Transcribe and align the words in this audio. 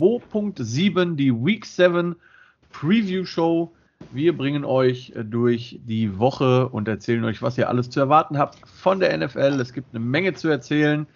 Episode 0.00 0.24
2.7, 0.32 1.16
die 1.16 1.30
Week 1.30 1.66
7 1.66 2.16
Preview 2.72 3.26
Show. 3.26 3.70
Wir 4.12 4.34
bringen 4.34 4.64
euch 4.64 5.12
äh, 5.14 5.24
durch 5.24 5.78
die 5.84 6.18
Woche 6.18 6.70
und 6.70 6.88
erzählen 6.88 7.22
euch, 7.24 7.42
was 7.42 7.58
ihr 7.58 7.68
alles 7.68 7.90
zu 7.90 8.00
erwarten 8.00 8.38
habt 8.38 8.56
von 8.66 8.98
der 8.98 9.16
NFL. 9.16 9.60
Es 9.60 9.74
gibt 9.74 9.94
eine 9.94 10.02
Menge 10.02 10.32
zu 10.32 10.48
erzählen. 10.48 11.06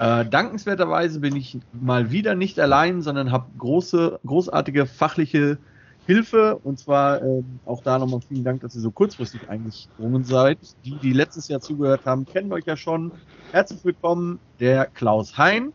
Äh, 0.00 0.24
dankenswerterweise 0.26 1.20
bin 1.20 1.36
ich 1.36 1.60
mal 1.72 2.10
wieder 2.10 2.34
nicht 2.34 2.58
allein, 2.58 3.02
sondern 3.02 3.30
habe 3.30 3.46
große, 3.56 4.18
großartige 4.26 4.86
fachliche 4.86 5.58
Hilfe. 6.06 6.56
Und 6.56 6.80
zwar 6.80 7.22
äh, 7.22 7.42
auch 7.66 7.84
da 7.84 8.00
nochmal 8.00 8.20
vielen 8.26 8.42
Dank, 8.42 8.62
dass 8.62 8.74
ihr 8.74 8.80
so 8.80 8.90
kurzfristig 8.90 9.48
eingesprungen 9.48 10.24
seid. 10.24 10.58
Die, 10.84 10.96
die 10.96 11.12
letztes 11.12 11.46
Jahr 11.46 11.60
zugehört 11.60 12.04
haben, 12.04 12.26
kennen 12.26 12.52
euch 12.52 12.66
ja 12.66 12.76
schon. 12.76 13.12
Herzlich 13.52 13.84
willkommen, 13.84 14.40
der 14.58 14.86
Klaus 14.86 15.38
Hein. 15.38 15.72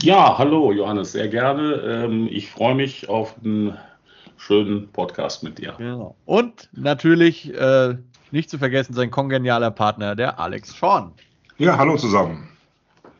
Ja, 0.00 0.36
hallo 0.38 0.72
Johannes, 0.72 1.12
sehr 1.12 1.28
gerne. 1.28 1.74
Ähm, 1.74 2.28
ich 2.30 2.50
freue 2.50 2.74
mich 2.74 3.08
auf 3.08 3.34
einen 3.44 3.76
schönen 4.36 4.88
Podcast 4.88 5.42
mit 5.42 5.58
dir. 5.58 5.74
Genau. 5.78 6.14
Und 6.26 6.68
natürlich 6.72 7.54
äh, 7.54 7.96
nicht 8.30 8.50
zu 8.50 8.58
vergessen 8.58 8.94
sein 8.94 9.10
kongenialer 9.10 9.70
Partner, 9.70 10.16
der 10.16 10.38
Alex 10.38 10.76
Schorn. 10.76 11.12
Ja, 11.56 11.78
hallo 11.78 11.96
zusammen. 11.96 12.48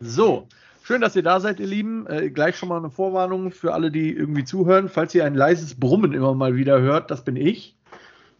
So, 0.01 0.49
schön, 0.83 1.01
dass 1.01 1.17
ihr 1.17 1.23
da 1.23 1.41
seid, 1.41 1.61
ihr 1.61 1.67
Lieben. 1.67 2.07
Äh, 2.09 2.31
gleich 2.31 2.57
schon 2.57 2.69
mal 2.69 2.79
eine 2.79 2.91
Vorwarnung 2.91 3.53
für 3.53 3.73
alle, 3.73 3.91
die 3.91 4.13
irgendwie 4.13 4.45
zuhören. 4.45 4.89
Falls 4.89 5.15
ihr 5.15 5.25
ein 5.25 5.35
leises 5.35 5.79
Brummen 5.79 6.13
immer 6.13 6.35
mal 6.35 6.57
wieder 6.57 6.81
hört, 6.81 7.11
das 7.11 7.25
bin 7.25 7.37
ich. 7.37 7.75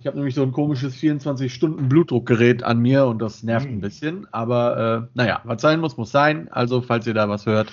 Ich 0.05 0.07
habe 0.07 0.19
nämlich 0.19 0.35
so 0.35 0.43
ein 0.43 0.53
komisches 0.53 0.97
24-Stunden-Blutdruckgerät 0.97 2.63
an 2.63 2.79
mir 2.79 3.07
und 3.07 3.23
das 3.23 3.43
nervt 3.43 3.67
ein 3.67 3.77
hm. 3.77 3.81
bisschen. 3.81 4.27
Aber 4.33 5.09
äh, 5.09 5.09
naja, 5.15 5.41
was 5.45 5.63
sein 5.63 5.81
muss, 5.81 5.97
muss 5.97 6.11
sein. 6.11 6.49
Also, 6.53 6.83
falls 6.83 7.07
ihr 7.07 7.15
da 7.15 7.27
was 7.31 7.47
hört, 7.47 7.73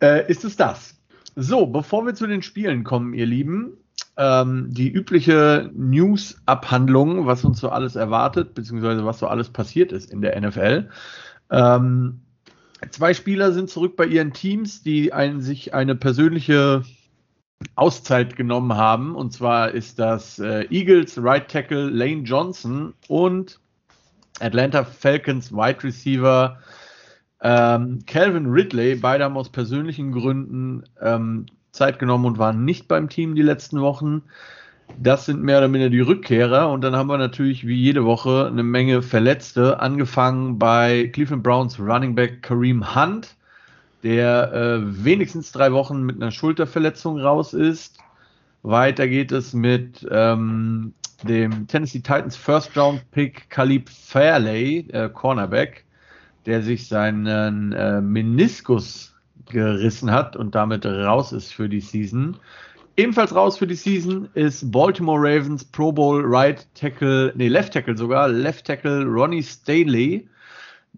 äh, 0.00 0.26
ist 0.30 0.46
es 0.46 0.56
das. 0.56 0.98
So, 1.36 1.66
bevor 1.66 2.06
wir 2.06 2.14
zu 2.14 2.26
den 2.26 2.40
Spielen 2.40 2.84
kommen, 2.84 3.12
ihr 3.12 3.26
Lieben, 3.26 3.74
ähm, 4.16 4.68
die 4.70 4.88
übliche 4.88 5.70
News-Abhandlung, 5.74 7.26
was 7.26 7.44
uns 7.44 7.60
so 7.60 7.68
alles 7.68 7.96
erwartet, 7.96 8.54
beziehungsweise 8.54 9.04
was 9.04 9.18
so 9.18 9.26
alles 9.26 9.50
passiert 9.50 9.92
ist 9.92 10.10
in 10.10 10.22
der 10.22 10.40
NFL. 10.40 10.88
Ähm, 11.50 12.22
zwei 12.92 13.12
Spieler 13.12 13.52
sind 13.52 13.68
zurück 13.68 13.94
bei 13.94 14.06
ihren 14.06 14.32
Teams, 14.32 14.82
die 14.82 15.12
ein, 15.12 15.42
sich 15.42 15.74
eine 15.74 15.96
persönliche 15.96 16.82
Auszeit 17.80 18.36
genommen 18.36 18.74
haben. 18.76 19.14
Und 19.14 19.32
zwar 19.32 19.70
ist 19.70 19.98
das 19.98 20.38
äh, 20.38 20.66
Eagles 20.70 21.22
Right 21.22 21.48
Tackle 21.48 21.88
Lane 21.88 22.22
Johnson 22.22 22.94
und 23.08 23.60
Atlanta 24.40 24.84
Falcons 24.84 25.52
Wide 25.52 25.82
Receiver 25.82 26.58
ähm, 27.42 28.00
Calvin 28.06 28.46
Ridley. 28.46 28.96
Beide 28.96 29.24
haben 29.24 29.36
aus 29.36 29.50
persönlichen 29.50 30.12
Gründen 30.12 30.84
ähm, 31.00 31.46
Zeit 31.72 31.98
genommen 31.98 32.26
und 32.26 32.38
waren 32.38 32.64
nicht 32.64 32.88
beim 32.88 33.08
Team 33.08 33.34
die 33.34 33.42
letzten 33.42 33.80
Wochen. 33.80 34.22
Das 34.98 35.24
sind 35.24 35.42
mehr 35.42 35.58
oder 35.58 35.68
minder 35.68 35.88
die 35.88 36.00
Rückkehrer. 36.00 36.70
Und 36.70 36.82
dann 36.82 36.96
haben 36.96 37.08
wir 37.08 37.18
natürlich 37.18 37.66
wie 37.66 37.76
jede 37.76 38.04
Woche 38.04 38.46
eine 38.46 38.62
Menge 38.62 39.02
Verletzte. 39.02 39.80
Angefangen 39.80 40.58
bei 40.58 41.08
Cleveland 41.12 41.42
Browns 41.42 41.78
Running 41.78 42.14
Back 42.14 42.42
Kareem 42.42 42.94
Hunt 42.94 43.36
der 44.02 44.52
äh, 44.52 45.04
wenigstens 45.04 45.52
drei 45.52 45.72
Wochen 45.72 46.02
mit 46.02 46.16
einer 46.16 46.30
Schulterverletzung 46.30 47.18
raus 47.18 47.52
ist. 47.52 47.98
Weiter 48.62 49.08
geht 49.08 49.32
es 49.32 49.52
mit 49.52 50.06
ähm, 50.10 50.92
dem 51.22 51.66
Tennessee 51.66 52.00
Titans 52.00 52.36
First 52.36 52.76
Round 52.76 53.10
Pick 53.10 53.48
Khalib 53.50 53.88
Fairley, 53.88 54.86
äh, 54.92 55.08
Cornerback, 55.08 55.84
der 56.46 56.62
sich 56.62 56.88
seinen 56.88 57.72
äh, 57.72 58.00
Meniskus 58.00 59.14
gerissen 59.46 60.10
hat 60.10 60.36
und 60.36 60.54
damit 60.54 60.86
raus 60.86 61.32
ist 61.32 61.52
für 61.52 61.68
die 61.68 61.80
Season. 61.80 62.36
Ebenfalls 62.96 63.34
raus 63.34 63.58
für 63.58 63.66
die 63.66 63.74
Season 63.74 64.28
ist 64.34 64.70
Baltimore 64.70 65.18
Ravens 65.18 65.64
Pro 65.64 65.92
Bowl 65.92 66.22
Right 66.24 66.66
Tackle, 66.74 67.32
nee, 67.34 67.48
Left 67.48 67.72
Tackle 67.72 67.96
sogar, 67.96 68.28
Left 68.28 68.66
Tackle 68.66 69.04
Ronnie 69.04 69.42
Staley 69.42 70.28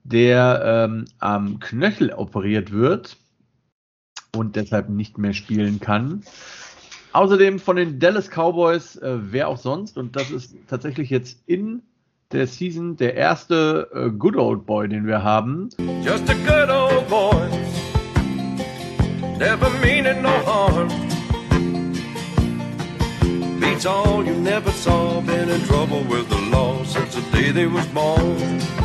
der 0.05 0.63
ähm, 0.65 1.05
am 1.19 1.61
Knöchel 1.61 2.13
operiert 2.13 2.73
wird 2.73 3.17
und 4.35 4.57
deshalb 4.57 4.89
nicht 4.89 5.19
mehr 5.19 5.35
spielen 5.35 5.81
kann. 5.81 6.23
Außerdem 7.13 7.59
von 7.59 7.77
den 7.77 8.01
Dallas 8.01 8.31
Cowboys, 8.31 8.97
äh, 8.97 9.19
wer 9.21 9.49
auch 9.49 9.59
sonst, 9.59 9.99
und 9.99 10.17
das 10.17 10.31
ist 10.31 10.57
tatsächlich 10.69 11.11
jetzt 11.11 11.43
in 11.47 11.83
der 12.33 12.47
Season 12.47 12.97
der 12.97 13.15
erste 13.15 13.89
äh, 13.93 14.11
Good 14.11 14.37
Old 14.37 14.65
Boy, 14.65 14.89
den 14.89 15.07
wir 15.07 15.23
haben. 15.23 15.69
Just 16.03 16.29
a 16.31 16.35
good 16.47 16.71
old 16.71 17.07
boy, 17.09 17.47
never 19.39 19.69
meaning 19.83 20.23
no 20.23 20.31
harm. 20.47 20.89
Beats 23.61 23.87
all 23.87 24.25
you 24.25 24.35
never 24.35 24.71
saw, 24.71 25.21
been 25.21 25.51
in 25.51 25.63
trouble 25.67 26.03
with 26.09 26.29
the 26.31 26.41
law 26.51 26.83
since 26.85 27.15
the 27.15 27.23
day 27.31 27.53
they 27.53 27.67
was 27.67 27.87
born. 27.89 28.82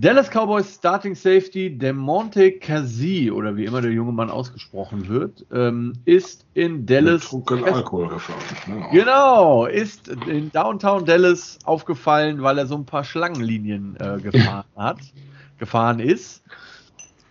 Dallas 0.00 0.28
Cowboys 0.30 0.74
Starting 0.74 1.14
Safety 1.14 1.76
Demonte 1.76 2.52
Cassie 2.52 3.30
oder 3.30 3.56
wie 3.56 3.64
immer 3.64 3.80
der 3.80 3.92
junge 3.92 4.12
Mann 4.12 4.30
ausgesprochen 4.30 5.08
wird, 5.08 5.46
ähm, 5.50 5.94
ist 6.04 6.44
in 6.52 6.84
Dallas. 6.84 7.32
Alkohol 7.32 8.08
gefahren. 8.08 8.38
Genau. 8.66 8.90
genau, 8.90 9.66
ist 9.66 10.08
in 10.08 10.52
Downtown 10.52 11.06
Dallas 11.06 11.58
aufgefallen, 11.64 12.42
weil 12.42 12.58
er 12.58 12.66
so 12.66 12.76
ein 12.76 12.84
paar 12.84 13.04
Schlangenlinien 13.04 13.96
äh, 13.96 14.18
gefahren 14.22 14.64
hat, 14.76 14.98
gefahren 15.58 16.00
ist. 16.00 16.42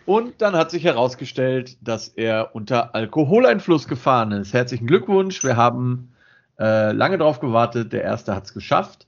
Und 0.07 0.41
dann 0.41 0.55
hat 0.55 0.71
sich 0.71 0.83
herausgestellt, 0.83 1.77
dass 1.81 2.07
er 2.09 2.55
unter 2.55 2.95
Alkoholeinfluss 2.95 3.87
gefahren 3.87 4.31
ist. 4.31 4.53
Herzlichen 4.53 4.87
Glückwunsch, 4.87 5.43
wir 5.43 5.55
haben 5.55 6.11
äh, 6.59 6.91
lange 6.93 7.17
darauf 7.19 7.39
gewartet. 7.39 7.93
Der 7.93 8.03
erste 8.03 8.35
hat 8.35 8.45
es 8.45 8.53
geschafft. 8.53 9.05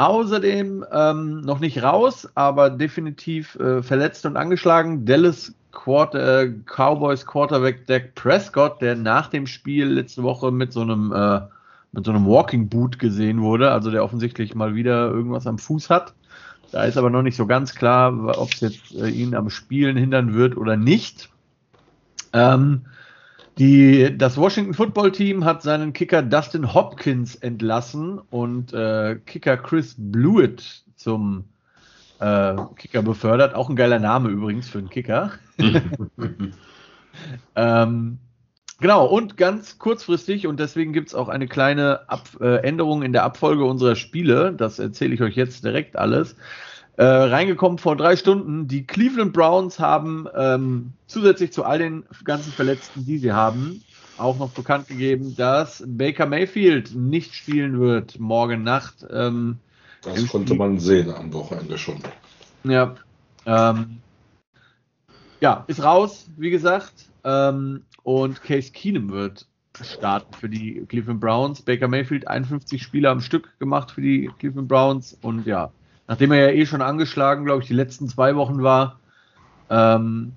Außerdem 0.00 0.82
ähm, 0.90 1.42
noch 1.42 1.60
nicht 1.60 1.82
raus, 1.82 2.26
aber 2.34 2.70
definitiv 2.70 3.54
äh, 3.56 3.82
verletzt 3.82 4.24
und 4.24 4.38
angeschlagen. 4.38 5.04
Dallas 5.04 5.54
Quarter, 5.72 6.44
äh, 6.44 6.54
Cowboys 6.64 7.26
Quarterback 7.26 7.86
Dak 7.86 8.14
Prescott, 8.14 8.80
der 8.80 8.96
nach 8.96 9.28
dem 9.28 9.46
Spiel 9.46 9.88
letzte 9.88 10.22
Woche 10.22 10.52
mit 10.52 10.72
so 10.72 10.80
einem 10.80 11.12
äh, 11.12 11.42
mit 11.92 12.06
so 12.06 12.12
einem 12.12 12.24
Walking 12.24 12.70
Boot 12.70 12.98
gesehen 12.98 13.42
wurde, 13.42 13.72
also 13.72 13.90
der 13.90 14.02
offensichtlich 14.02 14.54
mal 14.54 14.74
wieder 14.74 15.10
irgendwas 15.10 15.46
am 15.46 15.58
Fuß 15.58 15.90
hat. 15.90 16.14
Da 16.72 16.84
ist 16.84 16.96
aber 16.96 17.10
noch 17.10 17.20
nicht 17.20 17.36
so 17.36 17.44
ganz 17.44 17.74
klar, 17.74 18.38
ob 18.38 18.54
es 18.54 18.60
jetzt 18.60 18.94
äh, 18.94 19.08
ihn 19.08 19.34
am 19.34 19.50
Spielen 19.50 19.98
hindern 19.98 20.32
wird 20.32 20.56
oder 20.56 20.78
nicht. 20.78 21.28
Ähm, 22.32 22.86
die, 23.60 24.16
das 24.16 24.38
Washington 24.38 24.72
Football 24.72 25.12
Team 25.12 25.44
hat 25.44 25.62
seinen 25.62 25.92
Kicker 25.92 26.22
Dustin 26.22 26.72
Hopkins 26.72 27.34
entlassen 27.34 28.18
und 28.30 28.72
äh, 28.72 29.16
Kicker 29.26 29.58
Chris 29.58 29.94
Blewett 29.98 30.82
zum 30.96 31.44
äh, 32.20 32.56
Kicker 32.76 33.02
befördert. 33.02 33.54
Auch 33.54 33.68
ein 33.68 33.76
geiler 33.76 33.98
Name 33.98 34.30
übrigens 34.30 34.70
für 34.70 34.78
einen 34.78 34.88
Kicker. 34.88 35.32
ähm, 37.54 38.18
genau, 38.80 39.04
und 39.04 39.36
ganz 39.36 39.78
kurzfristig, 39.78 40.46
und 40.46 40.58
deswegen 40.58 40.94
gibt 40.94 41.08
es 41.08 41.14
auch 41.14 41.28
eine 41.28 41.46
kleine 41.46 42.08
Ab 42.08 42.30
äh, 42.40 42.66
Änderung 42.66 43.02
in 43.02 43.12
der 43.12 43.24
Abfolge 43.24 43.66
unserer 43.66 43.94
Spiele. 43.94 44.54
Das 44.54 44.78
erzähle 44.78 45.12
ich 45.12 45.20
euch 45.20 45.36
jetzt 45.36 45.64
direkt 45.64 45.96
alles. 45.96 46.34
Äh, 46.96 47.04
reingekommen 47.04 47.78
vor 47.78 47.96
drei 47.96 48.16
Stunden. 48.16 48.68
Die 48.68 48.84
Cleveland 48.84 49.32
Browns 49.32 49.78
haben 49.78 50.26
ähm, 50.36 50.92
zusätzlich 51.06 51.52
zu 51.52 51.64
all 51.64 51.78
den 51.78 52.04
ganzen 52.24 52.52
Verletzten, 52.52 53.06
die 53.06 53.18
sie 53.18 53.32
haben, 53.32 53.82
auch 54.18 54.38
noch 54.38 54.50
bekannt 54.50 54.88
gegeben, 54.88 55.34
dass 55.36 55.82
Baker 55.86 56.26
Mayfield 56.26 56.94
nicht 56.94 57.34
spielen 57.34 57.80
wird 57.80 58.20
morgen 58.20 58.62
Nacht. 58.62 59.06
Ähm, 59.10 59.58
das 60.02 60.28
konnte 60.28 60.54
man 60.54 60.78
sehen 60.78 61.10
am 61.10 61.32
Wochenende 61.32 61.78
schon. 61.78 62.00
Ja. 62.64 62.94
Ähm, 63.46 63.98
ja, 65.40 65.64
ist 65.68 65.82
raus, 65.82 66.26
wie 66.36 66.50
gesagt. 66.50 67.08
Ähm, 67.24 67.84
und 68.02 68.42
Case 68.42 68.72
Keenum 68.72 69.10
wird 69.10 69.46
starten 69.82 70.34
für 70.34 70.48
die 70.48 70.84
Cleveland 70.86 71.20
Browns. 71.20 71.62
Baker 71.62 71.88
Mayfield 71.88 72.28
51 72.28 72.82
Spiele 72.82 73.08
am 73.08 73.20
Stück 73.20 73.58
gemacht 73.58 73.90
für 73.90 74.02
die 74.02 74.30
Cleveland 74.38 74.68
Browns 74.68 75.16
und 75.22 75.46
ja, 75.46 75.72
nachdem 76.10 76.32
er 76.32 76.50
ja 76.50 76.58
eh 76.58 76.66
schon 76.66 76.82
angeschlagen, 76.82 77.44
glaube 77.44 77.62
ich, 77.62 77.68
die 77.68 77.74
letzten 77.74 78.08
zwei 78.08 78.34
Wochen 78.34 78.64
war, 78.64 78.98
ähm, 79.70 80.32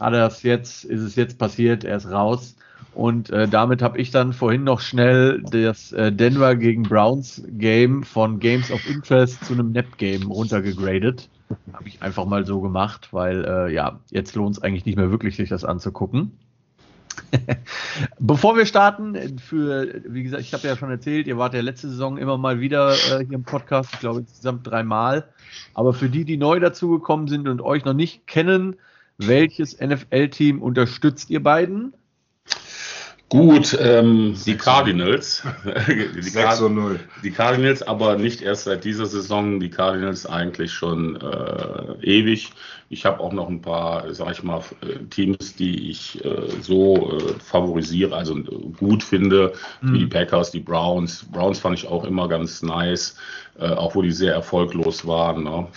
hat 0.00 0.14
er 0.14 0.26
es 0.26 0.42
jetzt, 0.42 0.84
ist 0.84 1.02
es 1.02 1.16
jetzt 1.16 1.38
passiert, 1.38 1.84
er 1.84 1.98
ist 1.98 2.10
raus. 2.10 2.56
Und 2.94 3.28
äh, 3.28 3.46
damit 3.46 3.82
habe 3.82 3.98
ich 3.98 4.10
dann 4.10 4.32
vorhin 4.32 4.64
noch 4.64 4.80
schnell 4.80 5.42
das 5.50 5.92
äh, 5.92 6.10
Denver 6.12 6.56
gegen 6.56 6.84
Browns 6.84 7.42
Game 7.46 8.04
von 8.04 8.40
Games 8.40 8.70
of 8.70 8.88
Interest 8.88 9.44
zu 9.44 9.52
einem 9.52 9.72
Nap 9.72 9.98
Game 9.98 10.30
runtergegradet. 10.30 11.28
Habe 11.74 11.88
ich 11.88 12.00
einfach 12.00 12.24
mal 12.24 12.46
so 12.46 12.62
gemacht, 12.62 13.08
weil 13.12 13.44
äh, 13.44 13.72
ja, 13.72 14.00
jetzt 14.10 14.34
lohnt 14.34 14.56
es 14.56 14.62
eigentlich 14.62 14.86
nicht 14.86 14.96
mehr 14.96 15.10
wirklich, 15.10 15.36
sich 15.36 15.50
das 15.50 15.66
anzugucken. 15.66 16.32
Bevor 18.18 18.56
wir 18.56 18.66
starten, 18.66 19.38
für, 19.38 20.02
wie 20.06 20.22
gesagt, 20.22 20.42
ich 20.42 20.52
habe 20.52 20.66
ja 20.66 20.76
schon 20.76 20.90
erzählt, 20.90 21.26
ihr 21.26 21.38
wart 21.38 21.54
ja 21.54 21.60
letzte 21.60 21.88
Saison 21.88 22.18
immer 22.18 22.38
mal 22.38 22.60
wieder 22.60 22.92
äh, 22.92 23.24
hier 23.24 23.32
im 23.32 23.44
Podcast, 23.44 23.90
ich 23.94 24.00
glaube 24.00 24.20
insgesamt 24.20 24.66
dreimal. 24.66 25.28
Aber 25.74 25.94
für 25.94 26.08
die, 26.08 26.24
die 26.24 26.36
neu 26.36 26.60
dazugekommen 26.60 27.28
sind 27.28 27.48
und 27.48 27.60
euch 27.60 27.84
noch 27.84 27.94
nicht 27.94 28.26
kennen, 28.26 28.76
welches 29.18 29.78
NFL-Team 29.80 30.62
unterstützt 30.62 31.30
ihr 31.30 31.42
beiden? 31.42 31.94
Gut, 33.32 33.78
ähm, 33.80 34.36
die 34.44 34.58
Cardinals. 34.58 35.42
die, 35.88 36.20
6 36.20 36.60
und 36.60 36.74
0. 36.74 37.00
die 37.24 37.30
Cardinals, 37.30 37.82
aber 37.82 38.18
nicht 38.18 38.42
erst 38.42 38.64
seit 38.64 38.84
dieser 38.84 39.06
Saison. 39.06 39.58
Die 39.58 39.70
Cardinals 39.70 40.26
eigentlich 40.26 40.70
schon 40.70 41.16
äh, 41.16 41.94
ewig. 42.02 42.52
Ich 42.90 43.06
habe 43.06 43.20
auch 43.20 43.32
noch 43.32 43.48
ein 43.48 43.62
paar, 43.62 44.12
sag 44.12 44.32
ich 44.32 44.42
mal, 44.42 44.60
Teams, 45.08 45.56
die 45.56 45.90
ich 45.90 46.22
äh, 46.22 46.42
so 46.60 47.10
äh, 47.10 47.32
favorisiere, 47.42 48.14
also 48.14 48.36
gut 48.78 49.02
finde, 49.02 49.54
mhm. 49.80 49.94
wie 49.94 49.98
die 50.00 50.06
Packers, 50.08 50.50
die 50.50 50.60
Browns. 50.60 51.24
Browns 51.24 51.58
fand 51.58 51.78
ich 51.78 51.88
auch 51.88 52.04
immer 52.04 52.28
ganz 52.28 52.60
nice, 52.60 53.16
äh, 53.58 53.70
auch 53.70 53.94
wo 53.94 54.02
die 54.02 54.12
sehr 54.12 54.34
erfolglos 54.34 55.06
waren. 55.06 55.44
Ne? 55.44 55.68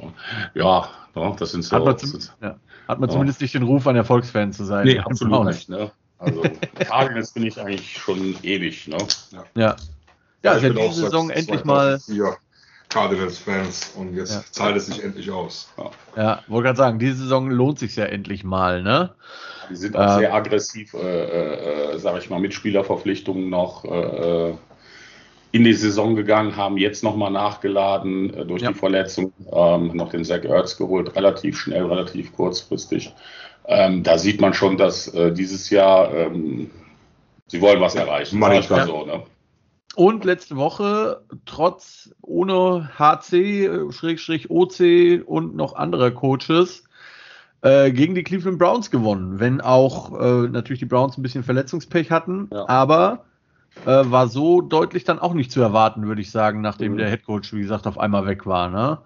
ja, 0.54 0.88
ne, 1.14 1.36
das 1.38 1.52
sind 1.52 1.62
so. 1.62 1.76
Hat 1.76 1.84
man, 1.84 1.98
zum, 1.98 2.20
ja. 2.40 2.56
Hat 2.88 3.00
man 3.00 3.10
zumindest 3.10 3.42
nicht 3.42 3.52
den 3.52 3.64
Ruf, 3.64 3.86
ein 3.86 3.96
Erfolgsfan 3.96 4.54
zu 4.54 4.64
sein. 4.64 4.86
Nee, 4.86 4.98
absolut 4.98 5.44
nicht. 5.44 5.68
Ne? 5.68 5.90
Also 6.22 6.42
Cardinals 6.78 7.32
bin 7.32 7.46
ich 7.46 7.60
eigentlich 7.60 7.98
schon 7.98 8.36
ewig. 8.42 8.88
Ne? 8.88 8.98
Ja. 9.32 9.44
Ja, 9.54 9.76
ja, 10.42 10.56
ja 10.58 10.68
diese 10.70 11.02
Saison 11.02 11.30
endlich 11.30 11.64
mal. 11.64 12.00
Cardinals-Fans 12.92 13.94
und 13.96 14.14
jetzt 14.14 14.34
ja. 14.34 14.44
zahlt 14.50 14.76
es 14.76 14.86
sich 14.86 15.02
endlich 15.02 15.30
aus. 15.30 15.72
Ja, 15.78 15.90
ja 16.16 16.42
wollte 16.48 16.66
gerade 16.66 16.76
sagen, 16.76 16.98
diese 16.98 17.16
Saison 17.16 17.50
lohnt 17.50 17.78
sich 17.78 17.96
ja 17.96 18.04
endlich 18.04 18.44
mal, 18.44 18.82
ne? 18.82 19.14
Die 19.70 19.76
sind 19.76 19.96
auch 19.96 20.14
ähm, 20.14 20.18
sehr 20.18 20.34
aggressiv, 20.34 20.92
äh, 20.94 21.94
äh, 21.94 21.98
sage 21.98 22.18
ich 22.18 22.28
mal, 22.28 22.40
mit 22.40 22.52
Spielerverpflichtungen 22.52 23.48
noch 23.48 23.84
äh, 23.84 24.54
in 25.52 25.64
die 25.64 25.72
Saison 25.72 26.16
gegangen, 26.16 26.56
haben 26.56 26.76
jetzt 26.76 27.02
nochmal 27.02 27.30
nachgeladen 27.30 28.34
äh, 28.34 28.44
durch 28.44 28.62
ja. 28.62 28.72
die 28.72 28.78
Verletzung, 28.78 29.32
ähm, 29.50 29.92
noch 29.94 30.10
den 30.10 30.24
Zach 30.24 30.44
Ertz 30.44 30.76
geholt, 30.76 31.14
relativ 31.16 31.58
schnell, 31.58 31.86
relativ 31.86 32.34
kurzfristig. 32.34 33.14
Ähm, 33.66 34.02
da 34.02 34.18
sieht 34.18 34.40
man 34.40 34.54
schon, 34.54 34.76
dass 34.76 35.08
äh, 35.08 35.32
dieses 35.32 35.70
Jahr 35.70 36.12
ähm, 36.12 36.70
sie 37.46 37.60
wollen 37.60 37.80
was 37.80 37.94
erreichen. 37.94 38.38
Manchmal 38.38 38.86
so, 38.86 39.04
ne? 39.04 39.22
Und 39.94 40.24
letzte 40.24 40.56
Woche, 40.56 41.22
trotz 41.44 42.14
ohne 42.22 42.90
HC, 42.98 43.90
Schrägstrich 43.90 44.50
OC 44.50 45.26
und 45.26 45.54
noch 45.54 45.74
anderer 45.74 46.10
Coaches, 46.10 46.84
äh, 47.60 47.92
gegen 47.92 48.14
die 48.14 48.22
Cleveland 48.22 48.58
Browns 48.58 48.90
gewonnen. 48.90 49.38
Wenn 49.38 49.60
auch 49.60 50.18
äh, 50.18 50.48
natürlich 50.48 50.80
die 50.80 50.86
Browns 50.86 51.16
ein 51.16 51.22
bisschen 51.22 51.44
Verletzungspech 51.44 52.10
hatten, 52.10 52.48
ja. 52.50 52.68
aber 52.68 53.24
äh, 53.84 54.02
war 54.04 54.28
so 54.28 54.62
deutlich 54.62 55.04
dann 55.04 55.18
auch 55.18 55.34
nicht 55.34 55.52
zu 55.52 55.60
erwarten, 55.60 56.06
würde 56.06 56.22
ich 56.22 56.30
sagen, 56.30 56.60
nachdem 56.60 56.92
mhm. 56.92 56.98
der 56.98 57.10
Headcoach, 57.10 57.52
wie 57.52 57.60
gesagt, 57.60 57.86
auf 57.86 57.98
einmal 57.98 58.26
weg 58.26 58.46
war. 58.46 58.68
Ne? 58.68 58.98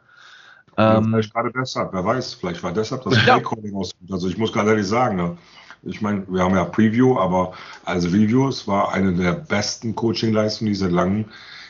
Ähm, 0.76 1.04
vielleicht 1.04 1.32
gerade 1.32 1.52
deshalb, 1.52 1.92
wer 1.92 2.04
weiß, 2.04 2.34
vielleicht 2.34 2.62
war 2.62 2.72
deshalb 2.72 3.02
das 3.04 3.16
ja. 3.16 3.38
Playcalling 3.38 3.74
aus. 3.74 3.92
Also 4.10 4.28
ich 4.28 4.36
muss 4.36 4.52
ganz 4.52 4.68
ehrlich 4.68 4.86
sagen, 4.86 5.16
ne? 5.16 5.36
ich 5.82 6.02
meine, 6.02 6.24
wir 6.28 6.42
haben 6.42 6.54
ja 6.54 6.64
Preview, 6.64 7.18
aber 7.18 7.52
als 7.84 8.06
Review, 8.06 8.48
es 8.48 8.66
war 8.66 8.92
eine 8.92 9.12
der 9.12 9.32
besten 9.32 9.94
Coaching-Leistungen, 9.94 10.66
die 10.66 10.72
ich 10.72 10.78
seit 10.78 10.92
langem 10.92 11.26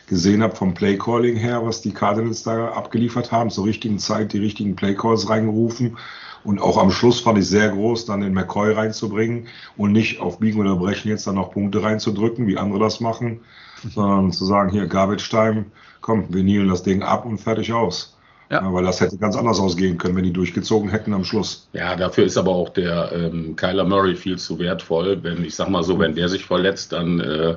gesehen 0.08 0.42
habe 0.42 0.54
vom 0.54 0.74
Playcalling 0.74 1.36
her, 1.36 1.64
was 1.64 1.82
die 1.82 1.92
Cardinals 1.92 2.42
da 2.42 2.68
abgeliefert 2.68 3.32
haben, 3.32 3.50
zur 3.50 3.64
richtigen 3.64 3.98
Zeit 3.98 4.32
die 4.32 4.38
richtigen 4.38 4.76
Playcalls 4.76 5.28
reingerufen 5.28 5.96
und 6.46 6.60
auch 6.60 6.78
am 6.78 6.92
Schluss 6.92 7.18
fand 7.18 7.38
ich 7.38 7.48
sehr 7.48 7.70
groß, 7.70 8.06
dann 8.06 8.20
den 8.20 8.32
McCoy 8.32 8.72
reinzubringen 8.72 9.48
und 9.76 9.90
nicht 9.90 10.20
auf 10.20 10.38
Biegen 10.38 10.60
oder 10.60 10.76
Brechen 10.76 11.08
jetzt 11.08 11.26
dann 11.26 11.34
noch 11.34 11.50
Punkte 11.50 11.82
reinzudrücken, 11.82 12.46
wie 12.46 12.56
andere 12.56 12.78
das 12.78 13.00
machen, 13.00 13.40
sondern 13.92 14.30
zu 14.30 14.44
sagen, 14.44 14.70
hier 14.70 14.86
Garbage 14.86 15.28
Time, 15.28 15.66
komm, 16.02 16.26
wir 16.28 16.44
nielen 16.44 16.68
das 16.68 16.84
Ding 16.84 17.02
ab 17.02 17.26
und 17.26 17.38
fertig 17.38 17.72
aus. 17.72 18.15
Ja. 18.50 18.62
ja. 18.62 18.72
weil 18.72 18.84
das 18.84 19.00
hätte 19.00 19.18
ganz 19.18 19.36
anders 19.36 19.58
ausgehen 19.58 19.98
können, 19.98 20.16
wenn 20.16 20.24
die 20.24 20.32
durchgezogen 20.32 20.88
hätten 20.88 21.12
am 21.12 21.24
Schluss. 21.24 21.68
Ja, 21.72 21.96
dafür 21.96 22.24
ist 22.24 22.36
aber 22.36 22.52
auch 22.52 22.68
der 22.68 23.10
ähm, 23.12 23.56
Kyler 23.56 23.84
Murray 23.84 24.14
viel 24.14 24.38
zu 24.38 24.58
wertvoll. 24.58 25.22
Wenn, 25.22 25.44
ich 25.44 25.54
sag 25.54 25.68
mal 25.68 25.82
so, 25.82 25.98
wenn 25.98 26.14
der 26.14 26.28
sich 26.28 26.44
verletzt, 26.44 26.92
dann 26.92 27.20
äh, 27.20 27.56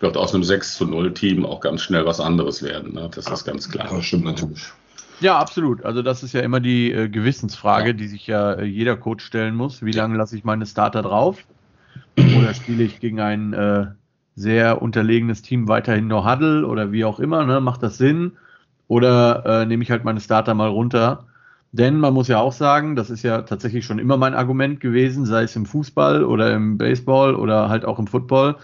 wird 0.00 0.16
aus 0.16 0.34
einem 0.34 0.44
6 0.44 0.76
zu 0.76 0.86
0 0.86 1.14
Team 1.14 1.46
auch 1.46 1.60
ganz 1.60 1.82
schnell 1.82 2.04
was 2.04 2.20
anderes 2.20 2.62
werden. 2.62 2.94
Ne? 2.94 3.08
Das 3.14 3.26
ist 3.26 3.44
ganz 3.44 3.68
klar. 3.70 3.88
Das 3.90 4.04
stimmt 4.04 4.24
natürlich. 4.24 4.64
Ja, 5.20 5.38
absolut. 5.38 5.84
Also 5.84 6.02
das 6.02 6.22
ist 6.22 6.32
ja 6.32 6.40
immer 6.40 6.58
die 6.58 6.90
äh, 6.92 7.08
Gewissensfrage, 7.08 7.88
ja. 7.88 7.92
die 7.92 8.08
sich 8.08 8.26
ja 8.26 8.54
äh, 8.54 8.64
jeder 8.64 8.96
Coach 8.96 9.24
stellen 9.24 9.54
muss. 9.54 9.84
Wie 9.84 9.92
lange 9.92 10.16
lasse 10.16 10.36
ich 10.36 10.44
meine 10.44 10.66
Starter 10.66 11.02
drauf? 11.02 11.38
Oder 12.18 12.52
spiele 12.54 12.82
ich 12.82 13.00
gegen 13.00 13.20
ein 13.20 13.52
äh, 13.52 13.86
sehr 14.34 14.82
unterlegenes 14.82 15.42
Team 15.42 15.68
weiterhin 15.68 16.08
No 16.08 16.28
Huddle 16.28 16.66
oder 16.66 16.92
wie 16.92 17.04
auch 17.04 17.20
immer? 17.20 17.44
Ne? 17.44 17.60
Macht 17.60 17.82
das 17.82 17.98
Sinn? 17.98 18.32
Oder 18.92 19.62
äh, 19.62 19.64
nehme 19.64 19.82
ich 19.82 19.90
halt 19.90 20.04
meine 20.04 20.20
Starter 20.20 20.52
mal 20.52 20.68
runter? 20.68 21.24
Denn 21.72 21.98
man 21.98 22.12
muss 22.12 22.28
ja 22.28 22.40
auch 22.40 22.52
sagen, 22.52 22.94
das 22.94 23.08
ist 23.08 23.22
ja 23.22 23.40
tatsächlich 23.40 23.86
schon 23.86 23.98
immer 23.98 24.18
mein 24.18 24.34
Argument 24.34 24.80
gewesen, 24.80 25.24
sei 25.24 25.44
es 25.44 25.56
im 25.56 25.64
Fußball 25.64 26.22
oder 26.22 26.52
im 26.52 26.76
Baseball 26.76 27.34
oder 27.34 27.70
halt 27.70 27.86
auch 27.86 27.98
im 27.98 28.06
Football. 28.06 28.56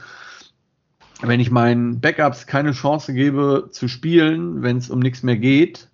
Wenn 1.22 1.40
ich 1.40 1.50
meinen 1.50 2.02
Backups 2.02 2.46
keine 2.46 2.72
Chance 2.72 3.14
gebe 3.14 3.70
zu 3.70 3.88
spielen, 3.88 4.62
wenn 4.62 4.76
es 4.76 4.90
um 4.90 4.98
nichts 4.98 5.22
mehr 5.22 5.38
geht, 5.38 5.88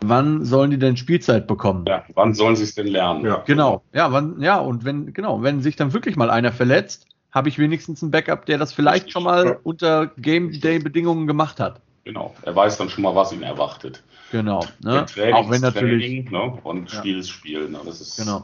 wann 0.00 0.42
sollen 0.46 0.70
die 0.70 0.78
denn 0.78 0.96
Spielzeit 0.96 1.46
bekommen? 1.46 1.84
Ja, 1.86 2.02
wann 2.14 2.32
sollen 2.32 2.56
sie 2.56 2.64
es 2.64 2.74
denn 2.74 2.86
lernen? 2.86 3.26
Ja. 3.26 3.42
Genau, 3.44 3.82
ja, 3.92 4.10
wann, 4.10 4.40
ja, 4.40 4.58
und 4.58 4.86
wenn, 4.86 5.12
genau, 5.12 5.42
wenn 5.42 5.60
sich 5.60 5.76
dann 5.76 5.92
wirklich 5.92 6.16
mal 6.16 6.30
einer 6.30 6.52
verletzt, 6.52 7.08
habe 7.30 7.50
ich 7.50 7.58
wenigstens 7.58 8.02
einen 8.02 8.10
Backup, 8.10 8.46
der 8.46 8.56
das 8.56 8.72
vielleicht 8.72 9.12
schon 9.12 9.24
mal 9.24 9.58
unter 9.64 10.06
Game 10.16 10.50
Day 10.50 10.78
Bedingungen 10.78 11.26
gemacht 11.26 11.60
hat. 11.60 11.82
Genau, 12.10 12.34
er 12.42 12.56
weiß 12.56 12.76
dann 12.76 12.88
schon 12.88 13.04
mal, 13.04 13.14
was 13.14 13.32
ihn 13.32 13.44
erwartet. 13.44 14.02
Genau. 14.32 14.66
Ne? 14.80 15.06
Training 15.06 15.34
auch 15.34 15.48
wenn 15.48 15.60
natürlich 15.60 16.24
Training, 16.24 16.30
ne? 16.32 16.58
und 16.64 16.92
ja. 16.92 16.98
Spiel 16.98 17.18
ist 17.20 17.30
Spiel. 17.30 17.68
Ne? 17.68 17.78
Das 17.84 18.00
ist 18.00 18.16
genau. 18.16 18.42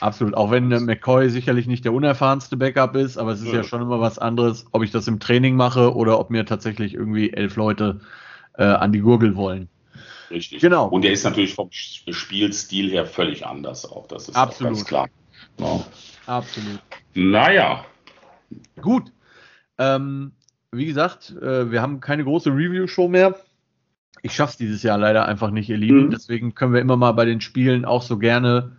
Absolut. 0.00 0.34
Auch 0.34 0.50
wenn 0.50 0.68
McCoy 0.68 1.28
sicherlich 1.28 1.66
nicht 1.66 1.84
der 1.84 1.92
unerfahrenste 1.92 2.56
Backup 2.56 2.96
ist, 2.96 3.18
aber 3.18 3.32
es 3.32 3.42
ist 3.42 3.48
ja. 3.48 3.56
ja. 3.56 3.62
schon 3.62 3.82
immer 3.82 4.00
was 4.00 4.18
anderes, 4.18 4.64
ob 4.72 4.82
ich 4.82 4.90
das 4.90 5.06
im 5.06 5.20
Training 5.20 5.54
mache 5.54 5.94
oder 5.94 6.18
ob 6.18 6.30
mir 6.30 6.46
tatsächlich 6.46 6.94
irgendwie 6.94 7.30
elf 7.30 7.56
Leute 7.56 8.00
äh, 8.56 8.64
an 8.64 8.90
die 8.90 9.00
Gurgel 9.00 9.36
wollen. 9.36 9.68
Richtig. 10.30 10.62
Genau. 10.62 10.88
Und 10.88 11.02
der 11.02 11.12
ist 11.12 11.24
natürlich 11.24 11.52
vom 11.52 11.68
Spielstil 11.70 12.90
her 12.90 13.04
völlig 13.04 13.44
anders 13.44 13.84
auch. 13.84 14.08
Das 14.08 14.30
ist 14.30 14.34
Absolut. 14.34 14.72
ganz 14.72 14.86
klar. 14.86 15.08
Ja. 15.60 15.84
Absolut. 16.24 16.80
Naja. 17.12 17.84
Gut. 18.80 19.12
Ähm, 19.76 20.32
wie 20.72 20.86
gesagt, 20.86 21.34
äh, 21.40 21.70
wir 21.70 21.82
haben 21.82 22.00
keine 22.00 22.24
große 22.24 22.50
Review-Show 22.50 23.08
mehr. 23.08 23.36
Ich 24.22 24.34
schaff's 24.34 24.56
dieses 24.56 24.82
Jahr 24.82 24.98
leider 24.98 25.26
einfach 25.26 25.50
nicht, 25.50 25.68
ihr 25.68 25.76
Lieben. 25.76 26.06
Mhm. 26.06 26.10
Deswegen 26.10 26.54
können 26.54 26.72
wir 26.72 26.80
immer 26.80 26.96
mal 26.96 27.12
bei 27.12 27.24
den 27.24 27.40
Spielen 27.40 27.84
auch 27.84 28.02
so 28.02 28.18
gerne 28.18 28.72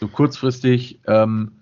so 0.00 0.08
kurzfristig 0.08 1.00
ähm, 1.06 1.52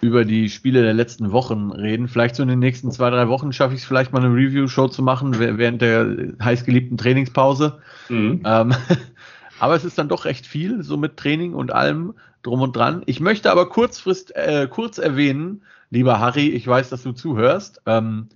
über 0.00 0.24
die 0.24 0.50
Spiele 0.50 0.82
der 0.82 0.94
letzten 0.94 1.30
Wochen 1.32 1.70
reden. 1.70 2.08
Vielleicht 2.08 2.34
so 2.34 2.42
in 2.42 2.48
den 2.48 2.58
nächsten 2.58 2.90
zwei, 2.90 3.10
drei 3.10 3.28
Wochen 3.28 3.52
schaffe 3.52 3.74
ich 3.74 3.80
es 3.80 3.86
vielleicht 3.86 4.12
mal 4.12 4.24
eine 4.24 4.34
Review-Show 4.34 4.88
zu 4.88 5.02
machen 5.02 5.38
während 5.38 5.80
der 5.80 6.34
heißgeliebten 6.42 6.98
Trainingspause. 6.98 7.78
Mhm. 8.08 8.42
Ähm, 8.44 8.74
aber 9.60 9.76
es 9.76 9.84
ist 9.84 9.98
dann 9.98 10.08
doch 10.08 10.24
recht 10.24 10.44
viel, 10.46 10.82
so 10.82 10.96
mit 10.96 11.16
Training 11.16 11.54
und 11.54 11.72
allem 11.72 12.14
drum 12.42 12.60
und 12.60 12.74
dran. 12.74 13.02
Ich 13.06 13.20
möchte 13.20 13.50
aber 13.50 13.68
kurzfrist, 13.68 14.34
äh, 14.34 14.66
kurz 14.68 14.98
erwähnen, 14.98 15.62
lieber 15.90 16.18
Harry, 16.18 16.48
ich 16.48 16.66
weiß, 16.66 16.90
dass 16.90 17.04
du 17.04 17.12
zuhörst. 17.12 17.80
Ähm, 17.86 18.28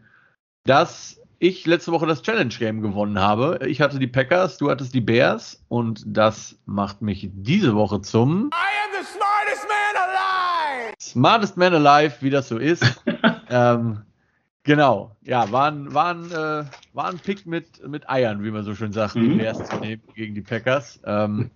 dass 0.66 1.20
ich 1.38 1.66
letzte 1.66 1.92
Woche 1.92 2.06
das 2.06 2.22
Challenge 2.22 2.52
Game 2.52 2.82
gewonnen 2.82 3.18
habe. 3.18 3.60
Ich 3.66 3.80
hatte 3.80 3.98
die 3.98 4.06
Packers, 4.06 4.58
du 4.58 4.70
hattest 4.70 4.94
die 4.94 5.00
Bears 5.00 5.62
und 5.68 6.02
das 6.06 6.58
macht 6.66 7.02
mich 7.02 7.30
diese 7.32 7.74
Woche 7.74 8.00
zum 8.00 8.46
I 8.46 8.56
am 8.84 8.92
the 8.92 9.06
smartest 9.06 9.66
man 9.68 10.02
alive. 10.02 10.94
Smartest 11.00 11.56
man 11.56 11.74
alive, 11.74 12.14
wie 12.20 12.30
das 12.30 12.48
so 12.48 12.58
ist. 12.58 12.84
ähm, 13.50 14.02
genau, 14.62 15.14
ja, 15.22 15.50
war 15.52 15.70
ein, 15.70 15.92
war 15.92 16.14
ein, 16.14 16.30
äh, 16.32 16.64
war 16.94 17.08
ein 17.08 17.18
Pick 17.18 17.46
mit, 17.46 17.86
mit 17.86 18.08
Eiern, 18.08 18.42
wie 18.42 18.50
man 18.50 18.64
so 18.64 18.74
schön 18.74 18.92
sagt, 18.92 19.16
mhm. 19.16 19.30
die 19.30 19.36
Bears 19.36 19.68
zu 19.68 19.76
nehmen 19.76 20.02
gegen 20.14 20.34
die 20.34 20.42
Packers. 20.42 21.00
Ähm, 21.04 21.50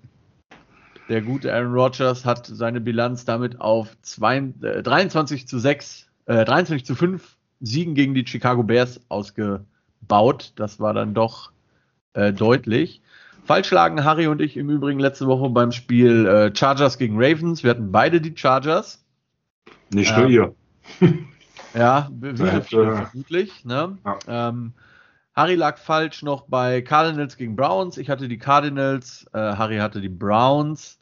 der 1.09 1.23
gute 1.23 1.52
Aaron 1.52 1.73
Rodgers 1.73 2.25
hat 2.25 2.47
seine 2.47 2.81
Bilanz 2.81 3.25
damit 3.25 3.61
auf 3.61 3.97
zwei, 4.02 4.37
äh, 4.62 4.83
23 4.83 5.49
zu 5.49 5.59
6, 5.59 6.07
äh, 6.26 6.45
23 6.45 6.85
zu 6.85 6.95
5 6.95 7.37
Siegen 7.61 7.95
gegen 7.95 8.14
die 8.14 8.26
Chicago 8.26 8.62
Bears 8.62 9.00
ausgebaut. 9.09 10.52
Das 10.57 10.81
war 10.81 10.95
dann 10.95 11.14
doch 11.14 11.52
äh, 12.14 12.33
deutlich. 12.33 13.02
Falsch 13.45 13.71
lagen 13.71 14.05
Harry 14.05 14.26
und 14.26 14.40
ich 14.40 14.57
im 14.57 14.71
Übrigen 14.71 15.00
letzte 15.00 15.26
Woche 15.26 15.50
beim 15.50 15.73
Spiel 15.73 16.26
äh, 16.26 16.55
Chargers 16.55 16.99
gegen 16.99 17.17
Ravens. 17.17 17.62
Wir 17.64 17.71
hatten 17.71 17.90
beide 17.90 18.21
die 18.21 18.37
Chargers. 18.37 19.05
Nicht 19.93 20.17
nur 20.17 20.26
ähm, 20.26 20.33
ihr. 20.33 20.55
ja, 21.75 22.11
viele 22.21 22.62
vermutlich. 22.62 23.64
Ne? 23.64 23.99
Ja. 24.05 24.49
Ähm, 24.49 24.73
Harry 25.35 25.55
lag 25.55 25.79
falsch 25.79 26.23
noch 26.23 26.47
bei 26.49 26.83
Cardinals 26.83 27.37
gegen 27.37 27.57
Browns. 27.57 27.99
Ich 27.99 28.11
hatte 28.11 28.29
die 28.29 28.38
Cardinals, 28.38 29.26
äh, 29.33 29.38
Harry 29.38 29.79
hatte 29.79 30.00
die 30.00 30.09
Browns. 30.09 31.00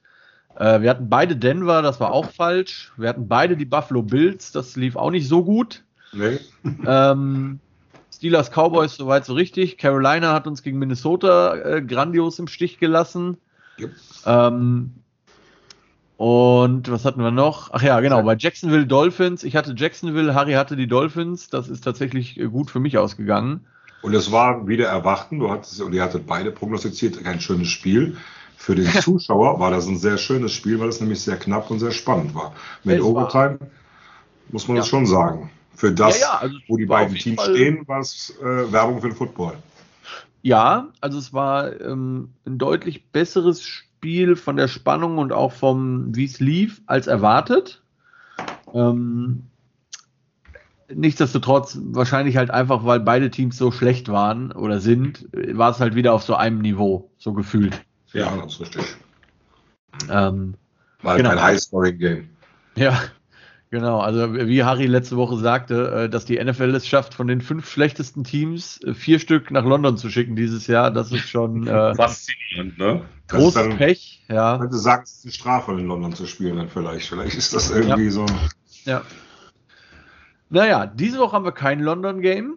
Äh, 0.57 0.81
wir 0.81 0.91
hatten 0.91 1.09
beide 1.09 1.37
Denver, 1.37 1.83
das 1.83 2.01
war 2.01 2.13
auch 2.13 2.31
falsch. 2.31 2.93
Wir 2.97 3.09
hatten 3.09 3.29
beide 3.29 3.57
die 3.57 3.65
Buffalo 3.65 4.03
Bills, 4.03 4.53
das 4.53 4.77
lief 4.77 4.97
auch 4.97 5.11
nicht 5.11 5.29
so 5.29 5.45
gut. 5.45 5.85
Nee. 6.13 6.39
Ähm, 6.87 7.61
Steelers 8.15 8.51
Cowboys 8.51 8.97
soweit 8.97 9.25
so 9.25 9.35
richtig. 9.35 9.79
Carolina 9.79 10.33
hat 10.33 10.47
uns 10.47 10.63
gegen 10.63 10.79
Minnesota 10.79 11.55
äh, 11.55 11.83
grandios 11.83 12.39
im 12.39 12.49
Stich 12.49 12.79
gelassen. 12.79 13.37
Yep. 13.79 13.93
Ähm, 14.27 14.95
Und 16.17 16.91
was 16.91 17.05
hatten 17.05 17.23
wir 17.23 17.31
noch? 17.31 17.71
Ach 17.73 17.83
ja, 17.83 18.01
genau, 18.01 18.23
bei 18.25 18.35
Jacksonville 18.37 18.87
Dolphins. 18.87 19.45
Ich 19.45 19.55
hatte 19.55 19.75
Jacksonville, 19.77 20.35
Harry 20.35 20.55
hatte 20.55 20.75
die 20.75 20.89
Dolphins. 20.89 21.49
Das 21.49 21.69
ist 21.69 21.85
tatsächlich 21.85 22.39
äh, 22.41 22.49
gut 22.49 22.71
für 22.71 22.81
mich 22.81 22.99
ausgegangen. 22.99 23.65
Und 24.03 24.15
es 24.15 24.33
war 24.33 24.67
wieder 24.67 24.89
erwarten. 24.89 25.39
Du 25.39 25.51
hattest, 25.51 25.81
und 25.81 25.93
ihr 25.93 26.03
hattet 26.03 26.27
beide 26.27 26.51
prognostiziert, 26.51 27.23
kein 27.23 27.41
schönes 27.41 27.69
Spiel. 27.69 28.17
Für 28.57 28.75
den 28.75 28.87
Zuschauer 29.01 29.61
war 29.61 29.71
das 29.71 29.87
ein 29.87 29.97
sehr 29.97 30.19
schönes 30.19 30.53
Spiel, 30.53 30.81
weil 30.81 30.89
es 30.89 31.01
nämlich 31.01 31.21
sehr 31.21 31.37
knapp 31.37 31.71
und 31.71 31.79
sehr 31.79 31.93
spannend 31.93 32.35
war. 32.35 32.53
Mit 32.83 32.99
es 32.99 33.05
Overtime 33.05 33.61
war, 33.61 33.69
muss 34.51 34.67
man 34.67 34.77
ja. 34.77 34.83
das 34.83 34.89
schon 34.89 35.07
sagen. 35.07 35.51
Für 35.79 35.93
das, 35.93 36.19
ja, 36.19 36.27
ja, 36.27 36.39
also 36.41 36.57
wo 36.67 36.77
die 36.77 36.87
beiden 36.87 37.15
Teams 37.15 37.41
Fall, 37.41 37.55
stehen, 37.55 37.87
war 37.87 38.01
es 38.01 38.37
äh, 38.41 38.73
Werbung 38.73 39.01
für 39.01 39.11
den 39.11 39.17
Football. 39.17 39.59
Ja, 40.43 40.89
also 41.01 41.19
es 41.19 41.33
war 41.33 41.81
ähm, 41.81 42.33
ein 42.45 42.59
deutlich 42.59 43.13
besseres 43.13 43.63
Spiel 43.63 44.35
von 44.35 44.57
der 44.57 44.67
Spannung 44.67 45.19
und 45.19 45.33
auch 45.33 45.53
vom, 45.53 46.17
wie 46.17 46.25
es 46.25 46.41
lief, 46.41 46.83
als 46.87 47.07
erwartet. 47.07 47.81
Ähm, 48.75 49.45
nichtsdestotrotz, 50.93 51.79
wahrscheinlich 51.81 52.37
halt 52.37 52.51
einfach, 52.51 52.85
weil 52.85 52.99
beide 52.99 53.31
Teams 53.31 53.57
so 53.57 53.71
schlecht 53.71 54.09
waren 54.09 54.51
oder 54.51 54.81
sind, 54.81 55.29
war 55.33 55.71
es 55.71 55.79
halt 55.79 55.95
wieder 55.95 56.13
auf 56.13 56.25
so 56.25 56.35
einem 56.35 56.59
Niveau, 56.59 57.09
so 57.19 57.33
gefühlt. 57.33 57.85
Ja, 58.13 58.37
das 58.37 58.55
ist 58.55 58.61
richtig. 58.63 58.97
Ähm, 60.11 60.55
war 61.03 61.13
halt 61.13 61.19
genau. 61.19 61.31
ein 61.31 61.41
High-Scoring-Game. 61.41 62.31
Ja, 62.75 63.01
Genau, 63.71 64.01
also 64.01 64.35
wie 64.35 64.65
Harry 64.65 64.87
letzte 64.87 65.19
Woche 65.19 65.37
sagte, 65.37 66.05
äh, 66.05 66.09
dass 66.09 66.25
die 66.25 66.43
NFL 66.43 66.75
es 66.75 66.89
schafft, 66.89 67.13
von 67.13 67.27
den 67.27 67.43
fünf 67.43 67.69
schlechtesten 67.69 68.25
Teams 68.25 68.83
äh, 68.83 68.95
vier 68.95 69.19
Stück 69.19 69.51
nach 69.51 69.65
London 69.65 69.99
zu 69.99 70.09
schicken 70.09 70.37
dieses 70.37 70.67
Jahr, 70.67 70.91
das 70.91 71.13
ist 71.13 71.29
schon 71.29 71.67
äh, 71.67 71.95
faszinierend, 71.95 72.79
ne? 72.79 73.03
Großes 73.29 73.77
Pech, 73.77 74.25
ja. 74.31 74.57
Du 74.57 74.75
sagst, 74.75 75.13
es 75.13 75.19
ist 75.19 75.25
eine 75.25 75.33
Strafe, 75.33 75.73
in 75.73 75.87
London 75.87 76.15
zu 76.15 76.27
spielen, 76.27 76.57
dann 76.57 76.69
vielleicht. 76.71 77.09
Vielleicht 77.09 77.37
ist 77.37 77.55
das 77.55 77.71
irgendwie 77.71 78.05
ja. 78.05 78.11
so. 78.11 78.27
Ja. 78.87 79.03
Naja, 80.49 80.87
diese 80.87 81.19
Woche 81.19 81.33
haben 81.33 81.45
wir 81.45 81.53
kein 81.53 81.81
London-Game. 81.81 82.57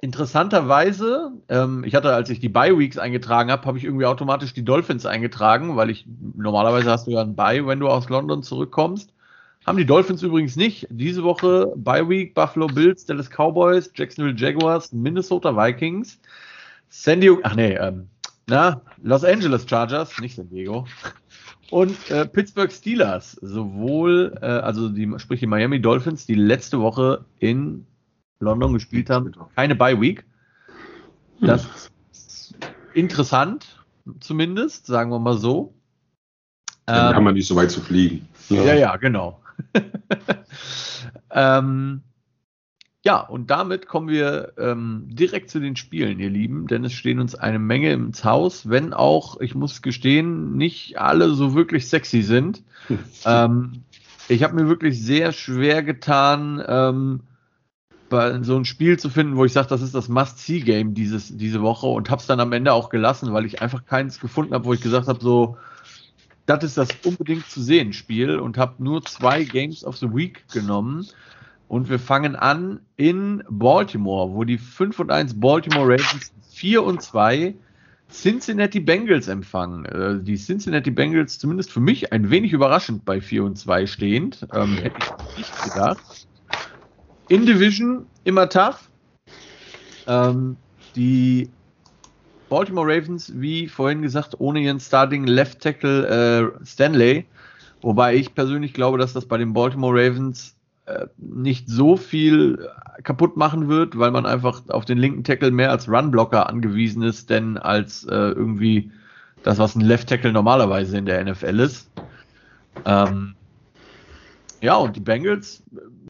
Interessanterweise, 0.00 1.30
ähm, 1.48 1.84
ich 1.84 1.94
hatte, 1.94 2.12
als 2.12 2.28
ich 2.30 2.40
die 2.40 2.48
Bye-Weeks 2.48 2.98
eingetragen 2.98 3.52
habe, 3.52 3.64
habe 3.66 3.78
ich 3.78 3.84
irgendwie 3.84 4.06
automatisch 4.06 4.52
die 4.52 4.64
Dolphins 4.64 5.06
eingetragen, 5.06 5.76
weil 5.76 5.90
ich 5.90 6.06
normalerweise 6.34 6.90
hast 6.90 7.06
du 7.06 7.12
ja 7.12 7.20
einen 7.20 7.36
Bye, 7.36 7.66
wenn 7.68 7.78
du 7.78 7.88
aus 7.88 8.08
London 8.08 8.42
zurückkommst. 8.42 9.12
Haben 9.68 9.76
die 9.76 9.84
Dolphins 9.84 10.22
übrigens 10.22 10.56
nicht. 10.56 10.86
Diese 10.88 11.22
Woche 11.22 11.74
Bye 11.76 12.08
Week, 12.08 12.34
Buffalo 12.34 12.68
Bills, 12.68 13.04
Dallas 13.04 13.28
Cowboys, 13.28 13.90
Jacksonville 13.94 14.34
Jaguars, 14.34 14.94
Minnesota 14.94 15.54
Vikings, 15.54 16.18
San 16.88 17.20
Diego, 17.20 17.38
ach 17.42 17.54
nee, 17.54 17.74
ähm, 17.74 18.08
na, 18.46 18.80
Los 19.02 19.24
Angeles 19.24 19.66
Chargers, 19.68 20.18
nicht 20.20 20.36
San 20.36 20.48
Diego. 20.48 20.86
Und 21.70 22.10
äh, 22.10 22.24
Pittsburgh 22.24 22.72
Steelers, 22.72 23.32
sowohl, 23.42 24.38
äh, 24.40 24.46
also 24.46 24.88
die, 24.88 25.06
sprich 25.18 25.40
die 25.40 25.46
Miami 25.46 25.82
Dolphins, 25.82 26.24
die 26.24 26.34
letzte 26.34 26.80
Woche 26.80 27.26
in 27.38 27.86
London 28.40 28.72
gespielt 28.72 29.10
haben, 29.10 29.32
keine 29.54 29.74
Bye 29.74 30.00
Week. 30.00 30.24
Das 31.42 31.90
ist 32.10 32.54
interessant, 32.94 33.84
zumindest, 34.20 34.86
sagen 34.86 35.10
wir 35.10 35.18
mal 35.18 35.36
so. 35.36 35.74
Dann 36.86 37.10
ähm, 37.10 37.16
haben 37.16 37.24
wir 37.24 37.32
nicht 37.32 37.46
so 37.46 37.54
weit 37.54 37.70
zu 37.70 37.82
fliegen. 37.82 38.26
Ja, 38.48 38.62
ja, 38.62 38.74
ja 38.74 38.96
genau. 38.96 39.38
ähm, 41.30 42.02
ja, 43.04 43.20
und 43.20 43.50
damit 43.50 43.86
kommen 43.86 44.08
wir 44.08 44.52
ähm, 44.58 45.04
direkt 45.06 45.50
zu 45.50 45.60
den 45.60 45.76
Spielen, 45.76 46.18
ihr 46.18 46.30
Lieben, 46.30 46.66
denn 46.66 46.84
es 46.84 46.92
stehen 46.92 47.20
uns 47.20 47.34
eine 47.34 47.58
Menge 47.58 47.92
ins 47.92 48.24
Haus, 48.24 48.68
wenn 48.68 48.92
auch, 48.92 49.40
ich 49.40 49.54
muss 49.54 49.82
gestehen, 49.82 50.56
nicht 50.56 50.98
alle 50.98 51.30
so 51.30 51.54
wirklich 51.54 51.88
sexy 51.88 52.22
sind. 52.22 52.64
ähm, 53.24 53.84
ich 54.28 54.42
habe 54.42 54.56
mir 54.56 54.68
wirklich 54.68 55.02
sehr 55.02 55.32
schwer 55.32 55.82
getan, 55.82 56.62
ähm, 56.66 57.20
so 58.42 58.56
ein 58.56 58.64
Spiel 58.64 58.98
zu 58.98 59.10
finden, 59.10 59.36
wo 59.36 59.44
ich 59.44 59.52
sage, 59.52 59.68
das 59.68 59.82
ist 59.82 59.94
das 59.94 60.08
Must-See-Game 60.08 60.94
diese 60.94 61.62
Woche 61.62 61.86
und 61.86 62.10
habe 62.10 62.20
es 62.20 62.26
dann 62.26 62.40
am 62.40 62.52
Ende 62.52 62.72
auch 62.72 62.88
gelassen, 62.88 63.32
weil 63.32 63.44
ich 63.44 63.60
einfach 63.60 63.84
keins 63.84 64.18
gefunden 64.18 64.54
habe, 64.54 64.64
wo 64.64 64.72
ich 64.72 64.80
gesagt 64.80 65.08
habe, 65.08 65.22
so, 65.22 65.56
das 66.48 66.64
ist 66.64 66.78
das 66.78 66.88
unbedingt 67.04 67.46
zu 67.50 67.62
sehen 67.62 67.92
Spiel 67.92 68.38
und 68.38 68.56
habe 68.56 68.82
nur 68.82 69.04
zwei 69.04 69.44
Games 69.44 69.84
of 69.84 69.98
the 69.98 70.12
Week 70.14 70.48
genommen. 70.50 71.06
Und 71.68 71.90
wir 71.90 71.98
fangen 71.98 72.34
an 72.34 72.80
in 72.96 73.44
Baltimore, 73.50 74.32
wo 74.32 74.44
die 74.44 74.56
5 74.56 74.98
und 75.00 75.10
1 75.10 75.38
Baltimore 75.38 75.84
Ravens 75.84 76.32
4 76.50 76.82
und 76.82 77.02
2 77.02 77.54
Cincinnati 78.10 78.80
Bengals 78.80 79.28
empfangen. 79.28 79.84
Äh, 79.84 80.22
die 80.22 80.36
Cincinnati 80.36 80.90
Bengals 80.90 81.38
zumindest 81.38 81.70
für 81.70 81.80
mich 81.80 82.10
ein 82.14 82.30
wenig 82.30 82.54
überraschend 82.54 83.04
bei 83.04 83.20
4 83.20 83.44
und 83.44 83.58
2 83.58 83.86
stehend. 83.86 84.46
Ähm, 84.54 84.78
hätte 84.78 84.96
ich 84.98 85.36
nicht 85.36 85.62
gedacht. 85.64 86.26
In 87.28 87.44
Division 87.44 88.06
immer 88.24 88.48
tough. 88.48 88.88
Ähm, 90.06 90.56
die 90.96 91.50
Baltimore 92.48 92.86
Ravens, 92.86 93.32
wie 93.34 93.68
vorhin 93.68 94.02
gesagt, 94.02 94.34
ohne 94.38 94.60
ihren 94.60 94.80
Starting 94.80 95.26
Left 95.26 95.60
Tackle 95.60 96.52
äh, 96.60 96.64
Stanley. 96.64 97.26
Wobei 97.80 98.16
ich 98.16 98.34
persönlich 98.34 98.72
glaube, 98.74 98.98
dass 98.98 99.12
das 99.12 99.26
bei 99.26 99.38
den 99.38 99.52
Baltimore 99.52 99.94
Ravens 99.94 100.56
äh, 100.86 101.06
nicht 101.16 101.68
so 101.68 101.96
viel 101.96 102.68
kaputt 103.02 103.36
machen 103.36 103.68
wird, 103.68 103.98
weil 103.98 104.10
man 104.10 104.26
einfach 104.26 104.62
auf 104.68 104.84
den 104.84 104.98
linken 104.98 105.22
Tackle 105.24 105.50
mehr 105.50 105.70
als 105.70 105.88
Runblocker 105.88 106.48
angewiesen 106.48 107.02
ist, 107.02 107.30
denn 107.30 107.58
als 107.58 108.04
äh, 108.04 108.14
irgendwie 108.14 108.90
das, 109.42 109.58
was 109.58 109.76
ein 109.76 109.82
Left 109.82 110.08
Tackle 110.08 110.32
normalerweise 110.32 110.98
in 110.98 111.06
der 111.06 111.24
NFL 111.24 111.60
ist. 111.60 111.90
Ähm, 112.84 113.34
ja, 114.60 114.76
und 114.76 114.96
die 114.96 115.00
Bengals 115.00 115.62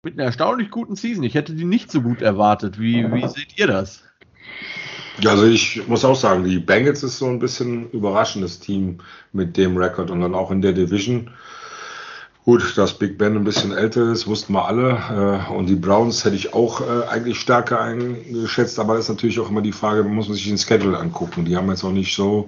mit 0.02 0.14
einer 0.14 0.24
erstaunlich 0.24 0.70
guten 0.70 0.96
Season. 0.96 1.24
Ich 1.24 1.34
hätte 1.34 1.54
die 1.54 1.64
nicht 1.64 1.90
so 1.90 2.00
gut 2.00 2.22
erwartet. 2.22 2.78
Wie, 2.78 3.12
wie 3.12 3.28
seht 3.28 3.58
ihr 3.58 3.66
das? 3.66 4.02
Also 5.26 5.46
ich 5.46 5.86
muss 5.88 6.04
auch 6.04 6.16
sagen, 6.16 6.44
die 6.44 6.58
Bengals 6.58 7.02
ist 7.02 7.18
so 7.18 7.26
ein 7.26 7.40
bisschen 7.40 7.90
überraschendes 7.90 8.60
Team 8.60 8.98
mit 9.32 9.56
dem 9.56 9.76
Rekord 9.76 10.10
und 10.10 10.20
dann 10.20 10.34
auch 10.34 10.50
in 10.50 10.62
der 10.62 10.72
Division. 10.72 11.30
Gut, 12.44 12.78
dass 12.78 12.94
Big 12.98 13.18
Ben 13.18 13.36
ein 13.36 13.44
bisschen 13.44 13.72
älter 13.72 14.10
ist, 14.10 14.26
wussten 14.26 14.54
wir 14.54 14.64
alle. 14.64 15.44
Äh, 15.50 15.52
und 15.52 15.66
die 15.66 15.74
Browns 15.74 16.24
hätte 16.24 16.36
ich 16.36 16.54
auch 16.54 16.80
äh, 16.80 17.06
eigentlich 17.08 17.40
stärker 17.40 17.80
eingeschätzt, 17.80 18.78
aber 18.78 18.96
ist 18.96 19.08
natürlich 19.08 19.38
auch 19.40 19.50
immer 19.50 19.60
die 19.60 19.72
Frage, 19.72 20.02
muss 20.04 20.28
man 20.28 20.36
sich 20.36 20.46
den 20.48 20.56
Schedule 20.56 20.96
angucken. 20.96 21.44
Die 21.44 21.56
haben 21.56 21.68
jetzt 21.68 21.84
auch 21.84 21.92
nicht 21.92 22.14
so 22.14 22.46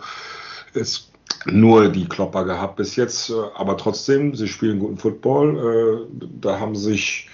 jetzt 0.73 1.11
nur 1.45 1.89
die 1.89 2.09
Klopper 2.09 2.45
gehabt 2.45 2.77
bis 2.77 2.97
jetzt, 2.97 3.31
äh, 3.31 3.35
aber 3.57 3.77
trotzdem, 3.77 4.35
sie 4.35 4.49
spielen 4.49 4.79
guten 4.79 4.97
Football. 4.97 6.07
Da 6.41 6.59
haben 6.59 6.77
sich 6.77 7.29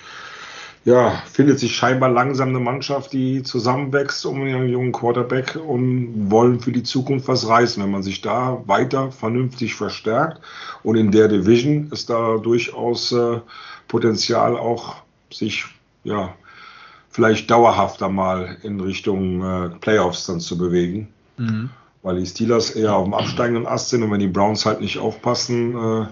ja, 0.86 1.20
findet 1.32 1.58
sich 1.58 1.74
scheinbar 1.74 2.10
langsam 2.10 2.50
eine 2.50 2.60
Mannschaft, 2.60 3.12
die 3.12 3.42
zusammenwächst 3.42 4.24
um 4.24 4.46
ihren 4.46 4.68
jungen 4.68 4.92
Quarterback 4.92 5.56
und 5.56 6.30
wollen 6.30 6.60
für 6.60 6.70
die 6.70 6.84
Zukunft 6.84 7.26
was 7.26 7.48
reißen. 7.48 7.82
Wenn 7.82 7.90
man 7.90 8.04
sich 8.04 8.20
da 8.20 8.62
weiter 8.66 9.10
vernünftig 9.10 9.74
verstärkt 9.74 10.40
und 10.84 10.94
in 10.94 11.10
der 11.10 11.26
Division 11.26 11.90
ist 11.90 12.08
da 12.08 12.36
durchaus 12.36 13.10
äh, 13.10 13.40
Potenzial 13.88 14.56
auch 14.56 15.02
sich 15.32 15.64
ja 16.04 16.32
vielleicht 17.10 17.50
dauerhafter 17.50 18.08
mal 18.08 18.56
in 18.62 18.80
Richtung 18.80 19.42
äh, 19.42 19.68
Playoffs 19.80 20.26
dann 20.26 20.38
zu 20.38 20.56
bewegen. 20.56 21.08
Mhm. 21.36 21.70
Weil 22.04 22.20
die 22.20 22.26
Steelers 22.26 22.70
eher 22.70 22.94
auf 22.94 23.06
dem 23.06 23.14
absteigenden 23.14 23.66
Ast 23.66 23.88
sind 23.88 24.04
und 24.04 24.12
wenn 24.12 24.20
die 24.20 24.28
Browns 24.28 24.64
halt 24.64 24.80
nicht 24.80 24.98
aufpassen, 24.98 25.74
äh, 25.74 26.06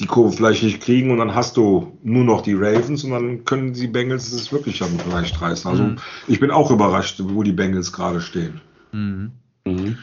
die 0.00 0.06
Kurve 0.06 0.36
vielleicht 0.36 0.62
nicht 0.62 0.80
kriegen 0.80 1.10
und 1.10 1.18
dann 1.18 1.34
hast 1.34 1.56
du 1.56 1.98
nur 2.02 2.24
noch 2.24 2.42
die 2.42 2.54
Ravens 2.54 3.02
und 3.04 3.10
dann 3.10 3.44
können 3.44 3.72
die 3.72 3.88
Bengals 3.88 4.32
es 4.32 4.52
wirklich 4.52 4.78
dann 4.78 4.98
vielleicht 4.98 5.40
reißen. 5.40 5.70
Also 5.70 5.82
mhm. 5.82 5.96
ich 6.28 6.38
bin 6.38 6.50
auch 6.50 6.70
überrascht, 6.70 7.20
wo 7.22 7.42
die 7.42 7.52
Bengals 7.52 7.92
gerade 7.92 8.20
stehen. 8.20 8.60
Mhm. 8.92 9.32
Mhm. 9.64 9.98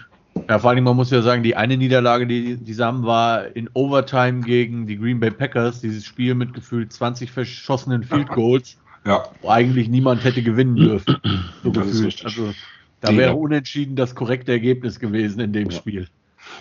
Ja, 0.49 0.59
vor 0.59 0.71
allem, 0.71 0.83
man 0.83 0.97
muss 0.97 1.11
ja 1.11 1.21
sagen, 1.21 1.43
die 1.43 1.55
eine 1.55 1.77
Niederlage, 1.77 2.27
die, 2.27 2.57
die 2.57 2.73
sie 2.73 2.83
haben, 2.83 3.03
war 3.03 3.55
in 3.55 3.69
Overtime 3.73 4.41
gegen 4.41 4.85
die 4.85 4.97
Green 4.97 5.19
Bay 5.21 5.31
Packers, 5.31 5.79
dieses 5.79 6.05
Spiel 6.05 6.35
mit 6.35 6.53
gefühlt 6.53 6.91
20 6.91 7.31
verschossenen 7.31 8.03
Field 8.03 8.27
Goals, 8.27 8.77
ja. 9.05 9.23
wo 9.41 9.49
eigentlich 9.49 9.87
niemand 9.87 10.25
hätte 10.25 10.43
gewinnen 10.43 10.75
dürfen. 10.75 11.17
So 11.63 11.71
gefühlt. 11.71 12.25
Also 12.25 12.53
da 12.99 13.15
wäre 13.15 13.35
unentschieden 13.35 13.95
das 13.95 14.13
korrekte 14.13 14.51
Ergebnis 14.51 14.99
gewesen 14.99 15.39
in 15.39 15.53
dem 15.53 15.69
ja. 15.69 15.77
Spiel. 15.77 16.07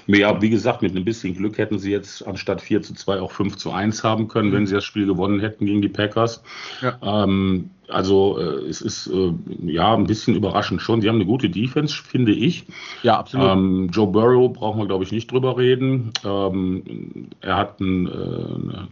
Ja, 0.07 0.41
wie 0.43 0.51
gesagt, 0.51 0.83
mit 0.83 0.95
ein 0.95 1.05
bisschen 1.05 1.35
Glück 1.35 1.59
hätten 1.59 1.79
sie 1.79 1.91
jetzt 1.91 2.27
anstatt 2.27 2.61
4 2.61 2.83
zu 2.83 2.95
2 2.95 3.21
auch 3.21 3.33
5 3.33 3.57
zu 3.57 3.73
1 3.73 4.05
haben 4.05 4.29
können, 4.29 4.53
wenn 4.53 4.67
sie 4.67 4.75
das 4.75 4.85
Spiel 4.85 5.07
gewonnen 5.07 5.41
hätten 5.41 5.67
gegen 5.67 5.83
die 5.83 5.89
Packers. 5.89 6.43
Ja. 6.81 6.99
Ähm, 7.03 7.71
also 7.89 8.39
äh, 8.39 8.67
es 8.69 8.81
ist 8.81 9.09
äh, 9.09 9.33
ja 9.65 9.95
ein 9.95 10.07
bisschen 10.07 10.35
überraschend 10.35 10.81
schon. 10.83 11.01
Sie 11.01 11.09
haben 11.09 11.17
eine 11.17 11.27
gute 11.27 11.51
Defense, 11.51 11.95
finde 12.03 12.33
ich. 12.33 12.67
Ja, 13.03 13.19
absolut. 13.19 13.51
Ähm, 13.51 13.91
Joe 13.93 14.07
Burrow 14.07 14.53
brauchen 14.53 14.81
wir, 14.81 14.87
glaube 14.87 15.05
ich, 15.05 15.13
nicht 15.13 15.31
drüber 15.31 15.57
reden. 15.57 16.13
Ähm, 16.25 17.29
er 17.41 17.57
hat 17.57 17.81
ein, 17.81 18.07
äh, 18.07 18.87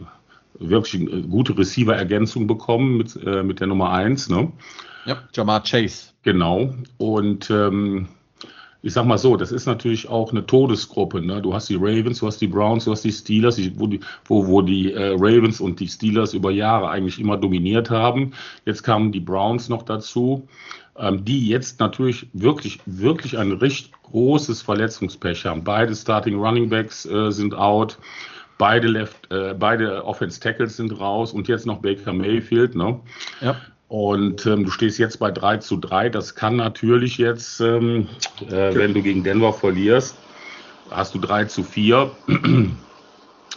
wirklich 0.59 1.09
gute 1.29 1.57
Receiver-Ergänzung 1.57 2.47
bekommen 2.47 2.97
mit, 2.97 3.15
äh, 3.25 3.43
mit 3.43 3.59
der 3.59 3.67
Nummer 3.67 3.91
1. 3.91 4.29
Ne? 4.29 4.51
Ja, 5.05 5.17
Jamar 5.33 5.63
Chase. 5.63 6.13
Genau. 6.23 6.73
Und 6.97 7.49
ähm, 7.49 8.07
ich 8.83 8.91
sag 8.91 9.05
mal 9.05 9.17
so, 9.17 9.37
das 9.37 9.53
ist 9.53 9.65
natürlich 9.65 10.09
auch 10.09 10.31
eine 10.31 10.45
Todesgruppe. 10.45 11.21
Ne? 11.21 11.41
Du 11.41 11.53
hast 11.53 11.69
die 11.69 11.75
Ravens, 11.75 12.19
du 12.19 12.27
hast 12.27 12.39
die 12.39 12.47
Browns, 12.47 12.83
du 12.83 12.91
hast 12.91 13.03
die 13.05 13.13
Steelers, 13.13 13.57
wo 13.75 13.87
die, 13.87 14.01
wo, 14.25 14.45
wo 14.45 14.61
die 14.61 14.91
äh, 14.91 15.13
Ravens 15.13 15.61
und 15.61 15.79
die 15.79 15.87
Steelers 15.87 16.33
über 16.33 16.51
Jahre 16.51 16.89
eigentlich 16.89 17.17
immer 17.17 17.37
dominiert 17.37 17.89
haben. 17.89 18.33
Jetzt 18.65 18.83
kamen 18.83 19.13
die 19.13 19.21
Browns 19.21 19.69
noch 19.69 19.83
dazu, 19.83 20.49
ähm, 20.97 21.23
die 21.23 21.47
jetzt 21.47 21.79
natürlich 21.79 22.27
wirklich, 22.33 22.81
wirklich 22.85 23.37
ein 23.37 23.53
recht 23.53 23.89
großes 24.03 24.61
Verletzungspech 24.61 25.45
haben. 25.45 25.63
Beide 25.63 25.95
Starting 25.95 26.35
Running 26.35 26.69
Backs 26.69 27.05
äh, 27.05 27.31
sind 27.31 27.55
out. 27.55 27.97
Beide 28.57 28.87
Left, 28.87 29.31
äh, 29.31 29.55
beide 29.57 30.03
Offense 30.03 30.41
Tackles 30.41 30.75
sind 30.75 30.99
raus 30.99 31.31
und 31.31 31.47
jetzt 31.47 31.65
noch 31.65 31.79
Baker 31.79 32.11
Mayfield. 32.11 32.75
Ne? 32.75 32.99
Ja. 33.39 33.55
Und 33.87 34.45
ähm, 34.45 34.65
du 34.65 34.71
stehst 34.71 34.97
jetzt 34.97 35.19
bei 35.19 35.31
3 35.31 35.57
zu 35.57 35.77
3. 35.77 36.09
Das 36.09 36.35
kann 36.35 36.55
natürlich 36.55 37.17
jetzt, 37.17 37.59
ähm, 37.61 38.07
äh, 38.49 38.73
wenn 38.73 38.93
du 38.93 39.01
gegen 39.01 39.23
Denver 39.23 39.53
verlierst, 39.53 40.17
hast 40.89 41.13
du 41.13 41.19
3 41.19 41.45
zu 41.45 41.63
4. 41.63 42.11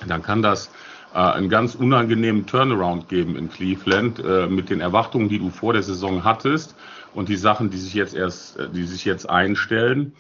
Dann 0.09 0.23
kann 0.23 0.42
das 0.42 0.71
äh, 1.14 1.18
einen 1.18 1.49
ganz 1.49 1.75
unangenehmen 1.75 2.47
Turnaround 2.47 3.09
geben 3.09 3.37
in 3.37 3.49
Cleveland 3.49 4.18
äh, 4.18 4.47
mit 4.47 4.68
den 4.68 4.80
Erwartungen, 4.80 5.28
die 5.28 5.38
du 5.38 5.50
vor 5.50 5.73
der 5.73 5.83
Saison 5.83 6.25
hattest 6.25 6.76
und 7.14 7.28
die 7.30 7.37
Sachen, 7.37 7.71
die 7.71 7.78
sich 7.78 7.95
jetzt 7.95 8.14
erst, 8.14 8.59
äh, 8.59 8.68
die 8.68 8.85
sich 8.85 9.04
jetzt 9.04 9.28
einstellen. 9.28 10.12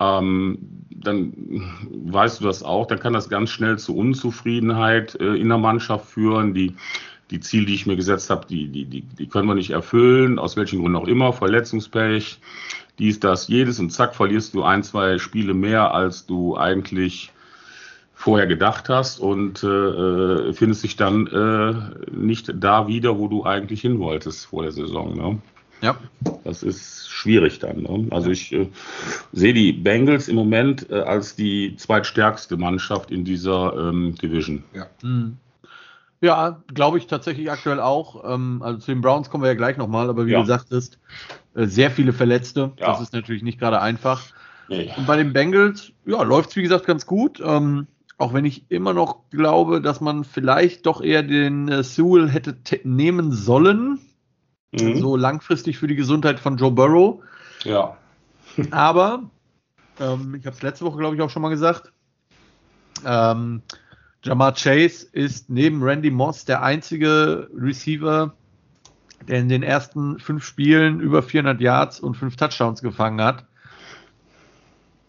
Ähm, 0.00 0.58
dann 0.90 1.32
weißt 1.90 2.40
du 2.40 2.44
das 2.44 2.62
auch, 2.62 2.86
dann 2.86 2.98
kann 2.98 3.12
das 3.12 3.28
ganz 3.28 3.50
schnell 3.50 3.78
zu 3.78 3.96
Unzufriedenheit 3.96 5.18
äh, 5.20 5.34
in 5.34 5.48
der 5.48 5.58
Mannschaft 5.58 6.06
führen. 6.06 6.52
Die 6.52 6.74
die 7.30 7.40
Ziele, 7.40 7.66
die 7.66 7.74
ich 7.74 7.86
mir 7.86 7.96
gesetzt 7.96 8.30
habe, 8.30 8.46
die, 8.46 8.68
die, 8.68 8.84
die, 8.84 9.02
die 9.02 9.26
können 9.26 9.48
wir 9.48 9.54
nicht 9.54 9.70
erfüllen, 9.70 10.38
aus 10.38 10.56
welchen 10.56 10.80
Gründen 10.80 10.96
auch 10.96 11.08
immer, 11.08 11.32
Verletzungspech, 11.32 12.38
dies, 12.98 13.20
das, 13.20 13.48
jedes 13.48 13.80
und 13.80 13.90
zack, 13.90 14.14
verlierst 14.14 14.54
du 14.54 14.62
ein, 14.62 14.82
zwei 14.82 15.18
Spiele 15.18 15.54
mehr, 15.54 15.94
als 15.94 16.26
du 16.26 16.56
eigentlich 16.56 17.32
vorher 18.14 18.46
gedacht 18.46 18.88
hast 18.88 19.18
und 19.18 19.62
äh, 19.64 20.52
findest 20.52 20.84
dich 20.84 20.96
dann 20.96 21.26
äh, 21.26 22.10
nicht 22.14 22.52
da 22.56 22.86
wieder, 22.86 23.18
wo 23.18 23.28
du 23.28 23.44
eigentlich 23.44 23.80
hin 23.80 23.98
wolltest 23.98 24.46
vor 24.46 24.62
der 24.62 24.72
Saison. 24.72 25.16
Ne? 25.16 25.38
Ja. 25.82 25.96
Das 26.44 26.62
ist 26.62 27.10
schwierig 27.10 27.58
dann. 27.58 27.82
Ne? 27.82 28.06
Also 28.10 28.30
ich 28.30 28.52
äh, 28.52 28.68
sehe 29.32 29.52
die 29.52 29.72
Bengals 29.72 30.28
im 30.28 30.36
Moment 30.36 30.88
äh, 30.90 31.00
als 31.00 31.36
die 31.36 31.76
zweitstärkste 31.76 32.56
Mannschaft 32.56 33.10
in 33.10 33.24
dieser 33.24 33.74
ähm, 33.76 34.14
Division. 34.14 34.62
Ja. 34.72 34.86
Mhm. 35.02 35.36
Ja, 36.24 36.62
glaube 36.72 36.96
ich 36.96 37.06
tatsächlich 37.06 37.50
aktuell 37.50 37.80
auch. 37.80 38.24
Ähm, 38.26 38.62
also 38.62 38.78
zu 38.78 38.92
den 38.92 39.02
Browns 39.02 39.28
kommen 39.28 39.42
wir 39.42 39.48
ja 39.50 39.56
gleich 39.56 39.76
nochmal, 39.76 40.08
aber 40.08 40.24
wie 40.24 40.30
ja. 40.30 40.40
du 40.40 40.46
sagtest, 40.46 40.98
äh, 41.54 41.66
sehr 41.66 41.90
viele 41.90 42.14
Verletzte. 42.14 42.72
Ja. 42.78 42.86
Das 42.86 43.02
ist 43.02 43.12
natürlich 43.12 43.42
nicht 43.42 43.58
gerade 43.58 43.82
einfach. 43.82 44.22
Nee. 44.68 44.90
Und 44.96 45.06
bei 45.06 45.18
den 45.18 45.34
Bengals, 45.34 45.92
ja, 46.06 46.22
läuft 46.22 46.48
es 46.48 46.56
wie 46.56 46.62
gesagt 46.62 46.86
ganz 46.86 47.04
gut. 47.04 47.42
Ähm, 47.44 47.88
auch 48.16 48.32
wenn 48.32 48.46
ich 48.46 48.64
immer 48.70 48.94
noch 48.94 49.28
glaube, 49.28 49.82
dass 49.82 50.00
man 50.00 50.24
vielleicht 50.24 50.86
doch 50.86 51.02
eher 51.02 51.22
den 51.22 51.68
äh, 51.68 51.82
Sewell 51.82 52.30
hätte 52.30 52.56
nehmen 52.84 53.30
sollen. 53.30 53.98
Mhm. 54.72 54.96
So 54.96 55.16
langfristig 55.16 55.76
für 55.76 55.88
die 55.88 55.96
Gesundheit 55.96 56.40
von 56.40 56.56
Joe 56.56 56.70
Burrow. 56.70 57.22
Ja. 57.64 57.98
aber, 58.70 59.24
ähm, 60.00 60.34
ich 60.36 60.46
habe 60.46 60.56
es 60.56 60.62
letzte 60.62 60.86
Woche, 60.86 60.96
glaube 60.96 61.16
ich, 61.16 61.20
auch 61.20 61.28
schon 61.28 61.42
mal 61.42 61.50
gesagt. 61.50 61.92
Ähm, 63.04 63.60
Jamar 64.24 64.54
Chase 64.54 65.06
ist 65.12 65.50
neben 65.50 65.82
Randy 65.82 66.10
Moss 66.10 66.46
der 66.46 66.62
einzige 66.62 67.48
Receiver, 67.54 68.32
der 69.28 69.40
in 69.40 69.48
den 69.48 69.62
ersten 69.62 70.18
fünf 70.18 70.44
Spielen 70.44 71.00
über 71.00 71.22
400 71.22 71.60
Yards 71.60 72.00
und 72.00 72.16
fünf 72.16 72.36
Touchdowns 72.36 72.80
gefangen 72.80 73.20
hat. 73.20 73.44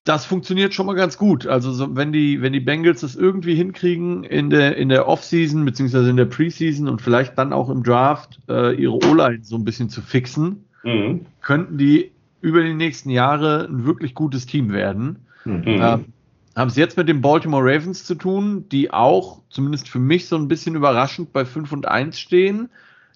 Das 0.03 0.25
funktioniert 0.25 0.73
schon 0.73 0.85
mal 0.85 0.95
ganz 0.95 1.17
gut. 1.17 1.47
Also 1.47 1.71
so, 1.71 1.95
wenn 1.95 2.11
die 2.11 2.41
wenn 2.41 2.53
die 2.53 2.59
Bengals 2.59 3.01
es 3.03 3.15
irgendwie 3.15 3.55
hinkriegen 3.55 4.23
in 4.23 4.51
der 4.51 4.77
in 4.77 4.89
der 4.89 5.07
Offseason 5.07 5.65
beziehungsweise 5.65 6.09
in 6.09 6.17
der 6.17 6.25
Preseason 6.25 6.87
und 6.87 7.01
vielleicht 7.01 7.37
dann 7.37 7.53
auch 7.53 7.69
im 7.69 7.83
Draft 7.83 8.39
äh, 8.47 8.75
ihre 8.75 8.93
O-Line 8.93 9.39
so 9.43 9.55
ein 9.55 9.63
bisschen 9.63 9.89
zu 9.89 10.01
fixen, 10.01 10.65
mhm. 10.83 11.25
könnten 11.41 11.77
die 11.77 12.11
über 12.41 12.61
die 12.61 12.75
nächsten 12.75 13.09
Jahre 13.09 13.65
ein 13.67 13.85
wirklich 13.85 14.13
gutes 14.13 14.45
Team 14.45 14.71
werden. 14.71 15.25
Mhm. 15.45 15.63
Ähm, 15.65 16.05
haben 16.55 16.69
es 16.69 16.77
jetzt 16.77 16.97
mit 16.97 17.09
den 17.09 17.21
Baltimore 17.21 17.63
Ravens 17.63 18.05
zu 18.05 18.15
tun, 18.15 18.67
die 18.69 18.91
auch, 18.91 19.41
zumindest 19.49 19.89
für 19.89 19.99
mich, 19.99 20.27
so 20.27 20.37
ein 20.37 20.47
bisschen 20.47 20.75
überraschend 20.75 21.33
bei 21.33 21.43
5 21.43 21.71
und 21.73 21.87
1 21.87 22.17
stehen. 22.17 22.69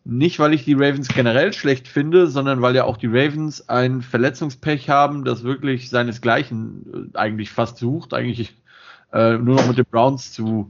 Nicht, 0.04 0.40
weil 0.40 0.54
ich 0.54 0.66
die 0.66 0.74
Ravens 0.74 1.08
generell 1.08 1.54
schlecht 1.54 1.88
finde, 1.88 2.28
sondern 2.28 2.62
weil 2.62 2.76
ja 2.76 2.84
auch 2.84 2.98
die 2.98 3.08
Ravens 3.08 3.70
ein 3.70 4.02
Verletzungspech 4.02 4.90
haben, 4.90 5.24
das 5.24 5.44
wirklich 5.44 5.90
seinesgleichen 5.90 7.12
äh, 7.14 7.18
eigentlich 7.18 7.52
fast 7.52 7.78
sucht, 7.78 8.14
eigentlich 8.14 8.56
äh, 9.14 9.38
nur 9.38 9.56
noch 9.56 9.68
mit 9.68 9.78
den 9.78 9.86
Browns 9.90 10.34
zu, 10.34 10.70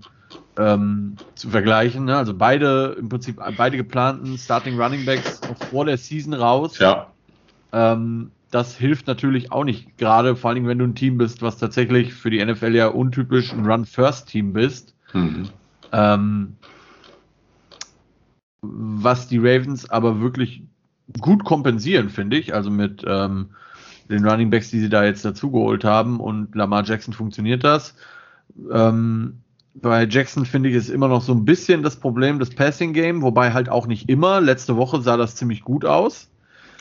ähm, 0.58 1.15
zu 1.36 1.49
vergleichen. 1.49 2.05
Ne? 2.05 2.17
Also 2.17 2.34
beide, 2.34 2.97
im 2.99 3.10
Prinzip 3.10 3.39
beide 3.58 3.77
geplanten 3.77 4.38
Starting 4.38 4.79
Running 4.79 5.05
Backs 5.05 5.41
vor 5.69 5.86
der 5.86 5.97
Season 5.97 6.34
raus. 6.34 6.77
Ja. 6.79 7.08
Ähm, 7.71 8.32
das 8.51 8.75
hilft 8.75 9.07
natürlich 9.07 9.51
auch 9.51 9.63
nicht. 9.63 9.97
Gerade 9.97 10.35
vor 10.35 10.51
allem, 10.51 10.67
wenn 10.67 10.79
du 10.79 10.85
ein 10.85 10.95
Team 10.95 11.17
bist, 11.17 11.41
was 11.41 11.57
tatsächlich 11.57 12.13
für 12.13 12.29
die 12.29 12.43
NFL 12.43 12.75
ja 12.75 12.88
untypisch 12.88 13.53
ein 13.53 13.65
Run-First-Team 13.65 14.53
bist. 14.53 14.95
Mhm. 15.13 15.49
Ähm, 15.91 16.55
was 18.62 19.27
die 19.27 19.38
Ravens 19.38 19.89
aber 19.89 20.19
wirklich 20.21 20.63
gut 21.19 21.43
kompensieren, 21.45 22.09
finde 22.09 22.38
ich. 22.38 22.53
Also 22.53 22.69
mit 22.69 23.03
ähm, 23.07 23.49
den 24.09 24.27
Running 24.27 24.49
Backs, 24.49 24.69
die 24.71 24.79
sie 24.79 24.89
da 24.89 25.03
jetzt 25.03 25.23
dazugeholt 25.23 25.83
haben 25.83 26.19
und 26.19 26.55
Lamar 26.55 26.83
Jackson 26.83 27.13
funktioniert 27.13 27.63
das. 27.63 27.95
Ähm, 28.71 29.39
bei 29.75 30.05
Jackson 30.05 30.45
finde 30.45 30.69
ich 30.69 30.75
es 30.75 30.89
immer 30.89 31.07
noch 31.07 31.21
so 31.21 31.33
ein 31.33 31.45
bisschen 31.45 31.83
das 31.83 31.95
Problem 31.95 32.39
des 32.39 32.49
Passing 32.49 32.93
Game, 32.93 33.21
wobei 33.21 33.53
halt 33.53 33.69
auch 33.69 33.88
nicht 33.88 34.09
immer. 34.09 34.41
Letzte 34.41 34.75
Woche 34.75 35.01
sah 35.01 35.15
das 35.15 35.35
ziemlich 35.35 35.63
gut 35.63 35.85
aus. 35.85 36.29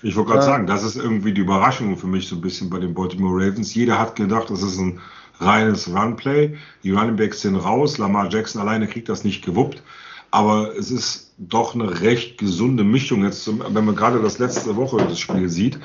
Ich 0.02 0.14
wollte 0.14 0.32
gerade 0.32 0.44
sagen, 0.44 0.66
das 0.66 0.84
ist 0.84 0.96
irgendwie 0.96 1.32
die 1.32 1.40
Überraschung 1.40 1.96
für 1.96 2.06
mich 2.06 2.28
so 2.28 2.36
ein 2.36 2.40
bisschen 2.40 2.70
bei 2.70 2.78
den 2.78 2.94
Baltimore 2.94 3.34
Ravens. 3.34 3.74
Jeder 3.74 3.98
hat 3.98 4.16
gedacht, 4.16 4.50
das 4.50 4.62
ist 4.62 4.78
ein 4.78 5.00
reines 5.40 5.88
Runplay. 5.88 6.56
Die 6.84 6.92
Running 6.92 7.16
Backs 7.16 7.40
sind 7.40 7.56
raus. 7.56 7.98
Lamar 7.98 8.30
Jackson 8.30 8.60
alleine 8.60 8.86
kriegt 8.86 9.08
das 9.08 9.24
nicht 9.24 9.44
gewuppt. 9.44 9.82
Aber 10.30 10.76
es 10.76 10.90
ist 10.90 11.32
doch 11.38 11.74
eine 11.74 12.00
recht 12.00 12.38
gesunde 12.38 12.84
Mischung 12.84 13.24
jetzt, 13.24 13.48
wenn 13.48 13.84
man 13.84 13.96
gerade 13.96 14.20
das 14.20 14.38
letzte 14.38 14.76
Woche 14.76 14.98
das 14.98 15.18
Spiel 15.18 15.48
sieht, 15.48 15.78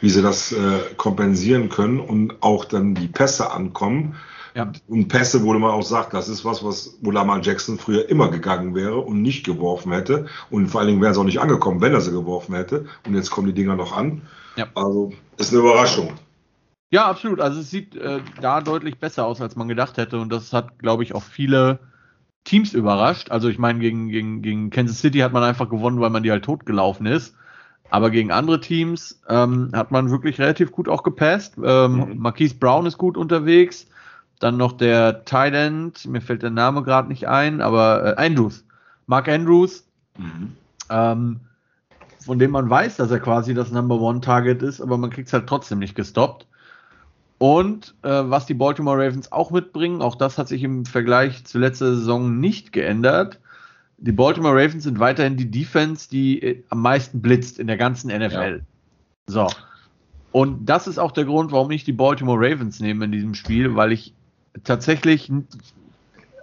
wie 0.00 0.08
sie 0.08 0.22
das 0.22 0.52
äh, 0.52 0.80
kompensieren 0.96 1.68
können 1.68 2.00
und 2.00 2.42
auch 2.42 2.64
dann 2.64 2.94
die 2.94 3.08
Pässe 3.08 3.52
ankommen. 3.52 4.16
Ja. 4.54 4.72
Und 4.88 5.08
Pässe, 5.08 5.42
wo 5.42 5.52
man 5.52 5.70
auch 5.70 5.82
sagt, 5.82 6.14
das 6.14 6.28
ist 6.28 6.44
was, 6.44 6.64
was 6.64 6.98
wo 7.00 7.10
Lamar 7.10 7.40
Jackson 7.42 7.78
früher 7.78 8.08
immer 8.08 8.30
gegangen 8.30 8.74
wäre 8.74 8.98
und 8.98 9.22
nicht 9.22 9.44
geworfen 9.44 9.92
hätte. 9.92 10.26
Und 10.50 10.68
vor 10.68 10.80
allen 10.80 10.88
Dingen 10.88 11.00
wäre 11.00 11.12
es 11.12 11.18
auch 11.18 11.24
nicht 11.24 11.40
angekommen, 11.40 11.80
wenn 11.80 11.92
er 11.92 12.00
sie 12.00 12.10
geworfen 12.10 12.54
hätte. 12.54 12.86
Und 13.06 13.14
jetzt 13.14 13.30
kommen 13.30 13.46
die 13.46 13.54
Dinger 13.54 13.76
noch 13.76 13.96
an. 13.96 14.22
Ja. 14.56 14.66
Also 14.74 15.12
ist 15.36 15.52
eine 15.52 15.60
Überraschung. 15.60 16.12
Ja, 16.90 17.06
absolut. 17.06 17.40
Also 17.40 17.60
es 17.60 17.70
sieht 17.70 17.94
äh, 17.94 18.20
da 18.40 18.60
deutlich 18.60 18.98
besser 18.98 19.24
aus, 19.24 19.40
als 19.40 19.54
man 19.54 19.68
gedacht 19.68 19.96
hätte. 19.96 20.18
Und 20.18 20.32
das 20.32 20.52
hat, 20.52 20.78
glaube 20.78 21.04
ich, 21.04 21.14
auch 21.14 21.22
viele 21.22 21.78
Teams 22.44 22.74
überrascht. 22.74 23.30
Also 23.30 23.48
ich 23.48 23.58
meine, 23.58 23.78
gegen, 23.78 24.08
gegen, 24.08 24.42
gegen 24.42 24.70
Kansas 24.70 24.98
City 24.98 25.18
hat 25.18 25.32
man 25.32 25.44
einfach 25.44 25.68
gewonnen, 25.68 26.00
weil 26.00 26.10
man 26.10 26.24
die 26.24 26.32
halt 26.32 26.44
totgelaufen 26.44 27.06
ist. 27.06 27.36
Aber 27.90 28.10
gegen 28.10 28.30
andere 28.30 28.60
Teams 28.60 29.20
ähm, 29.28 29.70
hat 29.74 29.90
man 29.90 30.10
wirklich 30.10 30.38
relativ 30.38 30.72
gut 30.72 30.88
auch 30.88 31.02
gepasst. 31.02 31.54
Ähm, 31.62 31.96
mhm. 31.96 32.18
Marquise 32.18 32.54
Brown 32.54 32.86
ist 32.86 32.98
gut 32.98 33.16
unterwegs. 33.16 33.86
Dann 34.40 34.56
noch 34.56 34.72
der 34.72 35.24
Tight 35.24 35.52
mir 36.06 36.20
fällt 36.20 36.42
der 36.42 36.50
Name 36.50 36.82
gerade 36.82 37.08
nicht 37.08 37.28
ein, 37.28 37.60
aber 37.60 38.18
äh, 38.18 38.26
Andrews. 38.26 38.64
Mark 39.06 39.28
Andrews, 39.28 39.84
mhm. 40.18 40.56
ähm, 40.88 41.40
von 42.24 42.38
dem 42.38 42.50
man 42.50 42.68
weiß, 42.68 42.96
dass 42.96 43.10
er 43.10 43.20
quasi 43.20 43.54
das 43.54 43.70
Number 43.70 44.00
One 44.00 44.20
Target 44.20 44.62
ist, 44.62 44.80
aber 44.80 44.98
man 44.98 45.10
kriegt 45.10 45.28
es 45.28 45.32
halt 45.32 45.46
trotzdem 45.46 45.78
nicht 45.78 45.94
gestoppt. 45.94 46.46
Und 47.38 47.94
äh, 48.02 48.08
was 48.08 48.46
die 48.46 48.54
Baltimore 48.54 48.98
Ravens 48.98 49.32
auch 49.32 49.50
mitbringen, 49.50 50.02
auch 50.02 50.14
das 50.14 50.36
hat 50.36 50.48
sich 50.48 50.62
im 50.62 50.84
Vergleich 50.84 51.44
zur 51.44 51.62
letzten 51.62 51.96
Saison 51.96 52.38
nicht 52.38 52.72
geändert. 52.72 53.40
Die 53.96 54.12
Baltimore 54.12 54.54
Ravens 54.54 54.84
sind 54.84 55.00
weiterhin 55.00 55.36
die 55.36 55.50
Defense, 55.50 56.08
die 56.08 56.42
äh, 56.42 56.64
am 56.68 56.82
meisten 56.82 57.20
blitzt 57.22 57.58
in 57.58 57.66
der 57.66 57.76
ganzen 57.76 58.08
NFL. 58.08 58.62
Ja. 58.62 58.66
So. 59.26 59.48
Und 60.32 60.66
das 60.66 60.86
ist 60.86 60.98
auch 60.98 61.12
der 61.12 61.24
Grund, 61.24 61.50
warum 61.50 61.70
ich 61.70 61.84
die 61.84 61.92
Baltimore 61.92 62.38
Ravens 62.38 62.78
nehme 62.80 63.06
in 63.06 63.12
diesem 63.12 63.34
Spiel, 63.34 63.74
weil 63.74 63.92
ich 63.92 64.14
tatsächlich, 64.64 65.30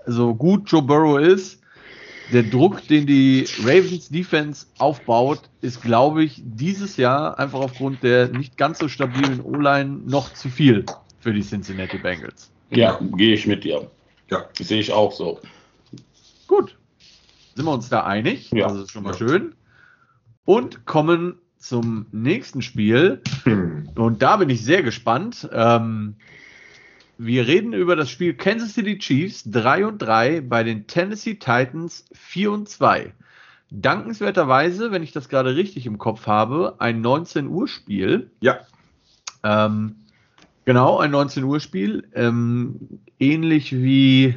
so 0.06 0.34
gut 0.36 0.70
Joe 0.70 0.82
Burrow 0.82 1.20
ist, 1.20 1.62
der 2.34 2.44
Druck, 2.44 2.86
den 2.88 3.06
die 3.06 3.46
Ravens 3.64 4.10
Defense 4.10 4.66
aufbaut, 4.78 5.42
ist, 5.62 5.82
glaube 5.82 6.24
ich, 6.24 6.42
dieses 6.44 6.98
Jahr 6.98 7.40
einfach 7.40 7.60
aufgrund 7.60 8.04
der 8.04 8.28
nicht 8.30 8.58
ganz 8.58 8.80
so 8.80 8.88
stabilen 8.88 9.42
O-Line 9.42 10.02
noch 10.06 10.34
zu 10.34 10.50
viel 10.50 10.86
für 11.20 11.34
die 11.34 11.42
Cincinnati 11.42 11.98
Bengals. 11.98 12.52
Ja, 12.70 13.00
gehe 13.16 13.34
ich 13.34 13.48
mit 13.48 13.64
dir. 13.64 13.90
Ja, 14.30 14.46
sehe 14.60 14.80
ich 14.80 14.92
auch 14.92 15.12
so. 15.12 15.40
Gut. 16.48 16.78
Sind 17.56 17.66
wir 17.66 17.72
uns 17.72 17.90
da 17.90 18.04
einig? 18.04 18.52
Ja. 18.52 18.68
Das 18.68 18.78
ist 18.78 18.92
schon 18.92 19.04
mal 19.04 19.14
schön. 19.14 19.56
Und 20.44 20.86
kommen 20.86 21.40
zum 21.58 22.06
nächsten 22.12 22.62
Spiel. 22.62 23.22
Hm. 23.44 23.90
Und 23.96 24.22
da 24.22 24.38
bin 24.38 24.50
ich 24.50 24.64
sehr 24.64 24.84
gespannt. 24.84 25.50
Ähm, 25.52 26.16
wir 27.18 27.48
reden 27.48 27.74
über 27.74 27.96
das 27.96 28.10
Spiel 28.10 28.34
Kansas 28.34 28.74
City 28.74 28.98
Chiefs 29.00 29.44
3 29.46 29.86
und 29.88 30.00
3 30.00 30.42
bei 30.42 30.64
den 30.64 30.88
Tennessee 30.88 31.36
Titans 31.36 32.06
4 32.14 32.52
und 32.52 32.70
2. 32.70 33.14
Dankenswerterweise, 33.70 34.92
wenn 34.92 35.04
ich 35.04 35.12
das 35.12 35.28
gerade 35.28 35.56
richtig 35.56 35.86
im 35.86 35.98
Kopf 35.98 36.28
habe, 36.28 36.76
ein 36.80 37.02
19 37.02 37.48
Uhr 37.48 37.68
Spiel. 37.68 38.32
Ja. 38.40 38.60
Ähm, 39.44 39.96
genau, 40.66 41.00
ein 41.00 41.12
19 41.12 41.44
Uhr 41.44 41.60
Spiel. 41.60 42.08
Ähm, 42.14 43.02
ähnlich 43.20 43.74
wie 43.74 44.36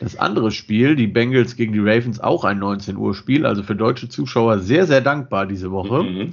das 0.00 0.16
andere 0.16 0.50
Spiel, 0.50 0.96
die 0.96 1.06
Bengals 1.06 1.56
gegen 1.56 1.72
die 1.72 1.78
Ravens, 1.78 2.20
auch 2.20 2.44
ein 2.44 2.58
19 2.58 2.96
Uhr 2.96 3.14
Spiel. 3.14 3.46
Also 3.46 3.62
für 3.62 3.76
deutsche 3.76 4.08
Zuschauer 4.08 4.58
sehr, 4.58 4.86
sehr 4.86 5.00
dankbar 5.00 5.46
diese 5.46 5.70
Woche. 5.70 6.02
Mhm. 6.02 6.32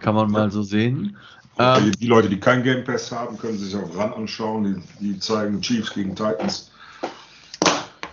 Kann 0.00 0.14
man 0.16 0.30
mal 0.30 0.50
so 0.50 0.62
sehen. 0.62 1.16
Ähm, 1.58 1.92
die 1.92 2.06
Leute, 2.06 2.28
die 2.28 2.40
kein 2.40 2.62
Game 2.62 2.84
Pass 2.84 3.12
haben, 3.12 3.36
können 3.36 3.58
sich 3.58 3.74
auch 3.76 3.96
ran 3.96 4.12
anschauen. 4.12 4.82
Die, 5.00 5.12
die 5.12 5.18
zeigen 5.18 5.60
Chiefs 5.60 5.92
gegen 5.92 6.14
Titans. 6.14 6.70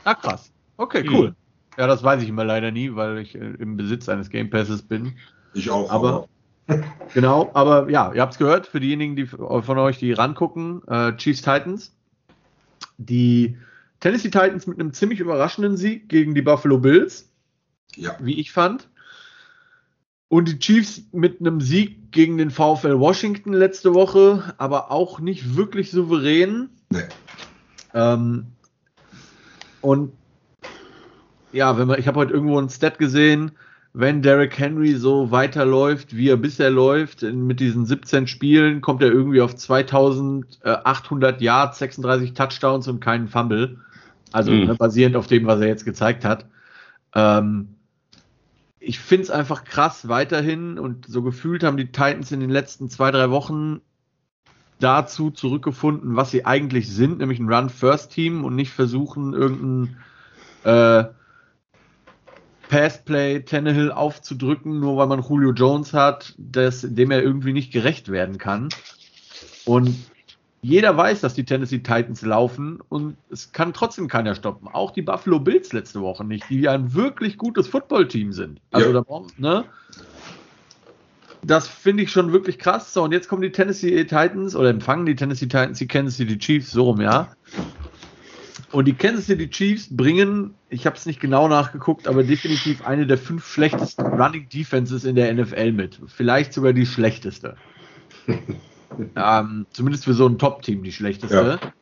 Ah, 0.04 0.16
krass. 0.16 0.52
Okay, 0.78 1.08
cool. 1.10 1.30
Mhm. 1.30 1.36
Ja, 1.78 1.88
das 1.88 2.04
weiß 2.04 2.22
ich 2.22 2.30
immer 2.30 2.44
leider 2.44 2.72
nie, 2.72 2.96
weil 2.96 3.20
ich 3.20 3.36
äh, 3.36 3.54
im 3.60 3.78
Besitz 3.78 4.10
eines 4.10 4.30
Game 4.30 4.50
Passes 4.50 4.82
bin. 4.82 5.14
Ich 5.54 5.70
auch. 5.70 5.90
Aber, 5.90 6.28
aber. 6.68 6.84
genau, 7.14 7.50
aber 7.54 7.90
ja, 7.90 8.12
ihr 8.14 8.22
habt 8.22 8.34
es 8.34 8.40
gehört, 8.40 8.68
für 8.68 8.80
diejenigen, 8.80 9.16
die 9.16 9.26
von 9.26 9.78
euch, 9.78 9.98
die 9.98 10.12
rangucken, 10.12 10.86
äh, 10.88 11.16
Chiefs 11.16 11.42
Titans. 11.42 11.96
Die 12.98 13.58
Tennessee 14.02 14.30
Titans 14.30 14.68
mit 14.68 14.80
einem 14.80 14.94
ziemlich 14.94 15.20
überraschenden 15.20 15.78
Sieg 15.78 16.10
gegen 16.10 16.36
die 16.36 16.42
Buffalo 16.42 16.80
Bills. 16.80 17.32
Ja. 17.96 18.16
Wie 18.20 18.40
ich 18.40 18.52
fand. 18.52 18.90
Und 20.30 20.48
die 20.48 20.60
Chiefs 20.60 21.02
mit 21.12 21.40
einem 21.40 21.60
Sieg 21.60 22.12
gegen 22.12 22.38
den 22.38 22.52
VfL 22.52 23.00
Washington 23.00 23.52
letzte 23.52 23.96
Woche, 23.96 24.54
aber 24.58 24.92
auch 24.92 25.20
nicht 25.20 25.56
wirklich 25.56 25.90
souverän. 25.92 26.70
Nee. 26.92 27.00
Ähm, 27.96 28.46
und 29.82 30.12
ja, 31.52 31.78
wenn 31.78 31.88
man, 31.88 32.00
ich 32.00 32.08
habe 32.08 32.20
heute 32.20 32.34
irgendwo 32.34 32.60
ein 32.60 32.70
Stat 32.70 33.00
gesehen, 33.00 33.52
wenn 33.94 34.22
Derrick 34.22 34.58
Henry 34.60 34.94
so 34.94 35.32
weiterläuft, 35.32 36.16
wie 36.16 36.30
er 36.30 36.38
bisher 36.38 36.70
läuft, 36.70 37.24
in, 37.24 37.48
mit 37.48 37.60
diesen 37.60 37.88
17 37.88 38.28
Spielen, 38.28 38.82
kommt 38.82 39.02
er 39.02 39.12
irgendwie 39.12 39.42
auf 39.42 39.56
2800 39.56 41.42
Yards, 41.42 41.80
36 41.80 42.36
Touchdowns 42.36 42.88
und 42.88 43.00
keinen 43.00 43.28
Fumble. 43.28 43.78
Also 44.32 44.52
mhm. 44.52 44.78
basierend 44.78 45.16
auf 45.16 45.26
dem, 45.26 45.48
was 45.48 45.60
er 45.60 45.68
jetzt 45.68 45.86
gezeigt 45.86 46.24
hat. 46.24 46.46
Ähm, 47.16 47.70
ich 48.90 48.98
finde 48.98 49.26
es 49.26 49.30
einfach 49.30 49.66
krass 49.66 50.08
weiterhin 50.08 50.80
und 50.80 51.06
so 51.06 51.22
gefühlt 51.22 51.64
haben 51.64 51.78
die 51.78 51.92
Titans 51.92 52.32
in 52.32 52.40
den 52.40 52.50
letzten 52.50 52.90
zwei, 52.90 53.12
drei 53.12 53.30
Wochen 53.30 53.82
dazu 54.80 55.30
zurückgefunden, 55.30 56.16
was 56.16 56.32
sie 56.32 56.44
eigentlich 56.48 56.90
sind, 56.90 57.20
nämlich 57.20 57.38
ein 57.38 57.54
Run-First-Team 57.54 58.44
und 58.44 58.56
nicht 58.56 58.72
versuchen, 58.72 59.34
irgendein 59.34 59.98
äh, 60.64 61.04
Passplay 62.68 63.42
Tannehill 63.42 63.92
aufzudrücken, 63.92 64.80
nur 64.80 64.98
weil 64.98 65.06
man 65.06 65.22
Julio 65.22 65.52
Jones 65.52 65.94
hat, 65.94 66.34
das, 66.40 66.82
dem 66.82 67.12
er 67.12 67.22
irgendwie 67.22 67.54
nicht 67.54 67.72
gerecht 67.72 68.10
werden 68.10 68.40
kann. 68.40 68.70
Und 69.66 69.96
jeder 70.62 70.96
weiß, 70.98 71.22
dass 71.22 71.34
die 71.34 71.46
Tennessee 71.46 71.80
Titans 71.80 72.22
laufen 72.22 72.80
und 72.90 73.16
es 73.30 73.52
kann 73.52 73.74
trotzdem 73.74 74.08
keiner 74.08 74.36
stoppen. 74.36 74.68
Auch 74.68 74.92
die 74.92 75.02
Buffalo 75.02 75.40
Bills 75.40 75.72
letzte 75.72 76.02
Woche 76.02 76.26
nicht, 76.26 76.50
die 76.50 76.68
ein 76.68 76.94
wirklich 76.94 77.38
gutes 77.38 77.68
Footballteam 77.68 78.34
sind. 78.34 78.60
Also 78.72 78.94
ja. 78.94 79.02
da, 79.02 79.22
ne? 79.38 79.66
Das 81.42 81.70
finde 81.70 82.04
ich 82.04 82.12
schon 82.12 82.34
wirklich 82.34 82.60
krass. 82.60 82.94
So, 82.94 83.04
und 83.04 83.14
jetzt 83.14 83.30
kommen 83.30 83.42
die 83.42 83.52
Tennessee 83.52 84.04
Titans 84.04 84.56
oder 84.56 84.70
empfangen 84.70 85.06
die 85.06 85.16
Tennessee 85.16 85.46
Titans 85.46 85.80
die 85.80 85.88
Kansas 85.88 86.18
City 86.18 86.38
Chiefs, 86.38 86.72
so 86.72 86.84
rum, 86.84 87.00
ja. 87.00 87.32
Und 88.74 88.86
die 88.86 88.94
Kansas 88.94 89.28
City 89.28 89.50
Chiefs 89.50 89.88
bringen, 89.90 90.54
ich 90.70 90.86
habe 90.86 90.98
es 90.98 91.06
nicht 91.06 91.22
genau 91.22 91.48
nachgeguckt, 91.48 92.08
aber 92.08 92.24
definitiv 92.24 92.86
eine 92.86 93.08
der 93.08 93.18
fünf 93.18 93.48
schlechtesten 93.48 94.06
Running 94.06 94.50
Defenses 94.50 95.06
in 95.06 95.16
der 95.16 95.34
NFL 95.34 95.72
mit. 95.72 96.02
Vielleicht 96.08 96.52
sogar 96.52 96.74
die 96.74 96.86
schlechteste. 96.86 97.56
Ähm, 99.16 99.66
zumindest 99.72 100.06
für 100.06 100.14
so 100.14 100.28
ein 100.28 100.38
Top-Team 100.38 100.84
die 100.84 100.92
schlechteste. 100.92 101.60
Ja. 101.62 101.74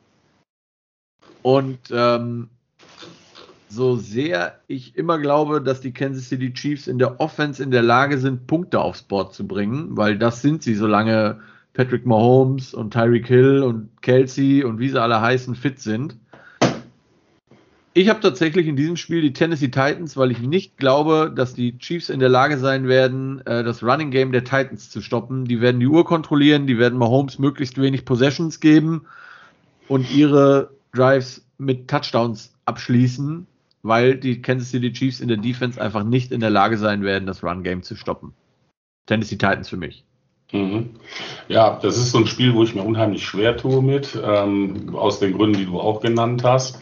Und 1.42 1.80
ähm, 1.92 2.50
so 3.70 3.96
sehr 3.96 4.60
ich 4.68 4.96
immer 4.96 5.20
glaube, 5.20 5.62
dass 5.62 5.82
die 5.82 5.94
Kansas 5.94 6.30
City 6.30 6.54
Chiefs 6.54 6.88
in 6.88 7.00
der 7.00 7.20
Offense 7.20 7.62
in 7.62 7.72
der 7.72 7.82
Lage 7.82 8.18
sind, 8.18 8.48
Punkte 8.48 8.80
aufs 8.80 9.04
Board 9.04 9.34
zu 9.34 9.48
bringen, 9.48 9.98
weil 9.98 10.18
das 10.18 10.42
sind 10.42 10.64
sie, 10.64 10.76
solange 10.76 11.42
Patrick 11.74 12.06
Mahomes 12.06 12.74
und 12.74 12.92
Tyreek 12.92 13.28
Hill 13.28 13.64
und 13.64 14.02
Kelsey 14.02 14.64
und 14.64 14.80
wie 14.80 14.90
sie 14.90 15.02
alle 15.02 15.22
heißen 15.22 15.56
fit 15.56 15.80
sind, 15.80 16.18
ich 17.98 18.10
habe 18.10 18.20
tatsächlich 18.20 18.68
in 18.68 18.76
diesem 18.76 18.96
Spiel 18.96 19.22
die 19.22 19.34
Tennessee 19.34 19.70
Titans, 19.70 20.16
weil 20.18 20.30
ich 20.30 20.40
nicht 20.40 20.78
glaube, 20.78 21.34
dass 21.36 21.56
die 21.56 21.80
Chiefs 21.80 22.10
in 22.10 22.20
der 22.20 22.30
Lage 22.30 22.60
sein 22.60 22.88
werden, 22.88 23.44
äh, 23.48 23.64
das 23.64 23.82
Running 23.82 24.12
Game 24.12 24.32
der 24.32 24.44
Titans 24.44 24.92
zu 24.92 25.02
stoppen. 25.02 25.46
Die 25.46 25.62
werden 25.62 25.80
die 25.80 25.88
Uhr 25.88 26.06
kontrollieren, 26.06 26.68
die 26.68 26.78
werden 26.78 27.00
Mahomes 27.00 27.40
möglichst 27.40 27.82
wenig 27.82 28.06
Possessions 28.06 28.60
geben 28.60 29.08
und 29.88 30.14
ihre 30.14 30.70
Drives 30.94 31.44
mit 31.58 31.88
Touchdowns 31.88 32.54
abschließen, 32.66 33.48
weil 33.82 34.16
die 34.16 34.44
Kansas 34.44 34.70
City 34.70 34.94
Chiefs 34.94 35.20
in 35.20 35.28
der 35.28 35.38
Defense 35.38 35.82
einfach 35.82 36.04
nicht 36.04 36.32
in 36.32 36.40
der 36.40 36.52
Lage 36.52 36.78
sein 36.78 37.02
werden, 37.02 37.26
das 37.26 37.44
Run 37.44 37.64
Game 37.64 37.82
zu 37.82 37.96
stoppen. 37.96 38.34
Tennessee 39.08 39.38
Titans 39.38 39.70
für 39.70 39.78
mich. 39.78 40.04
Mhm. 40.52 40.92
Ja, 41.48 41.80
das 41.82 41.98
ist 41.98 42.12
so 42.12 42.20
ein 42.20 42.28
Spiel, 42.28 42.54
wo 42.54 42.62
ich 42.62 42.76
mir 42.76 42.84
unheimlich 42.84 43.26
schwer 43.26 43.58
tue 43.58 43.82
mit, 43.82 44.18
ähm, 44.24 44.96
aus 44.96 45.20
den 45.20 45.34
Gründen, 45.34 45.58
die 45.58 45.66
du 45.66 45.80
auch 45.80 46.00
genannt 46.00 46.44
hast. 46.44 46.80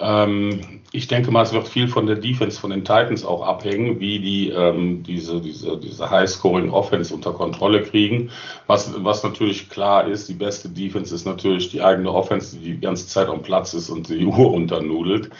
Ähm, 0.00 0.80
ich 0.92 1.06
denke 1.06 1.30
mal, 1.30 1.42
es 1.42 1.52
wird 1.52 1.68
viel 1.68 1.88
von 1.88 2.06
der 2.06 2.16
Defense 2.16 2.60
von 2.60 2.70
den 2.70 2.84
Titans 2.84 3.24
auch 3.24 3.42
abhängen, 3.42 4.00
wie 4.00 4.18
die 4.18 4.50
ähm, 4.50 5.02
diese, 5.02 5.40
diese, 5.40 5.78
diese 5.78 6.10
High-Scoring-Offense 6.10 7.14
unter 7.14 7.32
Kontrolle 7.32 7.82
kriegen. 7.82 8.30
Was, 8.66 8.92
was 9.04 9.22
natürlich 9.22 9.70
klar 9.70 10.06
ist, 10.06 10.28
die 10.28 10.34
beste 10.34 10.68
Defense 10.68 11.14
ist 11.14 11.26
natürlich 11.26 11.70
die 11.70 11.82
eigene 11.82 12.12
Offense, 12.12 12.56
die 12.56 12.72
die 12.72 12.80
ganze 12.80 13.06
Zeit 13.06 13.28
am 13.28 13.42
Platz 13.42 13.74
ist 13.74 13.88
und 13.90 14.08
die 14.08 14.24
Uhr 14.26 14.52
unternudelt. 14.52 15.30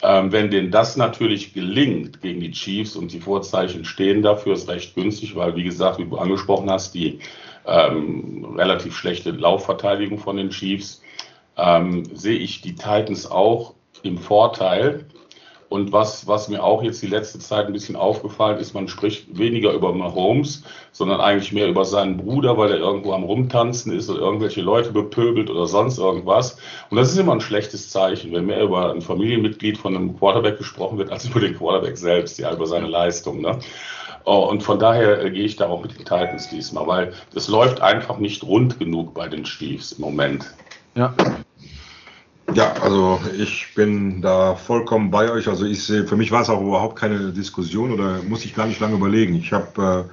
Ähm, 0.00 0.30
wenn 0.30 0.50
denen 0.50 0.70
das 0.70 0.96
natürlich 0.96 1.54
gelingt 1.54 2.22
gegen 2.22 2.40
die 2.40 2.52
Chiefs 2.52 2.94
und 2.94 3.12
die 3.12 3.20
Vorzeichen 3.20 3.84
stehen 3.84 4.22
dafür, 4.22 4.52
ist 4.52 4.68
recht 4.68 4.94
günstig, 4.94 5.34
weil, 5.34 5.56
wie 5.56 5.64
gesagt, 5.64 5.98
wie 5.98 6.04
du 6.04 6.18
angesprochen 6.18 6.70
hast, 6.70 6.94
die 6.94 7.18
ähm, 7.66 8.54
relativ 8.56 8.96
schlechte 8.96 9.32
Laufverteidigung 9.32 10.18
von 10.18 10.36
den 10.36 10.50
Chiefs, 10.50 11.02
ähm, 11.56 12.04
sehe 12.14 12.38
ich 12.38 12.60
die 12.60 12.76
Titans 12.76 13.28
auch 13.28 13.74
im 14.02 14.18
Vorteil. 14.18 15.04
Und 15.68 15.92
was, 15.92 16.26
was 16.26 16.48
mir 16.48 16.64
auch 16.64 16.82
jetzt 16.82 17.02
die 17.02 17.08
letzte 17.08 17.38
Zeit 17.40 17.66
ein 17.66 17.74
bisschen 17.74 17.96
aufgefallen 17.96 18.58
ist, 18.58 18.72
man 18.72 18.88
spricht 18.88 19.36
weniger 19.36 19.72
über 19.72 19.92
Mahomes, 19.92 20.62
sondern 20.92 21.20
eigentlich 21.20 21.52
mehr 21.52 21.68
über 21.68 21.84
seinen 21.84 22.16
Bruder, 22.16 22.56
weil 22.56 22.70
er 22.70 22.78
irgendwo 22.78 23.12
am 23.12 23.22
Rumtanzen 23.22 23.92
ist 23.92 24.08
oder 24.08 24.20
irgendwelche 24.20 24.62
Leute 24.62 24.92
bepöbelt 24.92 25.50
oder 25.50 25.66
sonst 25.66 25.98
irgendwas. 25.98 26.56
Und 26.88 26.96
das 26.96 27.12
ist 27.12 27.18
immer 27.18 27.32
ein 27.32 27.42
schlechtes 27.42 27.90
Zeichen, 27.90 28.32
wenn 28.32 28.46
mehr 28.46 28.62
über 28.62 28.90
ein 28.90 29.02
Familienmitglied 29.02 29.76
von 29.76 29.94
einem 29.94 30.18
Quarterback 30.18 30.56
gesprochen 30.56 30.96
wird, 30.96 31.12
als 31.12 31.26
über 31.26 31.40
den 31.40 31.54
Quarterback 31.54 31.98
selbst, 31.98 32.38
ja, 32.38 32.50
über 32.50 32.66
seine 32.66 32.86
Leistung. 32.86 33.42
Ne? 33.42 33.58
Oh, 34.24 34.46
und 34.50 34.62
von 34.62 34.78
daher 34.78 35.22
äh, 35.22 35.30
gehe 35.30 35.44
ich 35.44 35.56
da 35.56 35.68
auch 35.68 35.82
mit 35.82 35.92
den 35.92 36.04
Titans 36.04 36.48
diesmal, 36.48 36.86
weil 36.86 37.12
es 37.34 37.48
läuft 37.48 37.82
einfach 37.82 38.18
nicht 38.18 38.42
rund 38.42 38.78
genug 38.78 39.12
bei 39.12 39.28
den 39.28 39.44
Chiefs 39.44 39.92
im 39.92 40.02
Moment. 40.02 40.54
Ja, 40.94 41.14
ja, 42.54 42.72
also 42.74 43.20
ich 43.36 43.74
bin 43.74 44.22
da 44.22 44.54
vollkommen 44.54 45.10
bei 45.10 45.30
euch. 45.30 45.48
Also 45.48 45.64
ich 45.64 45.84
sehe, 45.84 46.06
für 46.06 46.16
mich 46.16 46.30
war 46.30 46.42
es 46.42 46.48
auch 46.48 46.60
überhaupt 46.60 46.96
keine 46.96 47.32
Diskussion 47.32 47.92
oder 47.92 48.22
muss 48.22 48.44
ich 48.44 48.54
gar 48.54 48.66
nicht 48.66 48.80
lange 48.80 48.94
überlegen. 48.94 49.34
Ich 49.34 49.52
habe 49.52 50.06
äh, 50.08 50.12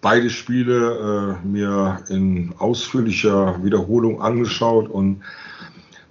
beide 0.00 0.30
Spiele 0.30 1.38
äh, 1.42 1.46
mir 1.46 2.00
in 2.08 2.54
ausführlicher 2.58 3.62
Wiederholung 3.62 4.20
angeschaut 4.20 4.88
und 4.88 5.22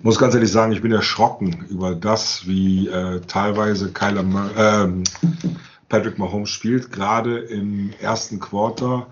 muss 0.01 0.17
ganz 0.17 0.33
ehrlich 0.33 0.51
sagen, 0.51 0.71
ich 0.71 0.81
bin 0.81 0.91
erschrocken 0.91 1.65
über 1.69 1.93
das, 1.93 2.47
wie 2.47 2.87
äh, 2.87 3.19
teilweise 3.27 3.91
Kyler, 3.91 4.23
äh, 4.55 4.87
Patrick 5.89 6.17
Mahomes 6.17 6.49
spielt, 6.49 6.91
gerade 6.91 7.39
im 7.39 7.91
ersten 7.99 8.39
Quarter 8.39 9.07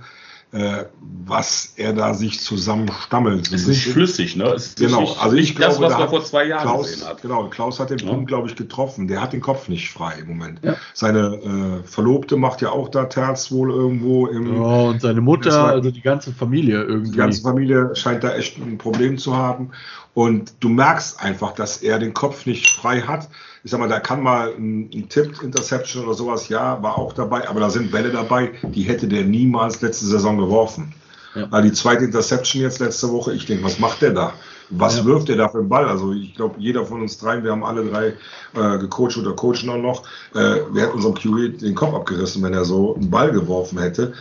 äh, 0.53 0.85
was 1.27 1.73
er 1.75 1.91
da 1.93 2.13
sich 2.13 2.39
zusammenstammelt. 2.39 3.47
Es 3.47 3.63
ist 3.63 3.67
nicht 3.67 3.87
flüssig, 3.87 4.35
ne? 4.35 4.45
Es 4.45 4.67
ist 4.67 4.79
genau, 4.79 5.01
nicht, 5.01 5.21
also 5.21 5.35
ich 5.35 5.41
nicht 5.49 5.55
glaube, 5.57 5.73
das, 5.73 5.81
was 5.81 5.91
da 5.93 5.99
man 5.99 6.09
vor 6.09 6.23
zwei 6.23 6.45
Jahren 6.45 6.61
Klaus, 6.63 6.91
gesehen 6.91 7.07
hat. 7.07 7.21
Genau, 7.21 7.47
Klaus 7.49 7.79
hat 7.79 7.89
den 7.89 7.97
Ja. 7.99 8.09
Punkt, 8.09 8.27
glaube 8.27 8.47
ich, 8.47 8.55
getroffen. 8.55 9.07
Der 9.07 9.21
hat 9.21 9.33
den 9.33 9.41
Kopf 9.41 9.67
nicht 9.67 9.91
frei 9.91 10.15
im 10.21 10.27
Moment. 10.27 10.59
Ja. 10.63 10.75
Seine 10.93 11.81
äh, 11.83 11.87
Verlobte 11.87 12.37
macht 12.37 12.61
ja 12.61 12.69
auch 12.69 12.89
da 12.89 13.05
Terz 13.05 13.51
wohl 13.51 13.71
irgendwo 13.71 14.27
im. 14.27 14.55
Ja, 14.55 14.61
und 14.61 15.01
seine 15.01 15.21
Mutter, 15.21 15.51
war- 15.51 15.69
also 15.71 15.91
die 15.91 16.01
ganze 16.01 16.31
Familie 16.31 16.81
irgendwie. 16.83 17.11
Die 17.11 17.17
ganze 17.17 17.41
Familie 17.41 17.95
scheint 17.95 18.23
da 18.23 18.33
echt 18.35 18.57
ein 18.57 18.77
Problem 18.77 19.17
zu 19.17 19.35
haben. 19.35 19.71
Und 20.13 20.53
du 20.61 20.69
merkst 20.69 21.21
einfach, 21.21 21.51
dass 21.53 21.77
er 21.83 21.99
den 21.99 22.11
Kopf 22.13 22.47
nicht 22.47 22.67
frei 22.69 23.01
hat. 23.01 23.29
Ich 23.63 23.69
sag 23.69 23.79
mal, 23.79 23.89
da 23.89 23.99
kann 23.99 24.23
mal 24.23 24.51
ein, 24.57 24.89
ein 24.91 25.09
Tipp, 25.09 25.43
Interception 25.43 26.05
oder 26.05 26.13
sowas, 26.15 26.49
ja, 26.49 26.81
war 26.81 26.97
auch 26.97 27.13
dabei, 27.13 27.47
aber 27.47 27.59
da 27.59 27.69
sind 27.69 27.91
Bälle 27.91 28.09
dabei, 28.11 28.51
die 28.63 28.83
hätte 28.83 29.07
der 29.07 29.25
niemals 29.25 29.81
letzte 29.81 30.05
Saison 30.05 30.36
geworfen. 30.37 30.93
Ja. 31.35 31.47
Also 31.51 31.69
die 31.69 31.73
zweite 31.73 32.05
Interception 32.05 32.61
jetzt 32.61 32.79
letzte 32.79 33.09
Woche, 33.11 33.33
ich 33.33 33.45
denke, 33.45 33.63
was 33.63 33.79
macht 33.79 34.01
der 34.01 34.11
da? 34.11 34.33
Was 34.69 34.97
Ja. 34.97 35.05
wirft 35.05 35.29
der 35.29 35.37
da 35.37 35.47
für 35.49 35.59
einen 35.59 35.69
Ball? 35.69 35.85
Also 35.87 36.11
ich 36.13 36.33
glaube, 36.35 36.55
jeder 36.59 36.85
von 36.85 37.01
uns 37.01 37.17
dreien, 37.17 37.43
wir 37.43 37.51
haben 37.51 37.63
alle 37.63 37.85
drei 37.85 38.07
äh, 38.55 38.77
gecoacht 38.79 39.17
oder 39.17 39.33
coachen 39.33 39.69
auch 39.69 39.77
noch, 39.77 40.03
äh, 40.33 40.59
wir 40.71 40.81
hätten 40.83 40.93
unserem 40.95 41.13
QE 41.15 41.49
den 41.51 41.75
Kopf 41.75 41.93
abgerissen, 41.93 42.41
wenn 42.43 42.53
er 42.53 42.65
so 42.65 42.95
einen 42.95 43.09
Ball 43.09 43.31
geworfen 43.31 43.79
hätte. 43.79 44.13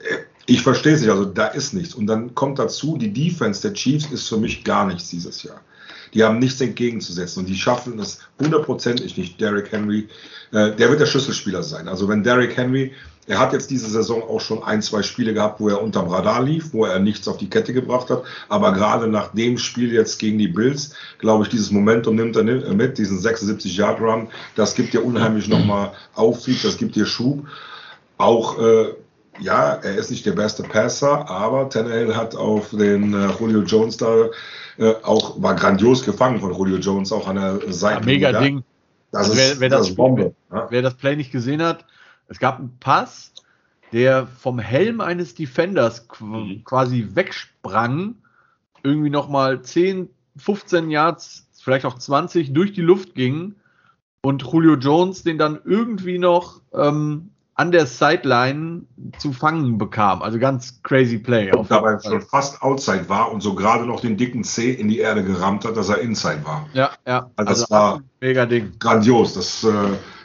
Äh, 0.00 0.16
Ich 0.46 0.60
verstehe 0.60 0.92
es 0.92 1.00
nicht, 1.00 1.08
also 1.10 1.24
da 1.24 1.46
ist 1.46 1.72
nichts. 1.72 1.94
Und 1.94 2.06
dann 2.06 2.34
kommt 2.34 2.58
dazu, 2.58 2.98
die 2.98 3.10
Defense 3.10 3.62
der 3.62 3.72
Chiefs 3.72 4.10
ist 4.12 4.28
für 4.28 4.36
mich 4.36 4.62
gar 4.62 4.86
nichts 4.86 5.08
dieses 5.08 5.42
Jahr. 5.42 5.58
Die 6.12 6.22
haben 6.22 6.38
nichts 6.38 6.60
entgegenzusetzen 6.60 7.40
und 7.40 7.48
die 7.48 7.56
schaffen 7.56 7.98
es 7.98 8.18
hundertprozentig 8.38 9.16
nicht. 9.16 9.40
Derrick 9.40 9.72
Henry, 9.72 10.06
äh, 10.52 10.70
der 10.76 10.90
wird 10.90 11.00
der 11.00 11.06
Schlüsselspieler 11.06 11.62
sein. 11.62 11.88
Also 11.88 12.06
wenn 12.08 12.22
Derrick 12.22 12.56
Henry, 12.58 12.92
er 13.26 13.38
hat 13.38 13.52
jetzt 13.54 13.70
diese 13.70 13.88
Saison 13.88 14.22
auch 14.22 14.40
schon 14.40 14.62
ein, 14.62 14.82
zwei 14.82 15.02
Spiele 15.02 15.32
gehabt, 15.32 15.58
wo 15.60 15.68
er 15.70 15.80
unterm 15.82 16.08
Radar 16.08 16.42
lief, 16.42 16.72
wo 16.74 16.84
er 16.84 16.98
nichts 16.98 17.26
auf 17.26 17.38
die 17.38 17.48
Kette 17.48 17.72
gebracht 17.72 18.10
hat. 18.10 18.22
Aber 18.48 18.72
gerade 18.72 19.06
nach 19.08 19.28
dem 19.32 19.56
Spiel 19.56 19.92
jetzt 19.92 20.18
gegen 20.18 20.38
die 20.38 20.48
Bills, 20.48 20.94
glaube 21.18 21.44
ich, 21.44 21.48
dieses 21.48 21.70
Momentum 21.70 22.16
nimmt 22.16 22.36
er 22.36 22.42
ni- 22.42 22.74
mit, 22.74 22.98
diesen 22.98 23.18
76-Yard-Run. 23.18 24.28
Das 24.56 24.74
gibt 24.74 24.92
dir 24.92 25.04
unheimlich 25.04 25.48
nochmal 25.48 25.92
Auftrieb, 26.14 26.60
das 26.62 26.76
gibt 26.76 26.96
dir 26.96 27.06
Schub. 27.06 27.46
Auch 28.18 28.58
äh, 28.60 28.94
ja, 29.40 29.72
er 29.74 29.96
ist 29.96 30.10
nicht 30.10 30.24
der 30.26 30.32
beste 30.32 30.62
Passer, 30.62 31.28
aber 31.28 31.68
Tannehill 31.68 32.14
hat 32.14 32.36
auf 32.36 32.70
den 32.70 33.14
äh, 33.14 33.28
Julio 33.40 33.62
Jones 33.62 33.96
da 33.96 34.26
äh, 34.78 34.94
auch, 35.02 35.40
war 35.42 35.54
grandios 35.54 36.04
gefangen 36.04 36.40
von 36.40 36.52
Julio 36.54 36.76
Jones, 36.76 37.10
auch 37.10 37.26
an 37.26 37.36
der 37.36 37.58
ja, 37.66 37.72
Seite. 37.72 38.04
mega 38.06 38.32
Ding. 38.40 38.62
Das 39.10 39.28
Also 39.30 39.32
ist, 39.32 39.38
wer- 39.38 39.60
wer 39.60 39.68
das 39.70 39.86
das 39.88 39.96
Bombe. 39.96 40.34
Ja. 40.52 40.66
Wer 40.70 40.82
das 40.82 40.94
Play 40.94 41.16
nicht 41.16 41.32
gesehen 41.32 41.62
hat, 41.62 41.84
es 42.28 42.38
gab 42.38 42.58
einen 42.58 42.76
Pass, 42.80 43.32
der 43.92 44.26
vom 44.26 44.58
Helm 44.58 45.00
eines 45.00 45.34
Defenders 45.34 46.08
qu 46.08 46.24
Mhm. 46.24 46.64
quasi 46.64 47.08
wegsprang, 47.14 48.16
irgendwie 48.82 49.10
nochmal 49.10 49.62
10, 49.62 50.08
15 50.36 50.90
Yards, 50.90 51.46
vielleicht 51.62 51.86
auch 51.86 51.98
20 51.98 52.52
durch 52.52 52.72
die 52.72 52.82
Luft 52.82 53.14
ging 53.14 53.54
und 54.22 54.42
Julio 54.42 54.74
Jones 54.74 55.22
den 55.22 55.38
dann 55.38 55.60
irgendwie 55.64 56.18
noch 56.18 56.60
ähm, 56.74 57.30
an 57.56 57.70
der 57.70 57.86
Sideline 57.86 58.82
zu 59.18 59.32
fangen 59.32 59.78
bekam. 59.78 60.22
Also 60.22 60.40
ganz 60.40 60.82
crazy 60.82 61.18
Play. 61.18 61.52
Und 61.54 61.70
dabei 61.70 62.00
schon 62.00 62.20
fast 62.20 62.60
outside 62.62 63.08
war 63.08 63.30
und 63.30 63.42
so 63.42 63.54
gerade 63.54 63.86
noch 63.86 64.00
den 64.00 64.16
dicken 64.16 64.42
C 64.42 64.72
in 64.72 64.88
die 64.88 64.98
Erde 64.98 65.22
gerammt 65.22 65.64
hat, 65.64 65.76
dass 65.76 65.88
er 65.88 65.98
inside 66.00 66.44
war. 66.44 66.68
Ja, 66.72 66.90
ja. 67.06 67.30
Also 67.36 67.50
das 67.62 67.70
war- 67.70 67.84
absolut 67.92 68.10
mega 68.20 68.44
Ding. 68.46 68.72
Grandios. 68.80 69.34
Das, 69.34 69.62
äh, 69.62 69.70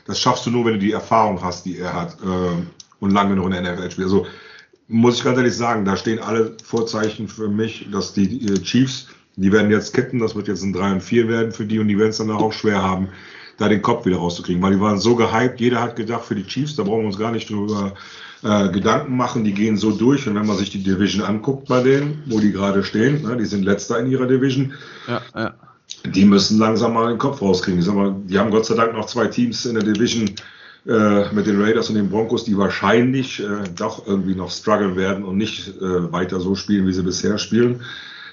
das 0.10 0.20
schaffst 0.20 0.44
du 0.48 0.50
nur, 0.50 0.66
wenn 0.66 0.74
du 0.74 0.80
die 0.80 0.92
Erfahrung 0.92 1.40
hast, 1.44 1.68
die 1.68 1.78
er 1.78 1.94
hat 1.94 2.18
äh, 2.24 2.64
und 3.00 3.12
lange 3.12 3.36
genug 3.36 3.54
in 3.54 3.64
der 3.64 3.74
NFL 3.74 3.92
spielt. 3.92 4.08
Also 4.08 4.26
muss 4.88 5.18
ich 5.18 5.24
ganz 5.24 5.38
ehrlich 5.38 5.56
sagen, 5.56 5.86
da 5.86 5.96
stehen 5.96 6.18
alle 6.18 6.58
Vorzeichen 6.64 7.28
für 7.28 7.48
mich, 7.48 7.88
dass 7.92 8.14
die 8.14 8.48
äh, 8.48 8.60
Chiefs, 8.60 9.10
die 9.36 9.52
werden 9.52 9.70
jetzt 9.70 9.94
kitten, 9.94 10.18
das 10.18 10.34
wird 10.34 10.48
jetzt 10.48 10.64
ein 10.64 10.74
3 10.74 10.94
und 10.94 11.04
4 11.04 11.28
werden 11.28 11.52
für 11.52 11.64
die 11.64 11.78
und 11.78 11.88
die 11.90 11.98
werden 12.00 12.10
es 12.10 12.18
danach 12.18 12.40
auch 12.40 12.54
schwer 12.54 12.82
haben, 12.82 13.10
da 13.60 13.70
den 13.70 13.84
Kopf 13.84 14.08
wieder 14.08 14.18
rauszukriegen, 14.18 14.64
weil 14.64 14.74
die 14.74 14.82
waren 14.82 14.98
so 14.98 15.16
gehypt, 15.16 15.60
jeder 15.60 15.80
hat 15.80 15.96
gedacht 15.96 16.26
für 16.26 16.36
die 16.36 16.48
Chiefs, 16.48 16.76
da 16.76 16.82
brauchen 16.82 17.02
wir 17.02 17.08
uns 17.08 17.20
gar 17.20 17.32
nicht 17.32 17.48
drüber 17.48 17.94
äh, 18.42 18.70
Gedanken 18.70 19.16
machen, 19.16 19.44
die 19.44 19.54
gehen 19.54 19.78
so 19.78 19.92
durch 19.92 20.28
und 20.28 20.34
wenn 20.34 20.48
man 20.48 20.58
sich 20.58 20.72
die 20.72 20.82
Division 20.82 21.24
anguckt 21.24 21.68
bei 21.68 21.84
denen, 21.84 22.24
wo 22.26 22.40
die 22.40 22.52
gerade 22.52 22.84
stehen, 22.84 23.22
ne, 23.22 23.38
die 23.38 23.46
sind 23.46 23.64
letzter 23.64 24.00
in 24.00 24.10
ihrer 24.10 24.26
Division, 24.26 24.74
Ja, 25.08 25.22
ja. 25.36 25.54
Die 26.06 26.26
müssen 26.26 26.60
langsam 26.60 26.94
mal 26.94 27.10
den 27.10 27.18
Kopf 27.18 27.42
rauskriegen. 27.42 27.80
Ich 27.80 27.86
sag 27.86 27.96
mal, 27.96 28.16
die 28.26 28.38
haben 28.40 28.52
Gott 28.52 28.66
sei 28.66 28.76
Dank 28.76 28.94
noch 28.94 29.06
zwei 29.06 29.28
Teams 29.28 29.66
in 29.66 29.76
der 29.76 29.84
Division 29.84 30.30
äh, 30.88 31.34
mit 31.34 31.46
den 31.46 31.62
Raiders 31.62 31.90
und 31.90 31.96
den 31.96 32.10
Broncos, 32.10 32.46
die 32.46 32.58
wahrscheinlich 32.58 33.42
äh, 33.42 33.68
doch 33.76 34.08
irgendwie 34.08 34.36
noch 34.36 34.50
strugglen 34.50 34.96
werden 34.96 35.24
und 35.24 35.38
nicht 35.38 35.68
äh, 35.68 36.12
weiter 36.12 36.40
so 36.40 36.56
spielen, 36.56 36.88
wie 36.88 36.94
sie 36.94 37.04
bisher 37.04 37.38
spielen. 37.38 37.82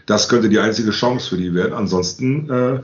Das 0.07 0.29
könnte 0.29 0.49
die 0.49 0.61
einzige 0.61 0.93
Chance 0.93 1.31
für 1.31 1.37
die 1.37 1.53
werden. 1.53 1.75
Ansonsten, 1.75 2.49
äh, 2.49 2.81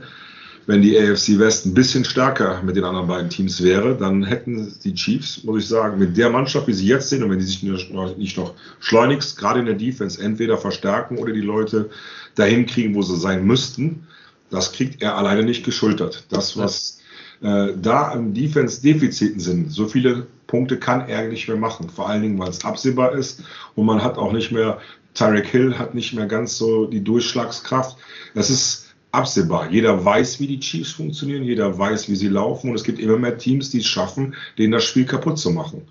wenn 0.65 0.81
die 0.81 0.97
AFC 0.97 1.39
West 1.39 1.65
ein 1.65 1.73
bisschen 1.73 2.05
stärker 2.05 2.61
mit 2.63 2.75
den 2.75 2.83
anderen 2.83 3.07
beiden 3.07 3.29
Teams 3.29 3.63
wäre, 3.63 3.95
dann 3.95 4.23
hätten 4.23 4.73
die 4.83 4.93
Chiefs, 4.93 5.43
muss 5.43 5.63
ich 5.63 5.67
sagen, 5.67 5.99
mit 5.99 6.15
der 6.17 6.29
Mannschaft, 6.29 6.67
wie 6.67 6.73
sie 6.73 6.87
jetzt 6.87 7.09
sind 7.09 7.23
und 7.23 7.31
wenn 7.31 7.39
die 7.39 7.45
sich 7.45 7.63
nicht 7.63 7.93
noch, 7.93 8.17
nicht 8.17 8.37
noch 8.37 8.53
schleunigst, 8.79 9.37
gerade 9.37 9.59
in 9.59 9.65
der 9.65 9.75
Defense, 9.75 10.21
entweder 10.21 10.57
verstärken 10.57 11.17
oder 11.17 11.33
die 11.33 11.41
Leute 11.41 11.89
dahin 12.35 12.65
kriegen, 12.65 12.95
wo 12.95 13.01
sie 13.01 13.17
sein 13.17 13.45
müssten, 13.45 14.07
das 14.53 14.71
kriegt 14.71 15.01
er 15.01 15.17
alleine 15.17 15.43
nicht 15.43 15.65
geschultert. 15.65 16.25
Das, 16.29 16.55
was 16.55 16.99
äh, 17.41 17.73
da 17.75 18.09
an 18.09 18.33
Defense-Defiziten 18.35 19.39
sind, 19.39 19.71
so 19.71 19.87
viele 19.87 20.27
Punkte 20.45 20.77
kann 20.77 21.09
er 21.09 21.27
nicht 21.27 21.47
mehr 21.47 21.57
machen. 21.57 21.89
Vor 21.89 22.07
allen 22.07 22.21
Dingen, 22.21 22.37
weil 22.37 22.49
es 22.49 22.63
absehbar 22.63 23.13
ist 23.13 23.41
und 23.73 23.87
man 23.87 24.03
hat 24.03 24.17
auch 24.17 24.31
nicht 24.31 24.51
mehr, 24.51 24.79
Tyreek 25.15 25.47
Hill 25.47 25.77
hat 25.77 25.95
nicht 25.95 26.13
mehr 26.13 26.27
ganz 26.27 26.57
so 26.57 26.85
die 26.85 27.03
Durchschlagskraft. 27.03 27.97
Das 28.35 28.51
ist 28.51 28.93
absehbar. 29.11 29.69
Jeder 29.71 30.05
weiß, 30.05 30.39
wie 30.39 30.47
die 30.47 30.59
Chiefs 30.59 30.91
funktionieren, 30.91 31.43
jeder 31.43 31.77
weiß, 31.77 32.09
wie 32.09 32.15
sie 32.15 32.29
laufen 32.29 32.69
und 32.69 32.75
es 32.75 32.83
gibt 32.83 32.99
immer 32.99 33.17
mehr 33.17 33.37
Teams, 33.37 33.71
die 33.71 33.79
es 33.79 33.87
schaffen, 33.87 34.35
denen 34.59 34.71
das 34.71 34.83
Spiel 34.83 35.05
kaputt 35.05 35.39
zu 35.39 35.49
machen. 35.49 35.81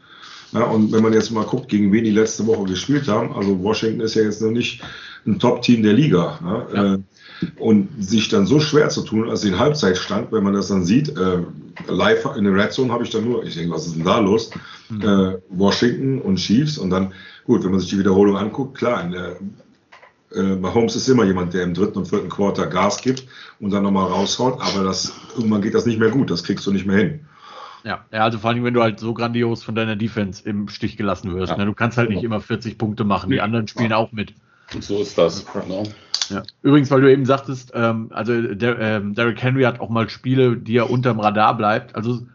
Ja, 0.53 0.64
und 0.64 0.92
wenn 0.92 1.03
man 1.03 1.14
jetzt 1.14 1.31
mal 1.31 1.44
guckt, 1.44 1.68
gegen 1.68 1.92
wen 1.92 2.05
die 2.05 2.11
letzte 2.11 2.46
Woche 2.46 2.64
gespielt 2.64 3.09
haben, 3.09 3.33
also 3.33 3.61
Washington 3.61 4.03
ist 4.03 4.14
ja 4.14 4.22
jetzt 4.22 4.42
noch 4.42 4.51
nicht 4.51 4.83
ein 5.27 5.38
Top-Team 5.38 5.83
der 5.83 5.94
Liga. 5.94 6.38
Ja, 6.42 6.83
Ja. 6.92 6.98
Und 7.59 7.88
sich 7.98 8.28
dann 8.28 8.46
so 8.46 8.61
schwer 8.61 8.88
zu 8.88 9.02
tun, 9.02 9.28
als 9.28 9.40
den 9.40 9.59
Halbzeitstand, 9.59 10.33
wenn 10.33 10.44
man 10.44 10.52
das 10.52 10.68
dann 10.68 10.85
sieht, 10.85 11.16
äh, 11.16 11.38
live 11.88 12.37
in 12.37 12.44
der 12.44 12.55
Red 12.55 12.72
Zone 12.72 12.92
habe 12.92 13.05
ich 13.05 13.11
dann 13.11 13.24
nur, 13.24 13.44
ich 13.44 13.55
denke, 13.55 13.74
was 13.74 13.87
ist 13.87 13.96
denn 13.96 14.05
da 14.05 14.18
los? 14.18 14.50
Äh, 14.90 15.38
Washington 15.48 16.20
und 16.20 16.37
Chiefs 16.37 16.78
und 16.78 16.90
dann, 16.90 17.12
gut, 17.44 17.64
wenn 17.64 17.70
man 17.70 17.81
sich 17.81 17.90
die 17.90 17.98
Wiederholung 17.98 18.37
anguckt, 18.37 18.76
klar, 18.76 19.02
in 19.02 19.12
der, 19.12 19.37
äh, 20.35 20.57
Mahomes 20.57 20.96
ist 20.96 21.09
immer 21.09 21.24
jemand, 21.24 21.55
der 21.55 21.62
im 21.62 21.74
dritten 21.74 21.98
und 21.98 22.09
vierten 22.09 22.28
Quarter 22.28 22.66
Gas 22.66 23.00
gibt 23.00 23.26
und 23.61 23.70
dann 23.70 23.83
nochmal 23.83 24.07
raushaut, 24.07 24.61
aber 24.61 24.85
das, 24.85 25.12
irgendwann 25.37 25.62
geht 25.62 25.74
das 25.74 25.87
nicht 25.87 25.98
mehr 25.98 26.11
gut, 26.11 26.31
das 26.31 26.44
kriegst 26.44 26.66
du 26.66 26.72
nicht 26.72 26.87
mehr 26.87 26.96
hin. 26.96 27.20
Ja, 27.85 28.05
ja, 28.12 28.24
also 28.24 28.38
vor 28.38 28.50
allem, 28.50 28.64
wenn 28.64 28.74
du 28.74 28.83
halt 28.83 29.00
so 29.00 29.12
grandios 29.12 29.64
von 29.64 29.74
deiner 29.74 29.96
Defense 29.96 30.48
im 30.48 30.68
Stich 30.68 30.96
gelassen 30.96 31.35
wirst. 31.35 31.50
Ja. 31.50 31.59
Ne? 31.59 31.66
Du 31.66 31.74
kannst 31.74 31.98
halt 31.98 32.11
nicht 32.11 32.22
immer 32.22 32.40
40 32.40 32.78
Punkte 32.78 33.05
machen. 33.05 33.31
Die 33.31 33.40
anderen 33.40 33.66
spielen 33.66 33.92
auch 33.92 34.12
mit. 34.12 34.35
Und 34.72 34.85
so 34.85 35.02
ist 35.02 35.18
das. 35.18 35.44
Ne? 35.66 35.83
Ja. 36.28 36.42
Übrigens, 36.62 36.90
weil 36.90 37.00
du 37.00 37.12
eben 37.12 37.26
sagtest, 37.26 37.72
ähm, 37.74 38.08
also 38.12 38.40
der, 38.40 38.78
ähm, 38.78 39.14
Derrick 39.14 39.42
Henry 39.42 39.62
hat 39.62 39.80
auch 39.80 39.90
mal 39.90 40.08
Spiele, 40.08 40.56
die 40.56 40.76
er 40.76 40.90
unterm 40.90 41.20
Radar 41.20 41.56
bleibt. 41.56 41.94
Also 41.94 42.26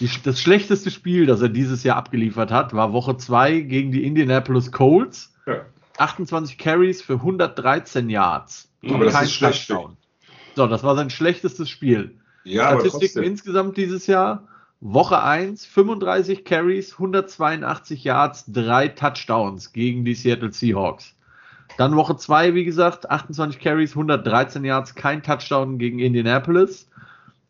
die, 0.00 0.08
das 0.22 0.40
schlechteste 0.40 0.90
Spiel, 0.90 1.26
das 1.26 1.42
er 1.42 1.48
dieses 1.48 1.82
Jahr 1.82 1.96
abgeliefert 1.96 2.50
hat, 2.50 2.72
war 2.72 2.92
Woche 2.92 3.16
2 3.16 3.60
gegen 3.60 3.92
die 3.92 4.04
Indianapolis 4.04 4.72
Colts. 4.72 5.32
Ja. 5.46 5.62
28 5.98 6.58
Carries 6.58 7.02
für 7.02 7.14
113 7.14 8.08
Yards. 8.08 8.70
Aber 8.88 9.04
das 9.04 9.14
Kein 9.14 9.24
ist 9.24 9.32
schlecht. 9.32 9.68
Touchdown. 9.68 9.96
So, 10.54 10.66
das 10.66 10.82
war 10.82 10.96
sein 10.96 11.10
schlechtestes 11.10 11.68
Spiel. 11.68 12.16
Ja, 12.44 12.78
Statistiken 12.80 13.24
insgesamt 13.24 13.76
dieses 13.76 14.06
Jahr. 14.06 14.48
Woche 14.80 15.22
1, 15.22 15.64
35 15.64 16.44
Carries, 16.44 16.94
182 16.94 18.02
Yards, 18.02 18.44
drei 18.48 18.88
Touchdowns 18.88 19.72
gegen 19.72 20.04
die 20.04 20.14
Seattle 20.14 20.52
Seahawks. 20.52 21.14
Dann 21.76 21.96
Woche 21.96 22.16
2, 22.16 22.54
wie 22.54 22.64
gesagt, 22.64 23.10
28 23.10 23.60
Carries, 23.60 23.92
113 23.92 24.64
Yards, 24.64 24.94
kein 24.94 25.22
Touchdown 25.22 25.78
gegen 25.78 25.98
Indianapolis. 25.98 26.88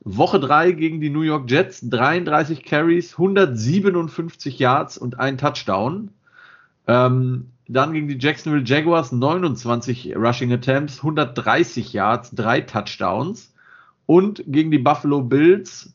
Woche 0.04 0.40
3 0.40 0.72
gegen 0.72 1.00
die 1.00 1.11
New 1.11 1.22
York 1.22 1.50
Jets, 1.50 1.88
33 1.88 2.64
Carries, 2.64 3.12
157 3.12 4.58
Yards 4.58 4.98
und 4.98 5.18
ein 5.20 5.38
Touchdown. 5.38 6.11
Ähm, 6.87 7.50
dann 7.68 7.92
gegen 7.92 8.08
die 8.08 8.18
Jacksonville 8.18 8.64
Jaguars 8.64 9.12
29 9.12 10.16
Rushing 10.16 10.52
Attempts, 10.52 10.98
130 10.98 11.92
Yards, 11.92 12.30
drei 12.32 12.61
Touchdowns. 12.61 13.54
Und 14.06 14.42
gegen 14.46 14.70
die 14.72 14.78
Buffalo 14.78 15.22
Bills 15.22 15.94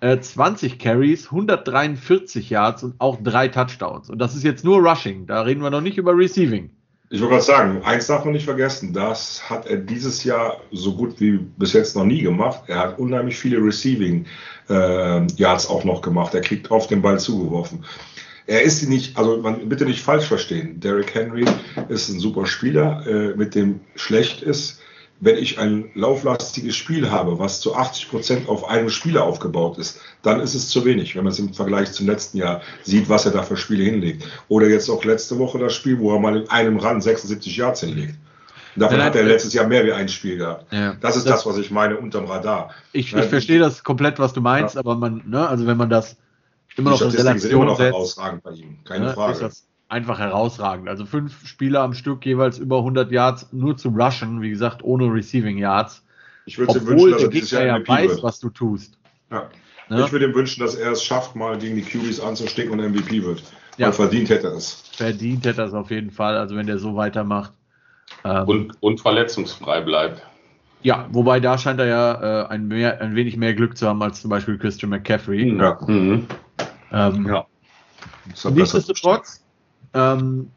äh, 0.00 0.18
20 0.18 0.78
Carries, 0.78 1.26
143 1.26 2.50
Yards 2.50 2.82
und 2.84 2.94
auch 2.98 3.18
drei 3.22 3.48
Touchdowns. 3.48 4.10
Und 4.10 4.18
das 4.18 4.34
ist 4.36 4.44
jetzt 4.44 4.64
nur 4.64 4.78
Rushing. 4.78 5.26
Da 5.26 5.42
reden 5.42 5.62
wir 5.62 5.70
noch 5.70 5.80
nicht 5.80 5.98
über 5.98 6.16
Receiving. 6.16 6.70
Ich 7.12 7.20
wollte 7.20 7.34
gerade 7.34 7.44
sagen, 7.44 7.82
eins 7.84 8.06
darf 8.06 8.24
man 8.24 8.32
nicht 8.32 8.46
vergessen, 8.46 8.94
das 8.94 9.50
hat 9.50 9.66
er 9.66 9.76
dieses 9.76 10.24
Jahr 10.24 10.62
so 10.70 10.94
gut 10.94 11.20
wie 11.20 11.32
bis 11.32 11.74
jetzt 11.74 11.94
noch 11.94 12.06
nie 12.06 12.22
gemacht. 12.22 12.62
Er 12.68 12.78
hat 12.78 12.98
unheimlich 12.98 13.36
viele 13.36 13.58
Receiving 13.58 14.24
äh, 14.70 15.26
Yards 15.36 15.68
auch 15.68 15.84
noch 15.84 16.00
gemacht. 16.00 16.32
Er 16.32 16.40
kriegt 16.40 16.70
oft 16.70 16.90
den 16.90 17.02
Ball 17.02 17.20
zugeworfen. 17.20 17.84
er 18.46 18.62
ist 18.62 18.88
nicht, 18.88 19.18
also 19.18 19.36
man 19.36 19.68
bitte 19.68 19.84
nicht 19.84 20.00
falsch 20.00 20.24
verstehen. 20.24 20.80
Derrick 20.80 21.14
Henry 21.14 21.44
ist 21.90 22.08
ein 22.08 22.18
super 22.18 22.46
Spieler, 22.46 23.06
äh, 23.06 23.36
mit 23.36 23.54
dem 23.54 23.80
schlecht 23.94 24.40
ist, 24.40 24.80
wenn 25.22 25.38
ich 25.38 25.60
ein 25.60 25.84
lauflastiges 25.94 26.74
Spiel 26.74 27.08
habe, 27.08 27.38
was 27.38 27.60
zu 27.60 27.76
80 27.76 28.10
Prozent 28.10 28.48
auf 28.48 28.68
einem 28.68 28.90
Spieler 28.90 29.22
aufgebaut 29.22 29.78
ist, 29.78 30.00
dann 30.22 30.40
ist 30.40 30.56
es 30.56 30.68
zu 30.68 30.84
wenig, 30.84 31.14
wenn 31.14 31.22
man 31.22 31.32
es 31.32 31.38
im 31.38 31.54
Vergleich 31.54 31.92
zum 31.92 32.08
letzten 32.08 32.38
Jahr 32.38 32.60
sieht, 32.82 33.08
was 33.08 33.24
er 33.24 33.30
da 33.30 33.44
für 33.44 33.56
Spiele 33.56 33.84
hinlegt. 33.84 34.26
Oder 34.48 34.66
jetzt 34.66 34.90
auch 34.90 35.04
letzte 35.04 35.38
Woche 35.38 35.60
das 35.60 35.74
Spiel, 35.74 36.00
wo 36.00 36.12
er 36.12 36.18
mal 36.18 36.36
in 36.36 36.50
einem 36.50 36.76
Run 36.76 37.00
76 37.00 37.56
Yards 37.56 37.80
hinlegt. 37.82 38.16
Davon 38.74 38.96
Nein, 38.96 39.06
hat 39.06 39.14
er 39.14 39.22
letztes 39.22 39.52
Jahr 39.52 39.68
mehr 39.68 39.84
wie 39.84 39.92
ein 39.92 40.08
Spiel 40.08 40.38
gehabt. 40.38 40.72
Ja. 40.72 40.94
Das 41.00 41.14
ist 41.14 41.28
das, 41.28 41.44
das, 41.44 41.46
was 41.46 41.56
ich 41.58 41.70
meine 41.70 41.98
unterm 41.98 42.24
Radar. 42.24 42.70
Ich, 42.92 43.14
ich 43.14 43.24
verstehe 43.26 43.60
das 43.60 43.84
komplett, 43.84 44.18
was 44.18 44.32
du 44.32 44.40
meinst, 44.40 44.74
ja. 44.74 44.80
aber 44.80 44.96
man, 44.96 45.22
ne, 45.24 45.46
also 45.46 45.68
wenn 45.68 45.76
man 45.76 45.88
das 45.88 46.16
immer 46.74 46.90
noch 46.90 47.00
in 47.00 47.10
Relation 47.10 47.52
immer 47.52 47.64
noch 47.66 47.76
setzt, 47.76 47.92
herausragend 47.92 48.42
bei 48.42 48.50
ihm, 48.52 48.78
keine 48.82 49.06
ne, 49.06 49.14
Frage. 49.14 49.32
Ist 49.34 49.42
das 49.42 49.66
einfach 49.92 50.18
herausragend. 50.18 50.88
Also 50.88 51.04
fünf 51.04 51.46
Spieler 51.46 51.82
am 51.82 51.92
Stück 51.92 52.24
jeweils 52.24 52.58
über 52.58 52.78
100 52.78 53.12
Yards 53.12 53.52
nur 53.52 53.76
zu 53.76 53.90
rushen, 53.90 54.40
wie 54.40 54.50
gesagt, 54.50 54.82
ohne 54.82 55.12
Receiving 55.12 55.58
Yards. 55.58 56.02
Ich 56.46 56.58
würde 56.58 56.78
ihm 56.78 56.86
wünschen, 56.86 57.10
dass 57.12 57.22
er 57.22 57.28
dieses 57.28 57.50
Jahr 57.50 57.64
ja 57.66 57.86
weiß, 57.86 58.10
wird. 58.10 58.22
was 58.22 58.40
du 58.40 58.48
tust. 58.48 58.98
Ja. 59.30 59.48
Ne? 59.88 60.04
Ich 60.04 60.12
würde 60.12 60.26
ihm 60.26 60.34
wünschen, 60.34 60.60
dass 60.60 60.74
er 60.74 60.92
es 60.92 61.04
schafft, 61.04 61.36
mal 61.36 61.58
gegen 61.58 61.76
die 61.76 61.82
QBs 61.82 62.20
anzustecken 62.20 62.72
und 62.72 62.80
MVP 62.80 63.22
wird. 63.22 63.42
Ja. 63.76 63.86
Weil 63.86 63.92
verdient 63.92 64.30
hätte 64.30 64.48
er 64.48 64.54
es. 64.54 64.82
Verdient 64.92 65.44
hätte 65.44 65.60
er 65.60 65.66
es 65.68 65.74
auf 65.74 65.90
jeden 65.90 66.10
Fall, 66.10 66.36
also 66.36 66.56
wenn 66.56 66.66
der 66.66 66.78
so 66.78 66.96
weitermacht. 66.96 67.52
Ähm, 68.24 68.48
und, 68.48 68.82
und 68.82 69.00
verletzungsfrei 69.00 69.82
bleibt. 69.82 70.22
Ja, 70.82 71.06
wobei 71.10 71.38
da 71.38 71.58
scheint 71.58 71.78
er 71.78 71.86
ja 71.86 72.42
äh, 72.42 72.48
ein, 72.48 72.66
mehr, 72.66 73.00
ein 73.00 73.14
wenig 73.14 73.36
mehr 73.36 73.54
Glück 73.54 73.76
zu 73.76 73.86
haben 73.86 74.02
als 74.02 74.20
zum 74.20 74.30
Beispiel 74.30 74.58
Christian 74.58 74.90
McCaffrey. 74.90 75.56
Ja. 75.56 75.78
Mhm. 75.86 76.26
Ähm, 76.90 77.26
ja. 77.26 77.46
Nichtsdestotrotz, 78.50 79.41
ähm, 79.94 80.50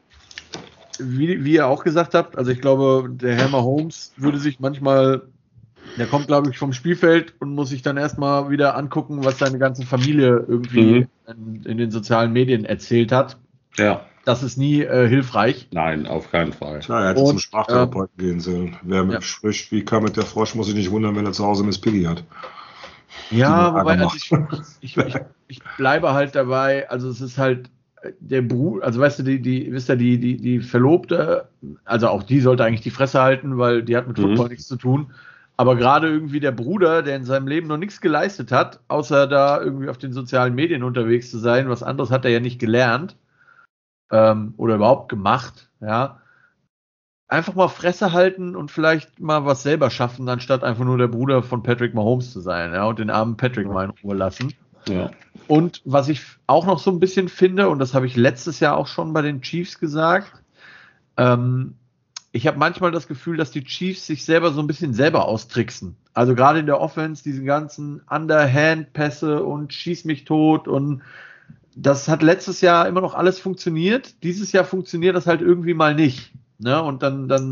wie, 1.00 1.44
wie 1.44 1.54
ihr 1.54 1.68
auch 1.68 1.84
gesagt 1.84 2.14
habt, 2.14 2.38
also 2.38 2.52
ich 2.52 2.62
glaube, 2.62 3.10
der 3.10 3.38
Hammer 3.44 3.64
Holmes 3.64 4.14
würde 4.18 4.40
sich 4.40 4.60
manchmal, 4.60 5.24
der 5.98 6.08
kommt, 6.08 6.28
glaube 6.28 6.50
ich, 6.50 6.58
vom 6.58 6.74
Spielfeld 6.74 7.34
und 7.40 7.54
muss 7.54 7.70
sich 7.70 7.82
dann 7.82 7.98
erstmal 7.98 8.50
wieder 8.50 8.76
angucken, 8.78 9.24
was 9.24 9.40
seine 9.40 9.60
ganze 9.60 9.86
Familie 9.86 10.46
irgendwie 10.48 11.02
mhm. 11.02 11.08
in, 11.28 11.64
in, 11.64 11.78
den 11.78 11.92
sozialen 11.92 12.34
Medien 12.34 12.66
erzählt 12.66 13.12
hat. 13.12 13.38
Ja. 13.78 14.06
Das 14.24 14.42
ist 14.42 14.58
nie 14.58 14.82
äh, 14.82 15.08
hilfreich. 15.08 15.68
Nein, 15.72 16.08
auf 16.08 16.32
keinen 16.32 16.52
Fall. 16.52 16.80
Klar, 16.80 17.04
er 17.04 17.10
hätte 17.10 17.22
und, 17.22 17.28
zum 17.28 17.40
Sprachtherapeuten 17.40 18.20
äh, 18.20 18.24
gehen 18.24 18.40
sollen. 18.40 18.76
Wer 18.82 19.04
ja. 19.04 19.22
spricht, 19.22 19.72
wie 19.72 19.86
kam 19.86 20.04
mit 20.04 20.18
der 20.18 20.26
Frosch, 20.26 20.56
muss 20.56 20.66
sich 20.66 20.76
nicht 20.76 20.90
wundern, 20.90 21.16
wenn 21.16 21.26
er 21.26 21.34
zu 21.34 21.46
Hause 21.46 21.64
Miss 21.64 21.80
Piggy 21.80 22.04
hat. 22.04 22.24
Ja, 23.30 23.74
wobei 23.74 24.00
also 24.00 24.12
ich, 24.16 24.32
ich, 24.82 24.98
ich, 24.98 25.16
ich, 25.48 25.60
bleibe 25.78 26.14
halt 26.14 26.36
dabei, 26.36 26.90
also 26.90 27.10
es 27.10 27.22
ist 27.22 27.38
halt 27.38 27.70
der 28.20 28.42
Bruder, 28.42 28.86
also 28.86 29.00
weißt 29.00 29.20
du, 29.20 29.24
die, 29.24 29.42
die, 29.42 29.72
wisst 29.72 29.90
ihr, 29.90 29.96
die, 29.96 30.20
die, 30.20 30.38
die 30.38 30.60
Verlobte, 30.60 31.48
also 31.86 32.10
auch 32.10 32.24
die 32.24 32.40
sollte 32.40 32.64
eigentlich 32.64 32.82
die 32.82 32.92
Fresse 32.92 33.22
halten, 33.22 33.58
weil 33.58 33.84
die 33.84 33.96
hat 33.96 34.08
mit 34.08 34.18
mhm. 34.18 34.24
Football 34.24 34.50
nichts 34.50 34.68
zu 34.68 34.76
tun. 34.76 35.12
Aber 35.58 35.76
gerade 35.76 36.10
irgendwie 36.10 36.42
der 36.42 36.52
Bruder, 36.52 37.02
der 37.02 37.16
in 37.16 37.24
seinem 37.24 37.48
Leben 37.48 37.68
noch 37.68 37.78
nichts 37.78 38.02
geleistet 38.02 38.52
hat, 38.52 38.82
außer 38.90 39.26
da 39.28 39.62
irgendwie 39.62 39.88
auf 39.88 39.98
den 39.98 40.12
sozialen 40.12 40.54
Medien 40.54 40.84
unterwegs 40.84 41.32
zu 41.32 41.38
sein, 41.40 41.70
was 41.70 41.82
anderes 41.82 42.12
hat 42.12 42.26
er 42.26 42.32
ja 42.32 42.42
nicht 42.42 42.60
gelernt 42.60 43.16
ähm, 44.12 44.54
oder 44.58 44.76
überhaupt 44.76 45.10
gemacht, 45.10 45.70
ja. 45.82 46.20
Einfach 47.28 47.56
mal 47.56 47.70
Fresse 47.70 48.14
halten 48.14 48.56
und 48.56 48.70
vielleicht 48.70 49.20
mal 49.20 49.46
was 49.46 49.64
selber 49.64 49.90
schaffen, 49.90 50.30
anstatt 50.30 50.64
einfach 50.64 50.86
nur 50.86 51.00
der 51.00 51.08
Bruder 51.08 51.42
von 51.42 51.64
Patrick 51.64 51.96
Mahomes 51.96 52.32
zu 52.32 52.40
sein, 52.40 52.74
ja, 52.74 52.86
und 52.86 53.00
den 53.00 53.10
armen 53.10 53.36
Patrick 53.36 53.68
mal 53.68 53.86
in 53.86 53.92
Ruhe 54.04 54.16
lassen. 54.16 54.54
Ja. 54.88 55.10
Und 55.48 55.82
was 55.86 56.10
ich 56.10 56.22
auch 56.48 56.66
noch 56.66 56.80
so 56.80 56.92
ein 56.92 57.00
bisschen 57.00 57.30
finde, 57.30 57.70
und 57.70 57.80
das 57.80 57.94
habe 57.94 58.08
ich 58.08 58.16
letztes 58.16 58.60
Jahr 58.60 58.78
auch 58.78 58.88
schon 58.88 59.14
bei 59.14 59.22
den 59.22 59.42
Chiefs 59.42 59.80
gesagt, 59.80 60.32
ähm, 61.18 61.76
ich 62.32 62.48
habe 62.48 62.58
manchmal 62.58 62.92
das 62.92 63.08
Gefühl, 63.08 63.38
dass 63.38 63.52
die 63.52 63.64
Chiefs 63.64 64.08
sich 64.08 64.26
selber 64.26 64.52
so 64.52 64.60
ein 64.60 64.68
bisschen 64.68 64.94
selber 64.94 65.26
austricksen. 65.26 65.96
Also 66.14 66.36
gerade 66.36 66.60
in 66.60 66.66
der 66.66 66.82
Offense, 66.82 67.24
diese 67.24 67.44
ganzen 67.44 68.02
Underhand-Pässe 68.10 69.44
und 69.44 69.74
schieß 69.74 70.04
mich 70.06 70.26
tot 70.26 70.68
und 70.68 71.02
das 71.76 72.08
hat 72.08 72.22
letztes 72.22 72.62
Jahr 72.62 72.88
immer 72.88 73.02
noch 73.02 73.14
alles 73.14 73.40
funktioniert. 73.40 74.24
Dieses 74.24 74.52
Jahr 74.52 74.66
funktioniert 74.66 75.16
das 75.16 75.28
halt 75.28 75.42
irgendwie 75.42 75.74
mal 75.74 75.94
nicht. 75.94 76.34
Ne? 76.58 76.82
Und 76.82 77.04
dann, 77.04 77.28
dann, 77.28 77.52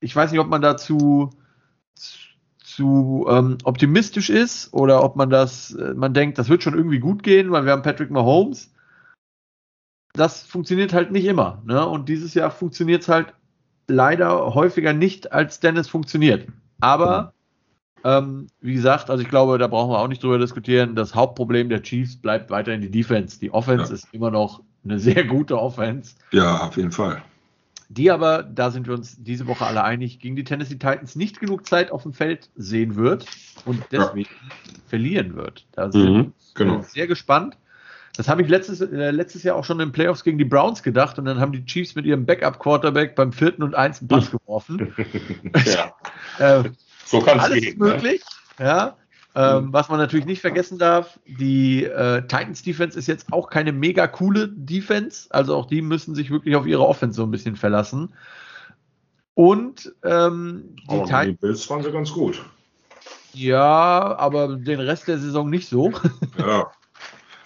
ich 0.00 0.14
weiß 0.14 0.32
nicht, 0.32 0.40
ob 0.40 0.48
man 0.48 0.62
dazu 0.62 1.30
zu 2.74 3.26
ähm, 3.28 3.58
optimistisch 3.64 4.30
ist 4.30 4.72
oder 4.72 5.04
ob 5.04 5.16
man 5.16 5.30
das, 5.30 5.74
äh, 5.74 5.94
man 5.94 6.14
denkt, 6.14 6.38
das 6.38 6.48
wird 6.48 6.62
schon 6.62 6.74
irgendwie 6.74 6.98
gut 6.98 7.22
gehen, 7.22 7.52
weil 7.52 7.64
wir 7.64 7.72
haben 7.72 7.82
Patrick 7.82 8.10
Mahomes. 8.10 8.72
Das 10.12 10.42
funktioniert 10.42 10.92
halt 10.92 11.12
nicht 11.12 11.26
immer. 11.26 11.62
Ne? 11.64 11.86
Und 11.86 12.08
dieses 12.08 12.34
Jahr 12.34 12.50
funktioniert 12.50 13.02
es 13.02 13.08
halt 13.08 13.32
leider 13.88 14.54
häufiger 14.54 14.92
nicht, 14.92 15.32
als 15.32 15.60
Dennis 15.60 15.88
funktioniert. 15.88 16.48
Aber 16.80 17.32
ähm, 18.04 18.48
wie 18.60 18.74
gesagt, 18.74 19.10
also 19.10 19.22
ich 19.22 19.28
glaube, 19.28 19.58
da 19.58 19.66
brauchen 19.66 19.90
wir 19.90 19.98
auch 19.98 20.08
nicht 20.08 20.22
drüber 20.22 20.38
diskutieren. 20.38 20.94
Das 20.94 21.14
Hauptproblem 21.14 21.68
der 21.68 21.82
Chiefs 21.82 22.16
bleibt 22.16 22.50
weiterhin 22.50 22.80
die 22.80 22.90
Defense. 22.90 23.38
Die 23.38 23.52
Offense 23.52 23.88
ja. 23.88 23.94
ist 23.94 24.08
immer 24.12 24.30
noch 24.30 24.62
eine 24.84 24.98
sehr 24.98 25.24
gute 25.24 25.58
Offense. 25.58 26.14
Ja, 26.32 26.66
auf 26.66 26.76
jeden 26.76 26.92
Fall 26.92 27.22
die 27.88 28.10
aber, 28.10 28.42
da 28.42 28.70
sind 28.70 28.86
wir 28.86 28.94
uns 28.94 29.16
diese 29.22 29.46
Woche 29.46 29.66
alle 29.66 29.84
einig, 29.84 30.18
gegen 30.18 30.36
die 30.36 30.44
Tennessee 30.44 30.74
Titans 30.74 31.16
nicht 31.16 31.40
genug 31.40 31.66
Zeit 31.66 31.90
auf 31.90 32.02
dem 32.02 32.12
Feld 32.12 32.50
sehen 32.56 32.96
wird 32.96 33.26
und 33.64 33.82
deswegen 33.92 34.30
ja. 34.30 34.74
verlieren 34.86 35.36
wird. 35.36 35.66
Da 35.72 35.90
sind 35.90 36.12
mhm, 36.12 36.32
genau. 36.54 36.82
sehr 36.82 37.06
gespannt. 37.06 37.56
Das 38.16 38.28
habe 38.28 38.42
ich 38.42 38.48
letztes, 38.48 38.80
äh, 38.80 39.10
letztes 39.10 39.42
Jahr 39.42 39.56
auch 39.56 39.64
schon 39.64 39.80
in 39.80 39.88
den 39.88 39.92
Playoffs 39.92 40.22
gegen 40.22 40.38
die 40.38 40.44
Browns 40.44 40.82
gedacht 40.82 41.18
und 41.18 41.24
dann 41.24 41.40
haben 41.40 41.52
die 41.52 41.64
Chiefs 41.64 41.94
mit 41.94 42.06
ihrem 42.06 42.24
Backup-Quarterback 42.26 43.16
beim 43.16 43.32
vierten 43.32 43.62
und 43.62 43.74
einsten 43.74 44.06
Pass 44.06 44.30
geworfen. 44.46 44.94
ja. 45.64 45.94
äh, 46.60 46.70
so 47.04 47.20
kann 47.20 47.40
es 47.40 47.52
gehen. 47.52 47.78
Möglich. 47.78 48.22
Ne? 48.58 48.64
Ja. 48.64 48.96
Ähm, 49.36 49.66
mhm. 49.66 49.72
was 49.72 49.88
man 49.88 49.98
natürlich 49.98 50.26
nicht 50.26 50.40
vergessen 50.40 50.78
darf, 50.78 51.18
die 51.26 51.84
äh, 51.84 52.22
Titans 52.22 52.62
Defense 52.62 52.96
ist 52.96 53.08
jetzt 53.08 53.32
auch 53.32 53.50
keine 53.50 53.72
mega 53.72 54.06
coole 54.06 54.48
Defense. 54.48 55.26
Also 55.30 55.56
auch 55.56 55.66
die 55.66 55.82
müssen 55.82 56.14
sich 56.14 56.30
wirklich 56.30 56.54
auf 56.54 56.66
ihre 56.66 56.86
Offense 56.86 57.16
so 57.16 57.24
ein 57.24 57.32
bisschen 57.32 57.56
verlassen. 57.56 58.12
Und 59.34 59.92
ähm, 60.04 60.76
die, 60.88 60.94
aber 60.94 61.04
Titans, 61.04 61.26
die 61.26 61.32
Bills 61.32 61.70
waren 61.70 61.82
sie 61.82 61.90
ganz 61.90 62.12
gut. 62.12 62.44
Ja, 63.32 64.16
aber 64.16 64.56
den 64.56 64.78
Rest 64.78 65.08
der 65.08 65.18
Saison 65.18 65.50
nicht 65.50 65.68
so. 65.68 65.92
Ja. 66.38 66.70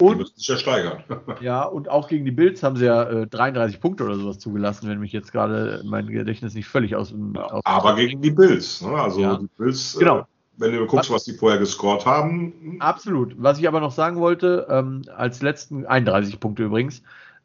Und, 0.01 0.13
die 0.13 0.19
müssen 0.21 0.37
sich 0.37 0.47
ja 0.47 0.57
steigern. 0.57 1.03
ja, 1.41 1.65
und 1.65 1.89
auch 1.89 2.07
gegen 2.07 2.25
die 2.25 2.31
Bills 2.31 2.63
haben 2.63 2.77
sie 2.77 2.85
ja 2.85 3.03
äh, 3.03 3.27
33 3.27 3.81
Punkte 3.81 4.05
oder 4.05 4.15
sowas 4.15 4.39
zugelassen, 4.39 4.89
wenn 4.89 5.01
mich 5.01 5.11
jetzt 5.11 5.33
gerade 5.33 5.83
mein 5.85 6.07
Gedächtnis 6.07 6.55
nicht 6.55 6.69
völlig 6.69 6.95
aus 6.95 7.09
dem. 7.09 7.37
Aus 7.37 7.63
aber 7.65 7.97
gegen 7.97 8.23
die 8.23 8.31
Bills. 8.31 8.81
Ne? 8.81 8.93
Also 8.93 9.21
ja. 9.21 9.39
die 9.39 9.49
Bills. 9.59 9.97
Genau. 9.99 10.21
Äh, 10.21 10.25
wenn 10.59 10.73
du 10.73 10.87
guckst, 10.87 11.09
was, 11.09 11.11
was 11.11 11.25
die 11.25 11.33
vorher 11.33 11.59
gescored 11.59 12.05
haben. 12.05 12.77
Absolut. 12.81 13.35
Was 13.39 13.59
ich 13.59 13.69
aber 13.69 13.81
noch 13.81 13.93
sagen 13.93 14.19
wollte, 14.19 14.67
ähm, 14.69 15.03
als 15.17 15.41
letzten 15.41 15.87
31 15.87 16.41
Punkte 16.41 16.65
übrigens, 16.65 17.03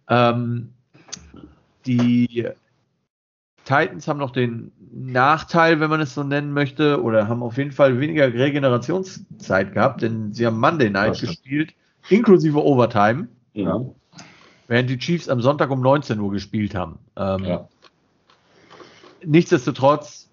ähm, 0.09 0.69
die 1.85 2.47
Titans 3.65 4.07
haben 4.07 4.19
noch 4.19 4.31
den 4.31 4.71
Nachteil, 4.91 5.79
wenn 5.79 5.89
man 5.89 6.01
es 6.01 6.13
so 6.13 6.23
nennen 6.23 6.53
möchte, 6.53 7.01
oder 7.01 7.27
haben 7.27 7.43
auf 7.43 7.57
jeden 7.57 7.71
Fall 7.71 7.99
weniger 7.99 8.33
Regenerationszeit 8.33 9.73
gehabt, 9.73 10.01
denn 10.01 10.33
sie 10.33 10.45
haben 10.45 10.59
Monday 10.59 10.89
Night 10.89 11.19
gespielt, 11.19 11.73
inklusive 12.09 12.63
Overtime. 12.63 13.27
Ja. 13.53 13.81
Während 14.67 14.89
die 14.89 14.97
Chiefs 14.97 15.29
am 15.29 15.41
Sonntag 15.41 15.69
um 15.71 15.81
19 15.81 16.19
Uhr 16.19 16.31
gespielt 16.31 16.75
haben. 16.75 16.99
Ähm, 17.15 17.43
ja. 17.45 17.67
Nichtsdestotrotz 19.25 20.29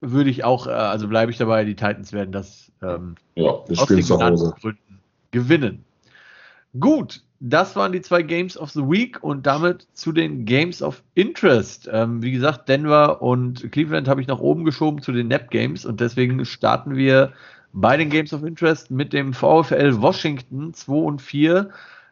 würde 0.00 0.30
ich 0.30 0.44
auch, 0.44 0.66
äh, 0.66 0.70
also 0.70 1.08
bleibe 1.08 1.30
ich 1.30 1.38
dabei, 1.38 1.64
die 1.64 1.74
Titans 1.74 2.12
werden 2.12 2.32
das 2.32 2.70
ähm, 2.82 3.16
ja, 3.34 3.50
aus 3.50 3.86
den 3.86 4.02
Gründen 4.02 5.00
gewinnen. 5.30 5.84
Gut, 6.78 7.22
das 7.40 7.76
waren 7.76 7.92
die 7.92 8.00
zwei 8.00 8.22
Games 8.22 8.56
of 8.56 8.70
the 8.70 8.80
Week 8.80 9.22
und 9.22 9.46
damit 9.46 9.86
zu 9.92 10.12
den 10.12 10.44
Games 10.44 10.82
of 10.82 11.02
Interest. 11.14 11.88
Ähm, 11.92 12.22
wie 12.22 12.32
gesagt, 12.32 12.68
Denver 12.68 13.22
und 13.22 13.70
Cleveland 13.72 14.08
habe 14.08 14.20
ich 14.20 14.26
nach 14.26 14.38
oben 14.38 14.64
geschoben 14.64 15.02
zu 15.02 15.12
den 15.12 15.28
Nap 15.28 15.50
Games 15.50 15.84
und 15.84 16.00
deswegen 16.00 16.44
starten 16.44 16.96
wir 16.96 17.32
bei 17.72 17.96
den 17.96 18.08
Games 18.08 18.32
of 18.32 18.42
Interest 18.42 18.90
mit 18.90 19.12
dem 19.12 19.34
VfL 19.34 20.00
Washington 20.00 20.72
2 20.72 20.92
und 20.92 21.22
4 21.22 21.70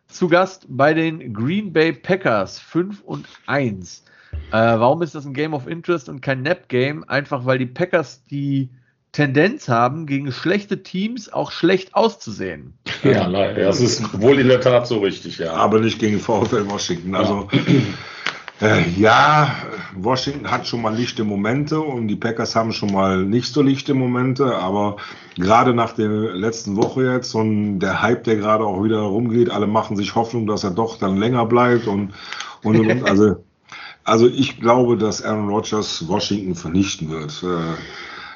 zu 0.08 0.28
Gast 0.28 0.66
bei 0.68 0.92
den 0.92 1.32
Green 1.32 1.72
Bay 1.72 1.92
Packers 1.92 2.58
5 2.58 3.02
und 3.02 3.26
1. 3.46 4.04
Äh, 4.50 4.78
warum 4.78 5.02
ist 5.02 5.14
das 5.14 5.24
ein 5.24 5.34
Game 5.34 5.54
of 5.54 5.66
Interest 5.66 6.08
und 6.08 6.20
kein 6.20 6.42
Nap-Game? 6.42 7.04
Einfach 7.08 7.46
weil 7.46 7.58
die 7.58 7.66
Packers 7.66 8.24
die 8.30 8.70
Tendenz 9.12 9.68
haben, 9.68 10.06
gegen 10.06 10.32
schlechte 10.32 10.82
Teams 10.82 11.32
auch 11.32 11.52
schlecht 11.52 11.94
auszusehen. 11.94 12.74
Ja, 13.04 13.26
leider. 13.26 13.62
Das 13.62 13.80
ist 13.80 14.20
wohl 14.20 14.40
in 14.40 14.48
der 14.48 14.60
Tat 14.60 14.86
so 14.86 14.98
richtig, 14.98 15.38
ja. 15.38 15.52
Aber 15.52 15.80
nicht 15.80 15.98
gegen 15.98 16.18
VfL 16.18 16.68
Washington. 16.68 17.14
Also 17.14 17.48
Äh, 18.60 18.88
ja, 18.96 19.52
Washington 19.96 20.50
hat 20.50 20.66
schon 20.66 20.80
mal 20.80 20.94
lichte 20.94 21.24
Momente 21.24 21.80
und 21.80 22.06
die 22.06 22.16
Packers 22.16 22.54
haben 22.54 22.72
schon 22.72 22.92
mal 22.92 23.24
nicht 23.24 23.52
so 23.52 23.62
lichte 23.62 23.94
Momente, 23.94 24.54
aber 24.56 24.96
gerade 25.34 25.74
nach 25.74 25.92
der 25.92 26.08
letzten 26.08 26.76
Woche 26.76 27.04
jetzt 27.12 27.34
und 27.34 27.80
der 27.80 28.00
Hype, 28.00 28.22
der 28.24 28.36
gerade 28.36 28.64
auch 28.64 28.84
wieder 28.84 29.00
rumgeht, 29.00 29.50
alle 29.50 29.66
machen 29.66 29.96
sich 29.96 30.14
Hoffnung, 30.14 30.46
dass 30.46 30.62
er 30.62 30.70
doch 30.70 30.98
dann 30.98 31.16
länger 31.16 31.46
bleibt 31.46 31.88
und, 31.88 32.14
und, 32.62 32.78
und, 32.78 32.90
und 32.90 33.08
also, 33.08 33.36
also 34.04 34.28
ich 34.28 34.60
glaube, 34.60 34.96
dass 34.96 35.22
Aaron 35.22 35.48
Rodgers 35.48 36.06
Washington 36.06 36.54
vernichten 36.54 37.10
wird. 37.10 37.42
Äh, 37.42 37.74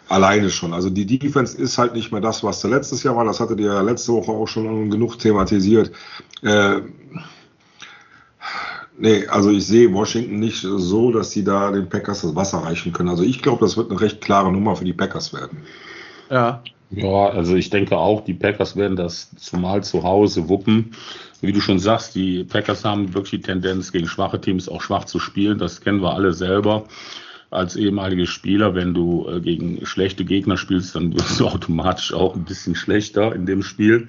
alleine 0.08 0.50
schon. 0.50 0.72
Also 0.72 0.90
die 0.90 1.06
Defense 1.06 1.56
ist 1.56 1.78
halt 1.78 1.94
nicht 1.94 2.10
mehr 2.10 2.20
das, 2.20 2.42
was 2.42 2.60
der 2.60 2.70
letztes 2.70 3.02
Jahr 3.02 3.16
war. 3.16 3.24
Das 3.24 3.40
hattet 3.40 3.60
ihr 3.60 3.66
ja 3.66 3.80
letzte 3.82 4.12
Woche 4.12 4.32
auch 4.32 4.48
schon 4.48 4.90
genug 4.90 5.18
thematisiert. 5.18 5.92
Äh, 6.42 6.80
nee, 8.96 9.26
also 9.26 9.50
ich 9.50 9.66
sehe 9.66 9.92
Washington 9.92 10.38
nicht 10.38 10.62
so, 10.62 11.12
dass 11.12 11.30
sie 11.32 11.44
da 11.44 11.70
den 11.70 11.88
Packers 11.88 12.22
das 12.22 12.34
Wasser 12.34 12.58
reichen 12.58 12.92
können. 12.92 13.10
Also 13.10 13.22
ich 13.22 13.42
glaube, 13.42 13.60
das 13.60 13.76
wird 13.76 13.90
eine 13.90 14.00
recht 14.00 14.20
klare 14.20 14.50
Nummer 14.50 14.76
für 14.76 14.84
die 14.84 14.94
Packers 14.94 15.32
werden. 15.32 15.58
Ja. 16.30 16.62
Ja, 16.90 17.28
also 17.28 17.54
ich 17.54 17.70
denke 17.70 17.96
auch, 17.98 18.22
die 18.24 18.34
Packers 18.34 18.76
werden 18.76 18.96
das 18.96 19.30
zumal 19.36 19.84
zu 19.84 20.02
Hause 20.02 20.48
wuppen. 20.48 20.92
Wie 21.40 21.52
du 21.52 21.60
schon 21.60 21.78
sagst, 21.78 22.14
die 22.14 22.44
Packers 22.44 22.84
haben 22.84 23.14
wirklich 23.14 23.42
die 23.42 23.46
Tendenz, 23.46 23.92
gegen 23.92 24.08
schwache 24.08 24.40
Teams 24.40 24.68
auch 24.68 24.82
schwach 24.82 25.04
zu 25.04 25.18
spielen. 25.18 25.58
Das 25.58 25.80
kennen 25.80 26.00
wir 26.00 26.14
alle 26.14 26.32
selber 26.32 26.84
als 27.50 27.76
ehemalige 27.76 28.26
Spieler, 28.26 28.74
wenn 28.74 28.94
du 28.94 29.26
äh, 29.28 29.40
gegen 29.40 29.84
schlechte 29.86 30.24
Gegner 30.24 30.56
spielst, 30.56 30.94
dann 30.94 31.14
wirst 31.14 31.40
du 31.40 31.46
automatisch 31.48 32.12
auch 32.12 32.34
ein 32.34 32.44
bisschen 32.44 32.74
schlechter 32.74 33.34
in 33.34 33.46
dem 33.46 33.62
Spiel. 33.62 34.08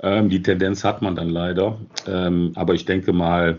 Ähm, 0.00 0.28
die 0.28 0.42
Tendenz 0.42 0.84
hat 0.84 1.02
man 1.02 1.16
dann 1.16 1.28
leider. 1.28 1.78
Ähm, 2.06 2.52
aber 2.54 2.74
ich 2.74 2.84
denke 2.84 3.12
mal, 3.12 3.58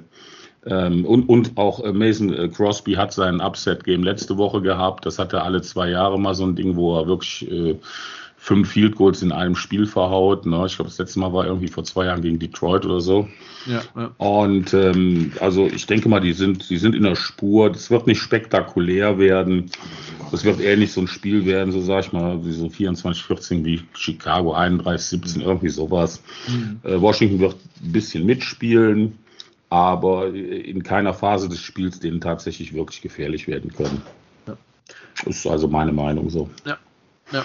ähm, 0.65 1.05
und, 1.05 1.27
und 1.27 1.57
auch 1.57 1.83
äh, 1.83 1.91
Mason 1.91 2.33
äh, 2.33 2.47
Crosby 2.47 2.93
hat 2.93 3.11
sein 3.11 3.41
Upset-Game 3.41 4.03
letzte 4.03 4.37
Woche 4.37 4.61
gehabt. 4.61 5.05
Das 5.05 5.19
hat 5.19 5.33
er 5.33 5.43
alle 5.43 5.61
zwei 5.61 5.89
Jahre 5.89 6.19
mal 6.19 6.33
so 6.35 6.45
ein 6.45 6.55
Ding, 6.55 6.75
wo 6.75 6.97
er 6.97 7.07
wirklich 7.07 7.49
fünf 8.41 8.69
Field 8.69 8.95
Goals 8.95 9.21
in 9.21 9.33
einem 9.33 9.55
Spiel 9.55 9.85
verhaut. 9.85 10.45
Ne? 10.45 10.63
Ich 10.65 10.77
glaube, 10.77 10.89
das 10.89 10.97
letzte 10.97 11.19
Mal 11.19 11.33
war 11.33 11.45
irgendwie 11.45 11.67
vor 11.67 11.83
zwei 11.83 12.05
Jahren 12.05 12.21
gegen 12.21 12.39
Detroit 12.39 12.85
oder 12.85 13.01
so. 13.01 13.27
Ja, 13.65 13.81
ja. 13.95 14.11
Und 14.17 14.73
ähm, 14.73 15.33
also 15.41 15.67
ich 15.67 15.85
denke 15.85 16.07
mal, 16.07 16.21
die 16.21 16.31
sind, 16.31 16.69
die 16.69 16.77
sind 16.77 16.95
in 16.95 17.03
der 17.03 17.15
Spur. 17.15 17.69
Das 17.69 17.91
wird 17.91 18.07
nicht 18.07 18.21
spektakulär 18.21 19.19
werden. 19.19 19.69
Das 20.31 20.45
wird 20.45 20.61
eher 20.61 20.77
nicht 20.77 20.93
so 20.93 21.01
ein 21.01 21.07
Spiel 21.07 21.45
werden, 21.45 21.73
so 21.73 21.81
sag 21.81 22.05
ich 22.05 22.13
mal, 22.13 22.43
wie 22.45 22.53
so 22.53 22.69
24, 22.69 23.23
14 23.23 23.65
wie 23.65 23.81
Chicago 23.93 24.53
31, 24.53 25.07
17, 25.21 25.41
irgendwie 25.41 25.69
sowas. 25.69 26.23
Mhm. 26.47 26.79
Äh, 26.83 27.01
Washington 27.01 27.39
wird 27.39 27.55
ein 27.83 27.91
bisschen 27.91 28.25
mitspielen, 28.25 29.19
aber 29.69 30.33
in 30.33 30.81
keiner 30.83 31.13
Phase 31.13 31.49
des 31.49 31.59
Spiels 31.59 31.99
denen 31.99 32.21
tatsächlich 32.21 32.73
wirklich 32.73 33.01
gefährlich 33.01 33.47
werden 33.47 33.73
können. 33.73 34.01
Ja. 34.47 34.57
Das 35.25 35.35
ist 35.35 35.47
also 35.47 35.67
meine 35.67 35.91
Meinung 35.91 36.29
so. 36.29 36.49
Ja. 36.65 36.77
Ja. 37.33 37.43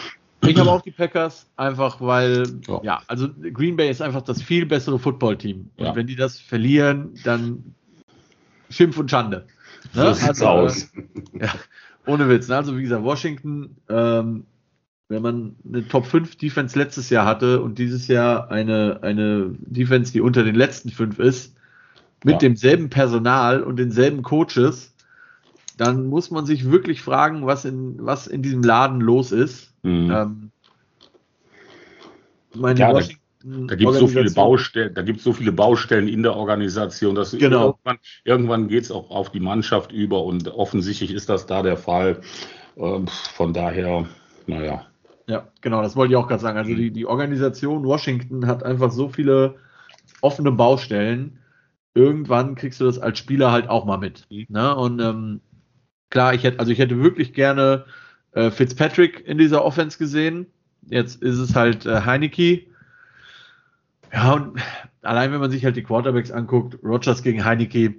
Ich 0.48 0.58
habe 0.58 0.70
auch 0.70 0.82
die 0.82 0.90
Packers, 0.90 1.50
einfach 1.56 2.00
weil, 2.00 2.44
ja. 2.66 2.80
ja. 2.82 3.02
also 3.06 3.28
Green 3.52 3.76
Bay 3.76 3.90
ist 3.90 4.02
einfach 4.02 4.22
das 4.22 4.42
viel 4.42 4.66
bessere 4.66 4.98
Footballteam. 4.98 5.70
Und 5.76 5.84
ja. 5.84 5.94
wenn 5.94 6.06
die 6.06 6.16
das 6.16 6.38
verlieren, 6.40 7.14
dann 7.24 7.74
Schimpf 8.70 8.98
und 8.98 9.10
Schande. 9.10 9.46
Ne? 9.94 10.14
So 10.14 10.26
also, 10.26 10.46
aus. 10.46 10.90
Äh, 10.94 11.44
ja, 11.44 11.54
ohne 12.06 12.28
Witz. 12.28 12.48
Ne? 12.48 12.56
Also 12.56 12.76
wie 12.76 12.82
gesagt, 12.82 13.04
Washington, 13.04 13.76
ähm, 13.88 14.46
wenn 15.08 15.22
man 15.22 15.56
eine 15.66 15.86
Top 15.86 16.06
5 16.06 16.36
Defense 16.36 16.78
letztes 16.78 17.10
Jahr 17.10 17.26
hatte 17.26 17.62
und 17.62 17.78
dieses 17.78 18.08
Jahr 18.08 18.50
eine, 18.50 19.00
eine 19.02 19.54
Defense, 19.58 20.12
die 20.12 20.20
unter 20.20 20.44
den 20.44 20.54
letzten 20.54 20.90
fünf 20.90 21.18
ist, 21.18 21.54
mit 22.24 22.34
ja. 22.34 22.38
demselben 22.38 22.88
Personal 22.88 23.62
und 23.62 23.76
denselben 23.76 24.22
Coaches, 24.22 24.93
dann 25.76 26.06
muss 26.06 26.30
man 26.30 26.46
sich 26.46 26.70
wirklich 26.70 27.02
fragen, 27.02 27.46
was 27.46 27.64
in, 27.64 27.96
was 28.04 28.26
in 28.26 28.42
diesem 28.42 28.62
Laden 28.62 29.00
los 29.00 29.32
ist. 29.32 29.72
Mhm. 29.82 30.10
Ähm, 30.10 30.50
meine 32.54 32.78
ja, 32.78 32.92
Washington 32.92 33.24
da, 33.44 33.74
gibt 33.74 33.92
es 33.92 33.98
so 33.98 34.06
viele 34.06 34.30
Baustellen, 34.30 34.94
da 34.94 35.02
gibt 35.02 35.20
so 35.20 35.32
viele 35.34 35.52
Baustellen 35.52 36.08
in 36.08 36.22
der 36.22 36.34
Organisation, 36.34 37.14
dass 37.14 37.32
genau. 37.32 37.66
irgendwann, 37.66 37.98
irgendwann 38.24 38.68
geht 38.68 38.84
es 38.84 38.90
auch 38.90 39.10
auf 39.10 39.32
die 39.32 39.40
Mannschaft 39.40 39.92
über 39.92 40.24
und 40.24 40.48
offensichtlich 40.48 41.12
ist 41.12 41.28
das 41.28 41.44
da 41.44 41.62
der 41.62 41.76
Fall. 41.76 42.20
Ähm, 42.76 43.06
von 43.06 43.52
daher, 43.52 44.06
naja. 44.46 44.86
Ja, 45.26 45.48
genau, 45.60 45.82
das 45.82 45.94
wollte 45.94 46.12
ich 46.12 46.16
auch 46.16 46.26
gerade 46.26 46.40
sagen. 46.40 46.56
Also 46.56 46.74
die, 46.74 46.90
die 46.90 47.06
Organisation 47.06 47.84
Washington 47.84 48.46
hat 48.46 48.62
einfach 48.62 48.90
so 48.90 49.08
viele 49.08 49.56
offene 50.22 50.50
Baustellen. 50.50 51.38
Irgendwann 51.94 52.54
kriegst 52.54 52.80
du 52.80 52.86
das 52.86 52.98
als 52.98 53.18
Spieler 53.18 53.52
halt 53.52 53.68
auch 53.68 53.84
mal 53.84 53.98
mit. 53.98 54.26
Mhm. 54.30 54.46
Ne? 54.48 54.74
Und 54.74 55.00
ähm, 55.00 55.40
klar, 56.14 56.32
ich 56.32 56.44
hätte, 56.44 56.60
also 56.60 56.70
ich 56.70 56.78
hätte 56.78 57.02
wirklich 57.02 57.34
gerne 57.34 57.84
äh, 58.32 58.50
Fitzpatrick 58.50 59.26
in 59.26 59.36
dieser 59.36 59.64
Offense 59.64 59.98
gesehen. 59.98 60.46
Jetzt 60.88 61.20
ist 61.20 61.38
es 61.38 61.56
halt 61.56 61.86
äh, 61.86 62.02
Heineke. 62.02 62.62
Ja, 64.12 64.34
und 64.34 64.60
allein 65.02 65.32
wenn 65.32 65.40
man 65.40 65.50
sich 65.50 65.64
halt 65.64 65.74
die 65.74 65.82
Quarterbacks 65.82 66.30
anguckt, 66.30 66.78
Rogers 66.84 67.24
gegen 67.24 67.44
Heineke, 67.44 67.94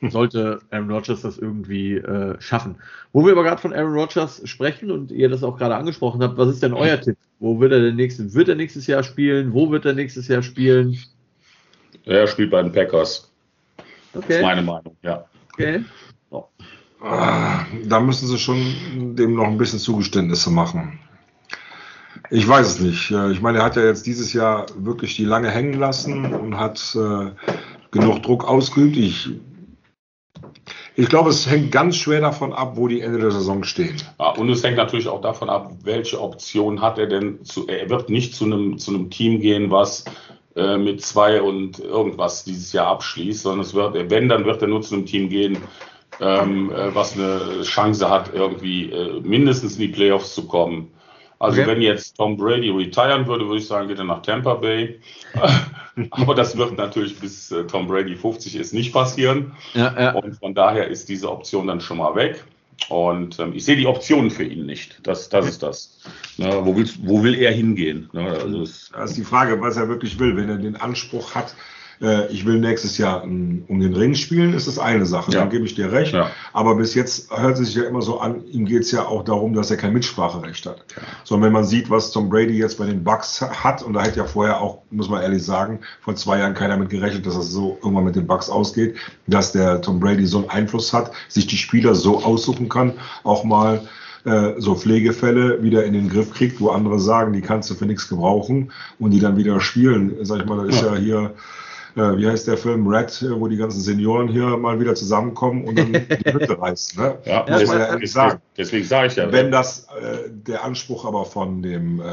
sollte 0.00 0.60
Aaron 0.70 0.90
Rodgers 0.90 1.20
das 1.20 1.36
irgendwie 1.36 1.96
äh, 1.96 2.40
schaffen. 2.40 2.76
Wo 3.12 3.26
wir 3.26 3.32
aber 3.32 3.42
gerade 3.42 3.60
von 3.60 3.74
Aaron 3.74 3.92
Rodgers 3.92 4.40
sprechen 4.48 4.90
und 4.90 5.12
ihr 5.12 5.28
das 5.28 5.42
auch 5.42 5.58
gerade 5.58 5.76
angesprochen 5.76 6.22
habt, 6.22 6.38
was 6.38 6.48
ist 6.48 6.62
denn 6.62 6.72
euer 6.72 6.98
Tipp? 6.98 7.18
Wo 7.40 7.60
wird 7.60 7.72
er 7.72 7.80
denn 7.80 7.96
nächstes, 7.96 8.34
wird 8.34 8.48
er 8.48 8.54
nächstes 8.54 8.86
Jahr 8.86 9.02
spielen? 9.02 9.52
Wo 9.52 9.70
wird 9.70 9.84
er 9.84 9.92
nächstes 9.92 10.28
Jahr 10.28 10.42
spielen? 10.42 10.96
Er 12.06 12.26
spielt 12.26 12.50
bei 12.50 12.62
den 12.62 12.72
Packers. 12.72 13.30
Okay. 14.14 14.24
Das 14.28 14.36
ist 14.36 14.42
meine 14.42 14.62
Meinung, 14.62 14.96
ja. 15.02 15.26
Okay. 15.52 15.84
Oh. 16.30 16.46
Da 17.00 18.00
müssen 18.00 18.26
sie 18.26 18.38
schon 18.38 19.14
dem 19.14 19.34
noch 19.34 19.46
ein 19.46 19.58
bisschen 19.58 19.78
Zugeständnisse 19.78 20.50
machen. 20.50 20.98
Ich 22.30 22.46
weiß 22.46 22.66
es 22.66 22.80
nicht. 22.80 23.10
Ich 23.10 23.40
meine, 23.40 23.58
er 23.58 23.64
hat 23.64 23.76
ja 23.76 23.84
jetzt 23.84 24.06
dieses 24.06 24.32
Jahr 24.32 24.66
wirklich 24.76 25.14
die 25.16 25.24
lange 25.24 25.50
hängen 25.50 25.74
lassen 25.74 26.34
und 26.34 26.58
hat 26.58 26.96
äh, 26.96 27.30
genug 27.90 28.22
Druck 28.22 28.44
ausgeübt. 28.44 28.96
Ich, 28.96 29.30
ich 30.96 31.08
glaube, 31.08 31.30
es 31.30 31.48
hängt 31.48 31.70
ganz 31.70 31.96
schwer 31.96 32.20
davon 32.20 32.52
ab, 32.52 32.72
wo 32.74 32.88
die 32.88 33.00
Ende 33.00 33.20
der 33.20 33.30
Saison 33.30 33.62
stehen. 33.62 33.96
Ja, 34.18 34.30
und 34.30 34.50
es 34.50 34.64
hängt 34.64 34.76
natürlich 34.76 35.08
auch 35.08 35.20
davon 35.20 35.48
ab, 35.48 35.72
welche 35.84 36.20
Option 36.20 36.82
hat 36.82 36.98
er 36.98 37.06
denn. 37.06 37.44
Zu, 37.44 37.66
er 37.68 37.88
wird 37.88 38.10
nicht 38.10 38.34
zu 38.34 38.44
einem, 38.44 38.78
zu 38.78 38.92
einem 38.92 39.08
Team 39.08 39.40
gehen, 39.40 39.70
was 39.70 40.04
äh, 40.56 40.76
mit 40.76 41.00
zwei 41.02 41.40
und 41.40 41.78
irgendwas 41.78 42.44
dieses 42.44 42.72
Jahr 42.72 42.88
abschließt, 42.88 43.42
sondern 43.42 43.60
es 43.60 43.74
wird, 43.74 44.10
wenn, 44.10 44.28
dann 44.28 44.44
wird 44.44 44.60
er 44.60 44.68
nur 44.68 44.82
zu 44.82 44.96
einem 44.96 45.06
Team 45.06 45.28
gehen, 45.28 45.58
ähm, 46.20 46.70
äh, 46.70 46.94
was 46.94 47.14
eine 47.14 47.62
Chance 47.62 48.08
hat, 48.08 48.32
irgendwie 48.34 48.90
äh, 48.90 49.20
mindestens 49.20 49.74
in 49.74 49.82
die 49.82 49.88
Playoffs 49.88 50.34
zu 50.34 50.46
kommen. 50.46 50.90
Also 51.40 51.60
okay. 51.60 51.70
wenn 51.70 51.82
jetzt 51.82 52.16
Tom 52.16 52.36
Brady 52.36 52.70
retiren 52.70 53.26
würde, 53.26 53.46
würde 53.46 53.58
ich 53.58 53.66
sagen, 53.66 53.86
geht 53.86 53.98
er 53.98 54.04
nach 54.04 54.22
Tampa 54.22 54.54
Bay. 54.54 54.98
Aber 56.10 56.34
das 56.34 56.56
wird 56.56 56.76
natürlich 56.76 57.18
bis 57.18 57.52
äh, 57.52 57.64
Tom 57.64 57.86
Brady 57.86 58.16
50 58.16 58.56
ist 58.56 58.74
nicht 58.74 58.92
passieren. 58.92 59.52
Ja, 59.74 59.94
ja. 59.98 60.10
Und 60.14 60.34
von 60.34 60.54
daher 60.54 60.88
ist 60.88 61.08
diese 61.08 61.30
Option 61.30 61.68
dann 61.68 61.80
schon 61.80 61.98
mal 61.98 62.14
weg. 62.16 62.44
Und 62.88 63.38
ähm, 63.38 63.52
ich 63.54 63.64
sehe 63.64 63.76
die 63.76 63.86
Optionen 63.86 64.30
für 64.30 64.44
ihn 64.44 64.66
nicht. 64.66 65.00
Das, 65.02 65.28
das 65.28 65.48
ist 65.48 65.62
das. 65.62 65.98
Na, 66.38 66.64
wo, 66.64 66.76
willst, 66.76 66.98
wo 67.06 67.22
will 67.22 67.34
er 67.34 67.52
hingehen? 67.52 68.08
Na, 68.12 68.26
also 68.26 68.60
das 68.60 69.10
ist 69.10 69.16
die 69.16 69.24
Frage, 69.24 69.60
was 69.60 69.76
er 69.76 69.88
wirklich 69.88 70.18
will. 70.18 70.36
Wenn 70.36 70.48
er 70.48 70.56
den 70.56 70.76
Anspruch 70.76 71.34
hat, 71.34 71.54
äh, 72.00 72.26
ich 72.32 72.46
will 72.46 72.58
nächstes 72.58 72.98
Jahr 72.98 73.22
um 73.24 73.80
den 73.80 73.94
Ring 73.94 74.14
spielen, 74.14 74.54
ist 74.54 74.66
das 74.66 74.78
eine 74.78 75.06
Sache. 75.06 75.32
Ja. 75.32 75.40
Dann 75.40 75.50
gebe 75.50 75.64
ich 75.64 75.74
dir 75.74 75.92
recht. 75.92 76.12
Ja. 76.12 76.30
Aber 76.52 76.76
bis 76.76 76.94
jetzt 76.94 77.30
hört 77.36 77.58
es 77.58 77.66
sich 77.66 77.74
ja 77.74 77.84
immer 77.84 78.02
so 78.02 78.20
an, 78.20 78.44
ihm 78.46 78.64
geht 78.64 78.82
es 78.82 78.90
ja 78.90 79.06
auch 79.06 79.24
darum, 79.24 79.54
dass 79.54 79.70
er 79.70 79.76
kein 79.76 79.92
Mitspracherecht 79.92 80.66
hat. 80.66 80.84
Ja. 80.96 81.02
Sondern 81.24 81.46
wenn 81.46 81.52
man 81.52 81.64
sieht, 81.64 81.90
was 81.90 82.10
Tom 82.10 82.28
Brady 82.28 82.56
jetzt 82.58 82.78
bei 82.78 82.86
den 82.86 83.04
Bucks 83.04 83.40
hat, 83.40 83.82
und 83.82 83.94
da 83.94 84.02
hätte 84.02 84.18
ja 84.18 84.26
vorher 84.26 84.60
auch, 84.60 84.78
muss 84.90 85.08
man 85.08 85.22
ehrlich 85.22 85.42
sagen, 85.42 85.80
vor 86.00 86.14
zwei 86.16 86.38
Jahren 86.38 86.54
keiner 86.54 86.76
mit 86.76 86.90
gerechnet, 86.90 87.26
dass 87.26 87.34
das 87.34 87.50
so 87.50 87.78
irgendwann 87.82 88.04
mit 88.04 88.16
den 88.16 88.26
Bucks 88.26 88.48
ausgeht, 88.50 88.96
dass 89.26 89.52
der 89.52 89.80
Tom 89.80 90.00
Brady 90.00 90.26
so 90.26 90.38
einen 90.38 90.50
Einfluss 90.50 90.92
hat, 90.92 91.12
sich 91.28 91.46
die 91.46 91.56
Spieler 91.56 91.94
so 91.94 92.22
aussuchen 92.22 92.68
kann, 92.68 92.94
auch 93.24 93.44
mal 93.44 93.82
äh, 94.24 94.54
so 94.58 94.74
Pflegefälle 94.74 95.62
wieder 95.62 95.84
in 95.84 95.92
den 95.92 96.08
Griff 96.08 96.32
kriegt, 96.32 96.60
wo 96.60 96.70
andere 96.70 96.98
sagen, 96.98 97.32
die 97.32 97.40
kannst 97.40 97.70
du 97.70 97.74
für 97.74 97.86
nichts 97.86 98.08
gebrauchen 98.08 98.72
und 98.98 99.12
die 99.12 99.20
dann 99.20 99.36
wieder 99.36 99.60
spielen. 99.60 100.16
Sag 100.22 100.40
ich 100.40 100.46
mal, 100.46 100.66
das 100.66 100.76
ist 100.76 100.82
ja, 100.82 100.94
ja 100.94 101.00
hier 101.00 101.34
äh, 101.98 102.16
wie 102.18 102.28
heißt 102.28 102.46
der 102.46 102.56
Film 102.56 102.86
Red, 102.86 103.22
äh, 103.22 103.40
wo 103.40 103.48
die 103.48 103.56
ganzen 103.56 103.80
Senioren 103.80 104.28
hier 104.28 104.56
mal 104.56 104.78
wieder 104.80 104.94
zusammenkommen 104.94 105.64
und 105.64 105.78
dann 105.78 105.92
die 106.26 106.32
Hütte 106.32 106.60
reißen. 106.60 107.02
Ne? 107.02 107.18
Ja, 107.24 107.46
muss 107.48 107.66
man 107.66 107.78
ja 107.78 107.86
ehrlich 107.86 108.12
sagen. 108.12 108.40
Deswegen 108.56 108.84
sage 108.84 109.08
ich 109.08 109.16
ja. 109.16 109.30
Wenn 109.30 109.50
das 109.50 109.86
äh, 110.00 110.28
der 110.30 110.64
Anspruch 110.64 111.04
aber 111.04 111.24
von 111.24 111.62
dem 111.62 112.00
äh, 112.00 112.04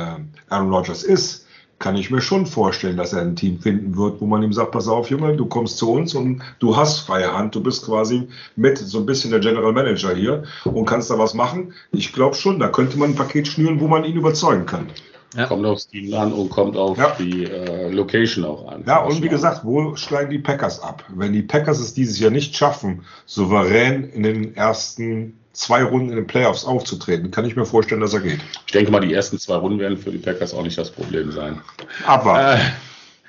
Aaron 0.49 0.73
Rodgers 0.73 1.03
ist, 1.03 1.45
kann 1.79 1.97
ich 1.97 2.09
mir 2.09 2.21
schon 2.21 2.45
vorstellen, 2.45 2.97
dass 2.97 3.13
er 3.13 3.21
ein 3.21 3.35
Team 3.35 3.59
finden 3.59 3.97
wird, 3.97 4.21
wo 4.21 4.25
man 4.25 4.41
ihm 4.41 4.53
sagt, 4.53 4.71
pass 4.71 4.87
auf, 4.87 5.09
Junge, 5.09 5.35
du 5.35 5.45
kommst 5.45 5.77
zu 5.77 5.91
uns 5.91 6.15
und 6.15 6.41
du 6.59 6.77
hast 6.77 6.99
freie 6.99 7.33
Hand, 7.33 7.53
du 7.53 7.61
bist 7.61 7.85
quasi 7.85 8.29
mit 8.55 8.77
so 8.77 8.99
ein 8.99 9.05
bisschen 9.05 9.31
der 9.31 9.41
General 9.41 9.73
Manager 9.73 10.15
hier 10.15 10.43
und 10.63 10.85
kannst 10.85 11.11
da 11.11 11.19
was 11.19 11.33
machen. 11.33 11.73
Ich 11.91 12.13
glaube 12.13 12.35
schon, 12.35 12.59
da 12.59 12.69
könnte 12.69 12.97
man 12.97 13.11
ein 13.11 13.15
Paket 13.15 13.47
schnüren, 13.47 13.81
wo 13.81 13.87
man 13.87 14.05
ihn 14.05 14.15
überzeugen 14.15 14.65
kann. 14.65 14.87
Ja. 15.35 15.47
Kommt 15.47 15.65
aufs 15.65 15.87
Team 15.87 16.13
an 16.13 16.31
und 16.31 16.49
kommt 16.49 16.77
auf 16.77 16.97
ja. 16.97 17.15
die 17.19 17.43
äh, 17.43 17.89
Location 17.89 18.45
auch 18.45 18.67
an. 18.71 18.83
Ja, 18.87 19.03
und 19.03 19.21
wie 19.21 19.27
gesagt, 19.27 19.65
wo 19.65 19.95
steigen 19.95 20.29
die 20.29 20.39
Packers 20.39 20.81
ab? 20.81 21.03
Wenn 21.13 21.33
die 21.33 21.41
Packers 21.41 21.79
es 21.79 21.93
dieses 21.93 22.19
Jahr 22.19 22.31
nicht 22.31 22.55
schaffen, 22.55 23.03
souverän 23.25 24.09
in 24.09 24.23
den 24.23 24.55
ersten 24.55 25.33
zwei 25.51 25.83
Runden 25.83 26.09
in 26.09 26.15
den 26.15 26.27
Playoffs 26.27 26.65
aufzutreten, 26.65 27.31
kann 27.31 27.45
ich 27.45 27.55
mir 27.55 27.65
vorstellen, 27.65 28.01
dass 28.01 28.13
er 28.13 28.21
geht. 28.21 28.39
Ich 28.65 28.71
denke 28.71 28.91
mal, 28.91 29.01
die 29.01 29.13
ersten 29.13 29.39
zwei 29.39 29.55
Runden 29.55 29.79
werden 29.79 29.97
für 29.97 30.11
die 30.11 30.17
Packers 30.17 30.53
auch 30.53 30.63
nicht 30.63 30.77
das 30.77 30.91
Problem 30.91 31.31
sein. 31.31 31.59
Aber. 32.05 32.57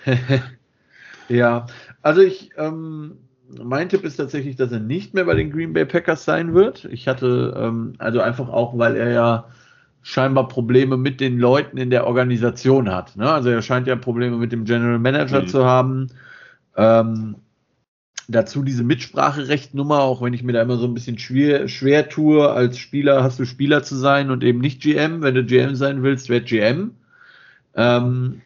Äh. 0.04 0.16
ja, 1.28 1.66
also 2.02 2.20
ich, 2.20 2.50
ähm, 2.56 3.18
mein 3.48 3.88
Tipp 3.88 4.04
ist 4.04 4.16
tatsächlich, 4.16 4.56
dass 4.56 4.72
er 4.72 4.80
nicht 4.80 5.14
mehr 5.14 5.24
bei 5.24 5.34
den 5.34 5.50
Green 5.50 5.72
Bay 5.72 5.84
Packers 5.84 6.24
sein 6.24 6.54
wird. 6.54 6.84
Ich 6.86 7.08
hatte, 7.08 7.54
ähm, 7.56 7.94
also 7.98 8.20
einfach 8.20 8.48
auch, 8.48 8.76
weil 8.78 8.96
er 8.96 9.10
ja 9.10 9.46
scheinbar 10.06 10.46
Probleme 10.46 10.96
mit 10.96 11.20
den 11.20 11.40
Leuten 11.40 11.78
in 11.78 11.90
der 11.90 12.06
Organisation 12.06 12.94
hat. 12.94 13.16
Ne? 13.16 13.28
Also 13.28 13.48
er 13.48 13.60
scheint 13.60 13.88
ja 13.88 13.96
Probleme 13.96 14.36
mit 14.36 14.52
dem 14.52 14.64
General 14.64 15.00
Manager 15.00 15.42
mhm. 15.42 15.48
zu 15.48 15.64
haben. 15.64 16.06
Ähm, 16.76 17.34
dazu 18.28 18.62
diese 18.62 18.84
Mitspracherechtnummer, 18.84 19.98
auch 20.02 20.22
wenn 20.22 20.32
ich 20.32 20.44
mir 20.44 20.52
da 20.52 20.62
immer 20.62 20.76
so 20.76 20.86
ein 20.86 20.94
bisschen 20.94 21.18
schwer, 21.18 21.66
schwer 21.66 22.08
tue, 22.08 22.48
als 22.48 22.78
Spieler 22.78 23.24
hast 23.24 23.40
du 23.40 23.44
Spieler 23.44 23.82
zu 23.82 23.96
sein 23.96 24.30
und 24.30 24.44
eben 24.44 24.60
nicht 24.60 24.80
GM. 24.80 25.22
Wenn 25.22 25.34
du 25.34 25.42
GM 25.42 25.74
sein 25.74 26.04
willst, 26.04 26.28
werd 26.28 26.46
GM. 26.46 26.92
Ähm, 27.74 28.42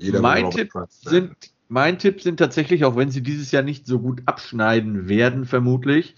mein, 0.00 0.50
Tipp 0.50 0.72
sind, 0.88 1.36
mein 1.68 2.00
Tipp 2.00 2.20
sind 2.20 2.38
tatsächlich, 2.38 2.84
auch 2.84 2.96
wenn 2.96 3.12
sie 3.12 3.22
dieses 3.22 3.52
Jahr 3.52 3.62
nicht 3.62 3.86
so 3.86 4.00
gut 4.00 4.22
abschneiden 4.26 5.08
werden, 5.08 5.44
vermutlich, 5.44 6.16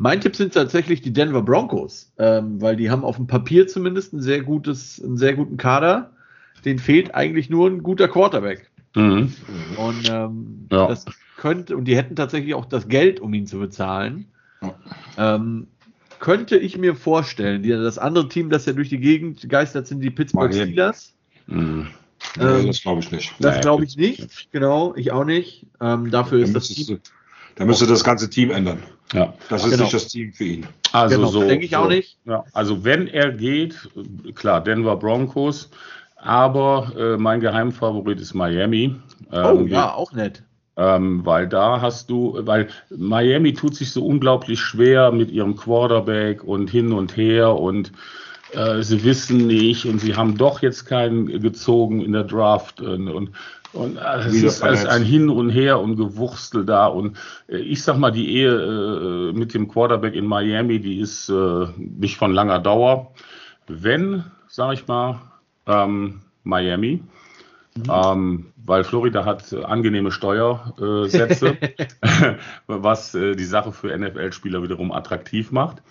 mein 0.00 0.18
Tipp 0.22 0.34
sind 0.34 0.54
tatsächlich 0.54 1.02
die 1.02 1.12
Denver 1.12 1.42
Broncos, 1.42 2.10
ähm, 2.16 2.58
weil 2.58 2.74
die 2.74 2.90
haben 2.90 3.04
auf 3.04 3.16
dem 3.16 3.26
Papier 3.26 3.66
zumindest 3.68 4.14
ein 4.14 4.22
sehr 4.22 4.40
gutes, 4.40 4.98
einen 5.04 5.18
sehr 5.18 5.34
guten 5.34 5.58
Kader. 5.58 6.12
Den 6.64 6.78
fehlt 6.78 7.14
eigentlich 7.14 7.50
nur 7.50 7.68
ein 7.68 7.82
guter 7.82 8.08
Quarterback. 8.08 8.70
Mhm. 8.96 9.34
Und 9.76 10.08
ähm, 10.10 10.66
ja. 10.72 10.86
das 10.86 11.04
könnte, 11.36 11.76
und 11.76 11.84
die 11.84 11.98
hätten 11.98 12.16
tatsächlich 12.16 12.54
auch 12.54 12.64
das 12.64 12.88
Geld, 12.88 13.20
um 13.20 13.34
ihn 13.34 13.46
zu 13.46 13.58
bezahlen. 13.58 14.24
Ähm, 15.18 15.66
könnte 16.18 16.56
ich 16.56 16.78
mir 16.78 16.94
vorstellen, 16.94 17.62
die, 17.62 17.68
das 17.68 17.98
andere 17.98 18.26
Team, 18.26 18.48
das 18.48 18.64
ja 18.64 18.72
durch 18.72 18.88
die 18.88 19.00
Gegend 19.00 19.50
geistert, 19.50 19.86
sind 19.86 20.00
die 20.00 20.10
Pittsburgh 20.10 20.50
Steelers. 20.50 21.12
Mhm. 21.46 21.88
Ähm, 22.40 22.66
das 22.68 22.80
glaube 22.80 23.00
ich 23.00 23.12
nicht. 23.12 23.34
Das 23.38 23.60
glaube 23.60 23.84
ich 23.84 23.98
nicht, 23.98 24.50
genau, 24.50 24.94
ich 24.96 25.12
auch 25.12 25.26
nicht. 25.26 25.66
Ähm, 25.78 26.10
dafür 26.10 26.38
ist 26.38 26.56
das 26.56 26.68
Team. 26.68 27.00
Da 27.56 27.66
müsste 27.66 27.86
das 27.86 28.02
ganze 28.02 28.30
Team 28.30 28.50
ändern. 28.50 28.82
Ja. 29.12 29.34
Das 29.48 29.64
ist 29.64 29.70
genau. 29.70 29.84
nicht 29.84 29.94
das 29.94 30.08
Team 30.08 30.32
für 30.32 30.44
ihn. 30.44 30.66
Also 30.92 31.16
genau, 31.16 31.28
so, 31.28 31.40
denke 31.46 31.64
ich 31.64 31.76
auch 31.76 31.88
nicht. 31.88 32.18
Ja. 32.24 32.44
Also 32.52 32.84
wenn 32.84 33.08
er 33.08 33.32
geht, 33.32 33.88
klar, 34.34 34.62
Denver 34.62 34.96
Broncos, 34.96 35.70
aber 36.16 36.92
äh, 36.96 37.16
mein 37.16 37.40
Geheimfavorit 37.40 38.20
ist 38.20 38.34
Miami. 38.34 38.96
Ähm, 39.32 39.56
oh 39.56 39.66
ja, 39.66 39.94
auch 39.94 40.12
nett. 40.12 40.42
Ähm, 40.76 41.26
weil 41.26 41.48
da 41.48 41.80
hast 41.80 42.10
du, 42.10 42.38
weil 42.42 42.68
Miami 42.90 43.52
tut 43.52 43.74
sich 43.74 43.90
so 43.90 44.04
unglaublich 44.06 44.60
schwer 44.60 45.10
mit 45.12 45.30
ihrem 45.30 45.56
Quarterback 45.56 46.44
und 46.44 46.70
hin 46.70 46.92
und 46.92 47.16
her 47.16 47.54
und 47.56 47.92
äh, 48.52 48.82
sie 48.82 49.04
wissen 49.04 49.46
nicht 49.46 49.86
und 49.86 50.00
sie 50.00 50.14
haben 50.14 50.36
doch 50.36 50.62
jetzt 50.62 50.86
keinen 50.86 51.26
gezogen 51.40 52.00
in 52.00 52.12
der 52.12 52.24
Draft 52.24 52.80
und, 52.80 53.08
und 53.08 53.30
und 53.72 53.96
äh, 53.96 54.18
es 54.26 54.42
ist 54.42 54.62
alles 54.62 54.84
ein 54.84 55.02
Hin 55.02 55.28
und 55.28 55.50
Her 55.50 55.80
und 55.80 55.96
Gewurstel 55.96 56.64
da. 56.64 56.86
Und 56.86 57.16
äh, 57.48 57.58
ich 57.58 57.82
sag 57.82 57.98
mal, 57.98 58.10
die 58.10 58.34
Ehe 58.34 58.50
äh, 58.50 59.32
mit 59.32 59.54
dem 59.54 59.68
Quarterback 59.68 60.14
in 60.14 60.26
Miami, 60.26 60.80
die 60.80 60.98
ist 60.98 61.28
äh, 61.28 61.66
nicht 61.76 62.16
von 62.16 62.32
langer 62.32 62.58
Dauer. 62.58 63.12
Wenn, 63.68 64.24
sag 64.48 64.74
ich 64.74 64.88
mal, 64.88 65.20
ähm, 65.66 66.22
Miami, 66.42 67.02
mhm. 67.76 67.84
ähm, 67.88 68.46
weil 68.64 68.82
Florida 68.84 69.24
hat 69.24 69.52
angenehme 69.52 70.10
Steuersätze, 70.10 71.56
was 72.66 73.14
äh, 73.14 73.36
die 73.36 73.44
Sache 73.44 73.72
für 73.72 73.96
NFL-Spieler 73.96 74.62
wiederum 74.62 74.90
attraktiv 74.90 75.52
macht. 75.52 75.82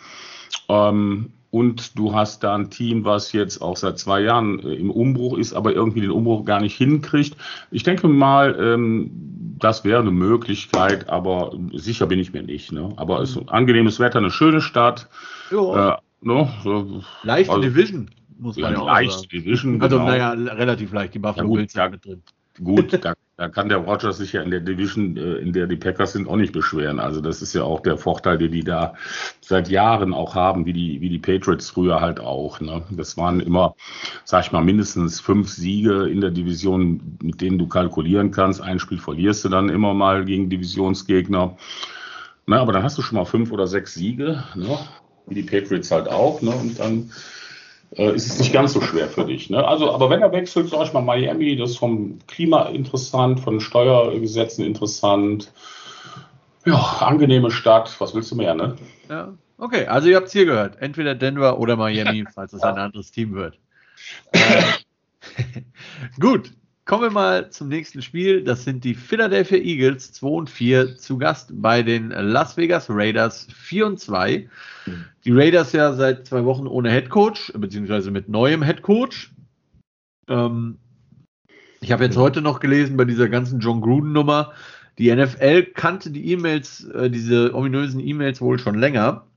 Ähm, 0.68 1.32
und 1.52 1.98
du 1.98 2.14
hast 2.14 2.44
da 2.44 2.56
ein 2.56 2.70
Team, 2.70 3.06
was 3.06 3.32
jetzt 3.34 3.62
auch 3.62 3.76
seit 3.76 3.98
zwei 3.98 4.22
Jahren 4.22 4.60
äh, 4.60 4.76
im 4.76 4.92
Umbruch 4.92 5.38
ist, 5.38 5.54
aber 5.54 5.74
irgendwie 5.74 6.02
den 6.02 6.12
Umbruch 6.12 6.46
gar 6.46 6.62
nicht 6.62 6.76
hinkriegt. 6.76 7.36
Ich 7.72 7.84
denke 7.84 8.08
mal, 8.08 8.56
ähm, 8.60 9.12
das 9.58 9.84
wäre 9.84 10.02
eine 10.02 10.12
Möglichkeit, 10.12 11.10
aber 11.10 11.52
sicher 11.74 12.08
bin 12.08 12.20
ich 12.20 12.34
mir 12.34 12.44
nicht. 12.44 12.72
Ne? 12.72 12.94
Aber 12.98 13.22
es 13.22 13.32
ist 13.32 13.38
ein 13.38 13.50
angenehmes 13.50 14.00
Wetter, 14.00 14.20
eine 14.20 14.32
schöne 14.32 14.62
Stadt. 14.62 15.10
Ja. 15.52 15.96
Äh, 15.96 15.98
ne? 16.22 16.50
so, 16.64 17.04
Leichte 17.24 17.52
also, 17.52 17.64
Division, 17.64 18.10
muss 18.38 18.56
man 18.56 18.72
ja, 18.72 18.78
ja 18.78 18.84
auch 18.84 18.88
leicht 18.88 19.12
sagen. 19.12 19.30
Division. 19.30 19.82
Also, 19.82 19.98
genau. 19.98 20.10
naja, 20.10 20.32
relativ 20.32 20.94
leicht. 20.94 21.16
Die 21.16 21.20
Buffalo 21.20 21.50
ja, 21.50 21.56
Bills 21.56 21.74
sind 21.74 21.92
mit 21.92 22.06
drin. 22.06 22.24
Gut, 22.64 23.06
da 23.06 23.14
da 23.40 23.48
kann 23.48 23.70
der 23.70 23.78
Rogers 23.78 24.18
sich 24.18 24.34
ja 24.34 24.42
in 24.42 24.52
der 24.52 24.60
Division, 24.60 25.16
äh, 25.16 25.36
in 25.36 25.54
der 25.54 25.66
die 25.66 25.78
Packers 25.78 26.12
sind, 26.12 26.28
auch 26.28 26.36
nicht 26.36 26.52
beschweren. 26.52 27.00
Also 27.00 27.22
das 27.22 27.42
ist 27.42 27.54
ja 27.54 27.64
auch 27.64 27.80
der 27.80 27.98
Vorteil, 27.98 28.38
den 28.38 28.52
die 28.52 28.66
da 28.66 28.96
seit 29.40 29.70
Jahren 29.70 30.14
auch 30.14 30.36
haben, 30.36 30.66
wie 30.66 30.74
die, 30.74 31.00
wie 31.00 31.08
die 31.08 31.20
Patriots 31.20 31.70
früher 31.70 32.02
halt 32.02 32.20
auch. 32.20 32.60
Ne? 32.60 32.82
Das 32.92 33.16
waren 33.16 33.40
immer, 33.40 33.76
sag 34.26 34.44
ich 34.44 34.52
mal, 34.52 34.62
mindestens 34.62 35.22
fünf 35.22 35.48
Siege 35.48 36.10
in 36.10 36.20
der 36.20 36.32
Division, 36.32 37.18
mit 37.24 37.40
denen 37.40 37.58
du 37.58 37.68
kalkulieren 37.68 38.32
kannst. 38.32 38.60
Ein 38.60 38.78
Spiel 38.78 39.00
verlierst 39.00 39.46
du 39.46 39.50
dann 39.50 39.70
immer 39.70 39.94
mal 39.94 40.26
gegen 40.26 40.50
Divisionsgegner. 40.50 41.56
Na, 42.46 42.60
aber 42.60 42.74
dann 42.74 42.84
hast 42.84 42.98
du 42.98 43.02
schon 43.02 43.18
mal 43.18 43.26
fünf 43.26 43.54
oder 43.54 43.68
sechs 43.68 43.94
Siege, 43.94 44.44
ne? 44.54 44.78
wie 45.28 45.36
die 45.36 45.44
Patriots 45.44 45.92
halt 45.92 46.10
auch. 46.10 46.42
Ne? 46.42 46.52
Und 46.52 46.78
dann 46.78 47.10
äh, 47.96 48.14
ist 48.14 48.28
es 48.28 48.40
nicht 48.40 48.54
ganz 48.54 48.74
so 48.74 48.82
schwer 48.82 49.08
für 49.08 49.26
dich. 49.26 49.50
Ne? 49.50 49.66
Also, 49.66 49.92
aber 49.92 50.10
wenn 50.10 50.22
er 50.22 50.32
wechselt, 50.32 50.70
sag 50.70 50.86
ich 50.86 50.94
mal 50.94 51.02
Miami, 51.02 51.56
das 51.56 51.72
ist 51.72 51.78
vom 51.78 52.20
Klima 52.28 52.64
interessant, 52.68 53.40
von 53.40 53.60
Steuergesetzen 53.60 54.66
interessant. 54.66 55.52
Ja, 56.66 56.78
angenehme 57.00 57.52
Stadt, 57.52 57.96
was 58.00 58.14
willst 58.14 58.32
du 58.32 58.36
mehr, 58.36 58.54
ne? 58.54 58.76
Ja, 59.10 59.34
okay, 59.58 59.88
also 59.88 60.10
ihr 60.10 60.18
habt 60.18 60.28
es 60.28 60.34
hier 60.34 60.46
gehört. 60.46 60.82
Entweder 60.82 61.16
Denver 61.16 61.58
oder 61.60 61.76
Miami, 61.78 62.26
falls 62.34 62.54
es 62.54 62.62
ein 62.62 62.78
anderes 62.78 63.12
Team 63.12 63.34
wird. 63.34 63.58
Äh, 64.32 64.64
gut, 66.20 66.52
kommen 66.90 67.04
wir 67.04 67.12
mal 67.12 67.52
zum 67.52 67.68
nächsten 67.68 68.02
Spiel. 68.02 68.44
Das 68.44 68.64
sind 68.64 68.84
die 68.84 68.96
Philadelphia 68.96 69.60
Eagles 69.60 70.12
2 70.12 70.28
und 70.28 70.50
4 70.50 70.98
zu 70.98 71.20
Gast 71.20 71.52
bei 71.62 71.84
den 71.84 72.10
Las 72.10 72.58
Vegas 72.58 72.88
Raiders 72.90 73.46
4 73.54 73.86
und 73.86 74.00
2. 74.00 74.50
Die 75.24 75.32
Raiders 75.32 75.72
ja 75.72 75.94
seit 75.94 76.26
zwei 76.26 76.46
Wochen 76.46 76.66
ohne 76.66 76.90
Head 76.90 77.12
Coach, 77.12 77.54
beziehungsweise 77.56 78.10
mit 78.10 78.28
neuem 78.28 78.64
Head 78.64 78.82
Coach. 78.82 79.32
Ähm, 80.28 80.80
ich 81.80 81.92
habe 81.92 82.06
jetzt 82.06 82.18
heute 82.18 82.42
noch 82.42 82.60
gelesen 82.60 82.98
bei 82.98 83.06
dieser 83.06 83.30
ganzen 83.30 83.60
John 83.60 83.82
Gruden-Nummer, 83.82 84.54
die 84.98 85.16
NFL 85.16 85.66
kannte 85.76 86.10
die 86.10 86.32
E-Mails, 86.32 86.86
äh, 86.86 87.12
diese 87.12 87.54
ominösen 87.54 88.00
E-Mails 88.00 88.42
wohl 88.42 88.58
schon 88.58 88.80
länger, 88.80 89.28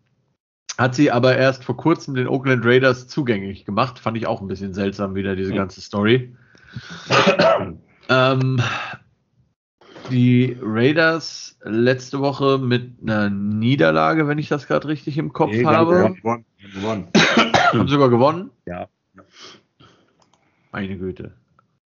hat 0.79 0.95
sie 0.95 1.11
aber 1.11 1.37
erst 1.37 1.65
vor 1.65 1.77
kurzem 1.77 2.15
den 2.15 2.29
Oakland 2.29 2.65
Raiders 2.65 3.09
zugänglich 3.09 3.67
gemacht. 3.67 3.99
Fand 3.99 4.17
ich 4.17 4.27
auch 4.27 4.41
ein 4.41 4.49
bisschen 4.49 4.73
seltsam 4.73 5.15
wieder, 5.15 5.37
diese 5.37 5.53
ganze 5.53 5.83
Story. 5.83 6.33
Ähm, 8.09 8.61
die 10.11 10.57
Raiders 10.61 11.59
letzte 11.63 12.21
Woche 12.21 12.59
mit 12.59 12.93
einer 13.03 13.31
Niederlage, 13.31 14.29
wenn 14.29 14.39
ich 14.39 14.49
das 14.49 14.67
gerade 14.67 14.89
richtig 14.89 15.19
im 15.19 15.33
Kopf 15.33 15.53
nee, 15.53 15.65
habe. 15.65 16.15
Gewonnen, 16.15 16.45
gewonnen. 16.75 17.09
Haben 17.73 17.89
sogar 17.89 18.11
gewonnen? 18.11 18.51
Ja. 18.67 18.89
Meine 20.73 20.99
Güte. 20.99 21.35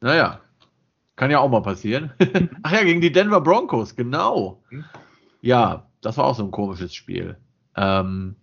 Naja, 0.02 0.42
kann 1.16 1.32
ja 1.32 1.40
auch 1.40 1.50
mal 1.50 1.62
passieren. 1.62 2.12
Ach 2.64 2.72
ja, 2.72 2.84
gegen 2.84 3.02
die 3.02 3.12
Denver 3.12 3.42
Broncos, 3.42 3.96
genau. 3.96 4.62
Hm? 4.70 4.84
Ja, 5.42 5.88
das 6.02 6.18
war 6.18 6.26
auch 6.26 6.36
so 6.36 6.44
ein 6.44 6.52
komisches 6.52 6.94
Spiel. 6.94 7.38
Ähm, 7.76 8.36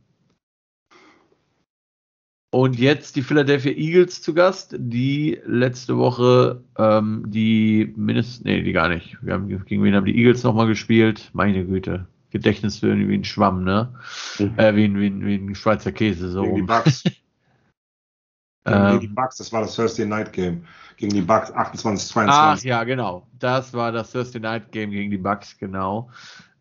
und 2.50 2.78
jetzt 2.78 3.14
die 3.14 3.22
Philadelphia 3.22 3.72
Eagles 3.72 4.22
zu 4.22 4.34
Gast, 4.34 4.74
die 4.76 5.40
letzte 5.46 5.96
Woche 5.96 6.64
ähm, 6.76 7.24
die 7.28 7.92
mindestens, 7.96 8.44
nee, 8.44 8.62
die 8.62 8.72
gar 8.72 8.88
nicht. 8.88 9.16
Wir 9.22 9.34
haben, 9.34 9.48
gegen 9.64 9.84
wen 9.84 9.94
haben 9.94 10.04
die 10.04 10.16
Eagles 10.16 10.42
nochmal 10.42 10.66
gespielt? 10.66 11.30
Meine 11.32 11.64
Güte. 11.64 12.06
Gedächtnis 12.30 12.82
wie 12.82 12.90
ein 12.90 13.24
Schwamm, 13.24 13.64
ne? 13.64 13.94
Mhm. 14.38 14.54
Äh, 14.56 14.76
wie, 14.76 14.84
ein, 14.84 14.98
wie, 14.98 15.06
ein, 15.06 15.26
wie 15.26 15.34
ein 15.34 15.54
Schweizer 15.54 15.92
Käse, 15.92 16.30
so. 16.30 16.42
Gegen 16.42 16.56
die 16.56 16.62
Bucks. 16.62 17.02
gegen 18.64 19.00
die 19.00 19.08
Bucks, 19.08 19.36
das 19.36 19.52
war 19.52 19.62
das 19.62 19.74
Thursday 19.74 20.06
Night 20.06 20.32
Game. 20.32 20.64
Gegen 20.96 21.14
die 21.14 21.22
Bucks 21.22 21.50
28, 21.52 22.08
22. 22.08 22.32
Ach 22.32 22.64
ja, 22.64 22.84
genau. 22.84 23.26
Das 23.38 23.72
war 23.72 23.90
das 23.90 24.10
Thursday 24.10 24.40
Night 24.40 24.70
Game 24.70 24.90
gegen 24.90 25.10
die 25.10 25.18
Bucks, 25.18 25.56
genau. 25.58 26.10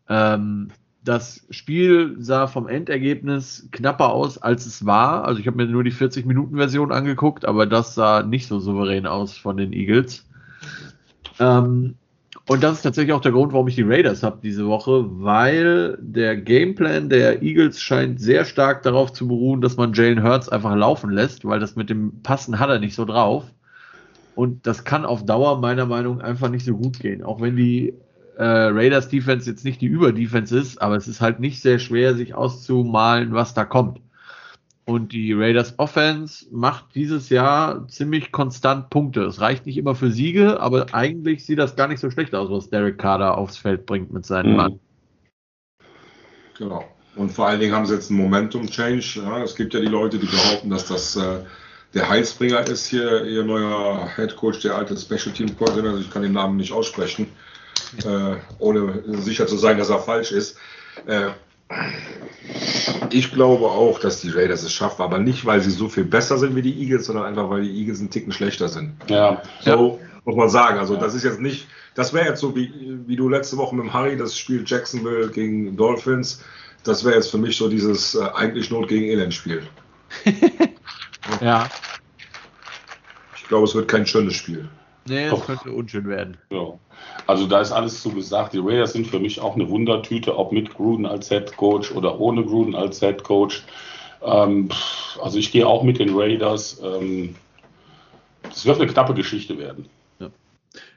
Ähm, 0.08 0.68
das 1.04 1.46
Spiel 1.50 2.16
sah 2.18 2.46
vom 2.46 2.68
Endergebnis 2.68 3.68
knapper 3.72 4.12
aus, 4.12 4.38
als 4.38 4.66
es 4.66 4.84
war. 4.84 5.24
Also 5.24 5.40
ich 5.40 5.46
habe 5.46 5.56
mir 5.56 5.66
nur 5.66 5.84
die 5.84 5.92
40-Minuten-Version 5.92 6.92
angeguckt, 6.92 7.44
aber 7.44 7.66
das 7.66 7.94
sah 7.94 8.22
nicht 8.22 8.46
so 8.46 8.58
souverän 8.58 9.06
aus 9.06 9.36
von 9.36 9.56
den 9.56 9.72
Eagles. 9.72 10.26
Ähm, 11.38 11.94
und 12.46 12.62
das 12.62 12.78
ist 12.78 12.82
tatsächlich 12.82 13.12
auch 13.12 13.20
der 13.20 13.32
Grund, 13.32 13.52
warum 13.52 13.68
ich 13.68 13.76
die 13.76 13.82
Raiders 13.82 14.22
habe 14.22 14.40
diese 14.42 14.66
Woche, 14.66 15.06
weil 15.22 15.96
der 16.00 16.36
Gameplan 16.36 17.08
der 17.08 17.42
Eagles 17.42 17.80
scheint 17.80 18.20
sehr 18.20 18.44
stark 18.44 18.82
darauf 18.82 19.12
zu 19.12 19.26
beruhen, 19.28 19.60
dass 19.60 19.76
man 19.76 19.94
Jalen 19.94 20.22
Hurts 20.22 20.48
einfach 20.48 20.74
laufen 20.74 21.10
lässt, 21.10 21.44
weil 21.44 21.60
das 21.60 21.76
mit 21.76 21.88
dem 21.88 22.22
Passen 22.22 22.58
hat 22.58 22.68
er 22.68 22.78
nicht 22.78 22.94
so 22.94 23.04
drauf. 23.04 23.44
Und 24.34 24.66
das 24.66 24.84
kann 24.84 25.04
auf 25.04 25.24
Dauer 25.24 25.60
meiner 25.60 25.86
Meinung 25.86 26.18
nach 26.18 26.24
einfach 26.24 26.50
nicht 26.50 26.64
so 26.64 26.76
gut 26.76 26.98
gehen. 26.98 27.22
Auch 27.22 27.40
wenn 27.40 27.56
die 27.56 27.94
äh, 28.36 28.44
Raiders 28.44 29.08
Defense 29.08 29.48
jetzt 29.48 29.64
nicht 29.64 29.80
die 29.80 29.86
Überdefense 29.86 30.58
ist, 30.58 30.80
aber 30.80 30.96
es 30.96 31.08
ist 31.08 31.20
halt 31.20 31.40
nicht 31.40 31.60
sehr 31.60 31.78
schwer, 31.78 32.14
sich 32.14 32.34
auszumalen, 32.34 33.34
was 33.34 33.54
da 33.54 33.64
kommt. 33.64 34.00
Und 34.84 35.12
die 35.12 35.32
Raiders 35.32 35.78
Offense 35.78 36.46
macht 36.50 36.94
dieses 36.94 37.28
Jahr 37.28 37.86
ziemlich 37.88 38.32
konstant 38.32 38.90
Punkte. 38.90 39.22
Es 39.22 39.40
reicht 39.40 39.66
nicht 39.66 39.76
immer 39.76 39.94
für 39.94 40.10
Siege, 40.10 40.58
aber 40.60 40.86
eigentlich 40.92 41.44
sieht 41.44 41.58
das 41.58 41.76
gar 41.76 41.86
nicht 41.86 42.00
so 42.00 42.10
schlecht 42.10 42.34
aus, 42.34 42.50
was 42.50 42.70
Derek 42.70 42.98
Carter 42.98 43.38
aufs 43.38 43.56
Feld 43.56 43.86
bringt 43.86 44.12
mit 44.12 44.26
seinem 44.26 44.50
mhm. 44.50 44.56
Mann. 44.56 44.80
Genau. 46.58 46.84
Und 47.16 47.30
vor 47.30 47.46
allen 47.46 47.60
Dingen 47.60 47.74
haben 47.74 47.86
sie 47.86 47.94
jetzt 47.94 48.10
einen 48.10 48.20
Momentum-Change. 48.20 49.20
Ja, 49.22 49.42
es 49.42 49.54
gibt 49.54 49.74
ja 49.74 49.80
die 49.80 49.86
Leute, 49.86 50.18
die 50.18 50.26
behaupten, 50.26 50.70
dass 50.70 50.86
das 50.86 51.16
äh, 51.16 51.44
der 51.94 52.08
Heilsbringer 52.08 52.66
ist 52.66 52.86
hier, 52.86 53.24
ihr 53.24 53.44
neuer 53.44 54.08
Head 54.14 54.36
Coach, 54.36 54.60
der 54.60 54.76
alte 54.76 54.96
Special 54.96 55.34
Team 55.34 55.56
Coordinator. 55.56 55.90
Also 55.90 56.02
ich 56.02 56.10
kann 56.10 56.22
den 56.22 56.32
Namen 56.32 56.56
nicht 56.56 56.72
aussprechen, 56.72 57.26
äh, 58.04 58.36
ohne 58.58 59.02
sicher 59.20 59.46
zu 59.46 59.56
sein, 59.56 59.78
dass 59.78 59.90
er 59.90 59.98
falsch 59.98 60.32
ist. 60.32 60.56
Äh, 61.06 61.30
ich 63.10 63.32
glaube 63.32 63.66
auch, 63.66 63.98
dass 64.00 64.20
die 64.20 64.30
Raiders 64.30 64.62
es 64.62 64.72
schaffen, 64.72 65.02
aber 65.02 65.18
nicht, 65.18 65.46
weil 65.46 65.60
sie 65.60 65.70
so 65.70 65.88
viel 65.88 66.04
besser 66.04 66.38
sind 66.38 66.56
wie 66.56 66.62
die 66.62 66.82
Eagles, 66.82 67.06
sondern 67.06 67.24
einfach, 67.24 67.48
weil 67.48 67.62
die 67.62 67.80
Eagles 67.80 68.00
einen 68.00 68.10
Ticken 68.10 68.32
schlechter 68.32 68.68
sind. 68.68 68.94
Ja. 69.08 69.42
So 69.60 70.00
ja. 70.00 70.06
muss 70.24 70.36
man 70.36 70.48
sagen. 70.48 70.78
Also, 70.78 70.94
ja. 70.94 71.00
das 71.00 71.14
ist 71.14 71.24
jetzt 71.24 71.40
nicht, 71.40 71.68
das 71.94 72.12
wäre 72.12 72.26
jetzt 72.26 72.40
so 72.40 72.54
wie, 72.56 72.72
wie 73.06 73.16
du 73.16 73.28
letzte 73.28 73.56
Woche 73.56 73.74
mit 73.74 73.84
dem 73.84 73.92
Harry 73.92 74.16
das 74.16 74.36
Spiel 74.36 74.64
Jacksonville 74.66 75.28
gegen 75.28 75.76
Dolphins. 75.76 76.42
Das 76.84 77.04
wäre 77.04 77.16
jetzt 77.16 77.30
für 77.30 77.38
mich 77.38 77.56
so 77.56 77.68
dieses 77.68 78.14
äh, 78.14 78.24
eigentlich 78.34 78.70
Not 78.70 78.88
gegen 78.88 79.04
Elend 79.04 79.34
Spiel. 79.34 79.62
ja. 81.40 81.68
Ich 83.36 83.46
glaube, 83.48 83.64
es 83.64 83.74
wird 83.74 83.88
kein 83.88 84.06
schönes 84.06 84.34
Spiel. 84.34 84.68
Nee, 85.10 85.26
es 85.26 85.44
könnte 85.44 85.72
unschön 85.72 86.08
werden. 86.08 86.36
Ja. 86.50 86.72
Also 87.26 87.46
da 87.46 87.60
ist 87.60 87.72
alles 87.72 88.00
zu 88.02 88.10
gesagt. 88.10 88.52
Die 88.52 88.58
Raiders 88.58 88.92
sind 88.92 89.06
für 89.06 89.18
mich 89.18 89.40
auch 89.40 89.54
eine 89.54 89.68
Wundertüte, 89.68 90.36
ob 90.38 90.52
mit 90.52 90.74
Gruden 90.74 91.06
als 91.06 91.28
Head 91.28 91.56
Coach 91.56 91.92
oder 91.92 92.18
ohne 92.20 92.44
Gruden 92.44 92.74
als 92.74 93.00
Head 93.00 93.24
Coach. 93.24 93.64
Ähm, 94.22 94.68
also 95.20 95.38
ich 95.38 95.50
gehe 95.52 95.66
auch 95.66 95.82
mit 95.82 95.98
den 95.98 96.16
Raiders. 96.16 96.80
Ähm, 96.82 97.34
es 98.48 98.64
wird 98.64 98.80
eine 98.80 98.90
knappe 98.90 99.14
Geschichte 99.14 99.58
werden. 99.58 99.88
Ja. 100.18 100.28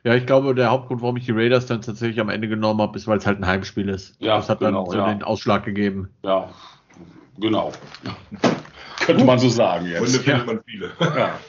ja. 0.04 0.16
ich 0.16 0.26
glaube, 0.26 0.54
der 0.56 0.70
Hauptgrund, 0.70 1.02
warum 1.02 1.18
ich 1.18 1.26
die 1.26 1.32
Raiders 1.32 1.66
dann 1.66 1.82
tatsächlich 1.82 2.20
am 2.20 2.30
Ende 2.30 2.48
genommen 2.48 2.82
habe, 2.82 2.98
ist, 2.98 3.08
weil 3.08 3.18
es 3.18 3.26
halt 3.26 3.40
ein 3.40 3.48
Heimspiel 3.48 3.90
ist. 3.90 4.16
Ja, 4.20 4.38
das 4.38 4.50
hat 4.50 4.60
genau, 4.60 4.84
dann 4.84 4.92
so 4.92 4.98
ja. 4.98 5.14
den 5.14 5.24
Ausschlag 5.24 5.66
gegeben. 5.66 6.10
Ja, 6.24 6.50
genau. 7.40 7.72
Könnte 9.06 9.26
man 9.26 9.40
so 9.40 9.50
sagen 9.50 9.88
jetzt. 9.88 10.02
Und 10.02 10.24
findet 10.24 10.46
man 10.46 10.60
viele. 10.66 10.92
Ja. 11.00 11.40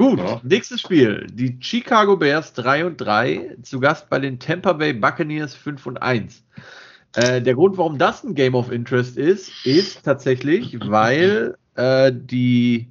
Gut, 0.00 0.18
ja. 0.18 0.40
nächstes 0.42 0.80
Spiel. 0.80 1.26
Die 1.30 1.58
Chicago 1.60 2.16
Bears 2.16 2.54
3 2.54 2.86
und 2.86 2.96
3, 2.96 3.58
zu 3.60 3.80
Gast 3.80 4.08
bei 4.08 4.18
den 4.18 4.38
Tampa 4.38 4.72
Bay 4.72 4.94
Buccaneers 4.94 5.54
5 5.54 5.86
und 5.86 5.98
1. 5.98 6.42
Äh, 7.16 7.42
der 7.42 7.54
Grund, 7.54 7.76
warum 7.76 7.98
das 7.98 8.24
ein 8.24 8.34
Game 8.34 8.54
of 8.54 8.72
Interest 8.72 9.18
ist, 9.18 9.66
ist 9.66 10.02
tatsächlich, 10.02 10.78
weil 10.80 11.54
äh, 11.74 12.10
die 12.14 12.88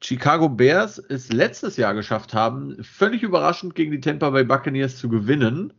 Chicago 0.00 0.48
Bears 0.48 0.98
es 0.98 1.32
letztes 1.32 1.76
Jahr 1.76 1.94
geschafft 1.94 2.34
haben, 2.34 2.76
völlig 2.82 3.22
überraschend 3.22 3.76
gegen 3.76 3.92
die 3.92 4.00
Tampa 4.00 4.30
Bay 4.30 4.42
Buccaneers 4.42 4.96
zu 4.96 5.08
gewinnen 5.08 5.72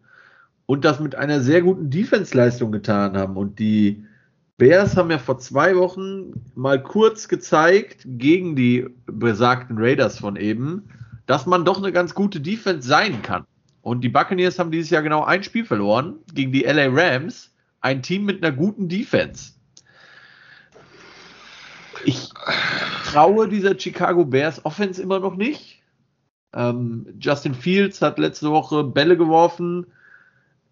und 0.66 0.86
das 0.86 1.02
mit 1.02 1.14
einer 1.14 1.42
sehr 1.42 1.62
guten 1.62 1.90
Defense-Leistung 1.90 2.72
getan 2.72 3.18
haben. 3.18 3.36
Und 3.36 3.60
die 3.60 4.06
Bears 4.60 4.98
haben 4.98 5.10
ja 5.10 5.18
vor 5.18 5.40
zwei 5.40 5.76
Wochen 5.78 6.34
mal 6.54 6.84
kurz 6.84 7.30
gezeigt 7.30 8.02
gegen 8.06 8.58
die 8.58 8.88
besagten 9.06 9.78
Raiders 9.80 10.20
von 10.20 10.36
eben, 10.36 10.90
dass 11.26 11.46
man 11.46 11.64
doch 11.64 11.78
eine 11.78 11.94
ganz 11.94 12.14
gute 12.14 12.42
Defense 12.42 12.86
sein 12.86 13.22
kann. 13.22 13.46
Und 13.82 14.02
die 14.02 14.10
Buccaneers 14.10 14.60
haben 14.60 14.70
dieses 14.70 14.90
Jahr 14.90 15.02
genau 15.02 15.24
ein 15.24 15.44
Spiel 15.44 15.64
verloren 15.64 16.16
gegen 16.34 16.52
die 16.52 16.64
LA 16.64 16.88
Rams, 16.92 17.56
ein 17.80 18.04
Team 18.04 18.26
mit 18.26 18.44
einer 18.44 18.54
guten 18.54 18.90
Defense. 18.90 19.54
Ich 22.04 22.30
traue 23.06 23.48
dieser 23.48 23.80
Chicago 23.80 24.26
Bears 24.26 24.66
Offense 24.66 25.02
immer 25.02 25.22
noch 25.22 25.36
nicht. 25.36 25.82
Ähm, 26.54 27.08
Justin 27.18 27.54
Fields 27.54 28.02
hat 28.02 28.20
letzte 28.20 28.52
Woche 28.52 28.84
Bälle 28.84 29.16
geworfen, 29.16 29.86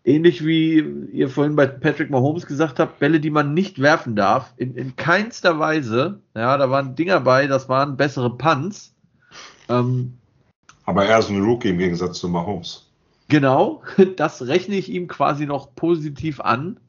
ähnlich 0.07 0.45
wie 0.45 0.79
ihr 1.11 1.29
vorhin 1.29 1.55
bei 1.55 1.67
Patrick 1.67 2.09
Mahomes 2.09 2.47
gesagt 2.47 2.79
habt, 2.79 2.99
Bälle, 2.99 3.19
die 3.19 3.29
man 3.29 3.53
nicht 3.53 3.81
werfen 3.81 4.15
darf, 4.15 4.53
in, 4.55 4.73
in 4.75 4.95
keinster 4.95 5.59
Weise. 5.59 6.21
Ja, 6.33 6.57
da 6.57 6.69
waren 6.71 6.95
Dinger 6.95 7.19
bei, 7.19 7.45
das 7.47 7.67
waren 7.67 7.97
bessere 7.97 8.35
Punts. 8.37 8.95
Ähm, 9.67 10.17
Aber 10.85 11.05
er 11.05 11.19
ist 11.19 11.29
ein 11.29 11.43
Rookie 11.43 11.69
im 11.69 11.77
Gegensatz 11.77 12.19
zu 12.19 12.29
Mahomes. 12.29 12.89
Genau, 13.27 13.83
das 14.15 14.47
rechne 14.47 14.75
ich 14.75 14.89
ihm 14.89 15.09
quasi 15.09 15.45
noch 15.45 15.75
positiv 15.75 16.39
an. 16.39 16.79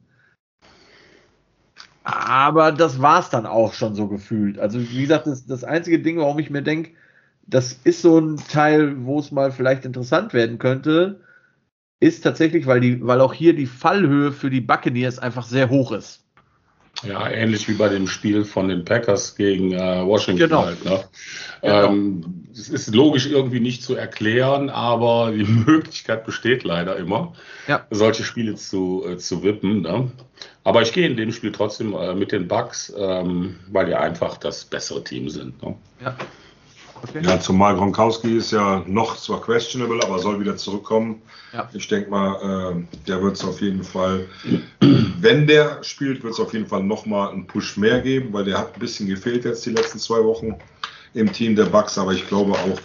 Aber 2.05 2.71
das 2.71 3.01
war 3.01 3.19
es 3.19 3.29
dann 3.29 3.45
auch 3.45 3.73
schon 3.73 3.93
so 3.93 4.07
gefühlt. 4.07 4.57
Also, 4.57 4.79
wie 4.79 5.01
gesagt, 5.01 5.27
das, 5.27 5.45
das 5.45 5.65
einzige 5.65 5.99
Ding, 5.99 6.17
warum 6.17 6.39
ich 6.39 6.49
mir 6.49 6.63
denke, 6.63 6.91
das 7.45 7.73
ist 7.83 8.01
so 8.01 8.17
ein 8.17 8.37
Teil, 8.37 9.05
wo 9.05 9.19
es 9.19 9.31
mal 9.31 9.51
vielleicht 9.51 9.83
interessant 9.83 10.33
werden 10.33 10.57
könnte 10.57 11.19
ist 11.99 12.21
tatsächlich, 12.21 12.65
weil, 12.65 12.79
die, 12.79 13.05
weil 13.05 13.21
auch 13.21 13.33
hier 13.33 13.53
die 13.53 13.65
Fallhöhe 13.65 14.31
für 14.31 14.49
die 14.49 14.61
Buccaneers 14.61 15.19
einfach 15.19 15.45
sehr 15.45 15.69
hoch 15.69 15.91
ist. 15.91 16.23
Ja, 17.03 17.29
ähnlich 17.29 17.67
wie 17.69 17.73
bei 17.73 17.87
dem 17.87 18.07
Spiel 18.07 18.43
von 18.43 18.67
den 18.67 18.83
Packers 18.83 19.35
gegen 19.35 19.71
äh, 19.71 20.05
Washington. 20.05 20.49
Genau. 20.49 20.65
Halt, 20.65 20.83
ne? 20.83 21.03
genau. 21.61 21.87
Ähm, 21.87 22.47
es 22.51 22.67
ist 22.67 22.93
logisch 22.93 23.27
irgendwie 23.27 23.61
nicht 23.61 23.83
zu 23.83 23.95
erklären, 23.95 24.69
aber 24.69 25.31
die 25.31 25.43
Möglichkeit 25.65 26.25
besteht 26.25 26.63
leider 26.63 26.97
immer, 26.97 27.33
ja. 27.67 27.85
solche 27.89 28.23
Spiele 28.23 28.55
zu, 28.55 29.05
äh, 29.07 29.17
zu 29.17 29.43
wippen. 29.43 29.81
Ne? 29.81 30.11
Aber 30.65 30.81
ich 30.81 30.91
gehe 30.91 31.07
in 31.07 31.15
dem 31.15 31.31
Spiel 31.31 31.53
trotzdem 31.53 31.93
äh, 31.93 32.13
mit 32.13 32.33
den 32.33 32.47
Bucks, 32.47 32.93
ähm, 32.97 33.59
weil 33.71 33.85
die 33.85 33.95
einfach 33.95 34.37
das 34.37 34.65
bessere 34.65 35.03
Team 35.03 35.29
sind. 35.29 35.61
Ne? 35.63 35.75
Ja. 36.03 36.17
Okay. 37.03 37.21
Ja, 37.23 37.39
zumal 37.39 37.75
Gronkowski 37.75 38.37
ist 38.37 38.51
ja 38.51 38.83
noch 38.85 39.17
zwar 39.17 39.41
questionable, 39.41 40.03
aber 40.03 40.19
soll 40.19 40.39
wieder 40.39 40.57
zurückkommen. 40.57 41.21
Ja. 41.53 41.69
Ich 41.73 41.87
denke 41.87 42.09
mal, 42.09 42.75
äh, 42.75 42.97
der 43.07 43.21
wird 43.21 43.37
es 43.37 43.43
auf 43.43 43.61
jeden 43.61 43.83
Fall, 43.83 44.27
wenn 44.79 45.47
der 45.47 45.83
spielt, 45.83 46.23
wird 46.23 46.33
es 46.33 46.39
auf 46.39 46.53
jeden 46.53 46.67
Fall 46.67 46.83
nochmal 46.83 47.31
einen 47.31 47.47
Push 47.47 47.77
mehr 47.77 48.01
geben, 48.01 48.33
weil 48.33 48.45
der 48.45 48.57
hat 48.57 48.73
ein 48.73 48.79
bisschen 48.79 49.07
gefehlt 49.07 49.45
jetzt 49.45 49.65
die 49.65 49.71
letzten 49.71 49.99
zwei 49.99 50.23
Wochen 50.23 50.55
im 51.13 51.31
Team 51.31 51.55
der 51.55 51.65
Bucks. 51.65 51.97
Aber 51.97 52.13
ich 52.13 52.27
glaube 52.27 52.53
auch, 52.53 52.79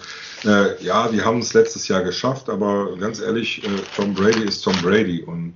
äh, 0.45 0.83
ja, 0.83 1.09
die 1.09 1.23
haben 1.23 1.39
es 1.39 1.55
letztes 1.55 1.89
Jahr 1.89 2.03
geschafft, 2.03 2.49
aber 2.49 2.97
ganz 2.97 3.21
ehrlich, 3.21 3.65
äh, 3.65 3.69
Tom 3.97 4.15
Brady 4.15 4.45
ist 4.45 4.63
Tom 4.63 4.77
Brady 4.83 5.23
und 5.23 5.55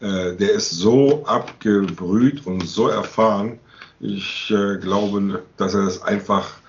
äh, 0.00 0.34
der 0.34 0.52
ist 0.52 0.70
so 0.70 1.24
abgebrüht 1.26 2.46
und 2.46 2.66
so 2.66 2.88
erfahren. 2.88 3.58
Ich 4.00 4.50
äh, 4.50 4.78
glaube, 4.78 5.42
dass 5.56 5.74
er 5.74 5.84
das 5.84 6.02
einfach 6.02 6.61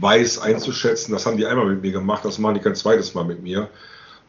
weiß 0.00 0.38
einzuschätzen. 0.40 1.12
Das 1.12 1.26
haben 1.26 1.36
die 1.36 1.46
einmal 1.46 1.66
mit 1.66 1.82
mir 1.82 1.92
gemacht, 1.92 2.24
das 2.24 2.38
machen 2.38 2.54
die 2.54 2.60
kein 2.60 2.74
zweites 2.74 3.14
Mal 3.14 3.24
mit 3.24 3.42
mir. 3.42 3.68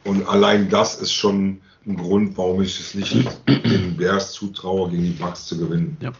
Und 0.03 0.27
allein 0.27 0.69
das 0.69 0.99
ist 0.99 1.13
schon 1.13 1.61
ein 1.85 1.97
Grund, 1.97 2.37
warum 2.37 2.61
ich 2.61 2.79
es 2.79 2.93
nicht 2.93 3.27
den 3.47 3.97
Bears 3.97 4.31
zutraue, 4.33 4.89
gegen 4.89 5.03
die 5.03 5.11
Bucks 5.11 5.45
zu 5.45 5.57
gewinnen. 5.57 5.97
Ja. 5.99 6.11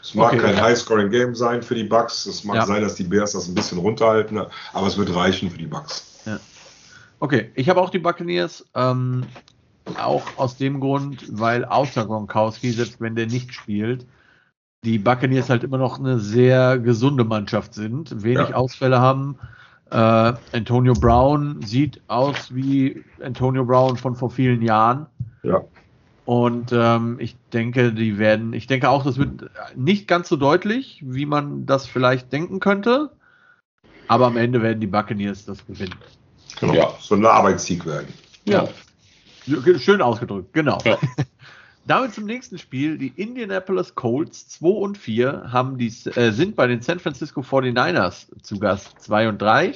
Es 0.00 0.14
mag 0.14 0.32
okay, 0.32 0.42
kein 0.42 0.56
ja. 0.56 0.62
High-Scoring-Game 0.62 1.34
sein 1.34 1.62
für 1.62 1.74
die 1.74 1.84
Bucks. 1.84 2.26
Es 2.26 2.44
mag 2.44 2.56
ja. 2.56 2.66
sein, 2.66 2.82
dass 2.82 2.94
die 2.94 3.04
Bears 3.04 3.32
das 3.32 3.48
ein 3.48 3.54
bisschen 3.54 3.78
runterhalten, 3.78 4.40
aber 4.72 4.86
es 4.86 4.96
wird 4.96 5.14
reichen 5.14 5.50
für 5.50 5.58
die 5.58 5.66
Bucks. 5.66 6.20
Ja. 6.24 6.38
Okay, 7.20 7.50
ich 7.54 7.68
habe 7.68 7.80
auch 7.80 7.90
die 7.90 7.98
Buccaneers. 7.98 8.64
Ähm, 8.74 9.24
auch 9.96 10.22
aus 10.36 10.56
dem 10.56 10.80
Grund, 10.80 11.24
weil 11.30 11.64
außer 11.64 12.04
Gronkowski, 12.04 12.72
selbst 12.72 13.00
wenn 13.00 13.14
der 13.16 13.26
nicht 13.26 13.54
spielt, 13.54 14.06
die 14.84 14.98
Buccaneers 14.98 15.50
halt 15.50 15.64
immer 15.64 15.78
noch 15.78 15.98
eine 15.98 16.20
sehr 16.20 16.78
gesunde 16.78 17.24
Mannschaft 17.24 17.74
sind, 17.74 18.22
wenig 18.22 18.50
ja. 18.50 18.54
Ausfälle 18.54 19.00
haben. 19.00 19.36
Äh, 19.90 20.34
Antonio 20.52 20.92
Brown 20.92 21.62
sieht 21.62 22.00
aus 22.08 22.54
wie 22.54 23.04
Antonio 23.22 23.64
Brown 23.64 23.96
von 23.96 24.14
vor 24.14 24.30
vielen 24.30 24.62
Jahren. 24.62 25.06
Ja. 25.42 25.62
Und 26.26 26.72
ähm, 26.72 27.16
ich 27.20 27.36
denke, 27.54 27.92
die 27.92 28.18
werden, 28.18 28.52
ich 28.52 28.66
denke 28.66 28.90
auch, 28.90 29.02
das 29.02 29.16
wird 29.16 29.50
nicht 29.74 30.06
ganz 30.06 30.28
so 30.28 30.36
deutlich, 30.36 31.02
wie 31.04 31.24
man 31.24 31.64
das 31.64 31.86
vielleicht 31.86 32.32
denken 32.32 32.60
könnte. 32.60 33.10
Aber 34.08 34.26
am 34.26 34.36
Ende 34.36 34.62
werden 34.62 34.80
die 34.80 34.86
Buccaneers 34.86 35.46
das 35.46 35.66
gewinnen. 35.66 35.94
Genau. 36.60 36.74
Ja. 36.74 36.92
So 37.00 37.14
ein 37.14 37.24
Arbeitssieg 37.24 37.86
werden. 37.86 38.08
Ja. 38.44 38.68
ja. 39.46 39.78
Schön 39.78 40.02
ausgedrückt, 40.02 40.52
genau. 40.52 40.78
Ja. 40.84 40.98
Damit 41.88 42.12
zum 42.12 42.26
nächsten 42.26 42.58
Spiel. 42.58 42.98
Die 42.98 43.14
Indianapolis 43.16 43.94
Colts 43.94 44.46
2 44.48 44.68
und 44.68 44.98
4 44.98 45.48
haben 45.50 45.78
die, 45.78 45.86
äh, 45.86 46.32
sind 46.32 46.54
bei 46.54 46.66
den 46.66 46.82
San 46.82 46.98
Francisco 46.98 47.40
49ers 47.40 48.26
zu 48.42 48.58
Gast 48.58 49.00
2 49.00 49.30
und 49.30 49.40
3. 49.40 49.72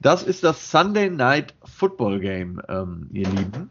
Das 0.00 0.24
ist 0.24 0.42
das 0.42 0.72
Sunday 0.72 1.08
Night 1.08 1.54
Football 1.62 2.18
Game, 2.18 2.60
ähm, 2.68 3.08
ihr 3.12 3.28
Lieben. 3.28 3.70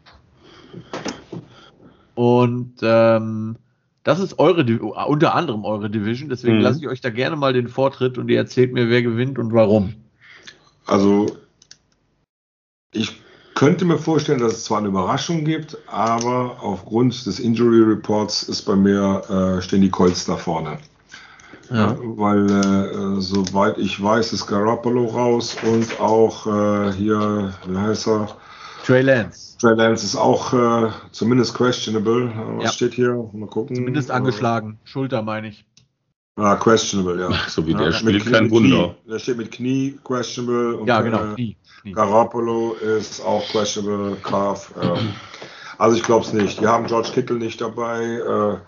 Und 2.14 2.78
ähm, 2.80 3.56
das 4.04 4.20
ist 4.20 4.38
eure, 4.38 4.64
unter 4.80 5.34
anderem 5.34 5.66
eure 5.66 5.90
Division. 5.90 6.30
Deswegen 6.30 6.56
mhm. 6.56 6.62
lasse 6.62 6.80
ich 6.80 6.88
euch 6.88 7.02
da 7.02 7.10
gerne 7.10 7.36
mal 7.36 7.52
den 7.52 7.68
Vortritt 7.68 8.16
und 8.16 8.30
ihr 8.30 8.38
erzählt 8.38 8.72
mir, 8.72 8.88
wer 8.88 9.02
gewinnt 9.02 9.38
und 9.38 9.52
warum. 9.52 9.94
Also 10.86 11.36
ich 12.92 13.20
könnte 13.56 13.86
mir 13.86 13.98
vorstellen, 13.98 14.38
dass 14.38 14.52
es 14.52 14.64
zwar 14.64 14.78
eine 14.78 14.88
Überraschung 14.88 15.44
gibt, 15.44 15.76
aber 15.88 16.58
aufgrund 16.60 17.26
des 17.26 17.40
Injury 17.40 17.82
Reports 17.82 18.44
ist 18.44 18.62
bei 18.62 18.76
mir, 18.76 19.22
äh, 19.28 19.62
stehen 19.62 19.80
die 19.80 19.90
Colts 19.90 20.26
da 20.26 20.36
vorne. 20.36 20.78
Ja. 21.70 21.96
Weil, 22.00 22.48
äh, 22.48 23.20
soweit 23.20 23.78
ich 23.78 24.00
weiß, 24.00 24.32
ist 24.34 24.46
Garoppolo 24.46 25.06
raus 25.06 25.56
und 25.64 25.98
auch 25.98 26.46
äh, 26.46 26.92
hier, 26.92 27.52
wie 27.66 27.76
heißt 27.76 28.06
er? 28.06 28.28
Trey 28.84 29.02
Lance. 29.02 29.56
Trey 29.58 29.74
Lance 29.74 30.04
ist 30.04 30.16
auch 30.16 30.52
äh, 30.52 30.90
zumindest 31.10 31.54
questionable. 31.54 32.30
Was 32.58 32.64
ja. 32.64 32.70
steht 32.72 32.94
hier? 32.94 33.28
Mal 33.32 33.48
gucken. 33.48 33.74
Zumindest 33.74 34.12
angeschlagen. 34.12 34.78
Schulter 34.84 35.22
meine 35.22 35.48
ich. 35.48 35.64
Ah, 36.36 36.56
questionable, 36.56 37.20
ja. 37.20 37.30
So 37.48 37.66
wie 37.66 37.72
ja, 37.72 37.78
der 37.78 37.92
spielt, 37.92 38.30
kein 38.30 38.50
Wunder. 38.50 38.94
Der 39.08 39.18
steht 39.18 39.38
mit 39.38 39.52
Knie, 39.52 39.98
questionable. 40.04 40.76
Und, 40.76 40.86
ja, 40.86 41.00
genau, 41.00 41.32
äh, 41.32 41.34
Knie. 41.34 41.56
Knie. 41.80 41.92
Garoppolo 41.92 42.74
ist 42.74 43.20
auch 43.22 43.46
questionable, 43.48 44.16
Calf. 44.22 44.72
Äh, 44.80 44.98
also 45.78 45.96
ich 45.96 46.02
glaube 46.02 46.26
es 46.26 46.32
nicht. 46.34 46.60
Die 46.60 46.66
haben 46.66 46.86
George 46.86 47.10
Kittle 47.14 47.38
nicht 47.38 47.60
dabei. 47.60 48.02
Äh, 48.04 48.58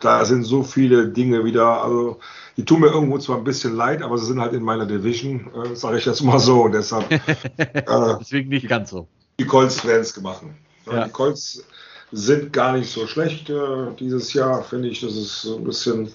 da 0.00 0.24
sind 0.24 0.44
so 0.44 0.62
viele 0.62 1.08
Dinge 1.08 1.44
wieder. 1.44 1.82
Also 1.82 2.20
die 2.56 2.64
tun 2.64 2.80
mir 2.80 2.88
irgendwo 2.88 3.18
zwar 3.18 3.38
ein 3.38 3.44
bisschen 3.44 3.74
leid, 3.74 4.02
aber 4.02 4.18
sie 4.18 4.26
sind 4.26 4.40
halt 4.40 4.52
in 4.52 4.62
meiner 4.62 4.86
Division, 4.86 5.50
äh, 5.64 5.74
sage 5.74 5.98
ich 5.98 6.04
jetzt 6.04 6.22
mal 6.22 6.38
so. 6.38 6.62
Und 6.62 6.72
deshalb. 6.72 7.10
Äh, 7.58 8.16
Deswegen 8.20 8.50
nicht 8.50 8.68
ganz 8.68 8.90
so. 8.90 9.08
Die 9.40 9.46
Colts-Fans 9.46 10.14
gemacht. 10.14 10.42
Ja. 10.86 11.04
Die 11.04 11.10
Colts 11.10 11.64
sind 12.12 12.52
gar 12.52 12.76
nicht 12.76 12.90
so 12.90 13.06
schlecht 13.06 13.50
äh, 13.50 13.94
dieses 13.98 14.32
Jahr, 14.32 14.62
finde 14.64 14.88
ich. 14.88 15.00
Das 15.00 15.14
ist 15.14 15.42
so 15.42 15.56
ein 15.56 15.64
bisschen 15.64 16.10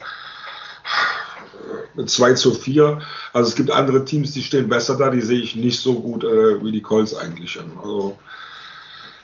mit 1.96 2.10
2 2.10 2.34
zu 2.34 2.54
4. 2.54 3.00
Also 3.32 3.50
es 3.50 3.56
gibt 3.56 3.72
andere 3.72 4.06
Teams, 4.06 4.32
die 4.32 4.44
stehen 4.44 4.70
besser 4.70 4.98
da, 4.98 5.10
die 5.10 5.22
sehe 5.22 5.40
ich 5.40 5.56
nicht 5.56 5.80
so 5.80 6.00
gut 6.00 6.24
äh, 6.24 6.64
wie 6.64 6.72
die 6.72 6.82
Colts 6.82 7.16
eigentlich. 7.16 7.60
Also 7.78 8.18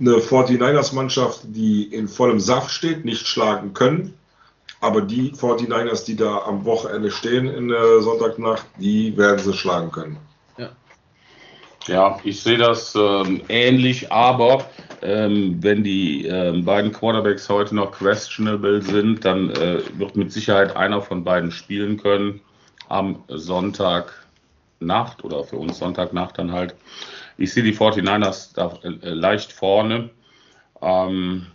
eine 0.00 0.16
49ers-Mannschaft, 0.16 1.40
die 1.44 1.84
in 1.84 2.08
vollem 2.08 2.40
Saft 2.40 2.70
steht, 2.70 3.04
nicht 3.04 3.26
schlagen 3.26 3.74
können. 3.74 4.17
Aber 4.80 5.00
die 5.00 5.32
49ers, 5.32 6.04
die 6.04 6.16
da 6.16 6.42
am 6.42 6.64
Wochenende 6.64 7.10
stehen 7.10 7.48
in 7.48 7.68
der 7.68 8.00
Sonntagnacht, 8.00 8.64
die 8.78 9.16
werden 9.16 9.38
sie 9.38 9.52
schlagen 9.52 9.90
können. 9.90 10.18
Ja, 10.56 10.70
ja 11.88 12.20
ich 12.22 12.40
sehe 12.40 12.58
das 12.58 12.94
ähm, 12.94 13.42
ähnlich, 13.48 14.12
aber 14.12 14.64
ähm, 15.02 15.58
wenn 15.60 15.82
die 15.82 16.26
ähm, 16.26 16.64
beiden 16.64 16.92
Quarterbacks 16.92 17.48
heute 17.48 17.74
noch 17.74 17.92
questionable 17.92 18.82
sind, 18.82 19.24
dann 19.24 19.50
äh, 19.50 19.82
wird 19.94 20.16
mit 20.16 20.32
Sicherheit 20.32 20.76
einer 20.76 21.02
von 21.02 21.24
beiden 21.24 21.50
spielen 21.50 21.96
können 21.96 22.40
am 22.88 23.24
Sonntagnacht 23.28 24.14
oder 25.24 25.44
für 25.44 25.56
uns 25.56 25.78
Sonntagnacht 25.78 26.38
dann 26.38 26.52
halt. 26.52 26.74
Ich 27.36 27.52
sehe 27.52 27.62
die 27.62 27.74
49ers 27.74 28.54
da 28.54 28.78
äh, 28.82 29.10
leicht 29.10 29.52
vorne. 29.52 30.10
Ähm, 30.80 31.46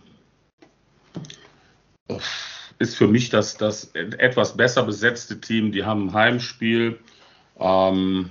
ist 2.78 2.96
für 2.96 3.06
mich 3.06 3.30
das, 3.30 3.56
das 3.56 3.92
etwas 3.94 4.56
besser 4.56 4.82
besetzte 4.82 5.40
Team. 5.40 5.72
Die 5.72 5.84
haben 5.84 6.08
ein 6.08 6.12
Heimspiel. 6.14 6.98
Ähm, 7.58 8.30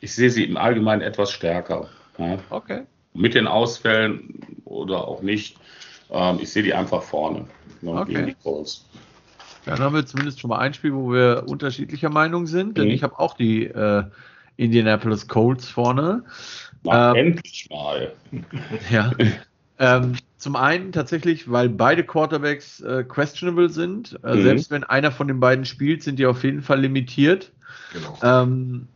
ich 0.00 0.14
sehe 0.14 0.30
sie 0.30 0.44
im 0.44 0.56
Allgemeinen 0.56 1.02
etwas 1.02 1.30
stärker. 1.30 1.88
Ja. 2.18 2.38
Okay. 2.50 2.82
Mit 3.14 3.34
den 3.34 3.46
Ausfällen 3.46 4.58
oder 4.64 5.06
auch 5.06 5.22
nicht. 5.22 5.56
Ähm, 6.10 6.38
ich 6.40 6.50
sehe 6.50 6.62
die 6.62 6.74
einfach 6.74 7.02
vorne 7.02 7.46
okay. 7.86 8.26
die 8.26 8.34
Colts. 8.34 8.84
Dann 9.64 9.78
haben 9.78 9.94
wir 9.94 10.04
zumindest 10.04 10.40
schon 10.40 10.50
mal 10.50 10.58
ein 10.58 10.74
Spiel, 10.74 10.94
wo 10.94 11.12
wir 11.12 11.44
unterschiedlicher 11.46 12.10
Meinung 12.10 12.46
sind, 12.46 12.76
denn 12.76 12.86
mhm. 12.86 12.90
ich 12.90 13.02
habe 13.02 13.18
auch 13.18 13.34
die 13.34 13.64
äh, 13.64 14.04
Indianapolis 14.56 15.26
Colts 15.26 15.68
vorne. 15.68 16.24
Na, 16.82 17.10
ähm, 17.14 17.28
endlich 17.28 17.68
mal. 17.70 18.12
Ja. 18.90 19.10
ähm, 19.78 20.14
zum 20.36 20.56
einen 20.56 20.92
tatsächlich, 20.92 21.50
weil 21.50 21.68
beide 21.68 22.04
Quarterbacks 22.04 22.80
äh, 22.80 23.04
questionable 23.04 23.70
sind. 23.70 24.18
Äh, 24.22 24.36
mhm. 24.36 24.42
Selbst 24.42 24.70
wenn 24.70 24.84
einer 24.84 25.10
von 25.10 25.28
den 25.28 25.40
beiden 25.40 25.64
spielt, 25.64 26.02
sind 26.02 26.18
die 26.18 26.26
auf 26.26 26.44
jeden 26.44 26.62
Fall 26.62 26.80
limitiert. 26.80 27.52
Genau. 27.92 28.18
Ähm, 28.22 28.86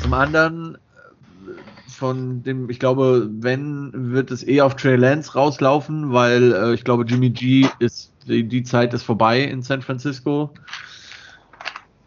zum 0.00 0.14
anderen 0.14 0.74
äh, 0.74 1.90
von 1.90 2.42
dem, 2.42 2.68
ich 2.70 2.80
glaube, 2.80 3.28
wenn, 3.30 4.12
wird 4.12 4.30
es 4.30 4.46
eh 4.46 4.60
auf 4.60 4.76
Trey 4.76 4.96
Lance 4.96 5.34
rauslaufen, 5.34 6.12
weil 6.12 6.52
äh, 6.52 6.74
ich 6.74 6.84
glaube, 6.84 7.04
Jimmy 7.04 7.30
G 7.30 7.68
ist, 7.78 8.12
die, 8.26 8.44
die 8.44 8.62
Zeit 8.62 8.92
ist 8.94 9.04
vorbei 9.04 9.42
in 9.42 9.62
San 9.62 9.82
Francisco. 9.82 10.52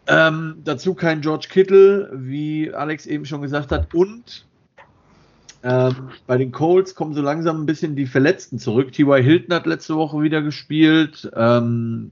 Ähm, 0.06 0.56
dazu 0.64 0.94
kein 0.94 1.20
George 1.20 1.46
Kittle, 1.48 2.10
wie 2.12 2.74
Alex 2.74 3.06
eben 3.06 3.24
schon 3.24 3.42
gesagt 3.42 3.70
hat. 3.70 3.94
Und 3.94 4.44
ähm, 5.62 6.10
bei 6.26 6.38
den 6.38 6.52
Colts 6.52 6.94
kommen 6.94 7.14
so 7.14 7.20
langsam 7.20 7.62
ein 7.62 7.66
bisschen 7.66 7.96
die 7.96 8.06
Verletzten 8.06 8.58
zurück. 8.58 8.92
T.Y. 8.92 9.22
Hilton 9.22 9.54
hat 9.54 9.66
letzte 9.66 9.96
Woche 9.96 10.22
wieder 10.22 10.40
gespielt. 10.42 11.30
Ähm, 11.34 12.10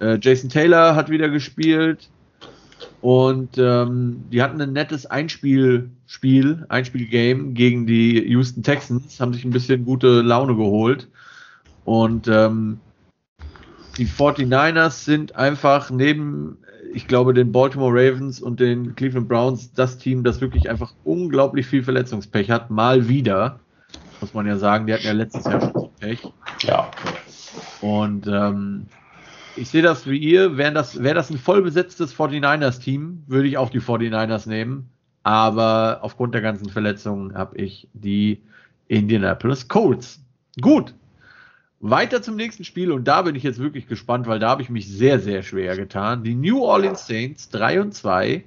äh, 0.00 0.18
Jason 0.20 0.48
Taylor 0.48 0.94
hat 0.96 1.10
wieder 1.10 1.28
gespielt. 1.28 2.08
Und 3.02 3.56
ähm, 3.56 4.24
die 4.30 4.42
hatten 4.42 4.60
ein 4.60 4.72
nettes 4.72 5.06
Einspielspiel, 5.06 6.66
Einspielgame 6.68 7.52
gegen 7.52 7.86
die 7.86 8.22
Houston 8.28 8.62
Texans, 8.62 9.20
haben 9.20 9.32
sich 9.32 9.44
ein 9.44 9.50
bisschen 9.50 9.84
gute 9.84 10.20
Laune 10.20 10.54
geholt. 10.54 11.08
Und 11.84 12.28
ähm, 12.28 12.80
die 13.96 14.06
49ers 14.06 15.04
sind 15.04 15.34
einfach 15.34 15.90
neben 15.90 16.58
ich 16.92 17.06
glaube, 17.06 17.34
den 17.34 17.52
Baltimore 17.52 17.92
Ravens 17.92 18.40
und 18.40 18.60
den 18.60 18.94
Cleveland 18.94 19.28
Browns 19.28 19.72
das 19.72 19.98
Team, 19.98 20.24
das 20.24 20.40
wirklich 20.40 20.68
einfach 20.70 20.92
unglaublich 21.04 21.66
viel 21.66 21.82
Verletzungspech 21.82 22.50
hat. 22.50 22.70
Mal 22.70 23.08
wieder, 23.08 23.60
muss 24.20 24.34
man 24.34 24.46
ja 24.46 24.56
sagen. 24.56 24.86
Die 24.86 24.94
hatten 24.94 25.06
ja 25.06 25.12
letztes 25.12 25.44
Jahr 25.44 25.60
schon 25.60 25.72
so 25.72 25.90
Pech. 25.98 26.20
Ja. 26.62 26.90
Und 27.80 28.26
ähm, 28.26 28.86
ich 29.56 29.68
sehe 29.68 29.82
das 29.82 30.08
wie 30.08 30.18
ihr. 30.18 30.56
Wäre 30.56 30.72
das, 30.72 31.02
wär 31.02 31.14
das 31.14 31.30
ein 31.30 31.38
vollbesetztes 31.38 32.14
49ers-Team, 32.14 33.24
würde 33.26 33.48
ich 33.48 33.58
auch 33.58 33.70
die 33.70 33.80
49ers 33.80 34.48
nehmen. 34.48 34.88
Aber 35.22 35.98
aufgrund 36.02 36.34
der 36.34 36.40
ganzen 36.40 36.70
Verletzungen 36.70 37.34
habe 37.34 37.56
ich 37.58 37.88
die 37.92 38.42
Indianapolis 38.88 39.68
Colts. 39.68 40.22
Gut, 40.60 40.94
weiter 41.80 42.22
zum 42.22 42.36
nächsten 42.36 42.64
Spiel 42.64 42.92
und 42.92 43.08
da 43.08 43.22
bin 43.22 43.34
ich 43.34 43.42
jetzt 43.42 43.58
wirklich 43.58 43.88
gespannt, 43.88 44.26
weil 44.26 44.38
da 44.38 44.50
habe 44.50 44.62
ich 44.62 44.68
mich 44.68 44.86
sehr, 44.86 45.18
sehr 45.18 45.42
schwer 45.42 45.76
getan. 45.76 46.22
Die 46.22 46.34
New 46.34 46.62
Orleans 46.62 47.06
Saints 47.06 47.48
3 47.48 47.80
und 47.80 47.94
2 47.94 48.44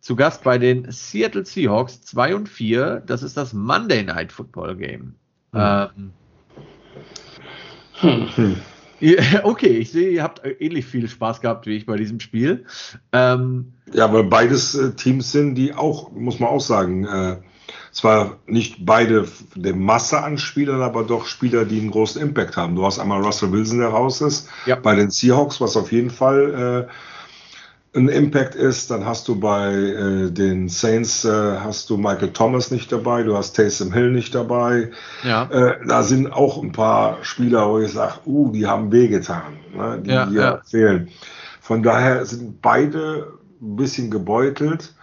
zu 0.00 0.16
Gast 0.16 0.44
bei 0.44 0.58
den 0.58 0.90
Seattle 0.90 1.46
Seahawks 1.46 2.02
2 2.02 2.34
und 2.34 2.48
4. 2.48 3.02
Das 3.06 3.22
ist 3.22 3.38
das 3.38 3.54
Monday 3.54 4.02
Night 4.04 4.32
Football 4.32 4.76
Game. 4.76 5.14
Hm. 5.52 5.88
Ähm, 8.00 8.26
hm. 8.34 8.56
Okay, 9.42 9.78
ich 9.78 9.90
sehe, 9.90 10.10
ihr 10.10 10.22
habt 10.22 10.42
ähnlich 10.60 10.86
viel 10.86 11.08
Spaß 11.08 11.40
gehabt 11.40 11.66
wie 11.66 11.76
ich 11.76 11.84
bei 11.84 11.96
diesem 11.96 12.20
Spiel. 12.20 12.64
Ähm, 13.12 13.72
ja, 13.92 14.10
weil 14.12 14.24
beides 14.24 14.74
äh, 14.74 14.94
Teams 14.94 15.32
sind, 15.32 15.56
die 15.56 15.74
auch, 15.74 16.12
muss 16.12 16.38
man 16.38 16.48
auch 16.48 16.60
sagen, 16.60 17.04
äh, 17.04 17.36
zwar 17.92 18.38
nicht 18.46 18.84
beide 18.84 19.26
der 19.54 19.74
Masse 19.74 20.22
an 20.22 20.38
Spielern, 20.38 20.82
aber 20.82 21.04
doch 21.04 21.26
Spieler, 21.26 21.64
die 21.64 21.80
einen 21.80 21.90
großen 21.90 22.20
Impact 22.20 22.56
haben. 22.56 22.74
Du 22.74 22.84
hast 22.84 22.98
einmal 22.98 23.22
Russell 23.22 23.52
Wilson, 23.52 23.78
der 23.78 23.88
raus 23.88 24.20
ist, 24.20 24.48
ja. 24.66 24.76
bei 24.76 24.94
den 24.94 25.10
Seahawks, 25.10 25.60
was 25.60 25.76
auf 25.76 25.92
jeden 25.92 26.10
Fall 26.10 26.88
äh, 26.88 26.92
ein 27.96 28.08
Impact 28.08 28.54
ist. 28.54 28.90
Dann 28.90 29.06
hast 29.06 29.28
du 29.28 29.38
bei 29.38 29.72
äh, 29.72 30.30
den 30.30 30.68
Saints 30.68 31.24
äh, 31.24 31.30
hast 31.30 31.88
du 31.90 31.96
Michael 31.96 32.32
Thomas 32.32 32.70
nicht 32.70 32.90
dabei, 32.90 33.22
du 33.22 33.36
hast 33.36 33.54
Taysom 33.54 33.92
Hill 33.92 34.10
nicht 34.10 34.34
dabei. 34.34 34.90
Ja. 35.22 35.44
Äh, 35.50 35.86
da 35.86 36.02
sind 36.02 36.32
auch 36.32 36.62
ein 36.62 36.72
paar 36.72 37.18
Spieler, 37.22 37.68
wo 37.70 37.78
ich 37.78 37.92
sage, 37.92 38.14
uh, 38.26 38.50
die 38.50 38.66
haben 38.66 38.90
wehgetan, 38.90 39.54
ne, 39.74 40.00
die 40.04 40.10
ja, 40.10 40.28
ja. 40.30 40.60
fehlen. 40.68 41.08
Von 41.60 41.82
daher 41.82 42.26
sind 42.26 42.60
beide 42.60 43.38
ein 43.62 43.76
bisschen 43.76 44.10
gebeutelt. 44.10 44.93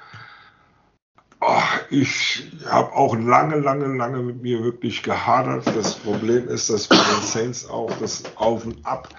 Oh, 1.43 1.59
ich 1.89 2.47
habe 2.69 2.93
auch 2.93 3.15
lange, 3.15 3.57
lange, 3.57 3.87
lange 3.97 4.19
mit 4.19 4.43
mir 4.43 4.63
wirklich 4.63 5.01
gehadert. 5.01 5.65
Das 5.75 5.95
Problem 5.95 6.47
ist, 6.47 6.69
dass 6.69 6.87
bei 6.87 6.95
den 6.95 7.23
Saints 7.23 7.67
auch 7.67 7.91
das 7.99 8.23
Auf 8.35 8.65
und 8.65 8.85
Ab 8.85 9.09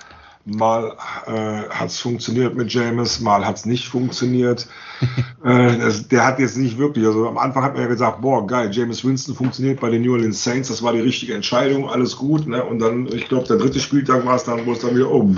mal 0.44 0.96
äh, 1.26 1.68
hat 1.68 1.88
es 1.88 2.00
funktioniert 2.00 2.54
mit 2.54 2.72
James, 2.72 3.20
mal 3.20 3.44
hat 3.44 3.56
es 3.56 3.66
nicht 3.66 3.88
funktioniert. 3.88 4.66
äh, 5.44 5.78
das, 5.78 6.08
der 6.08 6.24
hat 6.24 6.38
jetzt 6.38 6.56
nicht 6.56 6.78
wirklich, 6.78 7.06
also 7.06 7.28
am 7.28 7.38
Anfang 7.38 7.64
hat 7.64 7.74
man 7.74 7.82
ja 7.82 7.88
gesagt, 7.88 8.20
boah, 8.20 8.46
geil, 8.46 8.70
James 8.72 9.04
Winston 9.04 9.34
funktioniert 9.34 9.80
bei 9.80 9.90
den 9.90 10.02
New 10.02 10.12
Orleans 10.12 10.42
Saints, 10.42 10.68
das 10.68 10.82
war 10.82 10.92
die 10.92 11.00
richtige 11.00 11.34
Entscheidung, 11.34 11.88
alles 11.88 12.16
gut. 12.16 12.46
Ne? 12.46 12.64
Und 12.64 12.78
dann, 12.78 13.06
ich 13.06 13.28
glaube, 13.28 13.46
der 13.46 13.56
dritte 13.56 13.80
Spieltag 13.80 14.24
war 14.24 14.36
es 14.36 14.44
dann, 14.44 14.64
wo 14.66 14.72
es 14.72 14.80
dann 14.80 14.94
wieder, 14.94 15.10
oh, 15.10 15.28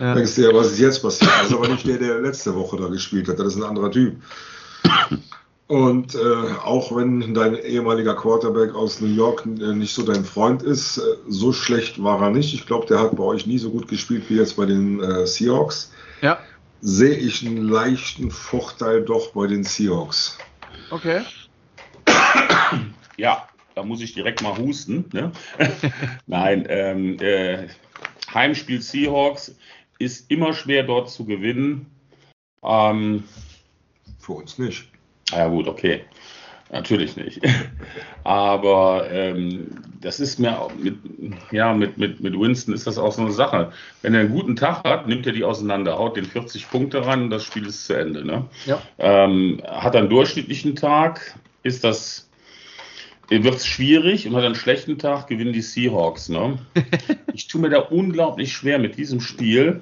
ja. 0.00 0.14
denkst 0.14 0.34
du 0.36 0.42
ja, 0.42 0.54
was 0.54 0.72
ist 0.72 0.78
jetzt 0.78 1.02
passiert? 1.02 1.30
Das 1.40 1.48
ist 1.48 1.54
aber 1.54 1.68
nicht 1.68 1.86
der, 1.86 1.98
der 1.98 2.20
letzte 2.20 2.54
Woche 2.54 2.76
da 2.76 2.88
gespielt 2.88 3.28
hat, 3.28 3.38
das 3.38 3.48
ist 3.48 3.56
ein 3.56 3.64
anderer 3.64 3.90
Typ. 3.90 4.16
Und 5.68 6.14
äh, 6.14 6.52
auch 6.62 6.94
wenn 6.94 7.34
dein 7.34 7.56
ehemaliger 7.56 8.14
Quarterback 8.14 8.74
aus 8.74 9.00
New 9.00 9.12
York 9.12 9.44
äh, 9.46 9.74
nicht 9.74 9.92
so 9.92 10.04
dein 10.04 10.24
Freund 10.24 10.62
ist, 10.62 10.98
äh, 10.98 11.02
so 11.28 11.52
schlecht 11.52 12.00
war 12.02 12.22
er 12.22 12.30
nicht. 12.30 12.54
Ich 12.54 12.66
glaube, 12.66 12.86
der 12.86 13.00
hat 13.00 13.16
bei 13.16 13.24
euch 13.24 13.46
nie 13.46 13.58
so 13.58 13.70
gut 13.70 13.88
gespielt 13.88 14.24
wie 14.28 14.36
jetzt 14.36 14.56
bei 14.56 14.66
den 14.66 15.02
äh, 15.02 15.26
Seahawks. 15.26 15.92
Ja. 16.22 16.38
Sehe 16.82 17.16
ich 17.16 17.44
einen 17.44 17.68
leichten 17.68 18.30
Vorteil 18.30 19.02
doch 19.02 19.32
bei 19.32 19.48
den 19.48 19.64
Seahawks. 19.64 20.38
Okay. 20.90 21.22
Ja, 23.16 23.48
da 23.74 23.82
muss 23.82 24.00
ich 24.02 24.12
direkt 24.12 24.42
mal 24.42 24.56
husten. 24.56 25.06
Ne? 25.12 25.32
Nein, 26.26 26.66
ähm, 26.68 27.18
äh, 27.20 27.68
Heimspiel 28.32 28.82
Seahawks 28.82 29.56
ist 29.98 30.30
immer 30.30 30.52
schwer 30.52 30.82
dort 30.82 31.10
zu 31.10 31.24
gewinnen. 31.24 31.86
Ähm, 32.62 33.24
Für 34.18 34.32
uns 34.32 34.58
nicht. 34.58 34.88
Ja 35.32 35.48
gut, 35.48 35.68
okay. 35.68 36.02
Natürlich 36.70 37.16
nicht. 37.16 37.40
Aber 38.24 39.08
ähm, 39.10 39.68
das 40.00 40.18
ist 40.18 40.38
mir 40.38 40.68
mit, 40.78 40.96
ja, 41.52 41.72
mit, 41.72 41.96
mit, 41.96 42.20
mit 42.20 42.38
Winston 42.38 42.74
ist 42.74 42.86
das 42.86 42.98
auch 42.98 43.12
so 43.12 43.22
eine 43.22 43.30
Sache. 43.30 43.72
Wenn 44.02 44.14
er 44.14 44.20
einen 44.20 44.30
guten 44.30 44.56
Tag 44.56 44.82
hat, 44.84 45.06
nimmt 45.06 45.26
er 45.26 45.32
die 45.32 45.44
auseinander, 45.44 45.96
haut 45.98 46.16
den 46.16 46.24
40 46.24 46.68
Punkte 46.68 47.06
ran 47.06 47.24
und 47.24 47.30
das 47.30 47.44
Spiel 47.44 47.66
ist 47.66 47.86
zu 47.86 47.94
Ende. 47.94 48.24
Ne? 48.24 48.44
Ja. 48.66 48.82
Ähm, 48.98 49.62
hat 49.64 49.94
er 49.94 50.00
einen 50.00 50.10
durchschnittlichen 50.10 50.74
Tag, 50.74 51.38
ist 51.62 51.84
das 51.84 52.26
wird 53.28 53.56
es 53.56 53.66
schwierig 53.66 54.26
und 54.26 54.36
hat 54.36 54.44
einen 54.44 54.54
schlechten 54.54 54.98
Tag, 54.98 55.26
gewinnen 55.26 55.52
die 55.52 55.62
Seahawks. 55.62 56.28
Ne? 56.28 56.58
ich 57.32 57.48
tue 57.48 57.60
mir 57.60 57.70
da 57.70 57.80
unglaublich 57.80 58.52
schwer 58.52 58.78
mit 58.78 58.96
diesem 58.96 59.20
Spiel. 59.20 59.80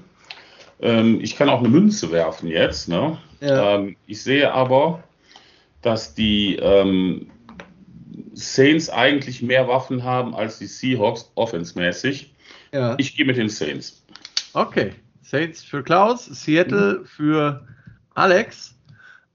Ähm, 0.80 1.20
ich 1.20 1.36
kann 1.36 1.48
auch 1.48 1.60
eine 1.60 1.68
Münze 1.68 2.10
werfen 2.10 2.48
jetzt. 2.48 2.88
Ne? 2.88 3.18
Ja. 3.40 3.76
Ähm, 3.76 3.96
ich 4.06 4.22
sehe 4.22 4.52
aber, 4.52 5.02
dass 5.84 6.14
die 6.14 6.56
ähm, 6.56 7.30
Saints 8.32 8.88
eigentlich 8.90 9.42
mehr 9.42 9.68
Waffen 9.68 10.02
haben 10.02 10.34
als 10.34 10.58
die 10.58 10.66
Seahawks 10.66 11.30
offensmäßig. 11.34 12.34
Ja. 12.72 12.94
Ich 12.98 13.16
gehe 13.16 13.26
mit 13.26 13.36
den 13.36 13.48
Saints. 13.48 14.04
Okay. 14.54 14.92
Saints 15.22 15.62
für 15.62 15.82
Klaus, 15.82 16.26
Seattle 16.26 17.04
für 17.04 17.66
Alex. 18.14 18.74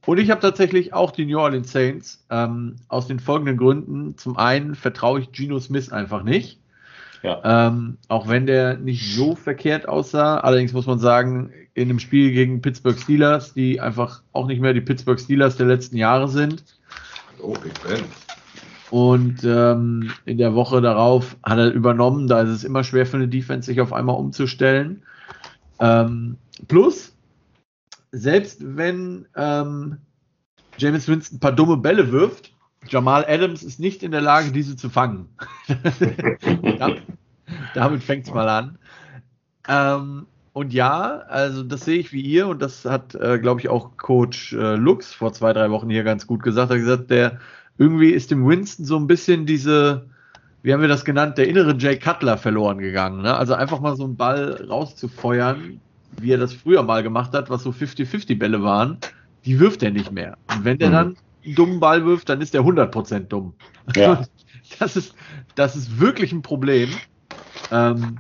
Und 0.06 0.18
ich 0.18 0.32
habe 0.32 0.42
tatsächlich 0.42 0.94
auch 0.94 1.12
die 1.12 1.26
New 1.26 1.40
Orleans 1.40 1.72
Saints 1.72 2.26
ähm, 2.30 2.78
aus 2.88 3.08
den 3.08 3.20
folgenden 3.20 3.58
Gründen. 3.58 4.18
Zum 4.18 4.38
einen 4.38 4.76
vertraue 4.76 5.20
ich 5.20 5.32
Geno 5.32 5.60
Smith 5.60 5.92
einfach 5.92 6.24
nicht. 6.24 6.59
Ja. 7.22 7.68
Ähm, 7.68 7.98
auch 8.08 8.28
wenn 8.28 8.46
der 8.46 8.78
nicht 8.78 9.14
so 9.14 9.36
verkehrt 9.36 9.88
aussah. 9.88 10.38
Allerdings 10.38 10.74
muss 10.74 10.88
man 10.88 11.00
sagen, 11.00 11.52
in 11.74 11.90
einem 11.90 12.00
Spiel 12.00 12.32
gegen 12.32 12.62
Pittsburgh 12.62 13.00
Steelers, 13.00 13.54
die 13.54 13.80
einfach 13.82 14.22
auch 14.32 14.48
nicht 14.48 14.62
mehr 14.62 14.74
die 14.74 14.82
Pittsburgh 14.82 15.20
Steelers 15.20 15.58
der 15.58 15.68
letzten 15.68 15.98
Jahre 15.98 16.28
sind. 16.28 16.64
Oh, 17.42 17.54
Big 17.54 17.74
Ben. 17.84 18.04
Und 18.92 19.44
ähm, 19.44 20.12
in 20.26 20.38
der 20.38 20.56
Woche 20.56 20.82
darauf 20.82 21.38
hat 21.44 21.60
er 21.60 21.72
übernommen. 21.72 22.28
Da 22.28 22.42
ist 22.42 22.50
es 22.50 22.64
immer 22.64 22.84
schwer 22.84 23.06
für 23.06 23.18
eine 23.18 23.28
Defense, 23.28 23.68
sich 23.68 23.82
auf 23.82 23.94
einmal 23.94 24.16
umzustellen. 24.16 25.04
Ähm, 25.80 26.38
plus, 26.68 27.16
selbst 28.12 28.76
wenn 28.76 29.28
ähm, 29.36 29.98
James 30.78 31.08
Winston 31.08 31.38
ein 31.38 31.40
paar 31.40 31.52
dumme 31.52 31.78
Bälle 31.78 32.12
wirft, 32.12 32.54
Jamal 32.88 33.26
Adams 33.28 33.64
ist 33.64 33.80
nicht 33.80 34.04
in 34.04 34.12
der 34.12 34.22
Lage, 34.22 34.52
diese 34.52 34.76
zu 34.76 34.90
fangen. 34.90 35.30
damit 36.80 37.04
damit 37.74 38.04
fängt 38.04 38.28
es 38.28 38.34
mal 38.34 38.50
an. 38.50 38.78
Ähm, 39.68 40.26
und 40.54 40.74
ja, 40.74 41.20
also 41.28 41.64
das 41.64 41.86
sehe 41.86 42.00
ich 42.00 42.12
wie 42.12 42.22
ihr 42.22 42.48
und 42.48 42.62
das 42.62 42.86
hat, 42.86 43.16
äh, 43.16 43.40
glaube 43.40 43.62
ich, 43.62 43.70
auch 43.70 43.98
Coach 43.98 44.54
äh, 44.54 44.76
Lux 44.76 45.14
vor 45.14 45.34
zwei, 45.34 45.54
drei 45.54 45.70
Wochen 45.70 45.90
hier 45.90 46.04
ganz 46.04 46.28
gut 46.28 46.44
gesagt. 46.44 46.72
Er 46.72 46.76
hat 46.76 46.82
gesagt, 46.82 47.10
der 47.12 47.40
irgendwie 47.78 48.10
ist 48.10 48.32
dem 48.32 48.46
Winston 48.48 48.86
so 48.86 48.98
ein 48.98 49.08
bisschen 49.08 49.46
diese, 49.46 50.08
wie 50.64 50.74
haben 50.74 50.82
wir 50.82 50.88
das 50.90 51.06
genannt, 51.06 51.38
der 51.38 51.48
innere 51.48 51.78
Jay 51.78 51.98
Cutler 51.98 52.38
verloren 52.38 52.80
gegangen. 52.80 53.22
Ne? 53.22 53.36
Also 53.36 53.54
einfach 53.54 53.80
mal 53.80 53.96
so 53.96 54.04
einen 54.04 54.18
Ball 54.18 54.66
rauszufeuern, 54.68 55.80
wie 56.20 56.32
er 56.32 56.40
das 56.40 56.54
früher 56.54 56.84
mal 56.84 57.04
gemacht 57.04 57.34
hat, 57.34 57.50
was 57.50 57.64
so 57.64 57.70
50-50 57.70 58.38
Bälle 58.38 58.64
waren, 58.64 58.98
die 59.46 59.60
wirft 59.60 59.84
er 59.84 59.92
nicht 59.92 60.12
mehr. 60.12 60.38
Und 60.50 60.66
wenn 60.66 60.78
der 60.78 60.90
Mhm. 60.90 60.94
dann 60.94 61.18
einen 61.46 61.56
dummen 61.56 61.80
Ball 61.80 62.06
wirft, 62.06 62.30
dann 62.30 62.42
ist 62.42 62.54
der 62.54 62.62
100% 62.62 63.20
dumm. 63.28 63.54
Ja. 63.96 64.26
Das 64.78 64.96
ist, 64.96 65.16
das 65.56 65.76
ist 65.76 66.00
wirklich 66.00 66.32
ein 66.32 66.44
Problem. 66.44 66.90
Ähm, 67.72 68.20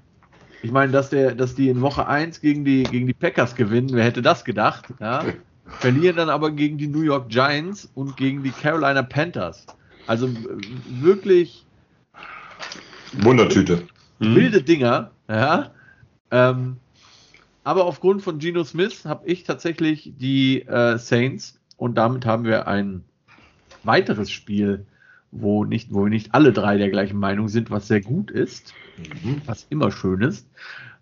ich 0.62 0.72
meine, 0.72 0.92
dass, 0.92 1.10
der, 1.10 1.36
dass 1.36 1.56
die 1.56 1.70
in 1.70 1.82
Woche 1.82 2.08
1 2.08 2.42
gegen 2.42 2.66
die, 2.66 2.84
gegen 2.84 3.08
die 3.08 3.14
Packers 3.14 3.56
gewinnen, 3.56 3.90
wer 3.94 4.04
hätte 4.04 4.22
das 4.22 4.44
gedacht? 4.44 4.86
Ja? 5.00 5.26
Verlieren 5.66 6.18
dann 6.18 6.30
aber 6.30 6.52
gegen 6.52 6.78
die 6.78 6.88
New 6.88 7.02
York 7.02 7.30
Giants 7.30 7.90
und 7.94 8.18
gegen 8.18 8.44
die 8.44 8.50
Carolina 8.50 9.04
Panthers. 9.04 9.68
Also 10.08 10.30
wirklich 10.90 11.66
Wundertüte. 13.14 13.84
Hm? 14.20 14.36
wilde 14.36 14.64
Dinger. 14.64 15.12
Ja? 15.28 15.72
Ähm, 16.32 16.78
aber 17.64 17.86
aufgrund 17.86 18.24
von 18.24 18.40
Geno 18.40 18.64
Smith 18.64 19.06
habe 19.06 19.28
ich 19.28 19.44
tatsächlich 19.44 20.14
die 20.18 20.64
äh, 20.64 20.98
Saints 20.98 21.59
und 21.80 21.96
damit 21.96 22.26
haben 22.26 22.44
wir 22.44 22.68
ein 22.68 23.04
weiteres 23.84 24.30
Spiel, 24.30 24.86
wo, 25.32 25.64
nicht, 25.64 25.94
wo 25.94 26.04
wir 26.04 26.10
nicht 26.10 26.34
alle 26.36 26.52
drei 26.54 26.78
der 26.78 26.90
gleichen 26.90 27.18
Meinung 27.18 27.48
sind, 27.50 27.72
was 27.72 27.88
sehr 27.88 28.02
gut 28.02 28.30
ist, 28.32 28.74
Mhm. 29.24 29.42
was 29.46 29.66
immer 29.70 29.92
schön 29.92 30.22
ist. 30.22 30.46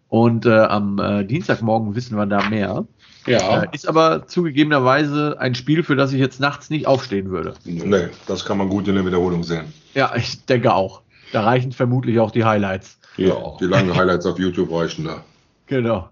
Und 0.07 0.45
äh, 0.45 0.51
am 0.51 0.99
äh, 0.99 1.25
Dienstagmorgen 1.25 1.95
wissen 1.95 2.15
wir 2.15 2.27
da 2.27 2.47
mehr. 2.47 2.85
Ja. 3.25 3.63
Äh, 3.63 3.67
ist 3.73 3.87
aber 3.87 4.27
zugegebenerweise 4.27 5.35
ein 5.39 5.55
Spiel, 5.55 5.81
für 5.83 5.95
das 5.95 6.13
ich 6.13 6.19
jetzt 6.19 6.39
nachts 6.39 6.69
nicht 6.69 6.85
aufstehen 6.85 7.29
würde. 7.31 7.55
Nee, 7.65 8.09
das 8.27 8.45
kann 8.45 8.59
man 8.59 8.69
gut 8.69 8.87
in 8.87 8.95
der 8.95 9.05
Wiederholung 9.05 9.43
sehen. 9.43 9.73
Ja, 9.95 10.15
ich 10.15 10.45
denke 10.45 10.73
auch. 10.73 11.01
Da 11.33 11.41
reichen 11.41 11.71
vermutlich 11.71 12.19
auch 12.19 12.29
die 12.31 12.45
Highlights. 12.45 12.99
ja. 13.17 13.35
Die 13.59 13.65
langen 13.65 13.95
Highlights 13.95 14.25
auf 14.27 14.37
YouTube 14.39 14.71
reichen 14.71 15.05
da. 15.05 15.23
Genau. 15.65 16.09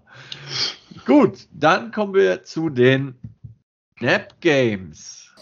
Gut, 1.06 1.46
dann 1.52 1.92
kommen 1.92 2.14
wir 2.14 2.42
zu 2.42 2.68
den 2.68 3.14
Nap 3.98 4.38
Games. 4.42 5.32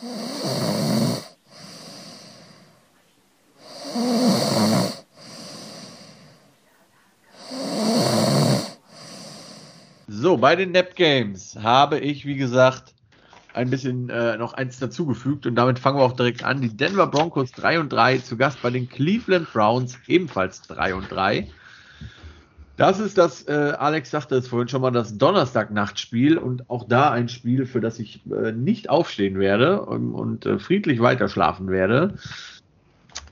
So, 10.06 10.36
bei 10.36 10.54
den 10.54 10.70
Nap 10.70 10.94
Games 10.94 11.56
habe 11.60 11.98
ich, 11.98 12.26
wie 12.26 12.36
gesagt, 12.36 12.94
ein 13.54 13.70
bisschen 13.70 14.08
äh, 14.08 14.36
noch 14.36 14.52
eins 14.52 14.78
dazugefügt 14.78 15.46
und 15.46 15.56
damit 15.56 15.80
fangen 15.80 15.98
wir 15.98 16.04
auch 16.04 16.12
direkt 16.12 16.44
an. 16.44 16.60
Die 16.60 16.76
Denver 16.76 17.08
Broncos 17.08 17.50
3 17.50 17.80
und 17.80 17.92
3 17.92 18.18
zu 18.18 18.36
Gast 18.36 18.62
bei 18.62 18.70
den 18.70 18.88
Cleveland 18.88 19.52
Browns 19.52 19.98
ebenfalls 20.06 20.62
3 20.62 20.94
und 20.94 21.10
3. 21.10 21.50
Das 22.76 22.98
ist 22.98 23.18
das, 23.18 23.46
äh, 23.46 23.74
Alex 23.78 24.10
sagte 24.10 24.34
es 24.34 24.48
vorhin 24.48 24.68
schon 24.68 24.82
mal, 24.82 24.90
das 24.90 25.16
Donnerstag-Nachtspiel 25.16 26.38
und 26.38 26.68
auch 26.68 26.88
da 26.88 27.10
ein 27.10 27.28
Spiel, 27.28 27.66
für 27.66 27.80
das 27.80 28.00
ich 28.00 28.22
äh, 28.26 28.50
nicht 28.50 28.90
aufstehen 28.90 29.38
werde 29.38 29.82
und, 29.82 30.12
und 30.12 30.46
äh, 30.46 30.58
friedlich 30.58 31.00
weiterschlafen 31.00 31.68
werde. 31.68 32.14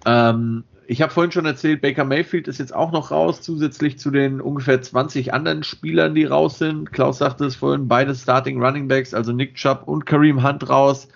Ähm, 0.07 0.62
ich 0.86 1.03
habe 1.03 1.12
vorhin 1.12 1.32
schon 1.32 1.47
erzählt, 1.47 1.80
Baker 1.80 2.05
Mayfield 2.05 2.47
ist 2.49 2.59
jetzt 2.59 2.74
auch 2.74 2.93
noch 2.93 3.11
raus, 3.11 3.40
zusätzlich 3.40 3.99
zu 3.99 4.11
den 4.11 4.40
ungefähr 4.40 4.80
20 4.80 5.32
anderen 5.34 5.64
Spielern, 5.64 6.14
die 6.14 6.24
raus 6.24 6.59
sind. 6.59 6.93
Klaus 6.93 7.18
sagte 7.18 7.45
es 7.47 7.57
vorhin, 7.57 7.88
beide 7.88 8.14
Starting 8.14 8.62
Running 8.62 8.88
Backs, 8.88 9.14
also 9.14 9.32
Nick 9.32 9.55
Chubb 9.55 9.84
und 9.86 10.07
Kareem 10.07 10.47
Hunt 10.47 10.68
raus. 10.68 11.09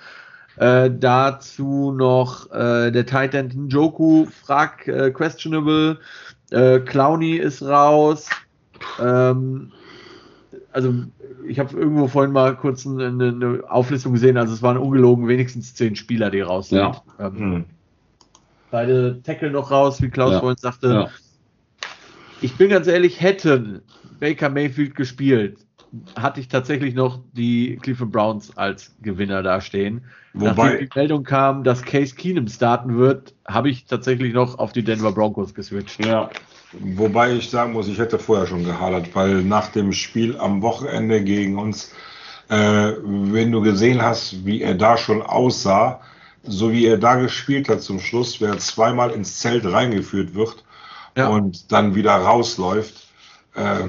Äh, 0.57 0.91
dazu 0.91 1.93
noch 1.93 2.51
äh, 2.51 2.91
der 2.91 3.05
Titan 3.05 3.49
Njoku, 3.49 4.27
frag 4.27 4.89
äh, 4.89 5.11
questionable. 5.11 5.99
Äh, 6.51 6.81
Clowny 6.81 7.37
ist 7.37 7.63
raus. 7.63 8.29
Ähm, 9.01 9.73
also 10.73 10.95
ich 11.49 11.59
habe 11.59 11.77
irgendwo 11.79 12.07
vorhin 12.09 12.33
mal 12.33 12.57
kurz 12.57 12.87
eine, 12.87 13.07
eine 13.07 13.61
Auflistung 13.69 14.13
gesehen. 14.13 14.37
Also 14.37 14.53
es 14.53 14.63
waren 14.63 14.77
ungelogen 14.77 15.27
wenigstens 15.29 15.75
zehn 15.75 15.97
Spieler, 15.97 16.31
die 16.31 16.41
raus 16.41 16.69
sind. 16.69 16.79
Ja. 16.79 17.03
Ähm, 17.19 17.35
Mhm. 17.51 17.65
Beide 18.71 19.23
Tackle 19.23 19.51
noch 19.51 19.71
raus, 19.71 20.03
wie 20.03 20.11
Klaus 20.11 20.33
Ja. 20.33 20.41
vorhin 20.41 20.59
sagte. 20.59 20.89
Ja. 20.89 21.09
Ich 22.43 22.57
bin 22.57 22.69
ganz 22.69 22.87
ehrlich, 22.89 23.21
hätten 23.21 23.81
Baker 24.21 24.51
Mayfield 24.51 24.95
gespielt, 24.95 25.66
hatte 26.17 26.41
ich 26.41 26.49
tatsächlich 26.49 26.95
noch 26.95 27.21
die 27.33 27.79
Cleveland 27.83 28.13
Browns 28.13 28.57
als 28.57 28.95
Gewinner 29.03 29.43
dastehen. 29.43 30.05
Nachdem 30.33 30.51
Wobei, 30.57 30.77
die 30.77 30.89
Meldung 30.95 31.25
kam, 31.25 31.65
dass 31.65 31.83
Case 31.83 32.15
Keenum 32.15 32.47
starten 32.49 32.99
wird, 32.99 33.35
habe 33.47 33.71
ich 33.71 33.87
tatsächlich 33.87 34.35
noch 34.35 34.59
auf 34.59 34.73
die 34.73 34.83
Denver 34.85 35.13
Broncos 35.13 35.55
geswitcht. 35.55 36.05
Ja. 36.05 36.29
wobei 36.73 37.33
ich 37.35 37.49
sagen 37.49 37.73
muss, 37.73 37.89
ich 37.89 37.99
hätte 37.99 38.19
vorher 38.19 38.47
schon 38.47 38.65
gehadert, 38.65 39.15
weil 39.15 39.43
nach 39.43 39.69
dem 39.69 39.93
Spiel 39.93 40.37
am 40.39 40.61
Wochenende 40.63 41.23
gegen 41.25 41.59
uns, 41.59 41.93
äh, 42.49 42.93
wenn 43.03 43.51
du 43.51 43.63
gesehen 43.63 44.03
hast, 44.03 44.45
wie 44.45 44.61
er 44.63 44.75
da 44.75 44.97
schon 44.99 45.23
aussah, 45.23 46.01
so 46.43 46.71
wie 46.71 46.87
er 46.87 46.99
da 46.99 47.15
gespielt 47.17 47.69
hat 47.69 47.81
zum 47.83 47.99
Schluss, 47.99 48.41
wer 48.41 48.59
zweimal 48.59 49.11
ins 49.13 49.39
Zelt 49.41 49.65
reingeführt 49.65 50.35
wird 50.35 50.65
Ja. 51.17 51.29
und 51.29 51.73
dann 51.73 51.95
wieder 51.95 52.13
rausläuft, 52.15 53.09
äh, 53.55 53.85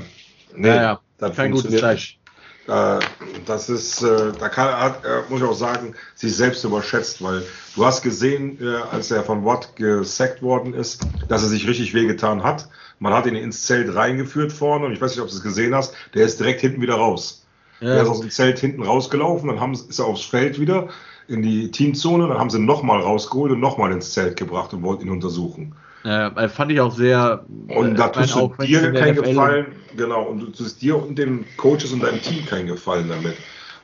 nee, 0.55 0.67
Ja, 0.69 0.75
ja. 0.81 0.99
Das 1.17 1.35
Kein 1.35 1.51
funktioniert 1.51 1.83
nicht. 1.83 2.19
Äh, 2.67 2.99
das 3.45 3.69
ist, 3.69 4.03
äh, 4.03 4.33
da 4.37 4.49
kann, 4.49 4.77
hat, 4.77 5.05
äh, 5.05 5.21
muss 5.29 5.41
ich 5.41 5.47
auch 5.47 5.53
sagen, 5.53 5.95
sich 6.15 6.35
selbst 6.35 6.63
überschätzt, 6.65 7.23
weil 7.23 7.43
du 7.75 7.85
hast 7.85 8.01
gesehen, 8.01 8.57
äh, 8.61 8.75
als 8.91 9.09
er 9.09 9.23
von 9.23 9.45
Watt 9.45 9.75
gesackt 9.77 10.41
worden 10.41 10.73
ist, 10.73 11.07
dass 11.29 11.43
er 11.43 11.49
sich 11.49 11.67
richtig 11.67 11.93
wehgetan 11.93 12.43
hat. 12.43 12.67
Man 12.99 13.13
hat 13.13 13.25
ihn 13.25 13.35
ins 13.35 13.65
Zelt 13.65 13.95
reingeführt 13.95 14.51
vorne 14.51 14.85
und 14.85 14.93
ich 14.93 14.99
weiß 14.99 15.11
nicht, 15.11 15.21
ob 15.21 15.29
du 15.29 15.35
es 15.35 15.43
gesehen 15.43 15.73
hast, 15.73 15.93
der 16.13 16.25
ist 16.25 16.39
direkt 16.39 16.61
hinten 16.61 16.81
wieder 16.81 16.95
raus. 16.95 17.45
Ja. 17.79 17.93
Der 17.93 18.03
ist 18.03 18.09
aus 18.09 18.21
dem 18.21 18.31
Zelt 18.31 18.59
hinten 18.59 18.83
rausgelaufen, 18.83 19.47
dann 19.47 19.59
haben, 19.59 19.73
ist 19.73 19.99
er 19.99 20.05
aufs 20.05 20.25
Feld 20.25 20.59
wieder 20.59 20.89
in 21.27 21.41
die 21.41 21.71
Teamzone, 21.71 22.27
dann 22.27 22.37
haben 22.37 22.49
sie 22.49 22.57
ihn 22.57 22.65
nochmal 22.65 22.99
rausgeholt 22.99 23.51
und 23.51 23.59
nochmal 23.59 23.91
ins 23.91 24.13
Zelt 24.13 24.35
gebracht 24.35 24.73
und 24.73 24.81
wollten 24.81 25.05
ihn 25.05 25.11
untersuchen. 25.11 25.75
Ja, 26.03 26.47
fand 26.47 26.71
ich 26.71 26.79
auch 26.79 26.95
sehr. 26.95 27.45
Und 27.67 27.95
da 27.95 28.09
tust 28.09 28.35
du 28.35 28.53
dir 28.61 28.91
keinen 28.93 29.21
Gefallen, 29.21 29.67
genau, 29.95 30.23
und 30.23 30.39
du 30.39 30.45
tust 30.47 30.81
dir 30.81 31.01
und 31.01 31.17
den 31.17 31.45
Coaches 31.57 31.91
und 31.91 32.01
deinem 32.01 32.21
Team 32.21 32.45
keinen 32.45 32.67
Gefallen 32.67 33.09
damit. 33.09 33.35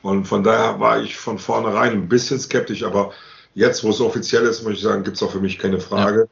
Und 0.02 0.26
von 0.26 0.42
daher 0.42 0.78
war 0.80 1.00
ich 1.02 1.16
von 1.16 1.38
vornherein 1.38 1.92
ein 1.92 2.08
bisschen 2.08 2.38
skeptisch, 2.38 2.82
aber 2.82 3.12
jetzt, 3.54 3.82
wo 3.84 3.90
es 3.90 4.00
offiziell 4.00 4.44
ist, 4.44 4.62
muss 4.62 4.74
ich 4.74 4.80
sagen, 4.82 5.02
gibt 5.02 5.16
es 5.16 5.22
auch 5.22 5.30
für 5.30 5.40
mich 5.40 5.58
keine 5.58 5.80
Frage. 5.80 6.20
Ja. 6.20 6.26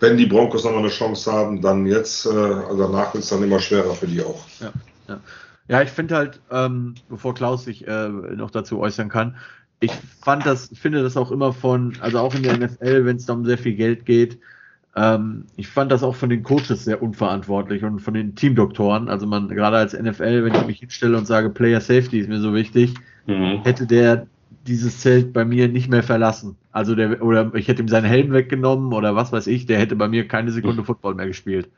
Wenn 0.00 0.18
die 0.18 0.26
Broncos 0.26 0.64
nochmal 0.64 0.80
eine 0.80 0.90
Chance 0.90 1.32
haben, 1.32 1.62
dann 1.62 1.86
jetzt, 1.86 2.26
äh, 2.26 2.28
also 2.28 2.76
danach 2.76 3.14
wird 3.14 3.24
es 3.24 3.30
dann 3.30 3.42
immer 3.42 3.58
schwerer 3.58 3.94
für 3.94 4.06
die 4.06 4.22
auch. 4.22 4.44
Ja, 4.60 4.72
ja. 5.08 5.20
ja 5.68 5.82
ich 5.82 5.90
finde 5.90 6.16
halt, 6.16 6.40
ähm, 6.50 6.94
bevor 7.08 7.34
Klaus 7.34 7.64
sich 7.64 7.86
äh, 7.86 8.08
noch 8.08 8.50
dazu 8.50 8.80
äußern 8.80 9.08
kann, 9.08 9.36
ich 9.80 9.92
fand 10.20 10.44
das, 10.46 10.70
finde 10.74 11.02
das 11.02 11.16
auch 11.16 11.30
immer 11.30 11.52
von, 11.52 11.96
also 12.00 12.18
auch 12.18 12.34
in 12.34 12.42
der 12.42 12.58
NFL, 12.58 13.04
wenn 13.04 13.16
es 13.16 13.26
da 13.26 13.34
um 13.34 13.44
sehr 13.44 13.58
viel 13.58 13.74
Geld 13.74 14.06
geht, 14.06 14.38
ähm, 14.96 15.44
ich 15.56 15.68
fand 15.68 15.92
das 15.92 16.02
auch 16.02 16.14
von 16.14 16.30
den 16.30 16.42
Coaches 16.42 16.84
sehr 16.84 17.02
unverantwortlich 17.02 17.84
und 17.84 18.00
von 18.00 18.14
den 18.14 18.34
Teamdoktoren. 18.34 19.08
Also 19.08 19.26
man, 19.26 19.48
gerade 19.48 19.76
als 19.76 19.92
NFL, 19.92 20.44
wenn 20.44 20.54
ich 20.54 20.66
mich 20.66 20.78
hinstelle 20.80 21.18
und 21.18 21.26
sage, 21.26 21.50
Player 21.50 21.80
Safety 21.80 22.18
ist 22.18 22.28
mir 22.28 22.40
so 22.40 22.54
wichtig, 22.54 22.94
mhm. 23.26 23.62
hätte 23.62 23.86
der 23.86 24.26
dieses 24.66 25.00
Zelt 25.00 25.32
bei 25.32 25.44
mir 25.44 25.68
nicht 25.68 25.88
mehr 25.88 26.02
verlassen. 26.02 26.56
Also 26.72 26.94
der, 26.94 27.22
oder 27.22 27.54
ich 27.54 27.68
hätte 27.68 27.82
ihm 27.82 27.88
seinen 27.88 28.06
Helm 28.06 28.32
weggenommen 28.32 28.92
oder 28.92 29.14
was 29.14 29.32
weiß 29.32 29.46
ich, 29.48 29.66
der 29.66 29.78
hätte 29.78 29.96
bei 29.96 30.08
mir 30.08 30.26
keine 30.26 30.50
Sekunde 30.50 30.80
mhm. 30.82 30.86
Football 30.86 31.14
mehr 31.14 31.26
gespielt. 31.26 31.68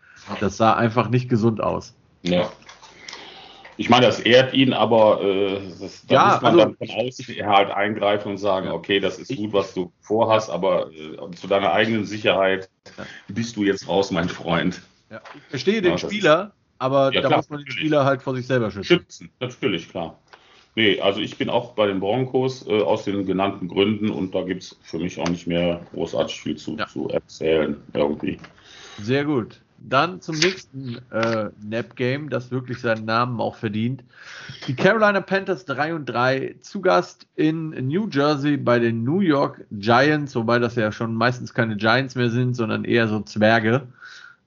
Das 0.40 0.56
sah 0.56 0.74
einfach 0.74 1.10
nicht 1.10 1.28
gesund 1.28 1.60
aus. 1.60 1.94
Ja. 2.22 2.48
Ich 3.81 3.89
meine, 3.89 4.07
das 4.07 4.18
ehrt 4.18 4.55
ihn, 4.55 4.72
aber 4.72 5.22
äh, 5.22 5.61
das, 5.81 6.05
da 6.07 6.14
ja, 6.14 6.33
muss 6.33 6.43
man 6.43 6.53
also, 6.53 6.64
dann 6.64 6.76
von 6.76 6.91
außen 6.91 7.24
halt 7.47 7.70
eingreifen 7.70 8.33
und 8.33 8.39
sagen, 8.39 8.70
okay, 8.70 8.99
das 8.99 9.20
ist 9.20 9.35
gut, 9.37 9.53
was 9.53 9.72
du 9.72 9.93
vorhast, 10.01 10.51
aber 10.51 10.91
äh, 10.91 11.31
zu 11.37 11.47
deiner 11.47 11.72
eigenen 11.72 12.05
Sicherheit 12.05 12.68
bist 13.29 13.57
du 13.57 13.62
jetzt 13.62 13.87
raus, 13.87 14.11
mein 14.11 14.29
Freund. 14.29 14.83
Ja, 15.11 15.20
ich 15.33 15.43
verstehe 15.49 15.81
den 15.81 15.93
ja, 15.93 15.99
Spieler, 15.99 16.53
aber 16.79 17.12
da 17.12 17.20
klar, 17.20 17.37
muss 17.37 17.51
man 17.51 17.61
den 17.61 17.70
Spieler 17.70 18.05
halt 18.05 18.20
vor 18.20 18.35
sich 18.35 18.49
selber 18.49 18.72
schützen. 18.72 18.85
Schützen, 18.85 19.31
natürlich, 19.39 19.89
klar. 19.89 20.18
Nee, 20.74 21.01
also 21.01 21.20
ich 21.20 21.39
bin 21.39 21.49
auch 21.49 21.74
bei 21.74 21.87
den 21.87 22.01
Broncos 22.01 22.66
äh, 22.66 22.83
aus 22.83 23.05
den 23.05 23.26
genannten 23.26 23.68
Gründen 23.68 24.11
und 24.11 24.35
da 24.35 24.43
gibt 24.43 24.64
es 24.64 24.76
für 24.83 24.99
mich 24.99 25.20
auch 25.20 25.29
nicht 25.29 25.47
mehr 25.47 25.87
großartig 25.93 26.41
viel 26.41 26.57
zu, 26.57 26.76
zu 26.89 27.09
erzählen 27.11 27.76
irgendwie. 27.95 28.39
Sehr 29.01 29.24
gut. 29.24 29.61
Dann 29.81 30.20
zum 30.20 30.37
nächsten 30.37 30.99
äh, 31.11 31.51
Nap-Game, 31.62 32.31
das 32.31 32.51
wirklich 32.51 32.81
seinen 32.81 33.05
Namen 33.05 33.41
auch 33.41 33.55
verdient. 33.55 34.03
Die 34.66 34.74
Carolina 34.74 35.20
Panthers 35.20 35.64
3 35.66 35.95
und 35.95 36.07
3 36.07 36.57
zu 36.61 36.81
Gast 36.81 37.26
in 37.37 37.70
New 37.87 38.09
Jersey 38.09 38.57
bei 38.57 38.81
den 38.81 39.05
New 39.05 39.20
York 39.20 39.64
Giants, 39.70 40.35
wobei 40.35 40.59
das 40.59 40.74
ja 40.74 40.91
schon 40.91 41.14
meistens 41.14 41.55
keine 41.55 41.76
Giants 41.76 42.16
mehr 42.16 42.31
sind, 42.31 42.55
sondern 42.55 42.85
eher 42.85 43.07
so 43.09 43.20
Zwerge. 43.20 43.87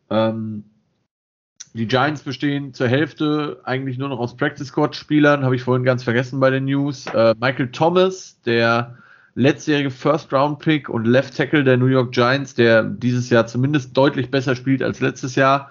Ähm, 0.10 0.66
die 1.74 1.88
Giants 1.88 2.24
bestehen 2.24 2.74
zur 2.74 2.90
Hälfte 2.90 3.62
eigentlich 3.64 3.98
nur 3.98 4.10
noch 4.10 4.20
aus 4.20 4.36
Practice 4.36 4.68
Squad 4.68 4.96
Spielern, 4.96 5.46
habe 5.46 5.56
ich 5.56 5.64
vorhin 5.64 5.86
ganz 5.86 6.04
vergessen 6.04 6.42
bei 6.42 6.50
den 6.50 6.66
News. 6.66 7.06
Äh, 7.08 7.34
Michael 7.40 7.72
Thomas, 7.72 8.42
der 8.42 8.98
letztjährige 9.36 9.92
First-Round-Pick 9.92 10.90
und 10.90 11.06
Left 11.06 11.38
Tackle 11.38 11.64
der 11.64 11.78
New 11.78 11.88
York 11.88 12.12
Giants, 12.12 12.54
der 12.54 12.84
dieses 12.84 13.30
Jahr 13.30 13.48
zumindest 13.48 13.96
deutlich 13.96 14.30
besser 14.30 14.56
spielt 14.56 14.84
als 14.84 15.00
letztes 15.00 15.36
Jahr, 15.36 15.70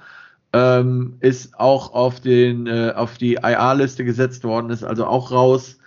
ähm, 0.52 1.16
ist 1.20 1.58
auch 1.58 1.92
auf, 1.92 2.20
den, 2.20 2.66
äh, 2.66 2.92
auf 2.96 3.18
die 3.18 3.34
IR-Liste 3.34 4.04
gesetzt 4.04 4.44
worden, 4.44 4.70
ist 4.70 4.82
also 4.82 5.06
auch 5.06 5.30
raus. 5.30 5.78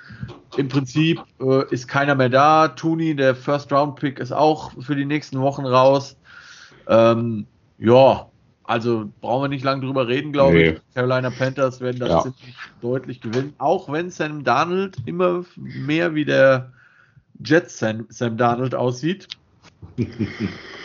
Im 0.55 0.69
Prinzip 0.69 1.19
äh, 1.41 1.63
ist 1.71 1.87
keiner 1.87 2.15
mehr 2.15 2.29
da. 2.29 2.67
Tooney, 2.69 3.15
der 3.15 3.35
First-Round-Pick, 3.35 4.19
ist 4.19 4.31
auch 4.31 4.71
für 4.81 4.95
die 4.95 5.05
nächsten 5.05 5.41
Wochen 5.41 5.65
raus. 5.65 6.15
Ähm, 6.87 7.47
ja, 7.79 8.27
also 8.63 9.11
brauchen 9.19 9.43
wir 9.43 9.49
nicht 9.49 9.63
lange 9.63 9.85
drüber 9.85 10.07
reden, 10.07 10.31
glaube 10.31 10.53
nee. 10.53 10.69
ich. 10.69 10.81
Carolina 10.93 11.31
Panthers 11.31 11.81
werden 11.81 11.99
das 11.99 12.09
ja. 12.09 12.21
ziemlich 12.21 12.55
deutlich 12.81 13.19
gewinnen, 13.21 13.53
auch 13.57 13.91
wenn 13.91 14.09
Sam 14.09 14.43
Darnold 14.43 14.97
immer 15.05 15.43
mehr 15.57 16.15
wie 16.15 16.25
der 16.25 16.71
Jets 17.43 17.79
Sam, 17.79 18.05
Sam 18.09 18.37
Darnold 18.37 18.75
aussieht. 18.75 19.27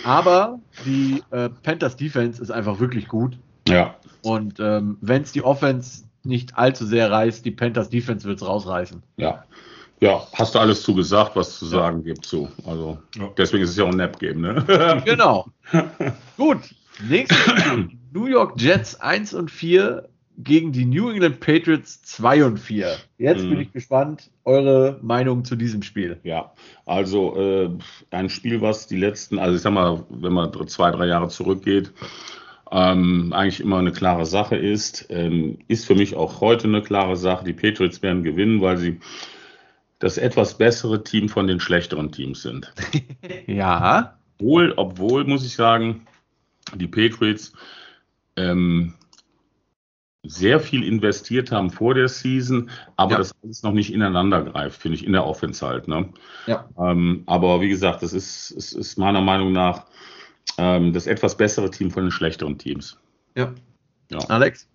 Aber 0.04 0.58
die 0.84 1.22
äh, 1.30 1.48
Panthers 1.62 1.96
Defense 1.96 2.40
ist 2.42 2.50
einfach 2.50 2.80
wirklich 2.80 3.08
gut. 3.08 3.38
Ja. 3.68 3.96
Und 4.22 4.60
ähm, 4.60 4.98
wenn 5.00 5.22
es 5.22 5.32
die 5.32 5.42
Offense 5.42 6.04
nicht 6.24 6.56
allzu 6.56 6.84
sehr 6.86 7.10
reißt, 7.10 7.44
die 7.44 7.50
Panthers 7.50 7.90
Defense 7.90 8.26
wird 8.26 8.40
es 8.40 8.46
rausreißen. 8.46 9.02
Ja. 9.16 9.44
Ja, 10.00 10.24
hast 10.34 10.54
du 10.54 10.60
alles 10.60 10.82
zugesagt, 10.82 11.34
was 11.34 11.58
zu 11.58 11.66
sagen 11.66 12.04
gibt 12.04 12.24
zu. 12.24 12.48
Also 12.64 12.98
ja. 13.16 13.30
deswegen 13.36 13.64
ist 13.64 13.70
es 13.70 13.76
ja 13.76 13.84
auch 13.84 13.88
ein 13.88 13.96
Nap-Game, 13.96 14.40
ne? 14.40 15.02
genau. 15.04 15.48
Gut. 16.36 16.58
Nächstes. 17.08 17.38
New 18.12 18.26
York 18.26 18.60
Jets 18.60 19.00
1 19.00 19.34
und 19.34 19.50
4 19.50 20.08
gegen 20.38 20.70
die 20.70 20.84
New 20.84 21.10
England 21.10 21.40
Patriots 21.40 22.00
2 22.02 22.44
und 22.44 22.58
4. 22.58 22.96
Jetzt 23.18 23.42
mhm. 23.42 23.50
bin 23.50 23.60
ich 23.60 23.72
gespannt, 23.72 24.30
eure 24.44 24.98
Meinung 25.02 25.44
zu 25.44 25.56
diesem 25.56 25.82
Spiel. 25.82 26.20
Ja, 26.22 26.52
also 26.86 27.36
äh, 27.36 27.70
ein 28.10 28.30
Spiel, 28.30 28.60
was 28.60 28.86
die 28.86 28.96
letzten, 28.96 29.40
also 29.40 29.56
ich 29.56 29.62
sag 29.62 29.72
mal, 29.72 30.04
wenn 30.08 30.32
man 30.32 30.52
zwei, 30.68 30.92
drei 30.92 31.06
Jahre 31.06 31.28
zurückgeht, 31.28 31.92
ähm, 32.70 33.32
eigentlich 33.32 33.60
immer 33.60 33.78
eine 33.78 33.90
klare 33.90 34.26
Sache 34.26 34.56
ist, 34.56 35.06
ähm, 35.10 35.58
ist 35.66 35.86
für 35.86 35.96
mich 35.96 36.14
auch 36.14 36.40
heute 36.40 36.68
eine 36.68 36.82
klare 36.82 37.16
Sache. 37.16 37.44
Die 37.44 37.52
Patriots 37.52 38.02
werden 38.02 38.22
gewinnen, 38.22 38.60
weil 38.60 38.76
sie 38.76 39.00
das 39.98 40.18
etwas 40.18 40.56
bessere 40.56 41.02
Team 41.02 41.28
von 41.28 41.48
den 41.48 41.58
schlechteren 41.58 42.12
Teams 42.12 42.42
sind. 42.42 42.72
ja. 43.46 44.18
Obwohl, 44.38 44.72
obwohl, 44.76 45.24
muss 45.24 45.44
ich 45.44 45.54
sagen, 45.54 46.06
die 46.76 46.86
Patriots 46.86 47.52
ähm, 48.36 48.94
sehr 50.28 50.60
viel 50.60 50.84
investiert 50.84 51.50
haben 51.50 51.70
vor 51.70 51.94
der 51.94 52.08
Season, 52.08 52.70
aber 52.96 53.12
ja. 53.12 53.18
das 53.18 53.34
alles 53.42 53.62
noch 53.62 53.72
nicht 53.72 53.92
ineinander 53.92 54.42
greift, 54.42 54.80
finde 54.80 54.96
ich, 54.96 55.04
in 55.04 55.12
der 55.12 55.26
Offense 55.26 55.66
halt. 55.66 55.88
Ne? 55.88 56.08
Ja. 56.46 56.68
Ähm, 56.78 57.22
aber 57.26 57.60
wie 57.60 57.68
gesagt, 57.68 58.02
das 58.02 58.12
ist, 58.12 58.50
ist, 58.50 58.72
ist 58.72 58.98
meiner 58.98 59.20
Meinung 59.20 59.52
nach 59.52 59.86
ähm, 60.58 60.92
das 60.92 61.06
etwas 61.06 61.36
bessere 61.36 61.70
Team 61.70 61.90
von 61.90 62.04
den 62.04 62.10
schlechteren 62.10 62.58
Teams. 62.58 62.98
Ja. 63.36 63.52
ja. 64.10 64.18
Alex? 64.28 64.68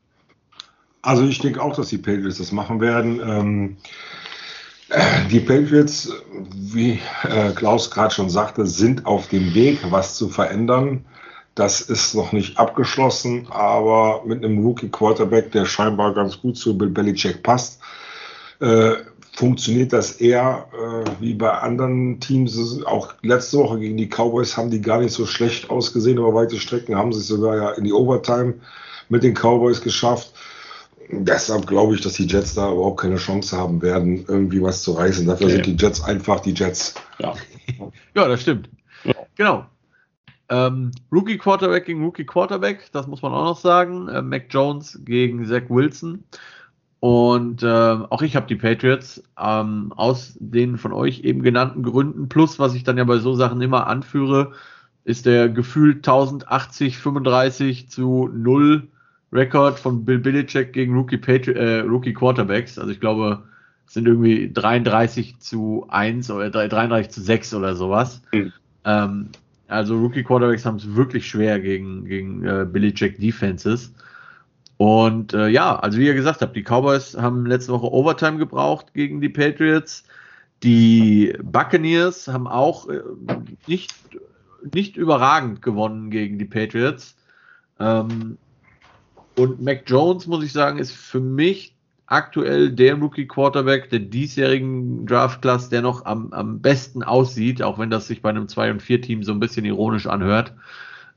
Also 1.01 1.25
ich 1.25 1.39
denke 1.39 1.61
auch, 1.61 1.75
dass 1.75 1.89
die 1.89 1.97
Patriots 1.97 2.37
das 2.37 2.51
machen 2.51 2.79
werden. 2.79 3.19
Ähm, 3.19 3.77
äh, 4.89 5.27
die 5.29 5.39
Patriots, 5.41 6.11
wie 6.53 6.99
äh, 7.23 7.51
Klaus 7.51 7.91
gerade 7.91 8.13
schon 8.13 8.29
sagte, 8.29 8.65
sind 8.65 9.05
auf 9.05 9.27
dem 9.27 9.53
Weg, 9.53 9.79
was 9.89 10.15
zu 10.15 10.29
verändern. 10.29 11.05
Das 11.55 11.81
ist 11.81 12.15
noch 12.15 12.31
nicht 12.31 12.57
abgeschlossen, 12.57 13.47
aber 13.49 14.23
mit 14.25 14.43
einem 14.43 14.65
Rookie 14.65 14.89
Quarterback, 14.89 15.51
der 15.51 15.65
scheinbar 15.65 16.13
ganz 16.13 16.41
gut 16.41 16.57
zu 16.57 16.75
Bill 16.77 16.89
Belichick 16.89 17.43
passt, 17.43 17.79
äh, 18.59 18.95
funktioniert 19.35 19.93
das 19.93 20.13
eher 20.13 20.67
äh, 20.73 21.21
wie 21.21 21.33
bei 21.33 21.51
anderen 21.51 22.19
Teams. 22.19 22.83
Auch 22.85 23.13
letzte 23.21 23.57
Woche 23.57 23.79
gegen 23.79 23.97
die 23.97 24.07
Cowboys 24.07 24.57
haben 24.57 24.71
die 24.71 24.81
gar 24.81 24.99
nicht 24.99 25.13
so 25.13 25.25
schlecht 25.25 25.69
ausgesehen, 25.69 26.19
aber 26.19 26.33
weite 26.33 26.59
Strecken 26.59 26.95
haben 26.95 27.13
sie 27.13 27.21
sogar 27.21 27.55
ja 27.57 27.71
in 27.71 27.83
die 27.83 27.93
Overtime 27.93 28.55
mit 29.09 29.23
den 29.23 29.33
Cowboys 29.33 29.81
geschafft. 29.81 30.33
Deshalb 31.09 31.67
glaube 31.67 31.93
ich, 31.95 32.01
dass 32.01 32.13
die 32.13 32.25
Jets 32.25 32.55
da 32.55 32.71
überhaupt 32.71 33.01
keine 33.01 33.17
Chance 33.17 33.57
haben 33.57 33.81
werden, 33.81 34.25
irgendwie 34.27 34.61
was 34.61 34.81
zu 34.81 34.93
reißen. 34.93 35.27
Dafür 35.27 35.47
okay. 35.47 35.55
sind 35.55 35.65
die 35.65 35.85
Jets 35.85 36.03
einfach 36.03 36.39
die 36.39 36.53
Jets. 36.53 36.95
Ja, 37.19 37.35
ja 38.15 38.27
das 38.27 38.41
stimmt. 38.41 38.69
Ja. 39.03 39.13
Genau. 39.35 39.65
Ähm, 40.49 40.91
Rookie 41.11 41.37
Quarterback 41.37 41.85
gegen 41.85 42.03
Rookie 42.03 42.25
Quarterback, 42.25 42.91
das 42.91 43.07
muss 43.07 43.21
man 43.21 43.31
auch 43.33 43.45
noch 43.45 43.59
sagen. 43.59 44.07
Äh, 44.09 44.21
Mac 44.21 44.45
Jones 44.49 44.99
gegen 45.03 45.45
Zach 45.45 45.69
Wilson. 45.69 46.23
Und 46.99 47.63
äh, 47.63 47.67
auch 47.67 48.21
ich 48.21 48.35
habe 48.35 48.47
die 48.47 48.55
Patriots 48.55 49.21
ähm, 49.37 49.91
aus 49.95 50.37
den 50.39 50.77
von 50.77 50.93
euch 50.93 51.21
eben 51.21 51.41
genannten 51.41 51.83
Gründen. 51.83 52.29
Plus, 52.29 52.59
was 52.59 52.75
ich 52.75 52.83
dann 52.83 52.97
ja 52.97 53.03
bei 53.03 53.17
so 53.17 53.35
Sachen 53.35 53.61
immer 53.61 53.87
anführe, 53.87 54.53
ist 55.03 55.25
der 55.25 55.49
gefühlt 55.49 55.97
1080, 55.97 56.97
35 56.97 57.89
zu 57.89 58.29
0 58.33 58.87
Rekord 59.33 59.79
von 59.79 60.05
Bill 60.05 60.19
Belichick 60.19 60.71
gegen 60.71 60.95
Rookie, 60.95 61.17
Patri 61.17 61.51
äh, 61.51 61.79
Rookie 61.81 62.13
Quarterbacks. 62.13 62.77
Also 62.79 62.91
ich 62.91 63.01
glaube, 63.01 63.43
es 63.85 63.95
sind 63.95 64.07
irgendwie 64.07 64.51
33 64.53 65.39
zu 65.39 65.85
1 65.89 66.31
oder 66.31 66.49
33 66.49 67.11
zu 67.11 67.21
6 67.21 67.53
oder 67.55 67.75
sowas. 67.75 68.21
Mhm. 68.31 68.53
Ähm, 68.85 69.29
also 69.73 69.97
Rookie 69.97 70.23
Quarterbacks 70.23 70.65
haben 70.65 70.77
es 70.77 70.95
wirklich 70.95 71.27
schwer 71.27 71.59
gegen, 71.59 72.05
gegen 72.05 72.45
äh, 72.45 72.65
Billy 72.65 72.93
Jack 72.95 73.19
Defenses. 73.19 73.91
Und 74.77 75.33
äh, 75.33 75.47
ja, 75.47 75.77
also 75.77 75.97
wie 75.97 76.05
ihr 76.05 76.13
gesagt 76.13 76.41
habt, 76.41 76.55
die 76.55 76.63
Cowboys 76.63 77.15
haben 77.15 77.45
letzte 77.45 77.73
Woche 77.73 77.91
Overtime 77.91 78.37
gebraucht 78.37 78.93
gegen 78.93 79.19
die 79.19 79.29
Patriots. 79.29 80.03
Die 80.61 81.33
Buccaneers 81.41 82.27
haben 82.27 82.47
auch 82.47 82.87
äh, 82.87 83.01
nicht, 83.67 83.93
nicht 84.73 84.95
überragend 84.95 85.61
gewonnen 85.61 86.09
gegen 86.09 86.37
die 86.37 86.45
Patriots. 86.45 87.15
Ähm, 87.79 88.37
und 89.37 89.61
Mac 89.61 89.83
Jones, 89.87 90.27
muss 90.27 90.43
ich 90.43 90.53
sagen, 90.53 90.77
ist 90.77 90.91
für 90.91 91.19
mich 91.19 91.72
aktuell 92.13 92.71
der 92.71 92.95
Rookie 92.95 93.27
Quarterback 93.27 93.89
der 93.89 93.99
diesjährigen 93.99 95.05
Draft 95.05 95.41
Class, 95.41 95.69
der 95.69 95.81
noch 95.81 96.05
am, 96.05 96.31
am 96.31 96.61
besten 96.61 97.03
aussieht, 97.03 97.61
auch 97.63 97.79
wenn 97.79 97.89
das 97.89 98.07
sich 98.07 98.21
bei 98.21 98.29
einem 98.29 98.47
2 98.47 98.71
und 98.71 98.81
4 98.81 99.01
Team 99.01 99.23
so 99.23 99.31
ein 99.31 99.39
bisschen 99.39 99.65
ironisch 99.65 100.07
anhört. 100.07 100.53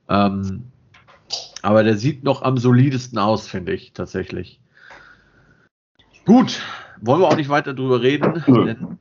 Ähm, 0.09 0.65
aber 1.63 1.85
der 1.85 1.97
sieht 1.97 2.25
noch 2.25 2.43
am 2.43 2.57
solidesten 2.57 3.19
aus, 3.19 3.47
finde 3.47 3.73
ich 3.73 3.93
tatsächlich. 3.93 4.61
Gut, 6.25 6.63
wollen 7.01 7.21
wir 7.21 7.29
auch 7.29 7.37
nicht 7.37 7.51
weiter 7.51 7.75
drüber 7.75 8.01
reden, 8.01 8.43
denn 8.47 8.99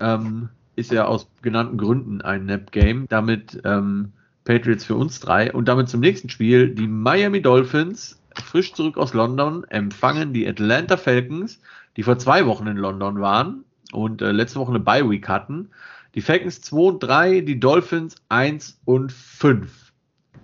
ähm, 0.00 0.48
ist 0.76 0.92
ja 0.92 1.04
aus 1.04 1.28
genannten 1.42 1.76
Gründen 1.76 2.22
ein 2.22 2.46
Nap-Game. 2.46 3.06
Damit 3.08 3.60
ähm, 3.64 4.12
Patriots 4.44 4.84
für 4.84 4.96
uns 4.96 5.20
drei. 5.20 5.52
Und 5.52 5.68
damit 5.68 5.88
zum 5.88 6.00
nächsten 6.00 6.28
Spiel. 6.28 6.74
Die 6.74 6.88
Miami 6.88 7.42
Dolphins, 7.42 8.20
frisch 8.42 8.72
zurück 8.72 8.96
aus 8.96 9.14
London, 9.14 9.64
empfangen 9.64 10.32
die 10.32 10.46
Atlanta 10.46 10.96
Falcons, 10.96 11.60
die 11.96 12.02
vor 12.02 12.18
zwei 12.18 12.46
Wochen 12.46 12.66
in 12.66 12.76
London 12.76 13.20
waren 13.20 13.64
und 13.92 14.22
äh, 14.22 14.32
letzte 14.32 14.58
Woche 14.58 14.70
eine 14.70 14.80
Bye-Week 14.80 15.28
hatten. 15.28 15.70
Die 16.14 16.20
Falcons 16.20 16.60
2 16.60 16.76
und 16.76 17.00
3, 17.00 17.40
die 17.40 17.58
Dolphins 17.58 18.16
1 18.28 18.80
und 18.84 19.10
5. 19.10 19.92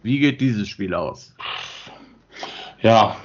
Wie 0.03 0.19
geht 0.19 0.41
dieses 0.41 0.69
Spiel 0.69 0.95
aus? 0.95 1.35
Ja, 2.81 3.17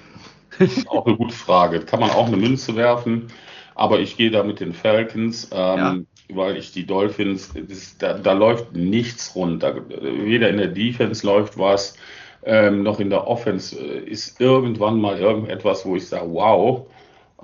das 0.59 0.77
ist 0.77 0.89
auch 0.89 1.05
eine 1.05 1.17
gute 1.17 1.33
Frage. 1.33 1.79
Kann 1.79 2.01
man 2.01 2.11
auch 2.11 2.27
eine 2.27 2.37
Münze 2.37 2.75
werfen, 2.75 3.27
aber 3.73 3.99
ich 3.99 4.17
gehe 4.17 4.29
da 4.29 4.43
mit 4.43 4.59
den 4.59 4.73
Falcons, 4.73 5.49
ähm, 5.51 6.05
ja. 6.29 6.35
weil 6.35 6.57
ich 6.57 6.71
die 6.71 6.85
Dolphins, 6.85 7.53
das, 7.67 7.97
da, 7.97 8.13
da, 8.13 8.33
läuft 8.33 8.73
nichts 8.73 9.35
runter. 9.35 9.81
Weder 9.89 10.49
in 10.49 10.57
der 10.57 10.67
Defense 10.67 11.25
läuft 11.25 11.57
was, 11.57 11.97
ähm, 12.45 12.83
noch 12.83 12.99
in 12.99 13.09
der 13.09 13.27
Offense 13.27 13.75
äh, 13.75 13.99
ist 13.99 14.39
irgendwann 14.39 15.01
mal 15.01 15.17
irgendetwas, 15.19 15.85
wo 15.85 15.95
ich 15.95 16.07
sage, 16.07 16.27
wow, 16.31 16.87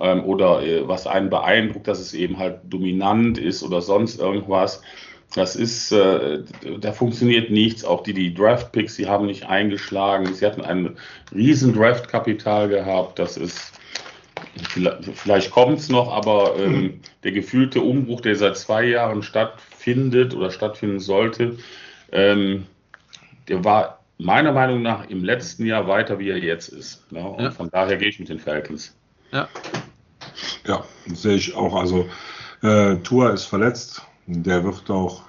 ähm, 0.00 0.24
oder 0.24 0.62
äh, 0.62 0.86
was 0.86 1.06
einen 1.06 1.28
beeindruckt, 1.28 1.88
dass 1.88 2.00
es 2.00 2.14
eben 2.14 2.38
halt 2.38 2.60
dominant 2.64 3.36
ist 3.38 3.62
oder 3.62 3.82
sonst 3.82 4.20
irgendwas. 4.20 4.80
Das 5.34 5.56
ist, 5.56 5.92
äh, 5.92 6.42
da 6.78 6.92
funktioniert 6.92 7.50
nichts. 7.50 7.84
Auch 7.84 8.02
die, 8.02 8.12
die 8.12 8.34
Draft-Picks, 8.34 8.96
die 8.96 9.08
haben 9.08 9.26
nicht 9.26 9.48
eingeschlagen. 9.48 10.32
Sie 10.34 10.44
hatten 10.44 10.60
ein 10.60 10.96
riesen 11.34 11.74
Draft-Kapital 11.74 12.68
gehabt. 12.68 13.18
Das 13.18 13.38
ist, 13.38 13.72
vielleicht 15.14 15.50
kommt 15.50 15.78
es 15.78 15.88
noch, 15.88 16.12
aber 16.12 16.56
ähm, 16.58 17.00
der 17.24 17.32
gefühlte 17.32 17.80
Umbruch, 17.80 18.20
der 18.20 18.36
seit 18.36 18.58
zwei 18.58 18.84
Jahren 18.84 19.22
stattfindet 19.22 20.34
oder 20.34 20.50
stattfinden 20.50 21.00
sollte, 21.00 21.56
ähm, 22.12 22.66
der 23.48 23.64
war 23.64 24.01
meiner 24.24 24.52
Meinung 24.52 24.82
nach 24.82 25.08
im 25.08 25.24
letzten 25.24 25.66
Jahr 25.66 25.86
weiter, 25.86 26.18
wie 26.18 26.30
er 26.30 26.38
jetzt 26.38 26.68
ist. 26.68 27.10
Ne? 27.12 27.26
Und 27.26 27.42
ja. 27.42 27.50
von 27.50 27.70
daher 27.70 27.96
gehe 27.96 28.08
ich 28.08 28.18
mit 28.18 28.28
den 28.28 28.38
Falcons. 28.38 28.96
Ja. 29.32 29.48
Ja, 30.66 30.84
sehe 31.06 31.36
ich 31.36 31.54
auch. 31.54 31.74
Also 31.74 32.08
äh, 32.62 32.96
Tour 32.96 33.32
ist 33.32 33.44
verletzt 33.44 34.02
der 34.26 34.64
wird 34.64 34.90
auch, 34.90 35.22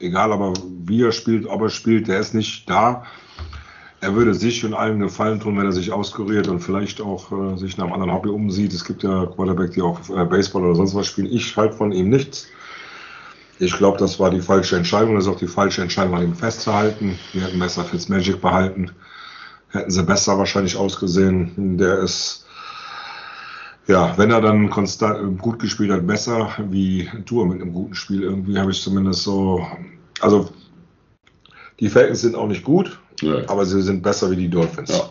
egal 0.00 0.32
aber 0.32 0.52
wie 0.84 1.02
er 1.02 1.12
spielt, 1.12 1.46
ob 1.46 1.62
er 1.62 1.70
spielt, 1.70 2.08
der 2.08 2.20
ist 2.20 2.34
nicht 2.34 2.68
da. 2.68 3.04
Er 4.00 4.14
würde 4.14 4.32
sich 4.34 4.64
und 4.64 4.74
allen 4.74 5.00
Gefallen 5.00 5.40
tun, 5.40 5.58
wenn 5.58 5.66
er 5.66 5.72
sich 5.72 5.90
auskuriert 5.90 6.46
und 6.46 6.60
vielleicht 6.60 7.00
auch 7.00 7.32
äh, 7.32 7.56
sich 7.56 7.76
nach 7.76 7.86
einem 7.86 7.94
anderen 7.94 8.12
Hobby 8.12 8.28
umsieht. 8.28 8.72
Es 8.72 8.84
gibt 8.84 9.02
ja 9.02 9.26
Quarterback, 9.26 9.72
die 9.72 9.82
auch 9.82 9.98
äh, 10.10 10.24
Baseball 10.24 10.64
oder 10.64 10.76
sonst 10.76 10.94
was 10.94 11.08
spielen. 11.08 11.32
Ich 11.32 11.56
halte 11.56 11.76
von 11.76 11.90
ihm 11.90 12.08
nichts. 12.08 12.46
Ich 13.60 13.76
glaube, 13.76 13.98
das 13.98 14.20
war 14.20 14.30
die 14.30 14.40
falsche 14.40 14.76
Entscheidung. 14.76 15.14
Das 15.14 15.24
ist 15.24 15.30
auch 15.30 15.38
die 15.38 15.48
falsche 15.48 15.82
Entscheidung, 15.82 16.14
an 16.14 16.22
ihm 16.22 16.34
festzuhalten. 16.34 17.18
Wir 17.32 17.42
hätten 17.42 17.58
besser 17.58 17.84
Fitzmagic 17.84 18.40
behalten. 18.40 18.92
Hätten 19.70 19.90
sie 19.90 20.02
besser 20.02 20.38
wahrscheinlich 20.38 20.76
ausgesehen. 20.76 21.76
Der 21.76 21.98
ist 21.98 22.46
ja, 23.88 24.16
wenn 24.18 24.30
er 24.30 24.42
dann 24.42 24.68
konstant 24.68 25.38
gut 25.38 25.58
gespielt 25.58 25.90
hat, 25.90 26.06
besser 26.06 26.50
wie 26.68 27.08
Tour 27.24 27.46
mit 27.46 27.60
einem 27.60 27.72
guten 27.72 27.94
Spiel. 27.94 28.22
Irgendwie 28.22 28.58
habe 28.58 28.70
ich 28.70 28.82
zumindest 28.82 29.22
so. 29.22 29.66
Also 30.20 30.50
die 31.80 31.88
Falcons 31.88 32.20
sind 32.20 32.34
auch 32.34 32.48
nicht 32.48 32.64
gut, 32.64 33.00
nee. 33.22 33.44
aber 33.46 33.64
sie 33.64 33.80
sind 33.82 34.02
besser 34.02 34.30
wie 34.30 34.36
die 34.36 34.50
Dolphins. 34.50 34.90
Ja. 34.90 35.10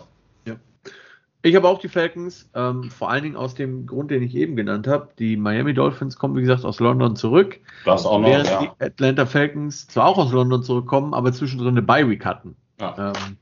Ich 1.42 1.54
habe 1.54 1.68
auch 1.68 1.78
die 1.78 1.88
Falcons, 1.88 2.50
ähm, 2.54 2.90
vor 2.90 3.10
allen 3.10 3.22
Dingen 3.22 3.36
aus 3.36 3.54
dem 3.54 3.86
Grund, 3.86 4.10
den 4.10 4.22
ich 4.22 4.34
eben 4.34 4.56
genannt 4.56 4.88
habe. 4.88 5.08
Die 5.18 5.36
Miami 5.36 5.72
Dolphins 5.72 6.16
kommen, 6.16 6.36
wie 6.36 6.40
gesagt, 6.40 6.64
aus 6.64 6.80
London 6.80 7.14
zurück. 7.14 7.60
Das 7.84 8.04
auch 8.04 8.20
noch, 8.20 8.28
während 8.28 8.48
ja. 8.48 8.60
die 8.60 8.84
Atlanta 8.84 9.24
Falcons 9.24 9.86
zwar 9.86 10.06
auch 10.06 10.18
aus 10.18 10.32
London 10.32 10.64
zurückkommen, 10.64 11.14
aber 11.14 11.32
zwischendrin 11.32 11.68
eine 11.68 11.82
Bye-Week 11.82 12.24
hatten. 12.24 12.56
Ja. 12.80 13.12
Ähm, 13.12 13.36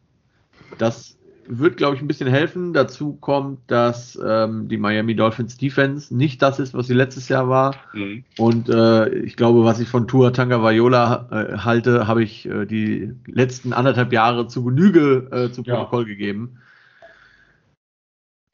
das 0.76 1.16
wird, 1.48 1.76
glaube 1.76 1.96
ich, 1.96 2.02
ein 2.02 2.08
bisschen 2.08 2.28
helfen. 2.28 2.72
Dazu 2.72 3.14
kommt, 3.14 3.60
dass 3.68 4.18
ähm, 4.22 4.68
die 4.68 4.76
Miami 4.76 5.14
Dolphins 5.14 5.56
Defense 5.56 6.14
nicht 6.14 6.42
das 6.42 6.58
ist, 6.58 6.74
was 6.74 6.88
sie 6.88 6.94
letztes 6.94 7.28
Jahr 7.28 7.48
war. 7.48 7.76
Mhm. 7.94 8.24
Und 8.36 8.68
äh, 8.68 9.08
ich 9.20 9.36
glaube, 9.36 9.64
was 9.64 9.80
ich 9.80 9.88
von 9.88 10.06
Tua 10.06 10.32
Tanga 10.32 10.62
Viola 10.62 11.28
äh, 11.30 11.58
halte, 11.58 12.06
habe 12.06 12.22
ich 12.22 12.46
äh, 12.46 12.66
die 12.66 13.12
letzten 13.26 13.72
anderthalb 13.72 14.12
Jahre 14.12 14.48
zu 14.48 14.64
Genüge 14.64 15.28
äh, 15.30 15.52
zu 15.52 15.62
Protokoll 15.62 16.02
ja. 16.02 16.08
gegeben. 16.08 16.58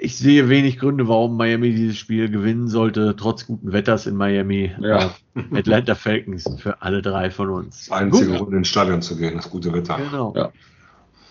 Ich 0.05 0.17
sehe 0.17 0.49
wenig 0.49 0.81
Gründe, 0.81 1.07
warum 1.07 1.37
Miami 1.37 1.73
dieses 1.73 1.97
Spiel 1.97 2.29
gewinnen 2.29 2.67
sollte, 2.67 3.15
trotz 3.15 3.47
guten 3.47 3.73
Wetters 3.73 4.09
in 4.09 4.17
Miami. 4.17 4.73
Ja. 4.81 5.15
Äh, 5.37 5.59
Atlanta 5.59 5.95
Falcons 5.95 6.45
für 6.59 6.83
alle 6.83 7.03
drei 7.03 7.31
von 7.31 7.49
uns. 7.51 7.87
Das 7.87 7.99
einzige 7.99 8.37
Grund, 8.37 8.53
ins 8.53 8.67
Stadion 8.67 9.01
zu 9.01 9.17
gehen, 9.17 9.37
das 9.37 9.49
gute 9.49 9.73
Wetter. 9.73 9.99
Genau. 9.99 10.35
Ja. 10.37 10.51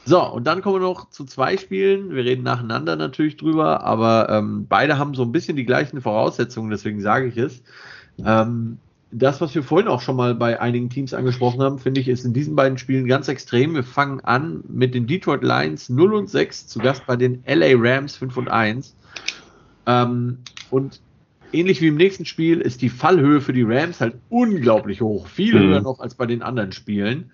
So, 0.05 0.25
und 0.25 0.47
dann 0.47 0.61
kommen 0.61 0.75
wir 0.75 0.87
noch 0.87 1.09
zu 1.09 1.25
zwei 1.25 1.57
Spielen. 1.57 2.15
Wir 2.15 2.23
reden 2.23 2.43
nacheinander 2.43 2.95
natürlich 2.95 3.35
drüber, 3.35 3.83
aber 3.83 4.29
ähm, 4.29 4.67
beide 4.69 4.97
haben 4.97 5.15
so 5.15 5.23
ein 5.23 5.33
bisschen 5.33 5.57
die 5.57 5.65
gleichen 5.65 5.99
Voraussetzungen, 5.99 6.71
deswegen 6.71 7.01
sage 7.01 7.27
ich 7.27 7.35
es. 7.35 7.61
Ähm, 8.25 8.77
das, 9.11 9.41
was 9.41 9.53
wir 9.53 9.63
vorhin 9.63 9.87
auch 9.87 10.01
schon 10.01 10.15
mal 10.15 10.33
bei 10.35 10.59
einigen 10.59 10.89
Teams 10.89 11.13
angesprochen 11.13 11.61
haben, 11.61 11.79
finde 11.79 11.99
ich, 11.99 12.07
ist 12.07 12.25
in 12.25 12.33
diesen 12.33 12.55
beiden 12.55 12.77
Spielen 12.77 13.07
ganz 13.07 13.27
extrem. 13.27 13.75
Wir 13.75 13.83
fangen 13.83 14.21
an 14.21 14.63
mit 14.67 14.95
den 14.95 15.05
Detroit 15.05 15.43
Lions 15.43 15.89
0 15.89 16.13
und 16.13 16.29
6, 16.29 16.67
zu 16.67 16.79
Gast 16.79 17.05
bei 17.05 17.17
den 17.17 17.43
LA 17.45 17.73
Rams 17.75 18.15
5 18.15 18.37
und 18.37 18.47
1. 18.49 18.95
Ähm, 19.85 20.37
und 20.69 21.01
ähnlich 21.51 21.81
wie 21.81 21.87
im 21.87 21.95
nächsten 21.95 22.25
Spiel 22.25 22.61
ist 22.61 22.81
die 22.81 22.89
Fallhöhe 22.89 23.41
für 23.41 23.53
die 23.53 23.63
Rams 23.63 23.99
halt 23.99 24.15
unglaublich 24.29 25.01
hoch. 25.01 25.27
Viel 25.27 25.55
mhm. 25.55 25.67
höher 25.67 25.81
noch 25.81 25.99
als 25.99 26.15
bei 26.15 26.25
den 26.25 26.41
anderen 26.41 26.71
Spielen. 26.71 27.31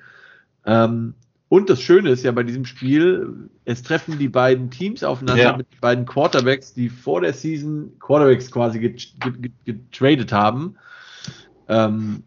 Ähm, 0.65 1.13
und 1.49 1.69
das 1.69 1.81
Schöne 1.81 2.09
ist 2.09 2.23
ja 2.23 2.31
bei 2.31 2.43
diesem 2.43 2.65
Spiel, 2.65 3.49
es 3.63 3.83
treffen 3.83 4.19
die 4.19 4.27
beiden 4.27 4.69
Teams 4.69 5.03
aufeinander 5.03 5.43
ja. 5.43 5.57
mit 5.57 5.79
beiden 5.79 6.05
Quarterbacks, 6.05 6.73
die 6.73 6.89
vor 6.89 7.21
der 7.21 7.33
Season 7.33 7.93
Quarterbacks 7.99 8.51
quasi 8.51 8.79
getradet 9.63 10.33
haben. 10.33 10.75
Ähm, 11.67 12.23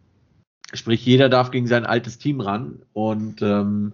sprich, 0.72 1.04
jeder 1.04 1.28
darf 1.28 1.50
gegen 1.50 1.66
sein 1.66 1.86
altes 1.86 2.18
Team 2.18 2.40
ran. 2.40 2.82
Und 2.92 3.42
ähm, 3.42 3.92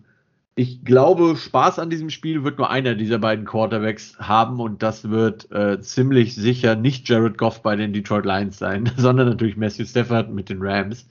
ich 0.59 0.85
glaube, 0.85 1.37
Spaß 1.37 1.79
an 1.79 1.91
diesem 1.91 2.09
Spiel 2.09 2.43
wird 2.43 2.57
nur 2.57 2.71
einer 2.71 2.95
dieser 2.95 3.19
beiden 3.19 3.45
Quarterbacks 3.45 4.19
haben 4.19 4.59
und 4.59 4.83
das 4.83 5.11
wird 5.11 5.53
äh, 5.53 5.81
ziemlich 5.83 6.35
sicher 6.35 6.77
nicht 6.77 7.07
Jared 7.09 7.37
Goff 7.37 7.63
bei 7.63 7.77
den 7.77 7.93
Detroit 7.93 8.25
Lions 8.25 8.59
sein, 8.59 8.91
sondern 8.97 9.29
natürlich 9.29 9.59
Matthew 9.59 9.85
Stafford 9.85 10.33
mit 10.33 10.49
den 10.49 10.63
Rams, 10.63 11.07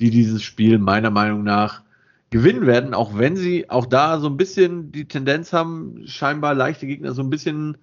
die 0.00 0.10
dieses 0.10 0.42
Spiel 0.42 0.78
meiner 0.78 1.10
Meinung 1.10 1.44
nach 1.44 1.82
gewinnen 2.30 2.66
werden, 2.66 2.92
auch 2.92 3.16
wenn 3.16 3.36
sie 3.36 3.70
auch 3.70 3.86
da 3.86 4.18
so 4.18 4.26
ein 4.26 4.36
bisschen 4.36 4.90
die 4.90 5.04
Tendenz 5.04 5.52
haben, 5.52 6.02
scheinbar 6.06 6.54
leichte 6.54 6.86
Gegner 6.86 7.12
so 7.12 7.22
ein 7.22 7.30
bisschen 7.30 7.76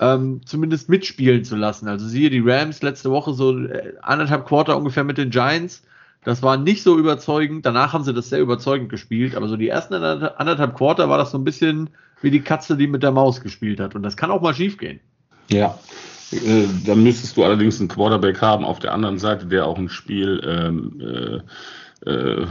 ähm, 0.00 0.40
zumindest 0.44 0.88
mitspielen 0.88 1.44
zu 1.44 1.56
lassen. 1.56 1.88
Also 1.88 2.06
siehe 2.06 2.30
die 2.30 2.42
Rams 2.44 2.82
letzte 2.82 3.10
Woche 3.10 3.34
so 3.34 3.58
äh, 3.58 3.94
anderthalb 4.02 4.46
Quarter 4.46 4.76
ungefähr 4.76 5.04
mit 5.04 5.18
den 5.18 5.30
Giants. 5.30 5.82
Das 6.24 6.42
war 6.42 6.56
nicht 6.56 6.82
so 6.82 6.98
überzeugend. 6.98 7.64
Danach 7.64 7.92
haben 7.92 8.04
sie 8.04 8.14
das 8.14 8.28
sehr 8.28 8.40
überzeugend 8.40 8.88
gespielt. 8.88 9.34
Aber 9.34 9.48
so 9.48 9.56
die 9.56 9.68
ersten 9.68 9.94
anderthalb 9.94 10.76
Quarter 10.76 11.08
war 11.08 11.18
das 11.18 11.30
so 11.30 11.38
ein 11.38 11.44
bisschen 11.44 11.90
wie 12.20 12.30
die 12.30 12.40
Katze, 12.40 12.76
die 12.76 12.86
mit 12.86 13.02
der 13.02 13.12
Maus 13.12 13.40
gespielt 13.40 13.80
hat. 13.80 13.94
Und 13.94 14.02
das 14.02 14.16
kann 14.16 14.30
auch 14.30 14.42
mal 14.42 14.54
schief 14.54 14.78
gehen. 14.78 15.00
Ja. 15.48 15.78
Äh, 16.30 16.66
dann 16.84 17.02
müsstest 17.02 17.36
du 17.36 17.44
allerdings 17.44 17.80
einen 17.80 17.88
Quarterback 17.88 18.40
haben 18.42 18.64
auf 18.64 18.78
der 18.80 18.92
anderen 18.92 19.18
Seite, 19.18 19.46
der 19.46 19.66
auch 19.66 19.78
ein 19.78 19.88
Spiel 19.88 20.42
ähm, 20.44 21.00
äh, 21.00 21.40
äh, 22.06 22.46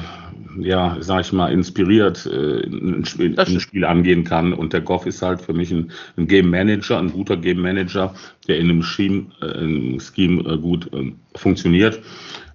ja, 0.60 0.98
sag 1.00 1.22
ich 1.22 1.34
mal, 1.34 1.52
inspiriert 1.52 2.26
äh, 2.26 2.66
ein, 2.66 3.06
Spiel, 3.06 3.40
ein, 3.40 3.60
Spiel, 3.60 3.86
angehen 3.86 4.24
kann. 4.24 4.54
Und 4.54 4.74
der 4.74 4.82
Goff 4.82 5.06
ist 5.06 5.22
halt 5.22 5.42
für 5.42 5.54
mich 5.54 5.72
ein, 5.72 5.92
ein 6.18 6.28
Game 6.28 6.50
Manager, 6.50 6.98
ein 6.98 7.12
guter 7.12 7.38
Game 7.38 7.62
Manager, 7.62 8.14
der 8.48 8.58
in 8.58 8.70
einem 8.70 8.84
Scheme, 8.84 9.28
äh, 9.42 9.58
einem 9.58 10.00
Scheme 10.00 10.42
äh, 10.50 10.58
gut 10.58 10.92
äh, 10.94 11.14
funktioniert. 11.36 12.02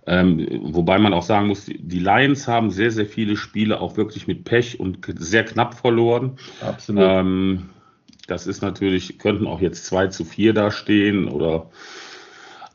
Ähm, 0.06 0.46
wobei 0.62 0.98
man 0.98 1.14
auch 1.14 1.22
sagen 1.22 1.46
muss, 1.46 1.66
die 1.66 2.00
Lions 2.00 2.48
haben 2.48 2.70
sehr, 2.70 2.90
sehr 2.90 3.06
viele 3.06 3.36
Spiele 3.36 3.80
auch 3.80 3.96
wirklich 3.96 4.26
mit 4.26 4.44
Pech 4.44 4.80
und 4.80 4.98
sehr 5.18 5.44
knapp 5.44 5.74
verloren. 5.74 6.32
Absolut. 6.60 7.02
Ähm, 7.04 7.70
Das 8.26 8.46
ist 8.46 8.62
natürlich, 8.62 9.18
könnten 9.18 9.46
auch 9.46 9.60
jetzt 9.60 9.86
2 9.86 10.08
zu 10.08 10.24
4 10.24 10.54
da 10.54 10.70
stehen 10.70 11.28
oder 11.28 11.70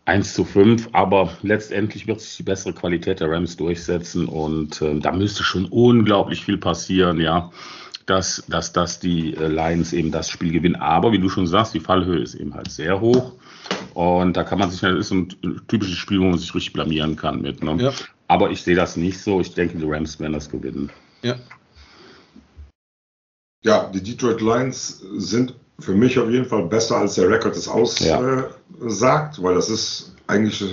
1 0.08 0.34
zu 0.34 0.46
5, 0.46 0.90
aber 0.94 1.38
letztendlich 1.42 2.08
wird 2.08 2.22
sich 2.22 2.38
die 2.38 2.44
bessere 2.44 2.74
Qualität 2.74 3.20
der 3.20 3.30
Rams 3.30 3.58
durchsetzen 3.58 4.26
und 4.28 4.82
äh, 4.82 5.00
da 5.00 5.12
müsste 5.12 5.44
schon 5.44 5.66
unglaublich 5.66 6.46
viel 6.46 6.58
passieren, 6.58 7.20
ja, 7.20 7.52
dass, 8.06 8.44
dass, 8.48 8.72
dass 8.72 9.00
die 9.00 9.34
äh, 9.34 9.48
Lions 9.48 9.92
eben 9.92 10.12
das 10.12 10.30
Spiel 10.30 10.54
gewinnen. 10.54 10.78
Aber 10.78 11.12
wie 11.12 11.20
du 11.20 11.28
schon 11.28 11.46
sagst, 11.46 11.74
die 11.74 11.82
Fallhöhe 11.82 12.20
ist 12.20 12.36
eben 12.36 12.54
halt 12.54 12.72
sehr 12.72 13.02
hoch 13.02 13.34
und 13.94 14.38
da 14.38 14.46
kann 14.46 14.60
man 14.60 14.72
sich, 14.72 14.80
das 14.80 14.94
ist 14.94 15.12
ein 15.12 15.28
typisches 15.68 15.98
Spiel, 15.98 16.22
wo 16.22 16.26
man 16.26 16.38
sich 16.38 16.56
richtig 16.56 16.72
blamieren 16.72 17.18
kann 17.18 17.42
mit. 17.42 17.62
Ne? 17.62 17.76
Ja. 17.78 17.94
Aber 18.30 18.50
ich 18.50 18.62
sehe 18.62 18.76
das 18.76 18.96
nicht 18.96 19.20
so. 19.20 19.42
Ich 19.42 19.54
denke, 19.56 19.78
die 19.78 19.86
Rams 19.86 20.20
werden 20.22 20.34
das 20.34 20.50
gewinnen. 20.50 20.90
Ja. 21.22 21.36
Ja, 23.64 23.92
die 23.94 24.02
Detroit 24.02 24.40
Lions 24.40 25.00
sind 25.18 25.54
für 25.80 25.94
mich 25.94 26.18
auf 26.18 26.30
jeden 26.30 26.46
Fall 26.46 26.64
besser, 26.64 26.98
als 26.98 27.16
der 27.16 27.30
Rekord 27.30 27.56
es 27.56 27.68
aussagt, 27.68 28.10
ja. 28.10 28.40
äh, 28.40 28.50
weil 28.80 29.56
das 29.56 29.70
ist 29.70 30.14
eigentlich, 30.28 30.64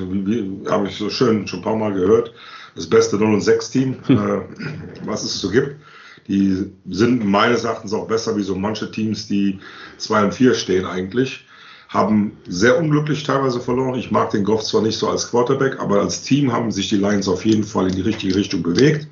habe 0.68 0.88
ich 0.88 0.96
so 0.96 1.10
schön 1.10 1.46
schon 1.46 1.60
ein 1.60 1.64
paar 1.64 1.76
Mal 1.76 1.92
gehört, 1.92 2.32
das 2.74 2.88
beste 2.88 3.16
0 3.16 3.34
und 3.34 3.40
6 3.40 3.70
Team, 3.70 3.96
hm. 4.06 4.18
äh, 4.18 4.40
was 5.04 5.22
es 5.22 5.40
so 5.40 5.50
gibt. 5.50 5.76
Die 6.26 6.72
sind 6.88 7.24
meines 7.24 7.64
Erachtens 7.64 7.92
auch 7.92 8.08
besser 8.08 8.36
wie 8.36 8.42
so 8.42 8.54
manche 8.54 8.90
Teams, 8.90 9.28
die 9.28 9.60
2 9.98 10.24
und 10.24 10.34
4 10.34 10.54
stehen 10.54 10.86
eigentlich. 10.86 11.46
Haben 11.88 12.32
sehr 12.48 12.78
unglücklich 12.78 13.22
teilweise 13.22 13.60
verloren. 13.60 13.98
Ich 13.98 14.10
mag 14.10 14.30
den 14.30 14.42
Goff 14.42 14.64
zwar 14.64 14.82
nicht 14.82 14.98
so 14.98 15.08
als 15.08 15.30
Quarterback, 15.30 15.78
aber 15.78 16.00
als 16.00 16.22
Team 16.22 16.50
haben 16.50 16.72
sich 16.72 16.88
die 16.88 16.96
Lions 16.96 17.28
auf 17.28 17.44
jeden 17.44 17.62
Fall 17.62 17.88
in 17.88 17.94
die 17.94 18.00
richtige 18.00 18.34
Richtung 18.34 18.62
bewegt. 18.62 19.06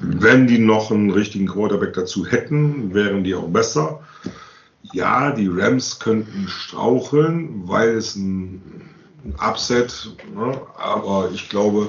Wenn 0.00 0.46
die 0.46 0.58
noch 0.58 0.90
einen 0.90 1.10
richtigen 1.10 1.46
Quarterback 1.46 1.94
dazu 1.94 2.26
hätten, 2.26 2.92
wären 2.92 3.24
die 3.24 3.34
auch 3.34 3.48
besser 3.48 4.00
ja, 4.92 5.32
die 5.32 5.48
Rams 5.48 5.98
könnten 5.98 6.48
straucheln, 6.48 7.68
weil 7.68 7.90
es 7.90 8.16
ein, 8.16 8.90
ein 9.24 9.34
Upset, 9.40 10.10
ne? 10.34 10.60
aber 10.76 11.30
ich 11.32 11.48
glaube, 11.48 11.88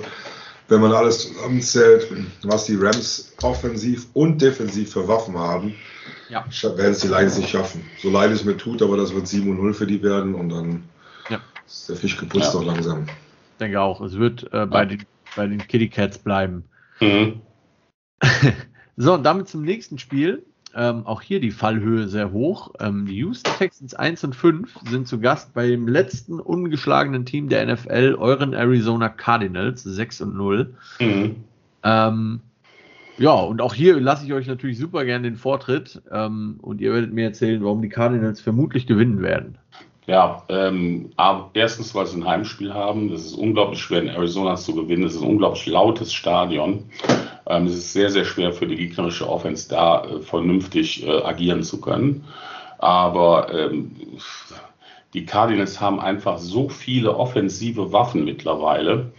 wenn 0.68 0.82
man 0.82 0.92
alles 0.92 1.34
zusammenzählt, 1.34 2.08
was 2.44 2.66
die 2.66 2.76
Rams 2.76 3.34
offensiv 3.42 4.08
und 4.14 4.42
defensiv 4.42 4.92
für 4.92 5.08
Waffen 5.08 5.38
haben, 5.38 5.76
ja. 6.30 6.46
werden 6.62 6.92
es 6.92 7.00
die 7.00 7.08
Lions 7.08 7.38
nicht 7.38 7.50
schaffen. 7.50 7.86
So 8.02 8.10
leid 8.10 8.32
es 8.32 8.44
mir 8.44 8.58
tut, 8.58 8.82
aber 8.82 8.98
das 8.98 9.14
wird 9.14 9.28
7 9.28 9.50
und 9.50 9.58
0 9.58 9.74
für 9.74 9.88
die 9.88 10.02
werden 10.04 10.36
und 10.36 10.50
dann 10.50 10.84
ja. 11.30 11.40
ist 11.66 11.88
der 11.90 11.96
Fisch 11.96 12.18
geputzt 12.18 12.54
ja. 12.54 12.60
auch 12.60 12.66
langsam. 12.66 13.04
Ich 13.04 13.60
denke 13.60 13.80
auch, 13.82 14.02
es 14.02 14.18
wird 14.18 14.52
äh, 14.52 14.66
bei, 14.66 14.86
den, 14.86 15.06
bei 15.36 15.48
den 15.48 15.60
Kitty 15.60 15.90
Cats 15.90 16.18
bleiben. 16.18 16.66
Mhm. 17.00 17.42
so, 18.98 19.14
und 19.14 19.24
damit 19.24 19.48
zum 19.48 19.64
nächsten 19.64 19.98
Spiel. 19.98 20.46
Ähm, 20.76 21.06
auch 21.08 21.22
hier 21.22 21.40
die 21.40 21.52
Fallhöhe 21.52 22.08
sehr 22.08 22.32
hoch. 22.32 22.72
Ähm, 22.80 23.06
die 23.06 23.16
Houston 23.18 23.52
Texans 23.58 23.94
1 23.94 24.24
und 24.26 24.36
5 24.36 24.80
sind 24.90 25.08
zu 25.08 25.20
Gast 25.20 25.54
beim 25.54 25.88
letzten 25.88 26.40
ungeschlagenen 26.40 27.26
Team 27.26 27.50
der 27.50 27.66
NFL, 27.66 28.16
euren 28.20 28.54
Arizona 28.54 29.10
Cardinals, 29.10 29.84
6 29.84 30.22
und 30.22 30.36
0. 30.36 30.74
Mhm. 31.00 31.36
Ähm, 31.84 32.42
ja, 33.18 33.32
und 33.32 33.62
auch 33.62 33.74
hier 33.74 34.00
lasse 34.00 34.26
ich 34.26 34.34
euch 34.34 34.48
natürlich 34.48 34.78
super 34.78 35.04
gerne 35.04 35.24
den 35.24 35.38
Vortritt 35.38 36.02
ähm, 36.12 36.60
und 36.62 36.82
ihr 36.82 36.94
werdet 36.94 37.14
mir 37.14 37.24
erzählen, 37.24 37.64
warum 37.64 37.82
die 37.82 37.90
Cardinals 37.90 38.42
vermutlich 38.42 38.86
gewinnen 38.86 39.22
werden. 39.22 39.58
Ja, 40.08 40.44
ähm, 40.48 41.12
erstens, 41.54 41.94
weil 41.94 42.06
sie 42.06 42.18
ein 42.18 42.26
Heimspiel 42.26 42.74
haben. 42.74 43.12
Das 43.12 43.26
ist 43.26 43.34
unglaublich 43.34 43.82
schwer 43.82 44.02
in 44.02 44.08
Arizona 44.08 44.56
zu 44.56 44.74
gewinnen. 44.74 45.04
Es 45.04 45.16
ist 45.16 45.22
ein 45.22 45.28
unglaublich 45.28 45.66
lautes 45.66 46.14
Stadion. 46.14 46.90
Ähm, 47.46 47.68
es 47.68 47.74
ist 47.74 47.92
sehr, 47.92 48.10
sehr 48.10 48.24
schwer 48.24 48.54
für 48.54 48.68
die 48.68 48.78
gegnerische 48.78 49.28
Offense 49.28 49.68
da 49.68 50.06
äh, 50.06 50.22
vernünftig 50.22 51.06
äh, 51.06 51.24
agieren 51.24 51.62
zu 51.62 51.82
können. 51.82 52.24
Aber 52.78 53.54
ähm, 53.54 53.92
die 55.14 55.26
Cardinals 55.26 55.82
haben 55.82 56.00
einfach 56.00 56.38
so 56.38 56.70
viele 56.70 57.18
offensive 57.18 57.92
Waffen 57.92 58.24
mittlerweile 58.24 59.12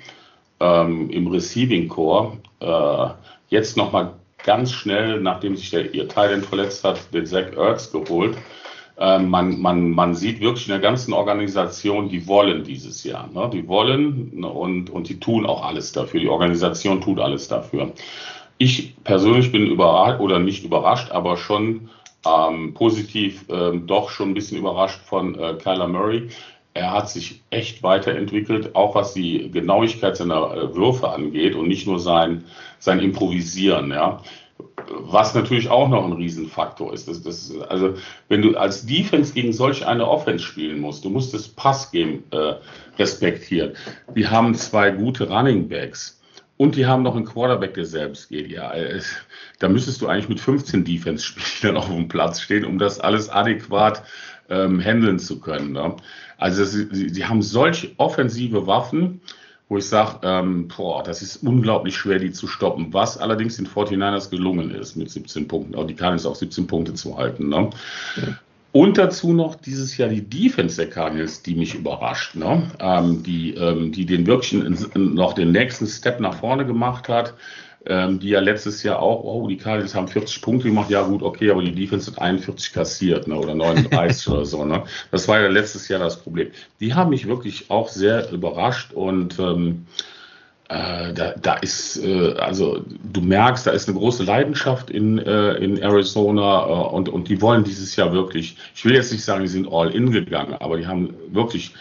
ähm, 0.58 1.10
im 1.10 1.26
Receiving 1.26 1.88
Core. 1.88 2.38
Äh, 2.60 3.10
jetzt 3.50 3.76
nochmal 3.76 4.14
ganz 4.42 4.72
schnell, 4.72 5.20
nachdem 5.20 5.54
sich 5.54 5.68
der, 5.68 5.92
ihr 5.92 6.08
Thailand 6.08 6.46
verletzt 6.46 6.82
hat, 6.82 7.12
den 7.12 7.26
Zach 7.26 7.52
Ertz 7.54 7.92
geholt. 7.92 8.38
Ähm, 9.00 9.28
man, 9.28 9.60
man, 9.60 9.90
man 9.90 10.14
sieht 10.14 10.40
wirklich 10.40 10.66
in 10.66 10.72
der 10.72 10.80
ganzen 10.80 11.12
Organisation, 11.12 12.08
die 12.08 12.26
wollen 12.26 12.64
dieses 12.64 13.04
Jahr. 13.04 13.28
Ne? 13.32 13.48
Die 13.52 13.68
wollen 13.68 14.40
ne, 14.40 14.48
und, 14.48 14.90
und 14.90 15.08
die 15.08 15.20
tun 15.20 15.46
auch 15.46 15.64
alles 15.64 15.92
dafür. 15.92 16.20
Die 16.20 16.28
Organisation 16.28 17.00
tut 17.00 17.20
alles 17.20 17.46
dafür. 17.46 17.92
Ich 18.58 18.96
persönlich 19.04 19.52
bin 19.52 19.66
überrascht 19.66 20.18
oder 20.20 20.40
nicht 20.40 20.64
überrascht, 20.64 21.12
aber 21.12 21.36
schon 21.36 21.90
ähm, 22.26 22.74
positiv 22.74 23.44
ähm, 23.48 23.86
doch 23.86 24.10
schon 24.10 24.30
ein 24.30 24.34
bisschen 24.34 24.58
überrascht 24.58 25.00
von 25.04 25.38
äh, 25.38 25.54
Kyler 25.54 25.86
Murray. 25.86 26.28
Er 26.74 26.90
hat 26.92 27.08
sich 27.08 27.40
echt 27.50 27.84
weiterentwickelt, 27.84 28.74
auch 28.74 28.96
was 28.96 29.14
die 29.14 29.48
Genauigkeit 29.52 30.16
seiner 30.16 30.56
äh, 30.56 30.74
Würfe 30.74 31.08
angeht 31.08 31.54
und 31.54 31.68
nicht 31.68 31.86
nur 31.86 32.00
sein, 32.00 32.44
sein 32.80 32.98
Improvisieren. 32.98 33.92
Ja 33.92 34.22
was 34.90 35.34
natürlich 35.34 35.68
auch 35.68 35.88
noch 35.88 36.04
ein 36.04 36.12
Riesenfaktor 36.12 36.92
ist. 36.92 37.08
Das, 37.08 37.22
das, 37.22 37.52
also, 37.68 37.94
wenn 38.28 38.42
du 38.42 38.56
als 38.56 38.86
Defense 38.86 39.32
gegen 39.32 39.52
solch 39.52 39.86
eine 39.86 40.06
Offense 40.06 40.44
spielen 40.44 40.80
musst, 40.80 41.04
du 41.04 41.10
musst 41.10 41.34
das 41.34 41.48
Passgame 41.48 42.22
äh, 42.30 42.54
respektieren. 42.98 43.72
Die 44.14 44.28
haben 44.28 44.54
zwei 44.54 44.90
gute 44.90 45.28
Running 45.28 45.68
Backs 45.68 46.20
und 46.56 46.76
die 46.76 46.86
haben 46.86 47.02
noch 47.02 47.14
einen 47.14 47.24
Quarterback, 47.24 47.74
der 47.74 47.86
selbst 47.86 48.28
geht. 48.28 48.50
Ja, 48.50 48.72
äh, 48.72 49.00
da 49.58 49.68
müsstest 49.68 50.00
du 50.00 50.08
eigentlich 50.08 50.28
mit 50.28 50.40
15 50.40 50.84
Defense-Spielern 50.84 51.76
auf 51.78 51.86
dem 51.86 52.08
Platz 52.08 52.40
stehen, 52.40 52.64
um 52.64 52.78
das 52.78 52.98
alles 52.98 53.28
adäquat 53.28 54.02
ähm, 54.48 54.80
handeln 54.80 55.18
zu 55.18 55.40
können. 55.40 55.72
Ne? 55.72 55.96
Also, 56.36 56.64
sie, 56.64 57.08
sie 57.08 57.24
haben 57.24 57.42
solche 57.42 57.92
offensive 57.98 58.66
Waffen 58.66 59.20
wo 59.68 59.76
ich 59.76 59.86
sage, 59.86 60.20
ähm, 60.22 60.68
boah, 60.68 61.02
das 61.02 61.20
ist 61.20 61.42
unglaublich 61.42 61.96
schwer, 61.96 62.18
die 62.18 62.32
zu 62.32 62.46
stoppen. 62.46 62.92
Was 62.92 63.18
allerdings 63.18 63.56
den 63.56 63.66
49ers 63.66 64.30
gelungen 64.30 64.70
ist 64.70 64.96
mit 64.96 65.10
17 65.10 65.46
Punkten. 65.46 65.74
Auch 65.74 65.86
die 65.86 65.94
Cardinals 65.94 66.26
auf 66.26 66.36
17 66.36 66.66
Punkte 66.66 66.94
zu 66.94 67.16
halten. 67.16 67.48
Ne? 67.48 67.70
Ja. 68.16 68.22
Und 68.72 68.98
dazu 68.98 69.32
noch 69.32 69.54
dieses 69.54 69.96
Jahr 69.96 70.08
die 70.08 70.22
Defense 70.22 70.76
der 70.76 70.90
Cardinals, 70.90 71.42
die 71.42 71.54
mich 71.54 71.74
überrascht, 71.74 72.34
ne? 72.34 72.70
ähm, 72.80 73.22
die, 73.22 73.54
ähm, 73.54 73.92
die 73.92 74.04
den 74.06 74.26
wirklich 74.26 74.52
noch 74.94 75.32
den 75.32 75.52
nächsten 75.52 75.86
Step 75.86 76.20
nach 76.20 76.34
vorne 76.34 76.66
gemacht 76.66 77.08
hat 77.08 77.34
ähm, 77.86 78.18
die 78.18 78.30
ja 78.30 78.40
letztes 78.40 78.82
Jahr 78.82 79.00
auch, 79.00 79.24
oh, 79.24 79.48
die 79.48 79.56
Cardinals 79.56 79.94
haben 79.94 80.08
40 80.08 80.42
Punkte 80.42 80.68
gemacht, 80.68 80.90
ja 80.90 81.02
gut, 81.02 81.22
okay, 81.22 81.50
aber 81.50 81.62
die 81.62 81.74
Defense 81.74 82.10
hat 82.10 82.20
41 82.20 82.72
kassiert, 82.72 83.28
ne, 83.28 83.36
oder 83.36 83.54
39 83.54 84.28
oder 84.32 84.44
so, 84.44 84.64
ne. 84.64 84.84
Das 85.10 85.28
war 85.28 85.40
ja 85.40 85.48
letztes 85.48 85.88
Jahr 85.88 86.00
das 86.00 86.20
Problem. 86.20 86.50
Die 86.80 86.94
haben 86.94 87.10
mich 87.10 87.26
wirklich 87.26 87.70
auch 87.70 87.88
sehr 87.88 88.30
überrascht 88.30 88.92
und 88.92 89.38
ähm, 89.38 89.86
äh, 90.68 91.14
da, 91.14 91.34
da 91.40 91.54
ist, 91.54 91.96
äh, 92.04 92.34
also 92.34 92.84
du 93.12 93.20
merkst, 93.22 93.66
da 93.66 93.70
ist 93.70 93.88
eine 93.88 93.96
große 93.96 94.24
Leidenschaft 94.24 94.90
in, 94.90 95.18
äh, 95.18 95.52
in 95.54 95.78
Arizona 95.78 96.58
und, 96.58 97.08
und 97.08 97.28
die 97.28 97.40
wollen 97.40 97.64
dieses 97.64 97.96
Jahr 97.96 98.12
wirklich, 98.12 98.56
ich 98.74 98.84
will 98.84 98.94
jetzt 98.94 99.12
nicht 99.12 99.24
sagen, 99.24 99.42
die 99.42 99.48
sind 99.48 99.66
all 99.72 99.94
in 99.94 100.10
gegangen, 100.10 100.54
aber 100.60 100.76
die 100.76 100.86
haben 100.86 101.14
wirklich 101.30 101.74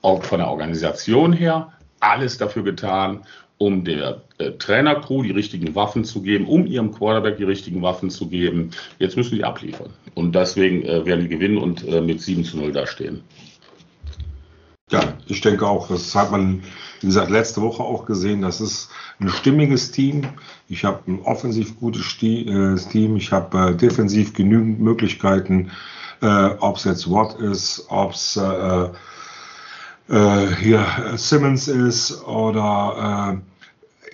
auch 0.00 0.22
von 0.22 0.38
der 0.38 0.48
Organisation 0.48 1.32
her 1.34 1.72
alles 2.00 2.38
dafür 2.38 2.62
getan, 2.62 3.22
um 3.58 3.84
der 3.84 4.22
äh, 4.38 4.52
Trainercrew 4.52 5.22
die 5.22 5.30
richtigen 5.30 5.74
Waffen 5.74 6.04
zu 6.04 6.22
geben, 6.22 6.46
um 6.46 6.66
ihrem 6.66 6.92
Quarterback 6.92 7.38
die 7.38 7.44
richtigen 7.44 7.82
Waffen 7.82 8.10
zu 8.10 8.28
geben. 8.28 8.70
Jetzt 8.98 9.16
müssen 9.16 9.34
die 9.34 9.44
abliefern. 9.44 9.90
Und 10.14 10.34
deswegen 10.34 10.82
äh, 10.82 11.06
werden 11.06 11.22
die 11.22 11.28
gewinnen 11.28 11.58
und 11.58 11.86
äh, 11.86 12.00
mit 12.00 12.20
7 12.20 12.44
zu 12.44 12.58
0 12.58 12.72
dastehen. 12.72 13.22
Ja, 14.90 15.14
ich 15.26 15.40
denke 15.40 15.66
auch. 15.66 15.88
Das 15.88 16.14
hat 16.14 16.30
man, 16.30 16.62
wie 17.00 17.06
gesagt, 17.06 17.30
letzte 17.30 17.60
Woche 17.62 17.82
auch 17.82 18.04
gesehen. 18.04 18.42
Das 18.42 18.60
ist 18.60 18.90
ein 19.18 19.28
stimmiges 19.30 19.90
Team. 19.90 20.28
Ich 20.68 20.84
habe 20.84 21.00
ein 21.08 21.22
offensiv 21.22 21.78
gutes 21.80 22.04
äh, 22.22 22.76
Team. 22.90 23.16
Ich 23.16 23.32
habe 23.32 23.70
äh, 23.70 23.74
defensiv 23.74 24.34
genügend 24.34 24.80
Möglichkeiten, 24.80 25.72
äh, 26.20 26.50
ob 26.60 26.76
es 26.76 26.84
jetzt 26.84 27.10
Watt 27.10 27.34
ist, 27.40 27.86
ob 27.88 28.12
es 28.12 28.38
äh, 30.08 30.14
äh, 30.14 30.54
hier 30.56 30.86
Simmons 31.16 31.68
ist 31.68 32.22
oder 32.24 33.40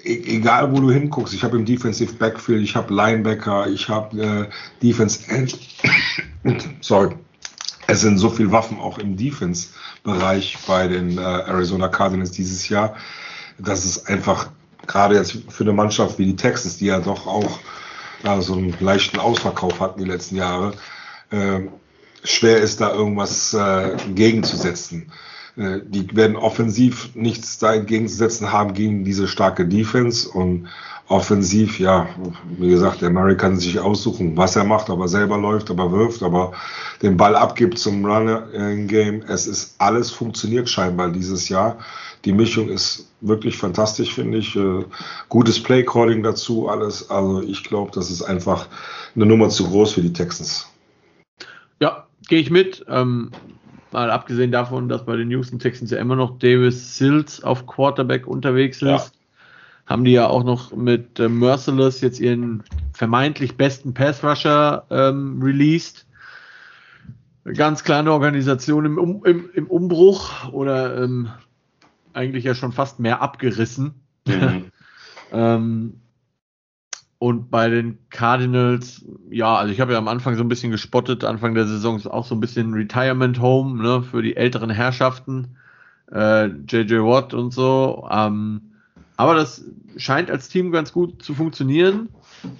äh, 0.05 0.10
e-, 0.10 0.36
egal 0.36 0.73
wo 0.73 0.81
du 0.81 0.90
hinguckst. 0.90 1.35
Ich 1.35 1.44
habe 1.44 1.56
im 1.56 1.64
Defensive 1.64 2.14
Backfield, 2.14 2.62
ich 2.62 2.77
habe 2.77 2.94
Linebacker, 2.94 3.66
ich 3.69 3.89
habe 3.89 4.20
äh, 4.20 4.82
Defense 4.82 5.31
End. 5.31 5.59
Sorry. 6.81 7.14
Es 7.89 8.01
sind 8.01 8.19
so 8.19 8.31
viele 8.31 8.52
Waffen 8.52 8.78
auch 8.78 8.98
im 8.98 9.16
Defense-Bereich 9.16 10.56
bei 10.66 10.86
den 10.86 11.19
äh, 11.19 11.20
Arizona 11.20 11.89
Cardinals 11.89 12.31
dieses 12.31 12.69
Jahr, 12.69 12.97
dass 13.59 13.85
es 13.85 14.06
einfach 14.06 14.48
gerade 14.86 15.16
jetzt 15.16 15.36
für 15.48 15.64
eine 15.64 15.73
Mannschaft 15.73 16.19
wie 16.19 16.27
die 16.27 16.36
Texans, 16.36 16.78
die 16.78 16.86
ja 16.86 17.01
doch 17.01 17.27
auch 17.27 17.59
äh, 18.23 18.40
so 18.40 18.55
einen 18.55 18.74
leichten 18.81 19.19
Ausverkauf 19.19 19.81
hatten 19.81 20.02
die 20.02 20.09
letzten 20.09 20.36
Jahre, 20.36 20.73
äh, 21.31 21.60
schwer 22.24 22.59
ist, 22.59 22.81
da 22.81 22.93
irgendwas 22.93 23.52
äh, 23.52 23.97
gegenzusetzen. 24.14 25.12
Äh, 25.56 25.80
die 25.84 26.14
werden 26.16 26.36
offensiv 26.36 27.14
nichts 27.14 27.58
dagegen 27.58 28.08
zu 28.08 28.16
setzen 28.16 28.52
haben 28.52 28.74
gegen 28.74 29.04
diese 29.04 29.28
starke 29.28 29.66
Defense 29.66 30.28
und 30.28 30.68
offensiv, 31.08 31.78
ja, 31.78 32.08
wie 32.58 32.70
gesagt, 32.70 33.02
der 33.02 33.10
Murray 33.10 33.36
kann 33.36 33.58
sich 33.58 33.78
aussuchen, 33.78 34.36
was 34.36 34.56
er 34.56 34.64
macht, 34.64 34.88
ob 34.88 35.00
er 35.00 35.08
selber 35.08 35.36
läuft, 35.36 35.68
ob 35.70 35.78
er 35.78 35.92
wirft, 35.92 36.22
aber 36.22 36.52
den 37.02 37.16
Ball 37.16 37.36
abgibt 37.36 37.78
zum 37.78 38.04
Runner-Game. 38.04 39.22
Es 39.28 39.46
ist 39.46 39.74
alles 39.78 40.10
funktioniert 40.10 40.70
scheinbar 40.70 41.10
dieses 41.10 41.48
Jahr. 41.48 41.78
Die 42.24 42.32
Mischung 42.32 42.68
ist 42.68 43.10
wirklich 43.20 43.58
fantastisch, 43.58 44.14
finde 44.14 44.38
ich. 44.38 44.56
Äh, 44.56 44.84
gutes 45.28 45.62
Play-Calling 45.62 46.22
dazu, 46.22 46.68
alles. 46.68 47.10
Also 47.10 47.42
ich 47.42 47.64
glaube, 47.64 47.90
das 47.92 48.10
ist 48.10 48.22
einfach 48.22 48.68
eine 49.14 49.26
Nummer 49.26 49.50
zu 49.50 49.68
groß 49.68 49.92
für 49.92 50.02
die 50.02 50.12
Texans. 50.12 50.66
Ja, 51.80 52.06
gehe 52.28 52.40
ich 52.40 52.50
mit. 52.50 52.86
Ähm, 52.88 53.32
mal 53.93 54.10
abgesehen 54.10 54.52
davon, 54.52 54.89
dass 54.89 55.05
bei 55.05 55.16
den 55.16 55.31
Houston 55.31 55.59
Texans 55.59 55.90
ja 55.90 55.98
immer 55.98 56.16
noch 56.16 56.39
Davis 56.39 56.97
Sills 56.97 57.43
auf 57.43 57.66
Quarterback 57.66 58.27
unterwegs 58.27 58.78
ist. 58.78 58.82
Ja 58.82 59.05
haben 59.86 60.05
die 60.05 60.12
ja 60.12 60.27
auch 60.27 60.44
noch 60.44 60.74
mit 60.74 61.19
äh, 61.19 61.28
Merciless 61.28 62.01
jetzt 62.01 62.20
ihren 62.20 62.62
vermeintlich 62.93 63.56
besten 63.56 63.94
Pass-Rusher 63.94 64.86
ähm, 64.90 65.40
released. 65.43 66.06
ganz 67.55 67.82
kleine 67.82 68.12
Organisation 68.12 68.86
im, 68.86 68.98
um, 68.98 69.24
im, 69.24 69.51
im 69.55 69.66
Umbruch 69.66 70.51
oder 70.52 71.02
ähm, 71.02 71.28
eigentlich 72.12 72.44
ja 72.44 72.55
schon 72.55 72.73
fast 72.73 73.01
mehr 73.01 73.23
abgerissen. 73.23 73.94
Mhm. 74.27 74.70
ähm, 75.32 75.94
und 77.23 77.53
bei 77.53 77.69
den 77.69 77.99
Cardinals, 78.11 79.05
ja, 79.31 79.55
also 79.55 79.73
ich 79.73 79.81
habe 79.81 79.93
ja 79.93 79.99
am 79.99 80.09
Anfang 80.09 80.35
so 80.35 80.43
ein 80.43 80.49
bisschen 80.49 80.73
gespottet, 80.73 81.23
Anfang 81.23 81.55
der 81.55 81.69
Saison 81.69 81.94
ist 81.94 82.09
auch 82.09 82.27
so 82.27 82.35
ein 82.35 82.40
bisschen 82.40 82.74
Retirement 82.74 83.40
Home 83.40 83.81
ne, 83.81 84.03
für 84.03 84.23
die 84.23 84.35
älteren 84.35 84.70
Herrschaften, 84.70 85.57
äh, 86.11 86.47
JJ 86.47 86.94
Watt 86.94 87.32
und 87.32 87.53
so. 87.53 88.09
Ähm, 88.11 88.73
aber 89.16 89.36
das 89.36 89.65
scheint 89.97 90.32
als 90.32 90.49
Team 90.49 90.73
ganz 90.73 90.93
gut 90.93 91.23
zu 91.23 91.32
funktionieren. 91.32 92.09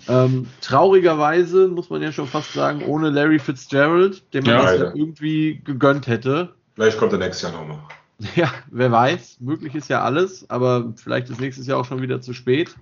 Ähm, 0.07 0.47
traurigerweise 0.61 1.67
muss 1.67 1.91
man 1.91 2.01
ja 2.01 2.13
schon 2.13 2.29
fast 2.29 2.53
sagen, 2.53 2.85
ohne 2.85 3.11
Larry 3.11 3.41
Fitzgerald, 3.41 4.33
dem 4.33 4.45
man 4.45 4.55
ja, 4.55 4.63
das 4.63 4.79
ja 4.79 4.95
irgendwie 4.95 5.61
gegönnt 5.65 6.07
hätte. 6.07 6.55
Vielleicht 6.77 6.99
kommt 6.99 7.13
er 7.13 7.19
nächstes 7.19 7.51
Jahr 7.51 7.61
nochmal. 7.61 7.81
Ja, 8.37 8.53
wer 8.71 8.93
weiß. 8.93 9.39
Möglich 9.41 9.75
ist 9.75 9.89
ja 9.89 10.03
alles, 10.03 10.49
aber 10.49 10.93
vielleicht 10.95 11.31
ist 11.31 11.41
nächstes 11.41 11.67
Jahr 11.67 11.81
auch 11.81 11.85
schon 11.85 12.01
wieder 12.01 12.21
zu 12.21 12.33
spät. 12.33 12.77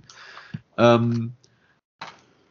Ähm, 0.77 1.33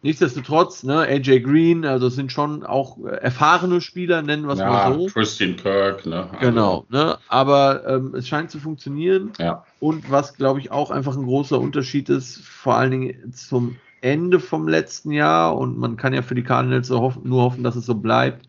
Nichtsdestotrotz, 0.02 0.84
ne, 0.84 1.00
AJ 1.00 1.42
Green, 1.42 1.86
also 1.86 2.08
es 2.08 2.16
sind 2.16 2.32
schon 2.32 2.64
auch 2.64 3.04
erfahrene 3.06 3.82
Spieler, 3.82 4.22
nennen 4.22 4.46
wir 4.46 4.54
es 4.54 4.60
ja, 4.60 4.70
mal 4.70 4.94
so. 4.94 5.08
Christian 5.08 5.58
Kirk, 5.58 6.06
ne? 6.06 6.30
Also 6.32 6.40
genau, 6.40 6.86
ne? 6.90 7.18
Aber 7.28 7.86
ähm, 7.86 8.16
es 8.16 8.28
scheint 8.28 8.50
zu 8.50 8.60
funktionieren. 8.60 9.34
Ja. 9.40 9.66
Und 9.82 10.10
was, 10.10 10.36
glaube 10.36 10.60
ich, 10.60 10.72
auch 10.72 10.90
einfach 10.90 11.18
ein 11.18 11.26
großer 11.26 11.60
Unterschied 11.60 12.08
ist, 12.08 12.40
vor 12.42 12.76
allen 12.76 12.92
Dingen 12.92 13.34
zum 13.34 13.76
Ende 14.00 14.40
vom 14.40 14.70
letzten 14.70 15.12
Jahr, 15.12 15.58
und 15.58 15.78
man 15.78 15.98
kann 15.98 16.14
ja 16.14 16.22
für 16.22 16.36
die 16.36 16.44
Cardinals 16.44 16.88
so 16.88 17.02
hoffen, 17.02 17.28
nur 17.28 17.42
hoffen, 17.42 17.64
dass 17.64 17.76
es 17.76 17.86
so 17.86 17.96
bleibt. 17.96 18.48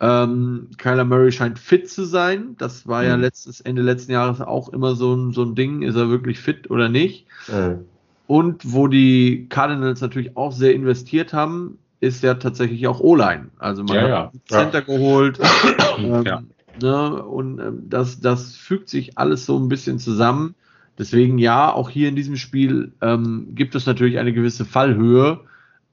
Ähm, 0.00 0.68
Kyler 0.78 1.04
Murray 1.04 1.32
scheint 1.32 1.58
fit 1.58 1.90
zu 1.90 2.04
sein. 2.04 2.54
Das 2.58 2.86
war 2.86 3.02
mhm. 3.02 3.08
ja 3.08 3.16
letztes, 3.16 3.60
Ende 3.60 3.82
letzten 3.82 4.12
Jahres 4.12 4.40
auch 4.40 4.68
immer 4.68 4.94
so 4.94 5.14
ein, 5.14 5.32
so 5.32 5.42
ein 5.42 5.56
Ding. 5.56 5.82
Ist 5.82 5.96
er 5.96 6.08
wirklich 6.08 6.38
fit 6.38 6.70
oder 6.70 6.88
nicht? 6.88 7.26
Mhm. 7.48 7.86
Und 8.26 8.72
wo 8.72 8.88
die 8.88 9.46
Cardinals 9.48 10.00
natürlich 10.00 10.36
auch 10.36 10.52
sehr 10.52 10.74
investiert 10.74 11.32
haben, 11.32 11.78
ist 12.00 12.22
ja 12.22 12.34
tatsächlich 12.34 12.86
auch 12.86 13.00
O-Line. 13.00 13.48
Also 13.58 13.82
man 13.82 13.96
ja, 13.96 14.02
hat 14.02 14.08
ja. 14.08 14.32
Center 14.46 14.78
ja. 14.78 14.84
geholt. 14.84 15.38
ähm, 15.98 16.24
ja. 16.24 16.42
ne, 16.80 17.22
und 17.22 17.58
ähm, 17.58 17.82
das, 17.88 18.20
das 18.20 18.56
fügt 18.56 18.88
sich 18.88 19.18
alles 19.18 19.46
so 19.46 19.58
ein 19.58 19.68
bisschen 19.68 19.98
zusammen. 19.98 20.54
Deswegen 20.98 21.38
ja, 21.38 21.72
auch 21.72 21.90
hier 21.90 22.08
in 22.08 22.16
diesem 22.16 22.36
Spiel 22.36 22.92
ähm, 23.00 23.48
gibt 23.54 23.74
es 23.74 23.86
natürlich 23.86 24.18
eine 24.18 24.32
gewisse 24.32 24.64
Fallhöhe. 24.64 25.40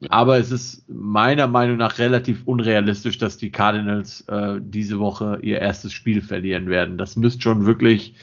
Aber 0.09 0.39
es 0.39 0.51
ist 0.51 0.83
meiner 0.89 1.47
Meinung 1.47 1.77
nach 1.77 1.99
relativ 1.99 2.41
unrealistisch, 2.45 3.19
dass 3.19 3.37
die 3.37 3.51
Cardinals 3.51 4.21
äh, 4.21 4.59
diese 4.59 4.97
Woche 4.97 5.37
ihr 5.43 5.59
erstes 5.59 5.93
Spiel 5.93 6.23
verlieren 6.23 6.67
werden. 6.69 6.97
Das 6.97 7.15
müsste 7.15 7.41
schon 7.41 7.67
wirklich 7.67 8.15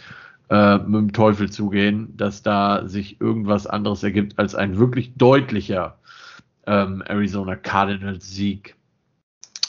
äh, 0.51 0.79
mit 0.79 0.95
dem 0.95 1.13
Teufel 1.13 1.51
zugehen, 1.51 2.17
dass 2.17 2.43
da 2.43 2.87
sich 2.89 3.21
irgendwas 3.21 3.67
anderes 3.67 4.03
ergibt 4.03 4.39
als 4.39 4.55
ein 4.55 4.79
wirklich 4.79 5.15
deutlicher 5.17 5.99
ähm, 6.67 7.03
Arizona 7.07 7.57
Cardinals 7.57 8.31
Sieg. 8.31 8.77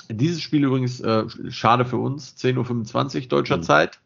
Dieses 0.10 0.41
Spiel 0.41 0.64
übrigens 0.64 0.99
äh, 1.01 1.26
schade 1.49 1.85
für 1.85 1.97
uns, 1.97 2.35
10.25 2.38 3.23
Uhr 3.23 3.27
deutscher 3.27 3.57
mhm. 3.57 3.64
Zeit. 3.64 3.99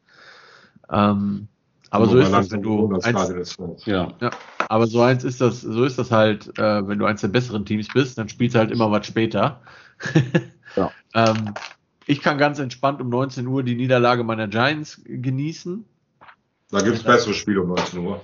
Ähm, 0.91 1.47
aber 1.89 2.07
so 2.07 2.17
ist 2.17 2.31
das, 2.31 2.49
wenn 2.49 2.63
du 2.63 2.91
eins, 3.03 3.55
ja. 3.85 4.11
ja. 4.19 4.31
aber 4.67 4.87
so 4.87 5.01
eins 5.01 5.23
ist 5.23 5.39
das, 5.41 5.61
so 5.61 5.83
ist 5.83 5.99
das 5.99 6.09
halt, 6.09 6.57
äh, 6.57 6.87
wenn 6.87 6.97
du 6.97 7.05
eins 7.05 7.21
der 7.21 7.27
besseren 7.27 7.65
Teams 7.65 7.87
bist, 7.93 8.17
dann 8.17 8.27
spielst 8.29 8.55
du 8.55 8.59
halt 8.59 8.71
immer 8.71 8.89
was 8.89 9.05
später. 9.05 9.61
ja. 10.75 10.91
ähm, 11.13 11.53
ich 12.07 12.21
kann 12.21 12.39
ganz 12.39 12.57
entspannt 12.57 12.99
um 12.99 13.09
19 13.09 13.45
Uhr 13.45 13.61
die 13.61 13.75
Niederlage 13.75 14.23
meiner 14.23 14.47
Giants 14.47 15.01
genießen. 15.05 15.85
Da 16.73 16.81
gibt 16.81 16.97
es 16.97 17.03
bessere 17.03 17.35
Spiele 17.35 17.61
um 17.61 17.69
19 17.69 17.99
Uhr. 17.99 18.19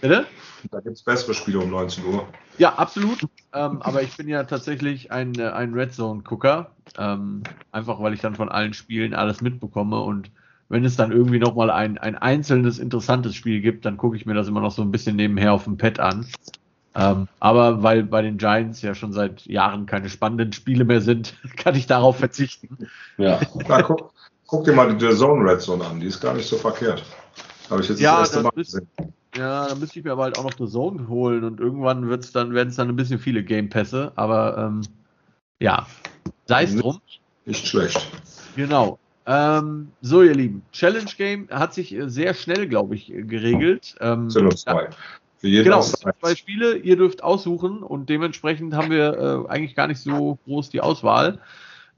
Bitte? 0.00 0.26
Da 0.70 0.80
gibt 0.80 0.96
es 0.96 1.02
bessere 1.02 1.34
Spiele 1.34 1.58
um 1.58 1.68
19 1.68 2.02
Uhr. 2.06 2.26
Ja, 2.56 2.72
absolut. 2.76 3.20
Ähm, 3.52 3.82
aber 3.82 4.00
ich 4.00 4.16
bin 4.16 4.26
ja 4.26 4.44
tatsächlich 4.44 5.12
ein, 5.12 5.38
äh, 5.38 5.50
ein 5.50 5.74
Red 5.74 5.92
Zone-Gucker. 5.92 6.70
Ähm, 6.96 7.42
einfach 7.72 8.00
weil 8.00 8.14
ich 8.14 8.22
dann 8.22 8.36
von 8.36 8.48
allen 8.48 8.72
Spielen 8.72 9.12
alles 9.12 9.42
mitbekomme. 9.42 10.00
Und 10.00 10.30
wenn 10.70 10.86
es 10.86 10.96
dann 10.96 11.12
irgendwie 11.12 11.38
nochmal 11.38 11.70
ein, 11.70 11.98
ein 11.98 12.16
einzelnes 12.16 12.78
interessantes 12.78 13.34
Spiel 13.34 13.60
gibt, 13.60 13.84
dann 13.84 13.98
gucke 13.98 14.16
ich 14.16 14.24
mir 14.24 14.34
das 14.34 14.48
immer 14.48 14.62
noch 14.62 14.72
so 14.72 14.80
ein 14.80 14.90
bisschen 14.90 15.16
nebenher 15.16 15.52
auf 15.52 15.64
dem 15.64 15.76
Pad 15.76 16.00
an. 16.00 16.26
Ähm, 16.94 17.28
aber 17.38 17.82
weil 17.82 18.02
bei 18.02 18.22
den 18.22 18.38
Giants 18.38 18.80
ja 18.80 18.94
schon 18.94 19.12
seit 19.12 19.44
Jahren 19.44 19.84
keine 19.84 20.08
spannenden 20.08 20.54
Spiele 20.54 20.86
mehr 20.86 21.02
sind, 21.02 21.34
kann 21.58 21.74
ich 21.74 21.86
darauf 21.86 22.16
verzichten. 22.16 22.88
Ja. 23.18 23.40
Na, 23.68 23.82
guck, 23.82 24.14
guck, 24.46 24.64
dir 24.64 24.72
mal 24.72 24.96
die 24.96 25.14
Zone 25.14 25.44
Red 25.44 25.60
Zone 25.60 25.84
an, 25.84 26.00
die 26.00 26.06
ist 26.06 26.22
gar 26.22 26.32
nicht 26.32 26.48
so 26.48 26.56
verkehrt. 26.56 27.02
Habe 27.70 27.82
ich 27.82 27.88
jetzt 27.88 28.00
ja, 28.00 28.20
das 28.20 28.28
erste 28.30 28.42
Mal 28.42 28.50
gesehen. 28.50 28.88
Ja, 29.36 29.68
dann 29.68 29.80
müsste 29.80 29.98
ich 29.98 30.04
mir 30.04 30.12
aber 30.12 30.24
halt 30.24 30.38
auch 30.38 30.44
noch 30.44 30.52
The 30.56 30.70
Zone 30.70 31.08
holen 31.08 31.42
und 31.44 31.58
irgendwann 31.58 32.08
wird's 32.08 32.30
dann, 32.30 32.54
werden 32.54 32.68
es 32.68 32.76
dann 32.76 32.88
ein 32.88 32.96
bisschen 32.96 33.18
viele 33.18 33.42
Game 33.42 33.68
Pässe, 33.68 34.12
aber 34.14 34.56
ähm, 34.58 34.82
ja, 35.58 35.86
sei 36.46 36.64
es 36.64 36.76
drum. 36.76 37.00
Nicht 37.44 37.66
schlecht. 37.66 38.08
Genau. 38.54 38.98
Ähm, 39.26 39.90
so, 40.02 40.22
ihr 40.22 40.34
Lieben, 40.34 40.62
Challenge 40.72 41.10
Game 41.16 41.48
hat 41.50 41.74
sich 41.74 41.94
äh, 41.94 42.08
sehr 42.08 42.34
schnell, 42.34 42.68
glaube 42.68 42.94
ich, 42.94 43.06
geregelt. 43.06 43.96
Ähm, 44.00 44.30
sind 44.30 44.44
nur 44.44 44.54
zwei. 44.54 44.90
Für 45.38 45.48
jeden 45.48 45.64
genau, 45.64 45.80
zwei 45.80 46.34
Spiele, 46.36 46.76
ihr 46.76 46.96
dürft 46.96 47.22
aussuchen 47.22 47.82
und 47.82 48.08
dementsprechend 48.08 48.74
haben 48.74 48.90
wir 48.90 49.46
äh, 49.46 49.50
eigentlich 49.50 49.74
gar 49.74 49.88
nicht 49.88 50.00
so 50.00 50.38
groß 50.44 50.70
die 50.70 50.80
Auswahl. 50.80 51.38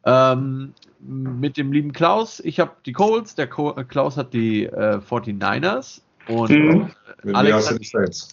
Ähm, 0.07 0.73
mit 1.01 1.57
dem 1.57 1.73
lieben 1.73 1.93
Klaus. 1.93 2.41
Ich 2.41 2.61
habe 2.61 2.73
die 2.87 2.93
Colts, 2.93 3.35
der 3.35 3.47
äh, 3.47 3.85
Klaus 3.85 4.17
hat 4.17 4.33
die 4.33 4.65
äh, 4.65 4.99
49ers 4.99 6.01
und 6.29 6.51
mhm. 6.51 6.91
Alex 7.33 7.71
hat 7.71 7.81
die 7.81 7.85
Saints. 7.85 8.29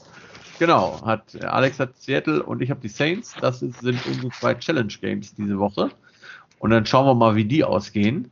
Genau, 0.59 1.01
hat 1.03 1.43
Alex 1.43 1.79
hat 1.79 1.97
Seattle 1.97 2.43
und 2.43 2.61
ich 2.61 2.69
habe 2.69 2.79
die 2.79 2.89
Saints. 2.89 3.35
Das 3.41 3.59
sind 3.59 3.75
unsere 3.81 4.29
zwei 4.39 4.53
Challenge 4.53 4.93
Games 5.01 5.33
diese 5.33 5.57
Woche. 5.57 5.89
Und 6.59 6.69
dann 6.69 6.85
schauen 6.85 7.07
wir 7.07 7.15
mal, 7.15 7.35
wie 7.35 7.43
die 7.43 7.63
ausgehen. 7.63 8.31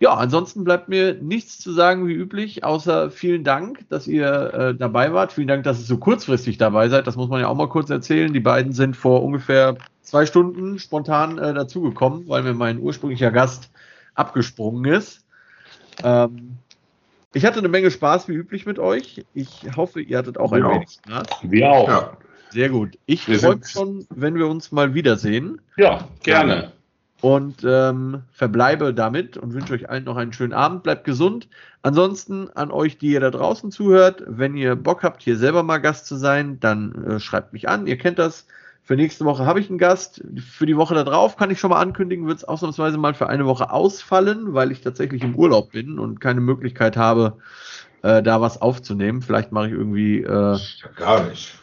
Ja, 0.00 0.14
ansonsten 0.14 0.64
bleibt 0.64 0.88
mir 0.88 1.14
nichts 1.14 1.58
zu 1.58 1.72
sagen 1.72 2.08
wie 2.08 2.14
üblich, 2.14 2.64
außer 2.64 3.10
vielen 3.10 3.44
Dank, 3.44 3.86
dass 3.90 4.06
ihr 4.06 4.54
äh, 4.54 4.74
dabei 4.74 5.12
wart. 5.12 5.30
Vielen 5.32 5.48
Dank, 5.48 5.64
dass 5.64 5.78
ihr 5.78 5.84
so 5.84 5.98
kurzfristig 5.98 6.56
dabei 6.56 6.88
seid. 6.88 7.06
Das 7.06 7.16
muss 7.16 7.28
man 7.28 7.42
ja 7.42 7.48
auch 7.48 7.54
mal 7.54 7.68
kurz 7.68 7.90
erzählen. 7.90 8.32
Die 8.32 8.40
beiden 8.40 8.72
sind 8.72 8.96
vor 8.96 9.22
ungefähr 9.22 9.76
zwei 10.00 10.24
Stunden 10.24 10.78
spontan 10.78 11.36
äh, 11.36 11.52
dazugekommen, 11.52 12.26
weil 12.28 12.42
mir 12.42 12.54
mein 12.54 12.78
ursprünglicher 12.78 13.30
Gast 13.30 13.70
abgesprungen 14.14 14.90
ist. 14.90 15.22
Ähm, 16.02 16.56
ich 17.34 17.44
hatte 17.44 17.58
eine 17.58 17.68
Menge 17.68 17.90
Spaß 17.90 18.26
wie 18.28 18.32
üblich 18.32 18.64
mit 18.64 18.78
euch. 18.78 19.26
Ich 19.34 19.66
hoffe, 19.76 20.00
ihr 20.00 20.16
hattet 20.16 20.38
auch 20.38 20.52
ein 20.52 20.64
wenig 20.64 20.88
Spaß. 20.92 21.26
Wir 21.42 21.70
auch. 21.70 21.88
Ja. 21.88 22.16
Sehr 22.48 22.70
gut. 22.70 22.98
Ich 23.04 23.26
freue 23.26 23.56
mich 23.56 23.68
schon, 23.68 24.06
wenn 24.08 24.34
wir 24.34 24.48
uns 24.48 24.72
mal 24.72 24.94
wiedersehen. 24.94 25.60
Ja, 25.76 26.08
gerne. 26.22 26.72
Und 27.20 27.64
ähm, 27.64 28.22
verbleibe 28.32 28.94
damit 28.94 29.36
und 29.36 29.52
wünsche 29.52 29.74
euch 29.74 29.90
allen 29.90 30.04
noch 30.04 30.16
einen 30.16 30.32
schönen 30.32 30.54
Abend. 30.54 30.82
Bleibt 30.82 31.04
gesund. 31.04 31.48
Ansonsten 31.82 32.48
an 32.54 32.70
euch, 32.70 32.98
die 32.98 33.12
ihr 33.12 33.20
da 33.20 33.30
draußen 33.30 33.70
zuhört, 33.70 34.22
wenn 34.26 34.56
ihr 34.56 34.74
Bock 34.74 35.02
habt, 35.02 35.22
hier 35.22 35.36
selber 35.36 35.62
mal 35.62 35.78
Gast 35.78 36.06
zu 36.06 36.16
sein, 36.16 36.58
dann 36.60 37.04
äh, 37.04 37.20
schreibt 37.20 37.52
mich 37.52 37.68
an. 37.68 37.86
Ihr 37.86 37.98
kennt 37.98 38.18
das. 38.18 38.46
Für 38.82 38.96
nächste 38.96 39.24
Woche 39.24 39.46
habe 39.46 39.60
ich 39.60 39.68
einen 39.68 39.78
Gast. 39.78 40.22
Für 40.38 40.66
die 40.66 40.76
Woche 40.76 40.94
darauf 40.94 41.36
kann 41.36 41.50
ich 41.50 41.60
schon 41.60 41.70
mal 41.70 41.80
ankündigen, 41.80 42.26
wird 42.26 42.38
es 42.38 42.44
ausnahmsweise 42.44 42.98
mal 42.98 43.14
für 43.14 43.28
eine 43.28 43.46
Woche 43.46 43.70
ausfallen, 43.70 44.54
weil 44.54 44.72
ich 44.72 44.80
tatsächlich 44.80 45.22
im 45.22 45.36
Urlaub 45.36 45.72
bin 45.72 45.98
und 45.98 46.20
keine 46.20 46.40
Möglichkeit 46.40 46.96
habe, 46.96 47.36
äh, 48.02 48.22
da 48.22 48.40
was 48.40 48.60
aufzunehmen. 48.60 49.22
Vielleicht 49.22 49.52
mache 49.52 49.68
ich 49.68 49.72
irgendwie. 49.72 50.22
Äh, 50.22 50.58
Gar 50.96 51.28
nicht. 51.28 51.54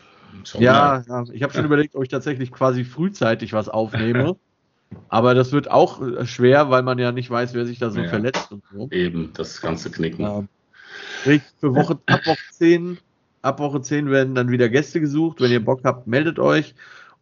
Ja, 0.54 1.04
ja, 1.08 1.24
ich 1.34 1.44
habe 1.44 1.54
schon 1.54 1.66
überlegt, 1.66 1.96
ob 1.96 2.04
ich 2.04 2.10
tatsächlich 2.10 2.52
quasi 2.52 2.86
frühzeitig 2.86 3.54
was 3.54 3.70
aufnehme. 3.70 4.36
Aber 5.10 5.34
das 5.34 5.52
wird 5.52 5.70
auch 5.70 6.02
äh, 6.02 6.26
schwer, 6.26 6.70
weil 6.70 6.84
man 6.84 7.00
ja 7.00 7.12
nicht 7.12 7.30
weiß, 7.30 7.54
wer 7.54 7.66
sich 7.66 7.80
da 7.80 7.90
so 7.90 8.02
ja, 8.02 8.08
verletzt 8.08 8.52
und 8.52 8.64
so. 8.72 8.88
Eben, 8.92 9.32
das 9.34 9.62
ganze 9.62 9.92
Knicken. 9.92 10.22
Ja. 10.22 10.44
Für 11.60 11.76
Woche, 11.76 12.00
ab 12.06 12.26
Woche 12.26 12.38
10, 12.52 12.98
ab 13.42 13.60
Woche 13.60 13.82
10 13.82 14.10
werden 14.10 14.36
dann 14.36 14.50
wieder 14.50 14.70
Gäste 14.70 15.00
gesucht. 15.00 15.42
Wenn 15.42 15.52
ihr 15.52 15.64
Bock 15.64 15.82
habt, 15.84 16.08
meldet 16.08 16.40
euch. 16.40 16.76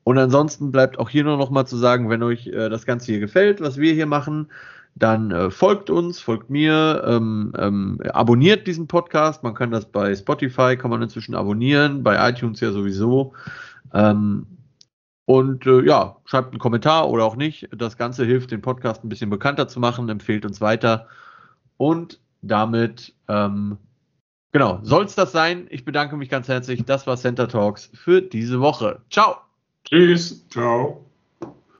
Und 0.03 0.17
ansonsten 0.19 0.71
bleibt 0.71 0.99
auch 0.99 1.09
hier 1.09 1.23
nur 1.23 1.37
noch 1.37 1.49
mal 1.49 1.65
zu 1.65 1.77
sagen, 1.77 2.09
wenn 2.09 2.21
euch 2.21 2.47
äh, 2.47 2.69
das 2.69 2.85
Ganze 2.85 3.11
hier 3.11 3.19
gefällt, 3.19 3.61
was 3.61 3.77
wir 3.77 3.93
hier 3.93 4.05
machen, 4.05 4.49
dann 4.95 5.31
äh, 5.31 5.51
folgt 5.51 5.89
uns, 5.89 6.19
folgt 6.19 6.49
mir, 6.49 7.03
ähm, 7.05 7.53
ähm, 7.57 7.99
abonniert 8.13 8.65
diesen 8.65 8.87
Podcast. 8.87 9.43
Man 9.43 9.53
kann 9.53 9.71
das 9.71 9.85
bei 9.85 10.15
Spotify, 10.15 10.77
kann 10.77 10.91
man 10.91 11.01
inzwischen 11.01 11.35
abonnieren, 11.35 12.03
bei 12.03 12.29
iTunes 12.29 12.61
ja 12.61 12.71
sowieso. 12.71 13.33
Ähm, 13.93 14.45
und 15.25 15.65
äh, 15.65 15.83
ja, 15.83 16.17
schreibt 16.25 16.51
einen 16.51 16.59
Kommentar 16.59 17.09
oder 17.09 17.25
auch 17.25 17.35
nicht. 17.35 17.67
Das 17.75 17.97
Ganze 17.97 18.25
hilft, 18.25 18.51
den 18.51 18.61
Podcast 18.61 19.03
ein 19.03 19.09
bisschen 19.09 19.29
bekannter 19.29 19.67
zu 19.67 19.79
machen, 19.79 20.07
empfehlt 20.09 20.45
uns 20.45 20.61
weiter. 20.61 21.07
Und 21.77 22.19
damit, 22.41 23.13
ähm, 23.27 23.77
genau, 24.51 24.79
soll 24.83 25.05
es 25.05 25.15
das 25.15 25.31
sein. 25.31 25.67
Ich 25.69 25.83
bedanke 25.83 26.15
mich 26.15 26.29
ganz 26.29 26.47
herzlich. 26.47 26.83
Das 26.85 27.07
war 27.07 27.17
Center 27.17 27.47
Talks 27.47 27.89
für 27.93 28.21
diese 28.21 28.61
Woche. 28.61 29.01
Ciao. 29.09 29.37
Tschüss. 29.83 30.47
Ciao. 30.49 31.04